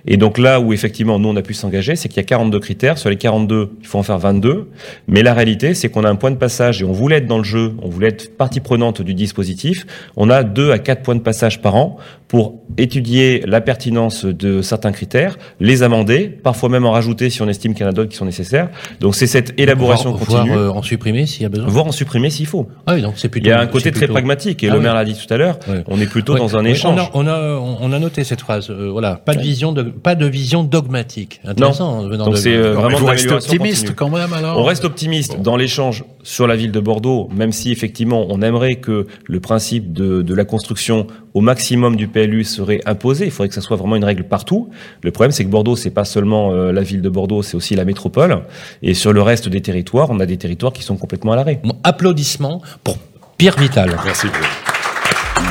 Et 0.05 0.17
donc 0.17 0.37
là 0.37 0.59
où 0.59 0.73
effectivement 0.73 1.19
nous 1.19 1.29
on 1.29 1.35
a 1.35 1.41
pu 1.41 1.53
s'engager, 1.53 1.95
c'est 1.95 2.09
qu'il 2.09 2.17
y 2.17 2.19
a 2.21 2.23
42 2.23 2.59
critères. 2.59 2.97
Sur 2.97 3.09
les 3.09 3.17
42, 3.17 3.71
il 3.81 3.87
faut 3.87 3.97
en 3.97 4.03
faire 4.03 4.19
22. 4.19 4.69
Mais 5.07 5.23
la 5.23 5.33
réalité, 5.33 5.73
c'est 5.73 5.89
qu'on 5.89 6.03
a 6.03 6.09
un 6.09 6.15
point 6.15 6.31
de 6.31 6.37
passage 6.37 6.81
et 6.81 6.85
on 6.85 6.91
voulait 6.91 7.17
être 7.17 7.27
dans 7.27 7.37
le 7.37 7.43
jeu, 7.43 7.73
on 7.81 7.89
voulait 7.89 8.09
être 8.09 8.35
partie 8.37 8.59
prenante 8.59 9.01
du 9.01 9.13
dispositif. 9.13 9.85
On 10.15 10.29
a 10.29 10.43
2 10.43 10.71
à 10.71 10.79
4 10.79 11.01
points 11.01 11.15
de 11.15 11.21
passage 11.21 11.61
par 11.61 11.75
an 11.75 11.97
pour 12.29 12.61
étudier 12.77 13.43
la 13.47 13.59
pertinence 13.59 14.23
de 14.23 14.61
certains 14.61 14.91
critères, 14.91 15.37
les 15.59 15.81
amender, 15.81 16.29
parfois 16.29 16.69
même 16.69 16.85
en 16.85 16.91
rajouter 16.91 17.31
si 17.31 17.41
on 17.41 17.49
estime 17.49 17.73
qu'il 17.73 17.81
y 17.81 17.85
en 17.85 17.89
a 17.89 17.91
d'autres 17.91 18.09
qui 18.09 18.17
sont 18.17 18.25
nécessaires. 18.25 18.69
Donc 18.99 19.15
c'est 19.15 19.25
cette 19.25 19.59
élaboration 19.59 20.13
continue. 20.13 20.51
Voir 20.51 20.59
euh, 20.59 20.69
en 20.69 20.83
supprimer 20.83 21.25
s'il 21.25 21.41
y 21.41 21.45
a 21.45 21.49
besoin. 21.49 21.67
Voir 21.67 21.87
en 21.87 21.91
supprimer 21.91 22.29
s'il 22.29 22.45
faut. 22.45 22.67
Ah 22.85 22.93
oui, 22.93 23.01
donc 23.01 23.15
c'est 23.17 23.29
plutôt. 23.29 23.47
Il 23.47 23.49
y 23.49 23.51
a 23.51 23.59
un 23.59 23.65
côté 23.65 23.91
très 23.91 24.07
pragmatique 24.07 24.63
et 24.63 24.69
ah 24.69 24.73
le 24.73 24.79
maire 24.79 24.93
l'a 24.93 25.05
dit 25.05 25.15
tout 25.15 25.33
à 25.33 25.37
l'heure. 25.37 25.57
On 25.87 25.99
est 25.99 26.05
plutôt 26.05 26.35
dans 26.35 26.55
un 26.55 26.65
échange. 26.65 26.99
On 27.15 27.27
a, 27.27 27.57
on 27.57 27.91
a, 27.91 27.99
noté 27.99 28.23
cette 28.23 28.41
phrase. 28.41 28.69
Euh, 28.69 28.89
voilà, 28.91 29.15
pas 29.15 29.33
de 29.39 29.43
vision 29.43 29.71
de, 29.71 29.83
pas 29.83 30.15
de 30.15 30.25
vision 30.25 30.63
dogmatique. 30.63 31.41
Intéressant. 31.45 32.03
Non. 32.03 32.25
Donc 32.25 32.37
c'est 32.37 32.55
euh, 32.55 32.73
vraiment. 32.73 32.97
Vous 32.97 33.05
restez 33.05 33.31
optimiste 33.31 33.95
quand 33.95 34.09
même 34.09 34.33
alors. 34.33 34.57
On 34.57 34.63
reste 34.63 34.85
optimiste 34.85 35.41
dans 35.41 35.57
l'échange 35.57 36.03
sur 36.23 36.47
la 36.47 36.55
ville 36.55 36.71
de 36.71 36.79
Bordeaux, 36.79 37.29
même 37.33 37.51
si 37.51 37.71
effectivement 37.71 38.27
on 38.29 38.41
aimerait 38.41 38.75
que 38.75 39.07
le 39.25 39.39
principe 39.39 39.93
de, 39.93 40.21
de 40.21 40.33
la 40.35 40.45
construction 40.45 41.07
au 41.33 41.41
maximum 41.41 41.95
du 41.95 42.07
PLU 42.07 42.43
serait 42.43 42.81
imposé. 42.85 43.25
Il 43.25 43.31
faudrait 43.31 43.49
que 43.49 43.55
ça 43.55 43.61
soit 43.61 43.77
vraiment 43.77 43.95
une 43.95 44.03
règle 44.03 44.23
partout. 44.23 44.69
Le 45.01 45.11
problème, 45.11 45.31
c'est 45.31 45.43
que 45.43 45.49
Bordeaux, 45.49 45.75
c'est 45.75 45.89
pas 45.89 46.05
seulement 46.05 46.51
euh, 46.51 46.71
la 46.71 46.81
ville 46.81 47.01
de 47.01 47.09
Bordeaux, 47.09 47.43
c'est 47.43 47.55
aussi 47.55 47.75
la 47.75 47.85
métropole. 47.85 48.43
Et 48.81 48.93
sur 48.93 49.13
le 49.13 49.21
reste 49.21 49.49
des 49.49 49.61
territoires, 49.61 50.09
on 50.09 50.19
a 50.19 50.25
des 50.25 50.37
territoires 50.37 50.73
qui 50.73 50.83
sont 50.83 50.97
complètement 50.97 51.33
à 51.33 51.35
l'arrêt. 51.35 51.61
applaudissements 51.83 52.61
pour 52.83 52.97
Pierre 53.37 53.57
Vital. 53.57 53.95
Merci 54.03 54.27
beaucoup. 54.27 54.39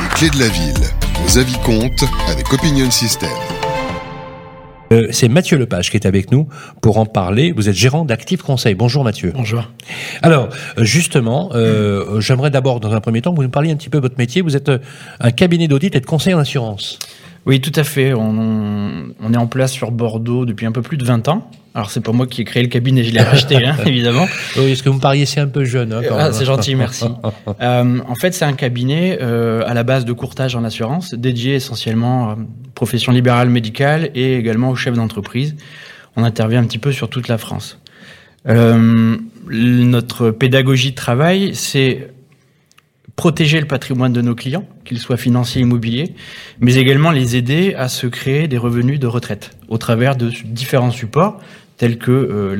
Les 0.02 0.08
clés 0.16 0.30
de 0.30 0.38
la 0.38 0.48
ville. 0.48 0.84
Vos 1.22 1.38
avis 1.38 1.56
comptent 1.64 2.04
avec 2.30 2.52
Opinion 2.52 2.90
System. 2.90 3.28
Euh, 4.92 5.08
c'est 5.10 5.28
Mathieu 5.28 5.58
Lepage 5.58 5.90
qui 5.90 5.96
est 5.96 6.06
avec 6.06 6.32
nous 6.32 6.48
pour 6.80 6.98
en 6.98 7.06
parler. 7.06 7.52
Vous 7.52 7.68
êtes 7.68 7.74
gérant 7.74 8.04
d'Active 8.04 8.42
Conseil. 8.42 8.74
Bonjour 8.74 9.04
Mathieu. 9.04 9.32
Bonjour. 9.34 9.70
Alors, 10.22 10.48
justement, 10.78 11.50
euh, 11.54 12.20
j'aimerais 12.20 12.50
d'abord, 12.50 12.80
dans 12.80 12.92
un 12.92 13.00
premier 13.00 13.20
temps, 13.20 13.32
que 13.32 13.36
vous 13.36 13.42
nous 13.42 13.50
parliez 13.50 13.70
un 13.70 13.76
petit 13.76 13.90
peu 13.90 13.98
de 13.98 14.02
votre 14.02 14.18
métier. 14.18 14.42
Vous 14.42 14.56
êtes 14.56 14.68
euh, 14.68 14.78
un 15.20 15.30
cabinet 15.30 15.68
d'audit 15.68 15.94
et 15.94 16.00
de 16.00 16.06
conseil 16.06 16.34
en 16.34 16.38
assurance. 16.38 16.98
Oui, 17.46 17.60
tout 17.60 17.72
à 17.74 17.84
fait. 17.84 18.14
On, 18.14 19.12
on, 19.20 19.32
est 19.32 19.36
en 19.36 19.46
place 19.46 19.72
sur 19.72 19.90
Bordeaux 19.90 20.44
depuis 20.44 20.66
un 20.66 20.72
peu 20.72 20.82
plus 20.82 20.96
de 20.96 21.04
20 21.04 21.28
ans. 21.28 21.50
Alors 21.78 21.92
c'est 21.92 22.00
pas 22.00 22.10
moi 22.10 22.26
qui 22.26 22.40
ai 22.40 22.44
créé 22.44 22.64
le 22.64 22.68
cabinet, 22.68 23.04
je 23.04 23.12
l'ai 23.12 23.22
racheté, 23.22 23.64
hein, 23.64 23.76
évidemment. 23.86 24.26
Oui, 24.56 24.72
est-ce 24.72 24.82
que 24.82 24.88
vous 24.88 24.96
me 24.96 25.00
pariez 25.00 25.26
un 25.36 25.46
peu 25.46 25.62
jeune 25.62 25.92
hein, 25.92 26.00
ah, 26.10 26.32
C'est 26.32 26.44
gentil, 26.44 26.74
merci. 26.74 27.04
euh, 27.60 28.00
en 28.04 28.14
fait, 28.16 28.34
c'est 28.34 28.44
un 28.44 28.54
cabinet 28.54 29.18
euh, 29.22 29.62
à 29.64 29.74
la 29.74 29.84
base 29.84 30.04
de 30.04 30.12
courtage 30.12 30.56
en 30.56 30.64
assurance, 30.64 31.14
dédié 31.14 31.54
essentiellement 31.54 32.30
à 32.30 32.38
profession 32.74 33.12
libérale 33.12 33.48
médicale 33.48 34.10
et 34.16 34.34
également 34.34 34.70
aux 34.70 34.74
chefs 34.74 34.96
d'entreprise. 34.96 35.54
On 36.16 36.24
intervient 36.24 36.58
un 36.58 36.64
petit 36.64 36.78
peu 36.78 36.90
sur 36.90 37.08
toute 37.08 37.28
la 37.28 37.38
France. 37.38 37.78
Euh, 38.48 39.16
notre 39.48 40.32
pédagogie 40.32 40.90
de 40.90 40.96
travail, 40.96 41.54
c'est 41.54 42.10
protéger 43.14 43.60
le 43.60 43.66
patrimoine 43.66 44.12
de 44.12 44.20
nos 44.20 44.34
clients, 44.34 44.66
qu'ils 44.84 44.98
soient 44.98 45.16
financiers, 45.16 45.62
immobiliers, 45.62 46.16
mais 46.58 46.74
également 46.74 47.12
les 47.12 47.36
aider 47.36 47.74
à 47.74 47.88
se 47.88 48.08
créer 48.08 48.48
des 48.48 48.58
revenus 48.58 48.98
de 48.98 49.06
retraite 49.06 49.52
au 49.68 49.78
travers 49.78 50.16
de 50.16 50.32
différents 50.44 50.90
supports 50.90 51.40
tels 51.78 51.96
que 51.96 52.10
euh, 52.10 52.56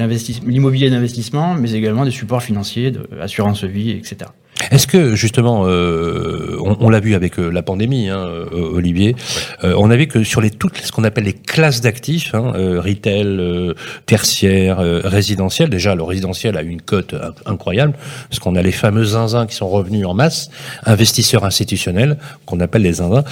l'immobilier 0.47 0.89
d'investissement, 0.91 1.55
mais 1.55 1.73
également 1.73 2.05
des 2.05 2.11
supports 2.11 2.43
financiers, 2.43 2.93
de 2.93 3.07
assurance 3.21 3.65
vie, 3.65 3.91
etc. 3.91 4.31
Est-ce 4.73 4.89
que 4.89 5.15
justement, 5.15 5.67
euh, 5.69 6.57
on, 6.61 6.77
on 6.81 6.91
l'a 6.91 6.99
vu 6.99 7.15
avec 7.15 7.39
euh, 7.39 7.49
la 7.49 7.63
pandémie, 7.63 8.09
hein, 8.09 8.27
euh, 8.27 8.73
Olivier, 8.75 9.15
euh, 9.63 9.73
on 9.79 9.89
a 9.89 9.97
vu 9.97 10.09
que 10.09 10.25
sur 10.25 10.41
les 10.41 10.51
toutes 10.51 10.77
ce 10.79 10.91
qu'on 10.91 11.05
appelle 11.05 11.25
les 11.25 11.33
classes 11.33 11.81
d'actifs, 11.81 12.35
hein, 12.35 12.53
euh, 12.57 12.81
retail, 12.81 13.25
euh, 13.25 13.75
tertiaire, 14.07 14.79
résidentiel, 15.05 15.71
déjà 15.71 15.95
le 15.95 16.03
résidentiel 16.03 16.57
a 16.57 16.63
une 16.63 16.83
cote 16.83 17.15
in- 17.15 17.35
incroyable, 17.47 17.95
parce 18.29 18.41
qu'on 18.41 18.57
a 18.57 18.63
les 18.63 18.73
fameux 18.73 19.05
zinzins 19.05 19.47
qui 19.47 19.55
sont 19.55 19.69
revenus 19.69 20.05
en 20.05 20.15
masse, 20.15 20.51
investisseurs 20.85 21.45
institutionnels 21.45 22.19
qu'on 22.45 22.59
appelle 22.59 22.83
les 22.83 22.95
zinzins. 22.95 23.25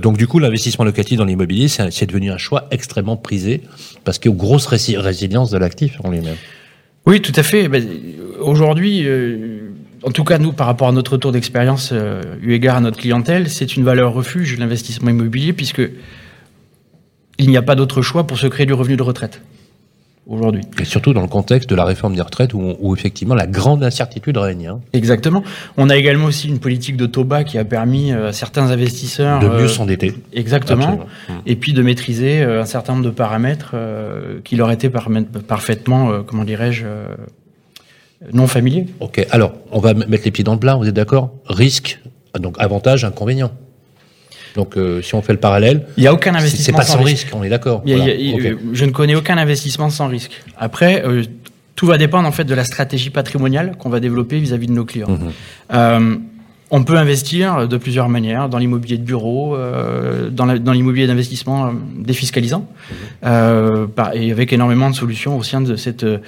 Donc 0.00 0.16
du 0.18 0.26
coup, 0.26 0.40
l'investissement 0.40 0.84
locatif 0.84 1.16
dans 1.16 1.24
l'immobilier, 1.26 1.68
c'est 1.68 2.06
devenu 2.06 2.32
un 2.32 2.38
choix 2.38 2.66
extrêmement 2.72 3.16
prisé, 3.16 3.62
parce 4.04 4.18
qu'il 4.18 4.30
y 4.30 4.32
a 4.32 4.34
une 4.34 4.38
grosse 4.40 4.66
rési- 4.66 4.98
résilience 4.98 5.50
de 5.52 5.58
l'actif 5.58 5.98
en 6.02 6.10
lui-même. 6.10 6.36
Oui, 7.06 7.22
tout 7.22 7.32
à 7.36 7.42
fait. 7.44 7.68
Ben, 7.68 7.86
Aujourd'hui, 8.40 9.04
en 10.02 10.10
tout 10.10 10.24
cas, 10.24 10.38
nous, 10.38 10.52
par 10.52 10.66
rapport 10.66 10.88
à 10.88 10.92
notre 10.92 11.12
retour 11.12 11.32
d'expérience, 11.32 11.90
euh, 11.92 12.22
eu 12.42 12.52
égard 12.52 12.76
à 12.76 12.80
notre 12.80 12.98
clientèle, 12.98 13.48
c'est 13.48 13.76
une 13.76 13.84
valeur 13.84 14.12
refuge, 14.12 14.58
l'investissement 14.58 15.10
immobilier, 15.10 15.52
puisque 15.52 15.82
il 17.38 17.48
n'y 17.48 17.56
a 17.56 17.62
pas 17.62 17.74
d'autre 17.74 18.02
choix 18.02 18.26
pour 18.26 18.38
se 18.38 18.46
créer 18.46 18.66
du 18.66 18.72
revenu 18.72 18.96
de 18.96 19.02
retraite. 19.02 19.40
Aujourd'hui. 20.26 20.60
Et 20.78 20.84
surtout 20.84 21.14
dans 21.14 21.22
le 21.22 21.26
contexte 21.28 21.70
de 21.70 21.74
la 21.74 21.86
réforme 21.86 22.14
des 22.14 22.20
retraites 22.20 22.52
où, 22.52 22.76
où 22.80 22.94
effectivement 22.94 23.34
la 23.34 23.46
grande 23.46 23.82
incertitude 23.82 24.36
règne. 24.36 24.66
hein. 24.66 24.80
Exactement. 24.92 25.42
On 25.78 25.88
a 25.88 25.96
également 25.96 26.26
aussi 26.26 26.48
une 26.48 26.58
politique 26.58 26.98
de 26.98 27.06
taux 27.06 27.24
bas 27.24 27.44
qui 27.44 27.56
a 27.56 27.64
permis 27.64 28.12
euh, 28.12 28.28
à 28.28 28.32
certains 28.32 28.70
investisseurs 28.70 29.40
De 29.40 29.46
mieux 29.46 29.54
euh, 29.62 29.68
s'endetter. 29.68 30.12
Exactement. 30.34 30.84
Absolument. 30.84 31.42
Et 31.46 31.56
puis 31.56 31.72
de 31.72 31.80
maîtriser 31.80 32.42
un 32.42 32.66
certain 32.66 32.92
nombre 32.92 33.06
de 33.06 33.10
paramètres 33.10 33.70
euh, 33.72 34.40
qui 34.44 34.56
leur 34.56 34.70
étaient 34.70 34.90
parfaitement, 34.90 36.10
euh, 36.10 36.20
comment 36.26 36.44
dirais-je, 36.44 36.84
non 38.32 38.46
familiers. 38.46 38.86
Ok, 39.00 39.24
alors 39.30 39.52
on 39.70 39.80
va 39.80 39.94
mettre 39.94 40.24
les 40.24 40.30
pieds 40.30 40.44
dans 40.44 40.54
le 40.54 40.58
plat, 40.60 40.74
vous 40.76 40.86
êtes 40.88 40.94
d'accord? 40.94 41.30
Risque, 41.46 42.00
donc 42.38 42.56
avantage, 42.58 43.04
inconvénient. 43.04 43.50
Donc 44.56 44.76
euh, 44.76 45.02
si 45.02 45.14
on 45.14 45.22
fait 45.22 45.32
le 45.32 45.38
parallèle, 45.38 45.86
Il 45.96 46.00
n'y 46.00 46.06
a 46.06 46.12
aucun 46.12 46.34
investissement 46.34 46.64
c'est 46.64 46.72
pas 46.72 46.82
sans 46.84 46.94
sans 46.98 47.04
risque. 47.04 47.24
risque, 47.24 47.36
on 47.36 47.44
est 47.44 47.48
d'accord. 47.48 47.82
Voilà. 47.86 48.04
euh, 48.06 48.56
Je 48.72 48.84
ne 48.84 48.90
connais 48.90 49.14
aucun 49.14 49.36
investissement 49.38 49.90
sans 49.90 50.08
risque. 50.08 50.32
Après, 50.56 51.04
euh, 51.04 51.22
tout 51.76 51.86
va 51.86 51.96
dépendre 51.98 52.26
en 52.26 52.32
fait 52.32 52.44
de 52.44 52.54
la 52.54 52.64
stratégie 52.64 53.10
patrimoniale 53.10 53.76
qu'on 53.78 53.88
va 53.90 54.00
développer 54.00 54.38
vis-à-vis 54.40 54.66
de 54.66 54.72
nos 54.72 54.84
clients. 54.84 55.10
Mhm. 55.10 55.30
Euh, 55.74 56.16
on 56.70 56.84
peut 56.84 56.96
investir 56.96 57.66
de 57.66 57.76
plusieurs 57.78 58.08
manières, 58.08 58.48
dans 58.48 58.58
l'immobilier 58.58 58.98
de 58.98 59.02
bureau, 59.02 59.56
euh, 59.56 60.28
dans 60.30 60.72
l'immobilier 60.72 61.06
d'investissement 61.06 61.66
euh, 61.66 61.70
défiscalisant, 61.96 62.68
Mhm. 62.90 62.96
euh, 63.24 63.86
et 64.14 64.30
avec 64.32 64.52
énormément 64.52 64.90
de 64.90 64.94
solutions 64.94 65.36
au 65.38 65.42
sein 65.42 65.60
de 65.60 65.76
cette, 65.76 66.04
euh, 66.04 66.18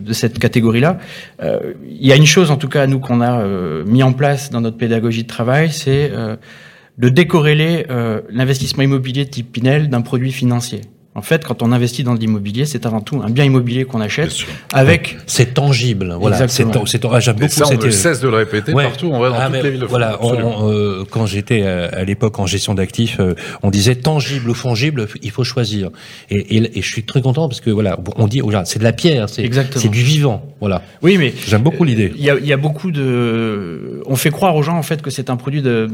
de 0.00 0.12
cette 0.12 0.38
catégorie-là. 0.38 0.98
Euh, 1.42 1.74
Il 1.88 2.06
y 2.06 2.12
a 2.12 2.16
une 2.16 2.26
chose, 2.26 2.50
en 2.50 2.56
tout 2.56 2.68
cas, 2.68 2.86
nous, 2.86 2.98
qu'on 3.00 3.20
a 3.20 3.40
euh, 3.40 3.84
mis 3.84 4.02
en 4.02 4.12
place 4.12 4.50
dans 4.50 4.60
notre 4.60 4.76
pédagogie 4.76 5.22
de 5.22 5.28
travail, 5.28 5.70
c'est 5.70 6.10
euh, 6.12 6.36
de 6.98 7.08
décorréler 7.08 7.86
euh, 7.90 8.20
l'investissement 8.30 8.82
immobilier 8.82 9.24
de 9.24 9.30
type 9.30 9.52
Pinel 9.52 9.88
d'un 9.88 10.00
produit 10.02 10.32
financier. 10.32 10.80
En 11.16 11.22
fait, 11.22 11.44
quand 11.44 11.60
on 11.64 11.72
investit 11.72 12.04
dans 12.04 12.14
de 12.14 12.20
l'immobilier, 12.20 12.64
c'est 12.66 12.86
avant 12.86 13.00
tout 13.00 13.20
un 13.20 13.28
bien 13.30 13.44
immobilier 13.44 13.84
qu'on 13.84 14.00
achète 14.00 14.30
avec 14.72 15.16
C'est 15.26 15.54
tangible, 15.54 16.14
voilà. 16.20 16.46
C'est 16.46 16.64
ah, 17.10 17.18
J'aime 17.18 17.34
Et 17.36 17.40
beaucoup 17.40 17.52
ça, 17.52 17.64
on 17.64 17.68
cette- 17.68 17.84
ne 17.84 17.90
cesse 17.90 18.20
de 18.20 18.28
le 18.28 18.36
répéter 18.36 18.72
Ouais. 18.72 18.84
partout, 18.84 19.10
on 19.12 19.18
va 19.18 19.30
dans 19.30 19.34
Ah, 19.36 19.44
toutes 19.46 19.52
mais 19.54 19.62
les 19.64 19.70
villes 19.72 19.80
de 19.80 19.86
Voilà, 19.86 20.12
France. 20.12 20.36
on- 20.40 20.70
euh, 20.70 21.04
quand 21.10 21.26
j'étais 21.26 21.62
euh, 21.64 21.88
à 21.92 22.04
l'époque 22.04 22.38
en 22.38 22.46
gestion 22.46 22.74
d'actifs, 22.74 23.16
euh, 23.18 23.34
on 23.64 23.70
disait 23.70 23.96
tangible 23.96 24.50
ou 24.50 24.54
fongible, 24.54 25.08
il 25.20 25.32
faut 25.32 25.42
choisir. 25.42 25.90
Et, 26.30 26.36
et, 26.56 26.78
et 26.78 26.80
je 26.82 26.88
suis 26.88 27.02
très 27.02 27.20
content 27.20 27.48
parce 27.48 27.60
que 27.60 27.70
voilà, 27.70 27.98
on 28.14 28.28
dit, 28.28 28.38
voilà, 28.38 28.64
c'est 28.64 28.78
de 28.78 28.84
la 28.84 28.92
pierre, 28.92 29.28
c'est 29.28 29.48
du 29.88 30.02
vivant, 30.02 30.44
voilà. 30.60 30.80
Oui, 31.02 31.18
mais 31.18 31.34
J'aime 31.48 31.62
beaucoup 31.62 31.82
l'idée. 31.82 32.12
il 32.16 32.22
y 32.22 32.30
a, 32.30 32.38
y 32.38 32.52
a 32.52 32.56
beaucoup 32.56 32.92
de. 32.92 34.00
On 34.06 34.14
fait 34.14 34.30
croire 34.30 34.54
aux 34.54 34.62
gens 34.62 34.76
en 34.76 34.84
fait 34.84 35.02
que 35.02 35.10
c'est 35.10 35.28
un 35.28 35.36
produit 35.36 35.60
de 35.60 35.88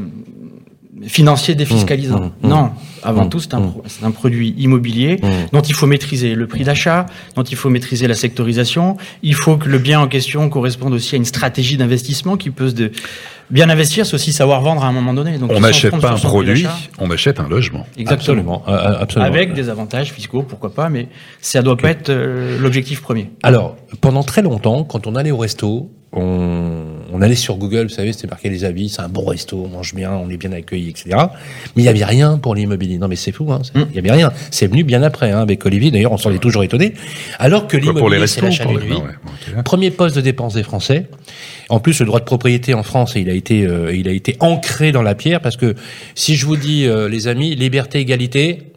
financier 1.05 1.55
défiscalisant. 1.55 2.19
Mmh, 2.19 2.31
mmh, 2.43 2.49
non, 2.49 2.71
avant 3.03 3.25
mmh, 3.25 3.29
tout, 3.29 3.39
c'est 3.39 3.53
un, 3.53 3.59
mmh. 3.59 3.81
un 4.03 4.11
produit 4.11 4.55
immobilier 4.57 5.17
Mmh. 5.21 5.27
dont 5.51 5.61
il 5.61 5.73
faut 5.73 5.87
maîtriser 5.87 6.35
le 6.35 6.47
prix 6.47 6.63
d'achat, 6.63 7.05
dont 7.35 7.43
il 7.43 7.55
faut 7.55 7.69
maîtriser 7.69 8.07
la 8.07 8.15
sectorisation. 8.15 8.97
Il 9.23 9.35
faut 9.35 9.57
que 9.57 9.69
le 9.69 9.77
bien 9.77 9.99
en 9.99 10.07
question 10.07 10.49
corresponde 10.49 10.93
aussi 10.93 11.15
à 11.15 11.17
une 11.17 11.25
stratégie 11.25 11.77
d'investissement 11.77 12.37
qui 12.37 12.49
peut 12.49 12.69
se 12.69 12.73
de... 12.75 12.91
bien 13.49 13.69
investir, 13.69 14.05
c'est 14.05 14.13
aussi 14.13 14.33
savoir 14.33 14.61
vendre 14.61 14.83
à 14.83 14.87
un 14.87 14.91
moment 14.91 15.13
donné. 15.13 15.37
Donc, 15.37 15.51
On 15.53 15.59
n'achète 15.59 15.97
pas 15.99 16.11
un 16.11 16.17
produit, 16.17 16.65
on 16.99 17.09
achète 17.11 17.39
un 17.39 17.47
logement. 17.47 17.85
Exactement. 17.97 18.17
Absolument, 18.17 18.63
euh, 18.67 19.01
absolument. 19.01 19.27
Avec 19.27 19.53
des 19.53 19.69
avantages 19.69 20.11
fiscaux, 20.11 20.43
pourquoi 20.43 20.73
pas, 20.73 20.89
mais 20.89 21.07
ça 21.41 21.61
doit 21.61 21.77
pas 21.77 21.89
être 21.89 22.09
euh, 22.09 22.59
l'objectif 22.59 23.01
premier. 23.01 23.31
Alors, 23.43 23.75
pendant 24.01 24.23
très 24.23 24.41
longtemps, 24.41 24.83
quand 24.83 25.07
on 25.07 25.15
allait 25.15 25.31
au 25.31 25.37
resto, 25.37 25.91
on, 26.13 26.83
on 27.11 27.21
allait 27.21 27.35
sur 27.35 27.55
Google, 27.57 27.83
vous 27.83 27.89
savez, 27.89 28.11
c'était 28.13 28.27
marqué 28.27 28.49
les 28.49 28.63
avis, 28.65 28.89
c'est 28.89 29.01
un 29.01 29.09
bon 29.09 29.25
resto, 29.25 29.63
on 29.65 29.69
mange 29.69 29.93
bien, 29.95 30.11
on 30.11 30.29
est 30.29 30.37
bien 30.37 30.51
accueilli, 30.51 30.89
etc. 30.89 31.09
Mais 31.75 31.81
il 31.81 31.81
n'y 31.83 31.87
avait 31.89 32.03
rien 32.05 32.37
pour 32.37 32.55
l'immobilier. 32.55 32.97
Non, 32.97 33.07
mais 33.07 33.15
c'est 33.15 33.31
fou, 33.31 33.51
hein, 33.51 33.61
c'est- 33.63 33.71
il 33.79 33.91
n'y 33.93 33.99
avait 33.99 34.11
rien. 34.11 34.31
C'est 34.51 34.67
venu 34.67 34.83
bien 34.83 35.03
après, 35.03 35.31
hein, 35.31 35.39
avec 35.41 35.65
Olivier. 35.65 35.91
D'ailleurs, 35.91 36.11
on 36.11 36.17
s'en 36.17 36.31
est 36.31 36.39
toujours 36.39 36.63
étonné. 36.63 36.93
Alors 37.39 37.67
que 37.67 37.77
l'immobilier, 37.77 38.27
c'est 38.27 38.41
l'achat 38.41 38.65
ouais. 38.67 39.63
Premier 39.63 39.91
poste 39.91 40.15
de 40.15 40.21
dépense 40.21 40.53
des 40.55 40.63
Français. 40.63 41.07
En 41.69 41.79
plus, 41.79 41.99
le 41.99 42.05
droit 42.05 42.19
de 42.19 42.25
propriété 42.25 42.73
en 42.73 42.83
France, 42.83 43.13
il 43.15 43.29
a 43.29 43.33
été, 43.33 43.65
euh, 43.65 43.93
il 43.95 44.07
a 44.07 44.11
été 44.11 44.35
ancré 44.39 44.91
dans 44.91 45.01
la 45.01 45.15
pierre 45.15 45.41
parce 45.41 45.57
que 45.57 45.75
si 46.15 46.35
je 46.35 46.45
vous 46.45 46.55
dis, 46.57 46.85
euh, 46.85 47.09
les 47.09 47.27
amis, 47.27 47.55
liberté, 47.55 47.99
égalité, 47.99 48.71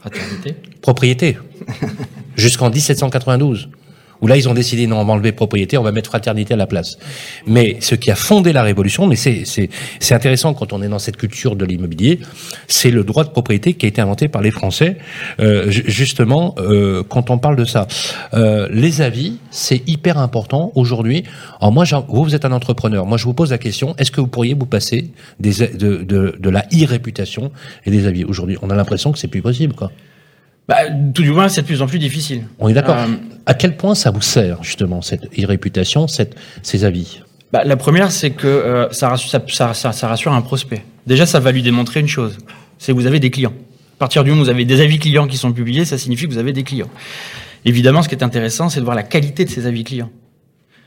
Fraternité. 0.00 0.54
propriété. 0.82 1.38
Jusqu'en 2.36 2.70
1792. 2.70 3.68
Où 4.20 4.26
là, 4.26 4.36
ils 4.36 4.48
ont 4.48 4.54
décidé, 4.54 4.86
non, 4.86 4.98
on 5.00 5.04
va 5.04 5.12
enlever 5.12 5.32
propriété, 5.32 5.78
on 5.78 5.82
va 5.82 5.92
mettre 5.92 6.10
fraternité 6.10 6.54
à 6.54 6.56
la 6.56 6.66
place. 6.66 6.98
Mais 7.46 7.76
ce 7.80 7.94
qui 7.94 8.10
a 8.10 8.16
fondé 8.16 8.52
la 8.52 8.62
révolution, 8.62 9.06
mais 9.06 9.16
c'est, 9.16 9.44
c'est, 9.44 10.14
intéressant 10.14 10.54
quand 10.54 10.72
on 10.72 10.82
est 10.82 10.88
dans 10.88 10.98
cette 10.98 11.16
culture 11.16 11.54
de 11.54 11.64
l'immobilier, 11.64 12.18
c'est 12.66 12.90
le 12.90 13.04
droit 13.04 13.24
de 13.24 13.30
propriété 13.30 13.74
qui 13.74 13.86
a 13.86 13.88
été 13.88 14.00
inventé 14.00 14.28
par 14.28 14.42
les 14.42 14.50
Français, 14.50 14.96
euh, 15.40 15.70
ju- 15.70 15.84
justement, 15.86 16.54
euh, 16.58 17.02
quand 17.08 17.30
on 17.30 17.38
parle 17.38 17.56
de 17.56 17.64
ça. 17.64 17.86
Euh, 18.34 18.68
les 18.72 19.00
avis, 19.02 19.38
c'est 19.50 19.82
hyper 19.88 20.18
important 20.18 20.72
aujourd'hui. 20.74 21.24
Alors 21.60 21.72
moi, 21.72 21.84
vous, 22.08 22.24
vous 22.24 22.34
êtes 22.34 22.44
un 22.44 22.52
entrepreneur. 22.52 23.06
Moi, 23.06 23.18
je 23.18 23.24
vous 23.24 23.34
pose 23.34 23.50
la 23.50 23.58
question, 23.58 23.94
est-ce 23.98 24.10
que 24.10 24.20
vous 24.20 24.26
pourriez 24.26 24.54
vous 24.54 24.66
passer 24.66 25.10
des, 25.38 25.52
de, 25.68 26.02
de, 26.02 26.36
de 26.38 26.50
la 26.50 26.64
e-réputation 26.72 27.52
et 27.86 27.90
des 27.90 28.06
avis 28.06 28.24
aujourd'hui? 28.24 28.56
On 28.62 28.70
a 28.70 28.74
l'impression 28.74 29.12
que 29.12 29.18
c'est 29.18 29.28
plus 29.28 29.42
possible, 29.42 29.74
quoi. 29.74 29.92
Bah, 30.68 30.76
tout 31.14 31.22
du 31.22 31.30
moins, 31.32 31.48
c'est 31.48 31.62
de 31.62 31.66
plus 31.66 31.80
en 31.80 31.86
plus 31.86 31.98
difficile. 31.98 32.46
On 32.58 32.68
est 32.68 32.74
d'accord. 32.74 32.96
Euh, 32.96 33.06
À 33.46 33.54
quel 33.54 33.76
point 33.76 33.94
ça 33.94 34.10
vous 34.10 34.20
sert 34.20 34.62
justement 34.62 35.00
cette 35.00 35.24
e-réputation, 35.38 36.06
cette, 36.08 36.36
ces 36.62 36.84
avis? 36.84 37.20
Bah, 37.52 37.64
la 37.64 37.76
première, 37.78 38.10
c'est 38.12 38.30
que 38.30 38.46
euh, 38.46 38.90
ça, 38.90 39.08
rassure, 39.08 39.30
ça, 39.30 39.40
ça- 39.48 39.72
ça- 39.74 39.92
ça 39.92 40.08
rassure 40.08 40.32
un 40.34 40.42
prospect. 40.42 40.84
Déjà, 41.06 41.24
ça 41.24 41.40
va 41.40 41.52
lui 41.52 41.62
démontrer 41.62 42.00
une 42.00 42.08
chose, 42.08 42.36
c'est 42.78 42.92
que 42.92 42.96
vous 42.98 43.06
avez 43.06 43.18
des 43.20 43.30
clients. 43.30 43.54
À 43.96 43.98
partir 43.98 44.22
du 44.22 44.30
moment 44.30 44.42
où 44.42 44.44
vous 44.44 44.50
avez 44.50 44.66
des 44.66 44.80
avis 44.82 44.98
clients 44.98 45.26
qui 45.26 45.38
sont 45.38 45.52
publiés, 45.52 45.86
ça 45.86 45.96
signifie 45.96 46.26
que 46.28 46.32
vous 46.32 46.38
avez 46.38 46.52
des 46.52 46.62
clients. 46.64 46.90
Évidemment, 47.64 48.02
ce 48.02 48.08
qui 48.10 48.14
est 48.14 48.22
intéressant, 48.22 48.68
c'est 48.68 48.80
de 48.80 48.84
voir 48.84 48.94
la 48.94 49.02
qualité 49.02 49.44
de 49.46 49.50
ces 49.50 49.66
avis 49.66 49.82
clients. 49.84 50.10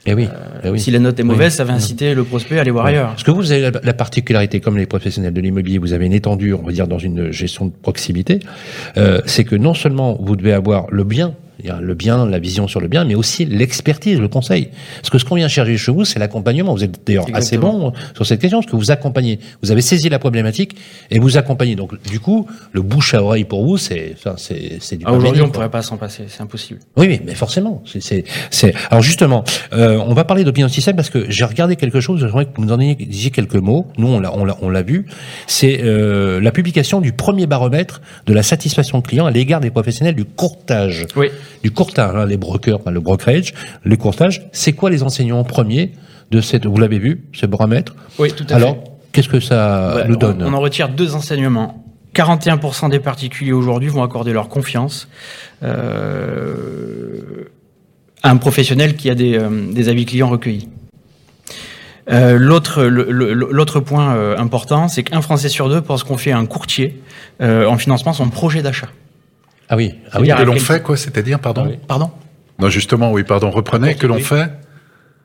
Eh 0.06 0.14
oui. 0.16 0.28
eh 0.64 0.70
oui. 0.70 0.80
Si 0.80 0.90
la 0.90 0.98
note 1.00 1.20
est 1.20 1.24
mauvaise, 1.24 1.54
Oui. 1.54 1.58
ça 1.58 1.64
va 1.64 1.74
inciter 1.74 2.16
le 2.16 2.24
prospect 2.24 2.58
à 2.58 2.62
aller 2.62 2.72
voir 2.72 2.86
ailleurs. 2.88 3.10
Parce 3.10 3.24
que 3.24 3.30
vous 3.32 3.52
avez 3.52 3.62
la, 3.62 3.72
la 3.84 3.94
particularité, 3.94 4.60
comme 4.60 4.78
les 4.78 4.88
professionnels 4.88 5.34
de 5.34 5.42
l'immobilier, 5.42 5.78
vous 5.78 5.94
avez 5.94 6.08
une 6.08 6.14
étendue, 6.14 6.54
on 6.54 6.64
va 6.64 6.72
dire, 6.72 6.88
dans 6.88 6.98
une 6.98 7.32
gestion 7.32 7.66
de 7.68 7.72
proximité, 7.72 8.40
euh, 8.98 9.22
c'est 9.26 9.44
que 9.44 9.56
non 9.56 9.74
seulement 9.76 10.18
vous 10.20 10.36
devez 10.36 10.54
avoir 10.54 10.88
le 10.90 11.04
bien, 11.04 11.36
le 11.82 11.94
bien, 11.94 12.26
la 12.26 12.40
vision 12.40 12.68
sur 12.68 12.80
le 12.80 12.88
bien, 12.88 13.06
mais 13.06 13.16
aussi 13.16 13.46
l'expertise, 13.46 14.20
le 14.20 14.28
conseil. 14.28 14.70
Parce 14.98 15.10
que 15.10 15.18
ce 15.18 15.26
qu'on 15.26 15.36
vient 15.36 15.48
chercher 15.48 15.78
chez 15.78 15.92
vous, 15.92 16.06
c'est 16.06 16.20
l'accompagnement. 16.20 16.74
Vous 16.74 16.84
êtes 16.84 17.00
d'ailleurs 17.06 17.28
assez 17.34 17.58
bon 17.58 17.94
sur 18.16 18.26
cette 18.26 18.42
question, 18.42 18.60
parce 18.60 18.72
que 18.72 18.76
vous 18.76 18.92
accompagnez. 18.92 19.40
Vous 19.62 19.72
avez 19.72 19.82
saisi 19.82 20.10
la 20.10 20.20
problématique 20.20 20.76
et 21.10 21.20
vous 21.20 21.38
accompagnez. 21.38 21.76
Donc, 21.76 22.02
du 22.10 22.20
coup, 22.20 22.48
le 22.72 22.82
bouche 22.82 23.14
à 23.14 23.24
oreille 23.24 23.46
pour 23.46 23.66
vous, 23.66 23.78
c'est, 23.78 24.14
enfin, 24.16 24.36
c'est, 24.38 24.78
c'est 24.80 24.98
du 24.98 25.06
Ah, 25.08 25.14
Aujourd'hui, 25.14 25.42
on 25.42 25.48
ne 25.48 25.52
pourrait 25.52 25.72
pas 25.72 25.82
s'en 25.82 25.98
passer, 25.98 26.24
c'est 26.28 26.42
impossible. 26.42 26.80
Oui, 26.98 27.08
oui, 27.08 27.22
mais 27.26 27.36
forcément. 27.36 27.84
C'est, 27.86 28.02
c'est, 28.02 28.24
c'est... 28.50 28.74
Alors 28.90 29.04
justement, 29.04 29.44
euh, 29.74 29.98
on 30.06 30.14
va 30.14 30.24
parler 30.24 30.44
d'opinion 30.44 30.68
système 30.68 30.96
parce 30.96 31.10
que 31.10 31.30
j'ai 31.30 31.46
regardé 31.46 31.76
quelque 31.76 32.00
chose. 32.00 32.20
J'aimerais 32.22 32.46
que 32.46 32.52
vous 32.56 32.66
nous 32.66 32.74
en 32.74 32.78
disiez 32.78 33.32
quelques 33.32 33.56
mots. 33.56 33.88
Nous, 33.98 34.08
on 34.08 34.20
l'a, 34.20 34.36
on 34.36 34.46
l'a, 34.46 34.58
on 34.62 34.70
l'a 34.70 34.82
vu. 34.82 35.06
C'est 35.48 35.82
euh, 35.84 36.40
la 36.42 36.52
publication 36.52 37.02
du 37.02 37.12
premier 37.12 37.46
baromètre 37.46 38.02
de 38.26 38.34
la 38.34 38.44
satisfaction 38.44 39.02
client 39.02 39.26
à 39.26 39.32
l'égard 39.32 39.60
des 39.60 39.72
professionnels 39.72 40.16
du 40.16 40.26
courtage. 40.26 41.06
Oui. 41.16 41.30
Du 41.64 41.72
courtage, 41.72 42.16
hein, 42.16 42.26
les 42.26 42.38
brokers, 42.38 42.80
enfin, 42.80 42.92
le 42.92 43.00
brokerage, 43.00 43.54
le 43.84 43.96
courtage. 43.98 44.48
C'est 44.52 44.74
quoi 44.74 44.90
les 44.90 45.04
enseignements 45.04 45.44
premiers 45.44 45.92
de 46.32 46.42
cette 46.42 46.66
Vous 46.66 46.78
l'avez 46.78 47.00
vu, 47.00 47.26
ce 47.34 47.46
baromètre? 47.46 47.96
Oui, 48.20 48.32
tout 48.32 48.46
à 48.50 48.56
Alors, 48.56 48.76
fait. 48.76 48.82
qu'est-ce 49.12 49.30
que 49.30 49.40
ça 49.40 49.94
Bah, 49.96 50.04
nous 50.08 50.16
on- 50.16 50.18
donne? 50.18 50.44
on, 50.44 50.54
en 50.54 50.60
retire 50.60 50.90
deux 50.90 51.14
enseignements. 51.16 51.84
41% 52.14 52.90
des 52.90 53.00
particuliers 53.00 53.54
aujourd'hui 53.54 53.88
vont 53.90 54.04
accorder 54.04 54.34
leur 54.34 54.50
confiance 54.50 55.08
euh, 55.64 57.46
à 58.24 58.30
un 58.32 58.38
professionnel 58.38 58.96
qui 58.96 59.10
a 59.10 59.16
des, 59.16 59.38
euh, 59.38 59.72
des 59.72 59.90
avis 59.90 60.06
clients 60.06 60.30
recueillis. 60.30 60.68
Euh, 62.12 62.38
L'autre 62.40 63.80
point 63.80 64.16
euh, 64.16 64.38
important, 64.38 64.88
c'est 64.88 65.04
qu'un 65.04 65.22
Français 65.22 65.50
sur 65.50 65.70
deux 65.70 65.82
pense 65.82 66.04
qu'on 66.04 66.18
fait 66.18 66.32
un 66.32 66.46
courtier 66.46 67.02
euh, 67.42 67.66
en 67.68 67.78
financement 67.78 68.12
son 68.14 68.30
projet 68.30 68.62
d'achat. 68.62 68.88
Ah 69.72 69.78
oui, 69.78 69.96
ah 70.12 70.20
oui. 70.20 70.28
Que 70.28 70.44
l'on 70.44 70.58
fait 70.58 70.84
quoi 70.84 70.98
C'est-à-dire, 70.98 71.40
pardon 71.40 71.72
Pardon 71.88 72.12
Non, 72.60 72.70
justement, 72.70 73.12
oui, 73.14 73.24
pardon. 73.24 73.50
Reprenez, 73.50 73.96
que 73.96 74.06
l'on 74.06 74.16
oui. 74.16 74.22
fait 74.22 74.52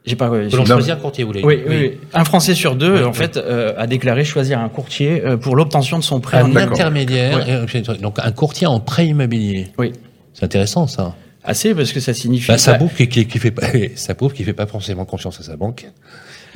J'ai 0.04 0.14
pas. 0.14 0.30
Que 0.30 0.54
l'on 0.56 0.64
choisit 0.64 0.92
un 0.92 0.96
courtier, 0.96 1.24
vous 1.24 1.32
l'avez 1.32 1.44
Oui, 1.44 1.62
oui, 1.66 1.76
oui. 1.80 1.98
Un 2.14 2.24
Français 2.24 2.54
sur 2.54 2.76
deux, 2.76 2.94
Oui, 2.94 3.02
en 3.02 3.08
oui. 3.08 3.14
fait, 3.14 3.36
euh, 3.36 3.74
a 3.76 3.88
déclaré 3.88 4.24
choisir 4.24 4.60
un 4.60 4.68
courtier 4.68 5.20
euh, 5.24 5.36
pour 5.36 5.56
l'obtention 5.56 5.98
de 5.98 6.04
son 6.04 6.20
prêt. 6.20 6.38
Un 6.38 6.54
intermédiaire, 6.54 7.44
euh, 7.48 7.66
donc 8.00 8.20
un 8.20 8.30
courtier 8.30 8.68
en 8.68 8.78
prêt 8.78 9.08
immobilier. 9.08 9.72
Oui. 9.78 9.92
C'est 10.32 10.44
intéressant 10.44 10.86
ça. 10.86 11.16
Assez 11.42 11.74
parce 11.74 11.92
que 11.92 11.98
ça 11.98 12.14
signifie. 12.14 12.46
Bah, 12.48 12.58
ça 12.58 12.74
prouve 12.74 12.94
qu'il 12.94 13.08
qu'il 13.08 13.40
fait 13.40 13.50
pas, 13.50 13.66
ça 13.96 14.14
prouve 14.14 14.32
qu'il 14.32 14.44
fait 14.44 14.52
pas 14.52 14.66
forcément 14.66 15.04
confiance 15.04 15.40
à 15.40 15.42
sa 15.42 15.56
banque 15.56 15.86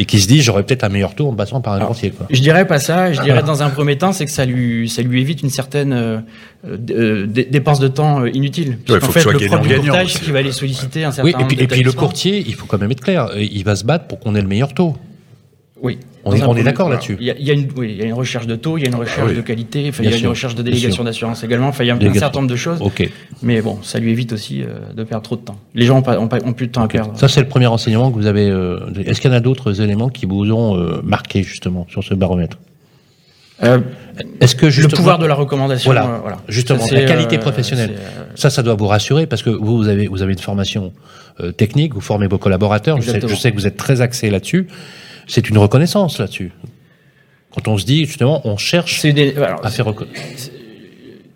et 0.01 0.07
qu'il 0.07 0.21
se 0.23 0.27
dit 0.27 0.41
j'aurais 0.41 0.63
peut-être 0.63 0.83
un 0.83 0.89
meilleur 0.89 1.15
taux 1.15 1.29
en 1.29 1.35
passant 1.35 1.61
par 1.61 1.75
un 1.75 1.81
courtier. 1.81 2.11
Quoi. 2.11 2.27
Je 2.31 2.41
dirais 2.41 2.67
pas 2.67 2.79
ça. 2.79 3.13
Je 3.13 3.21
dirais 3.21 3.43
dans 3.43 3.63
un 3.63 3.69
premier 3.69 3.99
temps, 3.99 4.13
c'est 4.13 4.25
que 4.25 4.31
ça 4.31 4.47
lui, 4.47 4.89
ça 4.89 5.03
lui 5.03 5.21
évite 5.21 5.43
une 5.43 5.51
certaine 5.51 5.93
euh, 5.93 6.19
euh, 6.67 7.27
dé- 7.27 7.45
dépense 7.45 7.81
de 7.81 7.89
temps 7.89 8.23
euh, 8.23 8.31
inutile. 8.33 8.79
faut 8.87 8.95
en 8.95 8.99
que 8.99 9.07
fait, 9.13 9.21
soit 9.21 9.33
le 9.35 9.47
propre 9.47 9.69
courtage, 9.75 10.15
qu'il 10.21 10.33
va 10.33 10.39
aller 10.39 10.53
solliciter 10.53 11.05
un 11.05 11.11
certain 11.13 11.25
Oui, 11.27 11.31
et 11.31 11.35
nombre 11.35 11.49
puis, 11.49 11.61
et 11.63 11.67
puis 11.67 11.83
le 11.83 11.93
courtier, 11.93 12.43
il 12.47 12.55
faut 12.55 12.65
quand 12.67 12.79
même 12.81 12.91
être 12.91 13.03
clair, 13.03 13.27
euh, 13.35 13.43
il 13.43 13.63
va 13.63 13.77
se 13.77 13.85
battre 13.85 14.07
pour 14.07 14.19
qu'on 14.21 14.35
ait 14.35 14.41
le 14.43 14.49
meilleur 14.49 14.73
taux. 14.73 14.97
Oui. 15.83 15.99
On 16.25 16.35
est- 16.35 16.43
on 16.43 16.55
est 16.57 16.63
d'accord 16.63 16.91
là-dessus. 16.91 17.17
Il 17.19 17.27
y, 17.27 17.31
a, 17.31 17.35
il 17.39 17.47
y 17.47 17.51
a 17.51 17.55
une, 17.55 17.67
oui, 17.77 17.93
il 17.93 17.97
y 17.97 18.03
a 18.03 18.05
une 18.05 18.13
recherche 18.13 18.47
de 18.47 18.55
taux, 18.55 18.77
il 18.77 18.83
y 18.83 18.85
a 18.85 18.89
une 18.89 18.95
recherche 18.95 19.31
Oui. 19.31 19.37
de 19.37 19.41
qualité, 19.41 19.87
enfin, 19.89 20.03
il 20.05 20.11
y 20.11 20.13
a 20.13 20.17
une 20.19 20.27
recherche 20.27 20.55
de 20.55 20.63
délégation 20.63 21.03
d'assurance 21.05 21.43
également. 21.43 21.69
Enfin, 21.69 21.85
il 21.85 21.87
y 21.87 21.91
a 21.91 21.95
un 21.95 22.15
certain 22.15 22.41
nombre 22.41 22.51
de 22.51 22.57
choses. 22.57 22.79
Ok. 22.83 23.09
Mais 23.43 23.63
bon, 23.63 23.79
ça 23.83 23.99
lui 23.99 24.11
évite 24.11 24.33
aussi 24.35 24.63
euh, 24.63 24.93
de 24.95 25.03
perdre 25.05 25.23
trop 25.25 25.37
de 25.37 25.41
temps. 25.41 25.57
Les 25.75 25.87
gens 25.87 25.97
ont, 25.99 26.03
pas, 26.03 26.19
ont, 26.19 26.29
pas- 26.29 26.39
ont 26.45 26.53
plus 26.53 26.67
de 26.67 26.73
temps 26.73 26.83
à 26.83 26.89
perdre. 26.89 27.13
Ça, 27.17 27.29
c'est 27.29 27.41
le 27.41 27.49
premier 27.49 27.67
enseignement 27.69 28.11
que 28.11 28.17
vous 28.17 28.27
avez. 28.27 28.51
euh, 28.51 28.79
Est-ce 29.07 29.21
qu'il 29.23 29.31
y 29.31 29.35
en 29.35 29.37
a 29.37 29.41
d'autres 29.41 29.81
éléments 29.81 30.11
qui 30.11 30.27
vous 30.27 30.51
ont 30.53 30.77
euh, 30.77 31.01
marqué 31.03 31.43
justement 31.43 31.87
sur 31.89 32.05
ce 32.05 32.13
baromètre? 32.13 32.59
Euh, 33.63 33.79
Est-ce 34.41 34.55
que 34.57 34.67
le 34.67 34.89
pouvoir 34.89 35.19
de 35.19 35.27
la 35.27 35.35
recommandation. 35.35 35.91
Voilà, 35.93 36.07
euh, 36.07 36.19
voilà. 36.21 36.39
justement, 36.49 36.81
Ça, 36.81 36.95
la 36.95 37.05
qualité 37.05 37.39
professionnelle. 37.39 37.93
Ça, 38.35 38.49
ça 38.51 38.63
doit 38.63 38.75
vous 38.75 38.87
rassurer 38.87 39.27
parce 39.27 39.43
que 39.43 39.51
vous, 39.51 39.77
vous 39.79 39.89
avez, 39.89 40.07
vous 40.07 40.23
avez 40.23 40.33
une 40.33 40.39
formation 40.39 40.93
euh, 41.41 41.53
technique, 41.53 41.95
vous 41.95 42.01
formez 42.01 42.27
vos 42.27 42.39
collaborateurs. 42.39 43.01
Je 43.01 43.11
sais, 43.11 43.21
je 43.27 43.35
sais 43.35 43.51
que 43.51 43.57
vous 43.57 43.67
êtes 43.67 43.77
très 43.77 44.01
axé 44.03 44.31
là-dessus. 44.31 44.67
C'est 45.31 45.49
une 45.49 45.59
reconnaissance 45.59 46.19
là-dessus. 46.19 46.53
Quand 47.55 47.69
on 47.69 47.79
se 47.79 47.85
dit 47.85 48.05
justement, 48.05 48.41
on 48.45 48.57
cherche 48.57 49.01
C'est 49.01 49.13
des- 49.13 49.35
alors, 49.37 49.65
à 49.65 49.71
faire 49.71 49.87
reconnaître. 49.87 50.21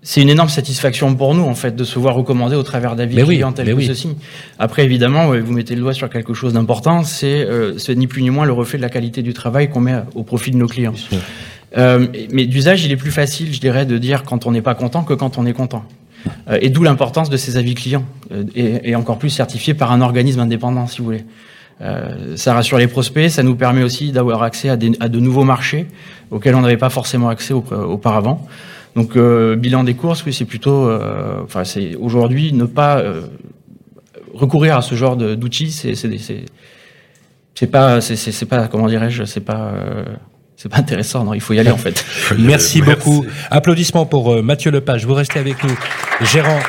C'est 0.07 0.21
une 0.21 0.29
énorme 0.29 0.51
satisfaction 0.51 1.15
pour 1.15 1.35
nous, 1.35 1.45
en 1.45 1.55
fait, 1.55 1.75
de 1.75 1.83
se 1.83 1.99
voir 1.99 2.15
recommander 2.15 2.57
au 2.57 2.63
travers 2.63 2.95
d'avis 2.95 3.17
oui, 3.23 3.37
clients 3.37 3.53
tels 3.53 3.69
que 3.69 3.73
oui. 3.73 3.87
ceci. 3.87 4.09
Après, 4.59 4.85
évidemment, 4.85 5.29
vous 5.29 5.53
mettez 5.53 5.75
le 5.75 5.81
doigt 5.81 5.95
sur 5.95 6.11
quelque 6.11 6.35
chose 6.35 6.53
d'important, 6.53 7.05
c'est 7.05 7.41
euh, 7.47 7.79
c'est 7.79 7.95
ni 7.95 8.07
plus 8.07 8.21
ni 8.21 8.29
moins 8.29 8.45
le 8.45 8.53
reflet 8.53 8.77
de 8.77 8.83
la 8.83 8.91
qualité 8.91 9.23
du 9.23 9.33
travail 9.33 9.71
qu'on 9.71 9.81
met 9.81 9.97
au 10.15 10.23
profit 10.23 10.51
de 10.51 10.57
nos 10.59 10.67
clients. 10.69 10.93
Euh, 11.79 12.07
mais 12.33 12.45
d'usage, 12.47 12.85
il 12.85 12.93
est 12.93 12.97
plus 12.97 13.11
facile, 13.13 13.53
je 13.55 13.61
dirais, 13.61 13.87
de 13.87 13.97
dire 13.97 14.25
quand 14.25 14.47
on 14.47 14.53
n'est 14.53 14.61
pas 14.63 14.75
content 14.75 15.05
que 15.05 15.15
quand 15.15 15.39
on 15.39 15.47
est 15.47 15.55
content. 15.55 15.85
Euh, 16.51 16.59
et 16.61 16.69
d'où 16.69 16.83
l'importance 16.83 17.31
de 17.31 17.37
ces 17.39 17.57
avis 17.57 17.75
clients, 17.75 18.05
euh, 18.31 18.45
et, 18.55 18.91
et 18.91 18.95
encore 18.97 19.19
plus 19.19 19.31
certifiés 19.31 19.75
par 19.75 19.91
un 19.91 20.01
organisme 20.03 20.41
indépendant, 20.41 20.87
si 20.87 20.99
vous 20.99 21.05
voulez. 21.05 21.25
Euh, 21.81 22.37
ça 22.37 22.55
rassure 22.55 22.79
les 22.79 22.87
prospects, 22.87 23.29
ça 23.31 23.43
nous 23.43 23.57
permet 23.57 23.83
aussi 23.83 24.13
d'avoir 24.13 24.43
accès 24.45 24.69
à, 24.69 24.77
des- 24.77 24.93
à 25.01 25.09
de 25.09 25.19
nouveaux 25.19 25.43
marchés 25.45 25.87
auxquels 26.31 26.55
on 26.55 26.61
n'avait 26.61 26.77
pas 26.77 26.89
forcément 26.91 27.29
accès 27.29 27.53
au- 27.53 27.65
auparavant. 27.73 28.47
Donc 28.95 29.17
euh, 29.17 29.57
bilan 29.57 29.83
des 29.83 29.95
courses, 29.95 30.25
oui, 30.25 30.33
c'est 30.33 30.45
plutôt, 30.45 30.87
euh, 30.89 31.41
enfin 31.43 31.65
c'est 31.65 31.97
aujourd'hui 31.97 32.53
ne 32.53 32.65
pas 32.65 32.99
euh, 32.99 33.23
recourir 34.33 34.77
à 34.77 34.83
ce 34.83 34.95
genre 34.95 35.17
d'outils, 35.17 35.73
c'est 35.73 35.97
c'est 35.97 36.09
des- 36.09 36.19
c'est 36.19 36.45
c'est 37.55 37.67
pas 37.67 38.01
c'est 38.01 38.49
pas 38.49 38.69
comment 38.69 38.87
dirais-je, 38.87 39.25
c'est 39.25 39.41
pas 39.41 39.73
euh, 39.75 40.05
c'est 40.57 40.69
pas 40.69 40.79
intéressant. 40.79 41.25
Non, 41.25 41.35
il 41.35 41.41
faut 41.41 41.55
y 41.55 41.59
aller 41.59 41.71
en 41.73 41.77
fait. 41.77 42.05
Merci, 42.39 42.83
beaucoup. 42.83 43.27
Applaudissements 43.51 44.07
pour 44.07 44.33
euh, 44.33 44.43
Mathieu 44.43 44.71
Lepage. 44.71 45.05
Vous 45.07 45.15
restez 45.15 45.41
avec 45.41 45.63
nous, 45.65 45.77
gérant 46.23 46.61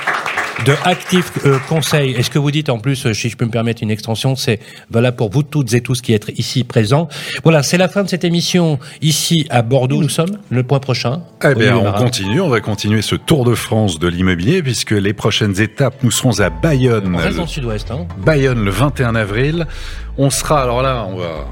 de 0.65 0.73
Active 0.85 1.29
euh, 1.45 1.59
Conseil. 1.67 2.11
Est-ce 2.13 2.29
que 2.29 2.39
vous 2.39 2.49
dites 2.51 2.69
en 2.69 2.79
plus, 2.79 3.05
euh, 3.05 3.13
si 3.13 3.29
je 3.29 3.35
peux 3.35 3.45
me 3.45 3.51
permettre 3.51 3.83
une 3.83 3.91
extension, 3.91 4.35
c'est 4.35 4.59
valable 4.89 5.17
pour 5.17 5.29
vous 5.29 5.43
toutes 5.43 5.73
et 5.73 5.81
tous 5.81 6.01
qui 6.01 6.13
êtes 6.13 6.31
ici 6.37 6.63
présents. 6.63 7.07
Voilà, 7.43 7.61
c'est 7.61 7.77
la 7.77 7.87
fin 7.89 8.03
de 8.03 8.09
cette 8.09 8.23
émission 8.23 8.79
ici 9.01 9.45
à 9.49 9.61
Bordeaux. 9.61 10.01
Nous 10.01 10.09
sommes 10.09 10.37
le 10.49 10.63
point 10.63 10.79
prochain. 10.79 11.21
Eh 11.43 11.53
bien, 11.55 11.77
on 11.77 11.91
continue, 11.91 12.39
on 12.41 12.49
va 12.49 12.61
continuer 12.61 13.01
ce 13.01 13.15
tour 13.15 13.43
de 13.45 13.53
France 13.53 13.99
de 13.99 14.07
l'immobilier 14.07 14.63
puisque 14.63 14.91
les 14.91 15.13
prochaines 15.13 15.59
étapes, 15.59 15.95
nous 16.03 16.11
serons 16.11 16.39
à 16.39 16.49
Bayonne. 16.49 17.13
On 17.13 17.17
reste 17.17 17.35
le- 17.35 17.41
le 17.41 17.47
sud-ouest. 17.47 17.91
Hein. 17.91 18.07
Bayonne 18.25 18.63
le 18.63 18.71
21 18.71 19.15
avril. 19.15 19.67
On 20.17 20.29
sera, 20.29 20.63
alors 20.63 20.81
là, 20.81 21.05
on 21.09 21.17
va 21.17 21.45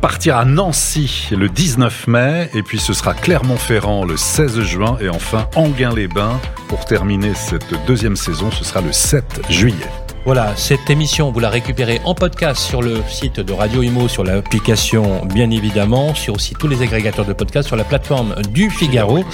partir 0.00 0.36
à 0.36 0.44
Nancy 0.44 1.28
le 1.32 1.48
19 1.48 2.06
mai, 2.06 2.50
et 2.54 2.62
puis 2.62 2.78
ce 2.78 2.92
sera 2.92 3.14
Clermont-Ferrand 3.14 4.04
le 4.04 4.16
16 4.16 4.60
juin, 4.60 4.96
et 5.00 5.08
enfin 5.08 5.48
Anguin-les-Bains 5.56 6.40
pour 6.68 6.84
terminer 6.84 7.34
cette 7.34 7.74
deuxième 7.86 8.16
saison, 8.16 8.50
ce 8.50 8.64
sera 8.64 8.80
le 8.80 8.92
7 8.92 9.42
juillet. 9.50 9.90
Voilà, 10.28 10.54
cette 10.56 10.90
émission, 10.90 11.32
vous 11.32 11.40
la 11.40 11.48
récupérez 11.48 12.02
en 12.04 12.14
podcast 12.14 12.60
sur 12.60 12.82
le 12.82 13.00
site 13.08 13.40
de 13.40 13.50
Radio 13.50 13.82
Imo, 13.82 14.08
sur 14.08 14.24
l'application 14.24 15.24
bien 15.24 15.50
évidemment, 15.50 16.14
sur 16.14 16.34
aussi 16.34 16.52
tous 16.52 16.68
les 16.68 16.82
agrégateurs 16.82 17.24
de 17.24 17.32
podcasts, 17.32 17.66
sur 17.66 17.76
la 17.76 17.84
plateforme 17.84 18.34
du 18.50 18.68
Figaro. 18.68 19.24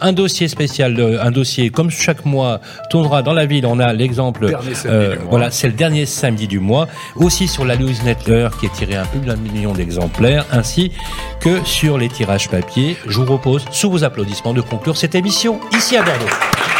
Un 0.00 0.12
dossier 0.12 0.46
spécial, 0.46 1.00
euh, 1.00 1.20
un 1.20 1.32
dossier 1.32 1.70
comme 1.70 1.90
chaque 1.90 2.24
mois 2.24 2.60
tournera 2.88 3.22
dans 3.22 3.32
la 3.32 3.46
ville. 3.46 3.66
On 3.66 3.80
a 3.80 3.92
l'exemple, 3.92 4.48
mois. 4.48 5.16
voilà, 5.28 5.50
c'est 5.50 5.66
le 5.66 5.72
dernier 5.72 6.06
samedi 6.06 6.46
du 6.46 6.60
mois. 6.60 6.86
Aussi 7.16 7.48
sur 7.48 7.64
la 7.64 7.76
newsletter 7.76 8.50
qui 8.60 8.66
est 8.66 8.72
tiré 8.72 8.94
un 8.94 9.06
peu 9.06 9.18
d'un 9.18 9.34
million 9.34 9.72
d'exemplaires, 9.72 10.46
ainsi 10.52 10.92
que 11.40 11.64
sur 11.64 11.98
les 11.98 12.08
tirages 12.08 12.48
papier. 12.48 12.96
Je 13.08 13.18
vous 13.18 13.24
propose, 13.24 13.64
sous 13.72 13.90
vos 13.90 14.04
applaudissements, 14.04 14.54
de 14.54 14.60
conclure 14.60 14.96
cette 14.96 15.16
émission 15.16 15.58
ici 15.72 15.96
à 15.96 16.04
Bordeaux. 16.04 16.73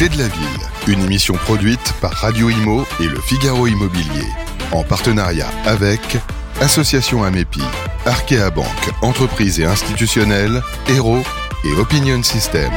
Clés 0.00 0.08
de 0.08 0.16
la 0.16 0.28
Ville, 0.28 0.96
une 0.96 1.02
émission 1.02 1.34
produite 1.34 1.92
par 2.00 2.12
Radio 2.12 2.48
Imo 2.48 2.86
et 3.00 3.06
le 3.06 3.20
Figaro 3.20 3.66
Immobilier, 3.66 4.28
en 4.72 4.82
partenariat 4.82 5.50
avec 5.66 6.16
Association 6.58 7.22
Amépi, 7.22 7.60
Arkea 8.06 8.48
Banque, 8.48 8.94
entreprise 9.02 9.60
et 9.60 9.66
institutionnelle, 9.66 10.62
Hero 10.88 11.18
et 11.66 11.78
Opinion 11.78 12.22
System. 12.22 12.72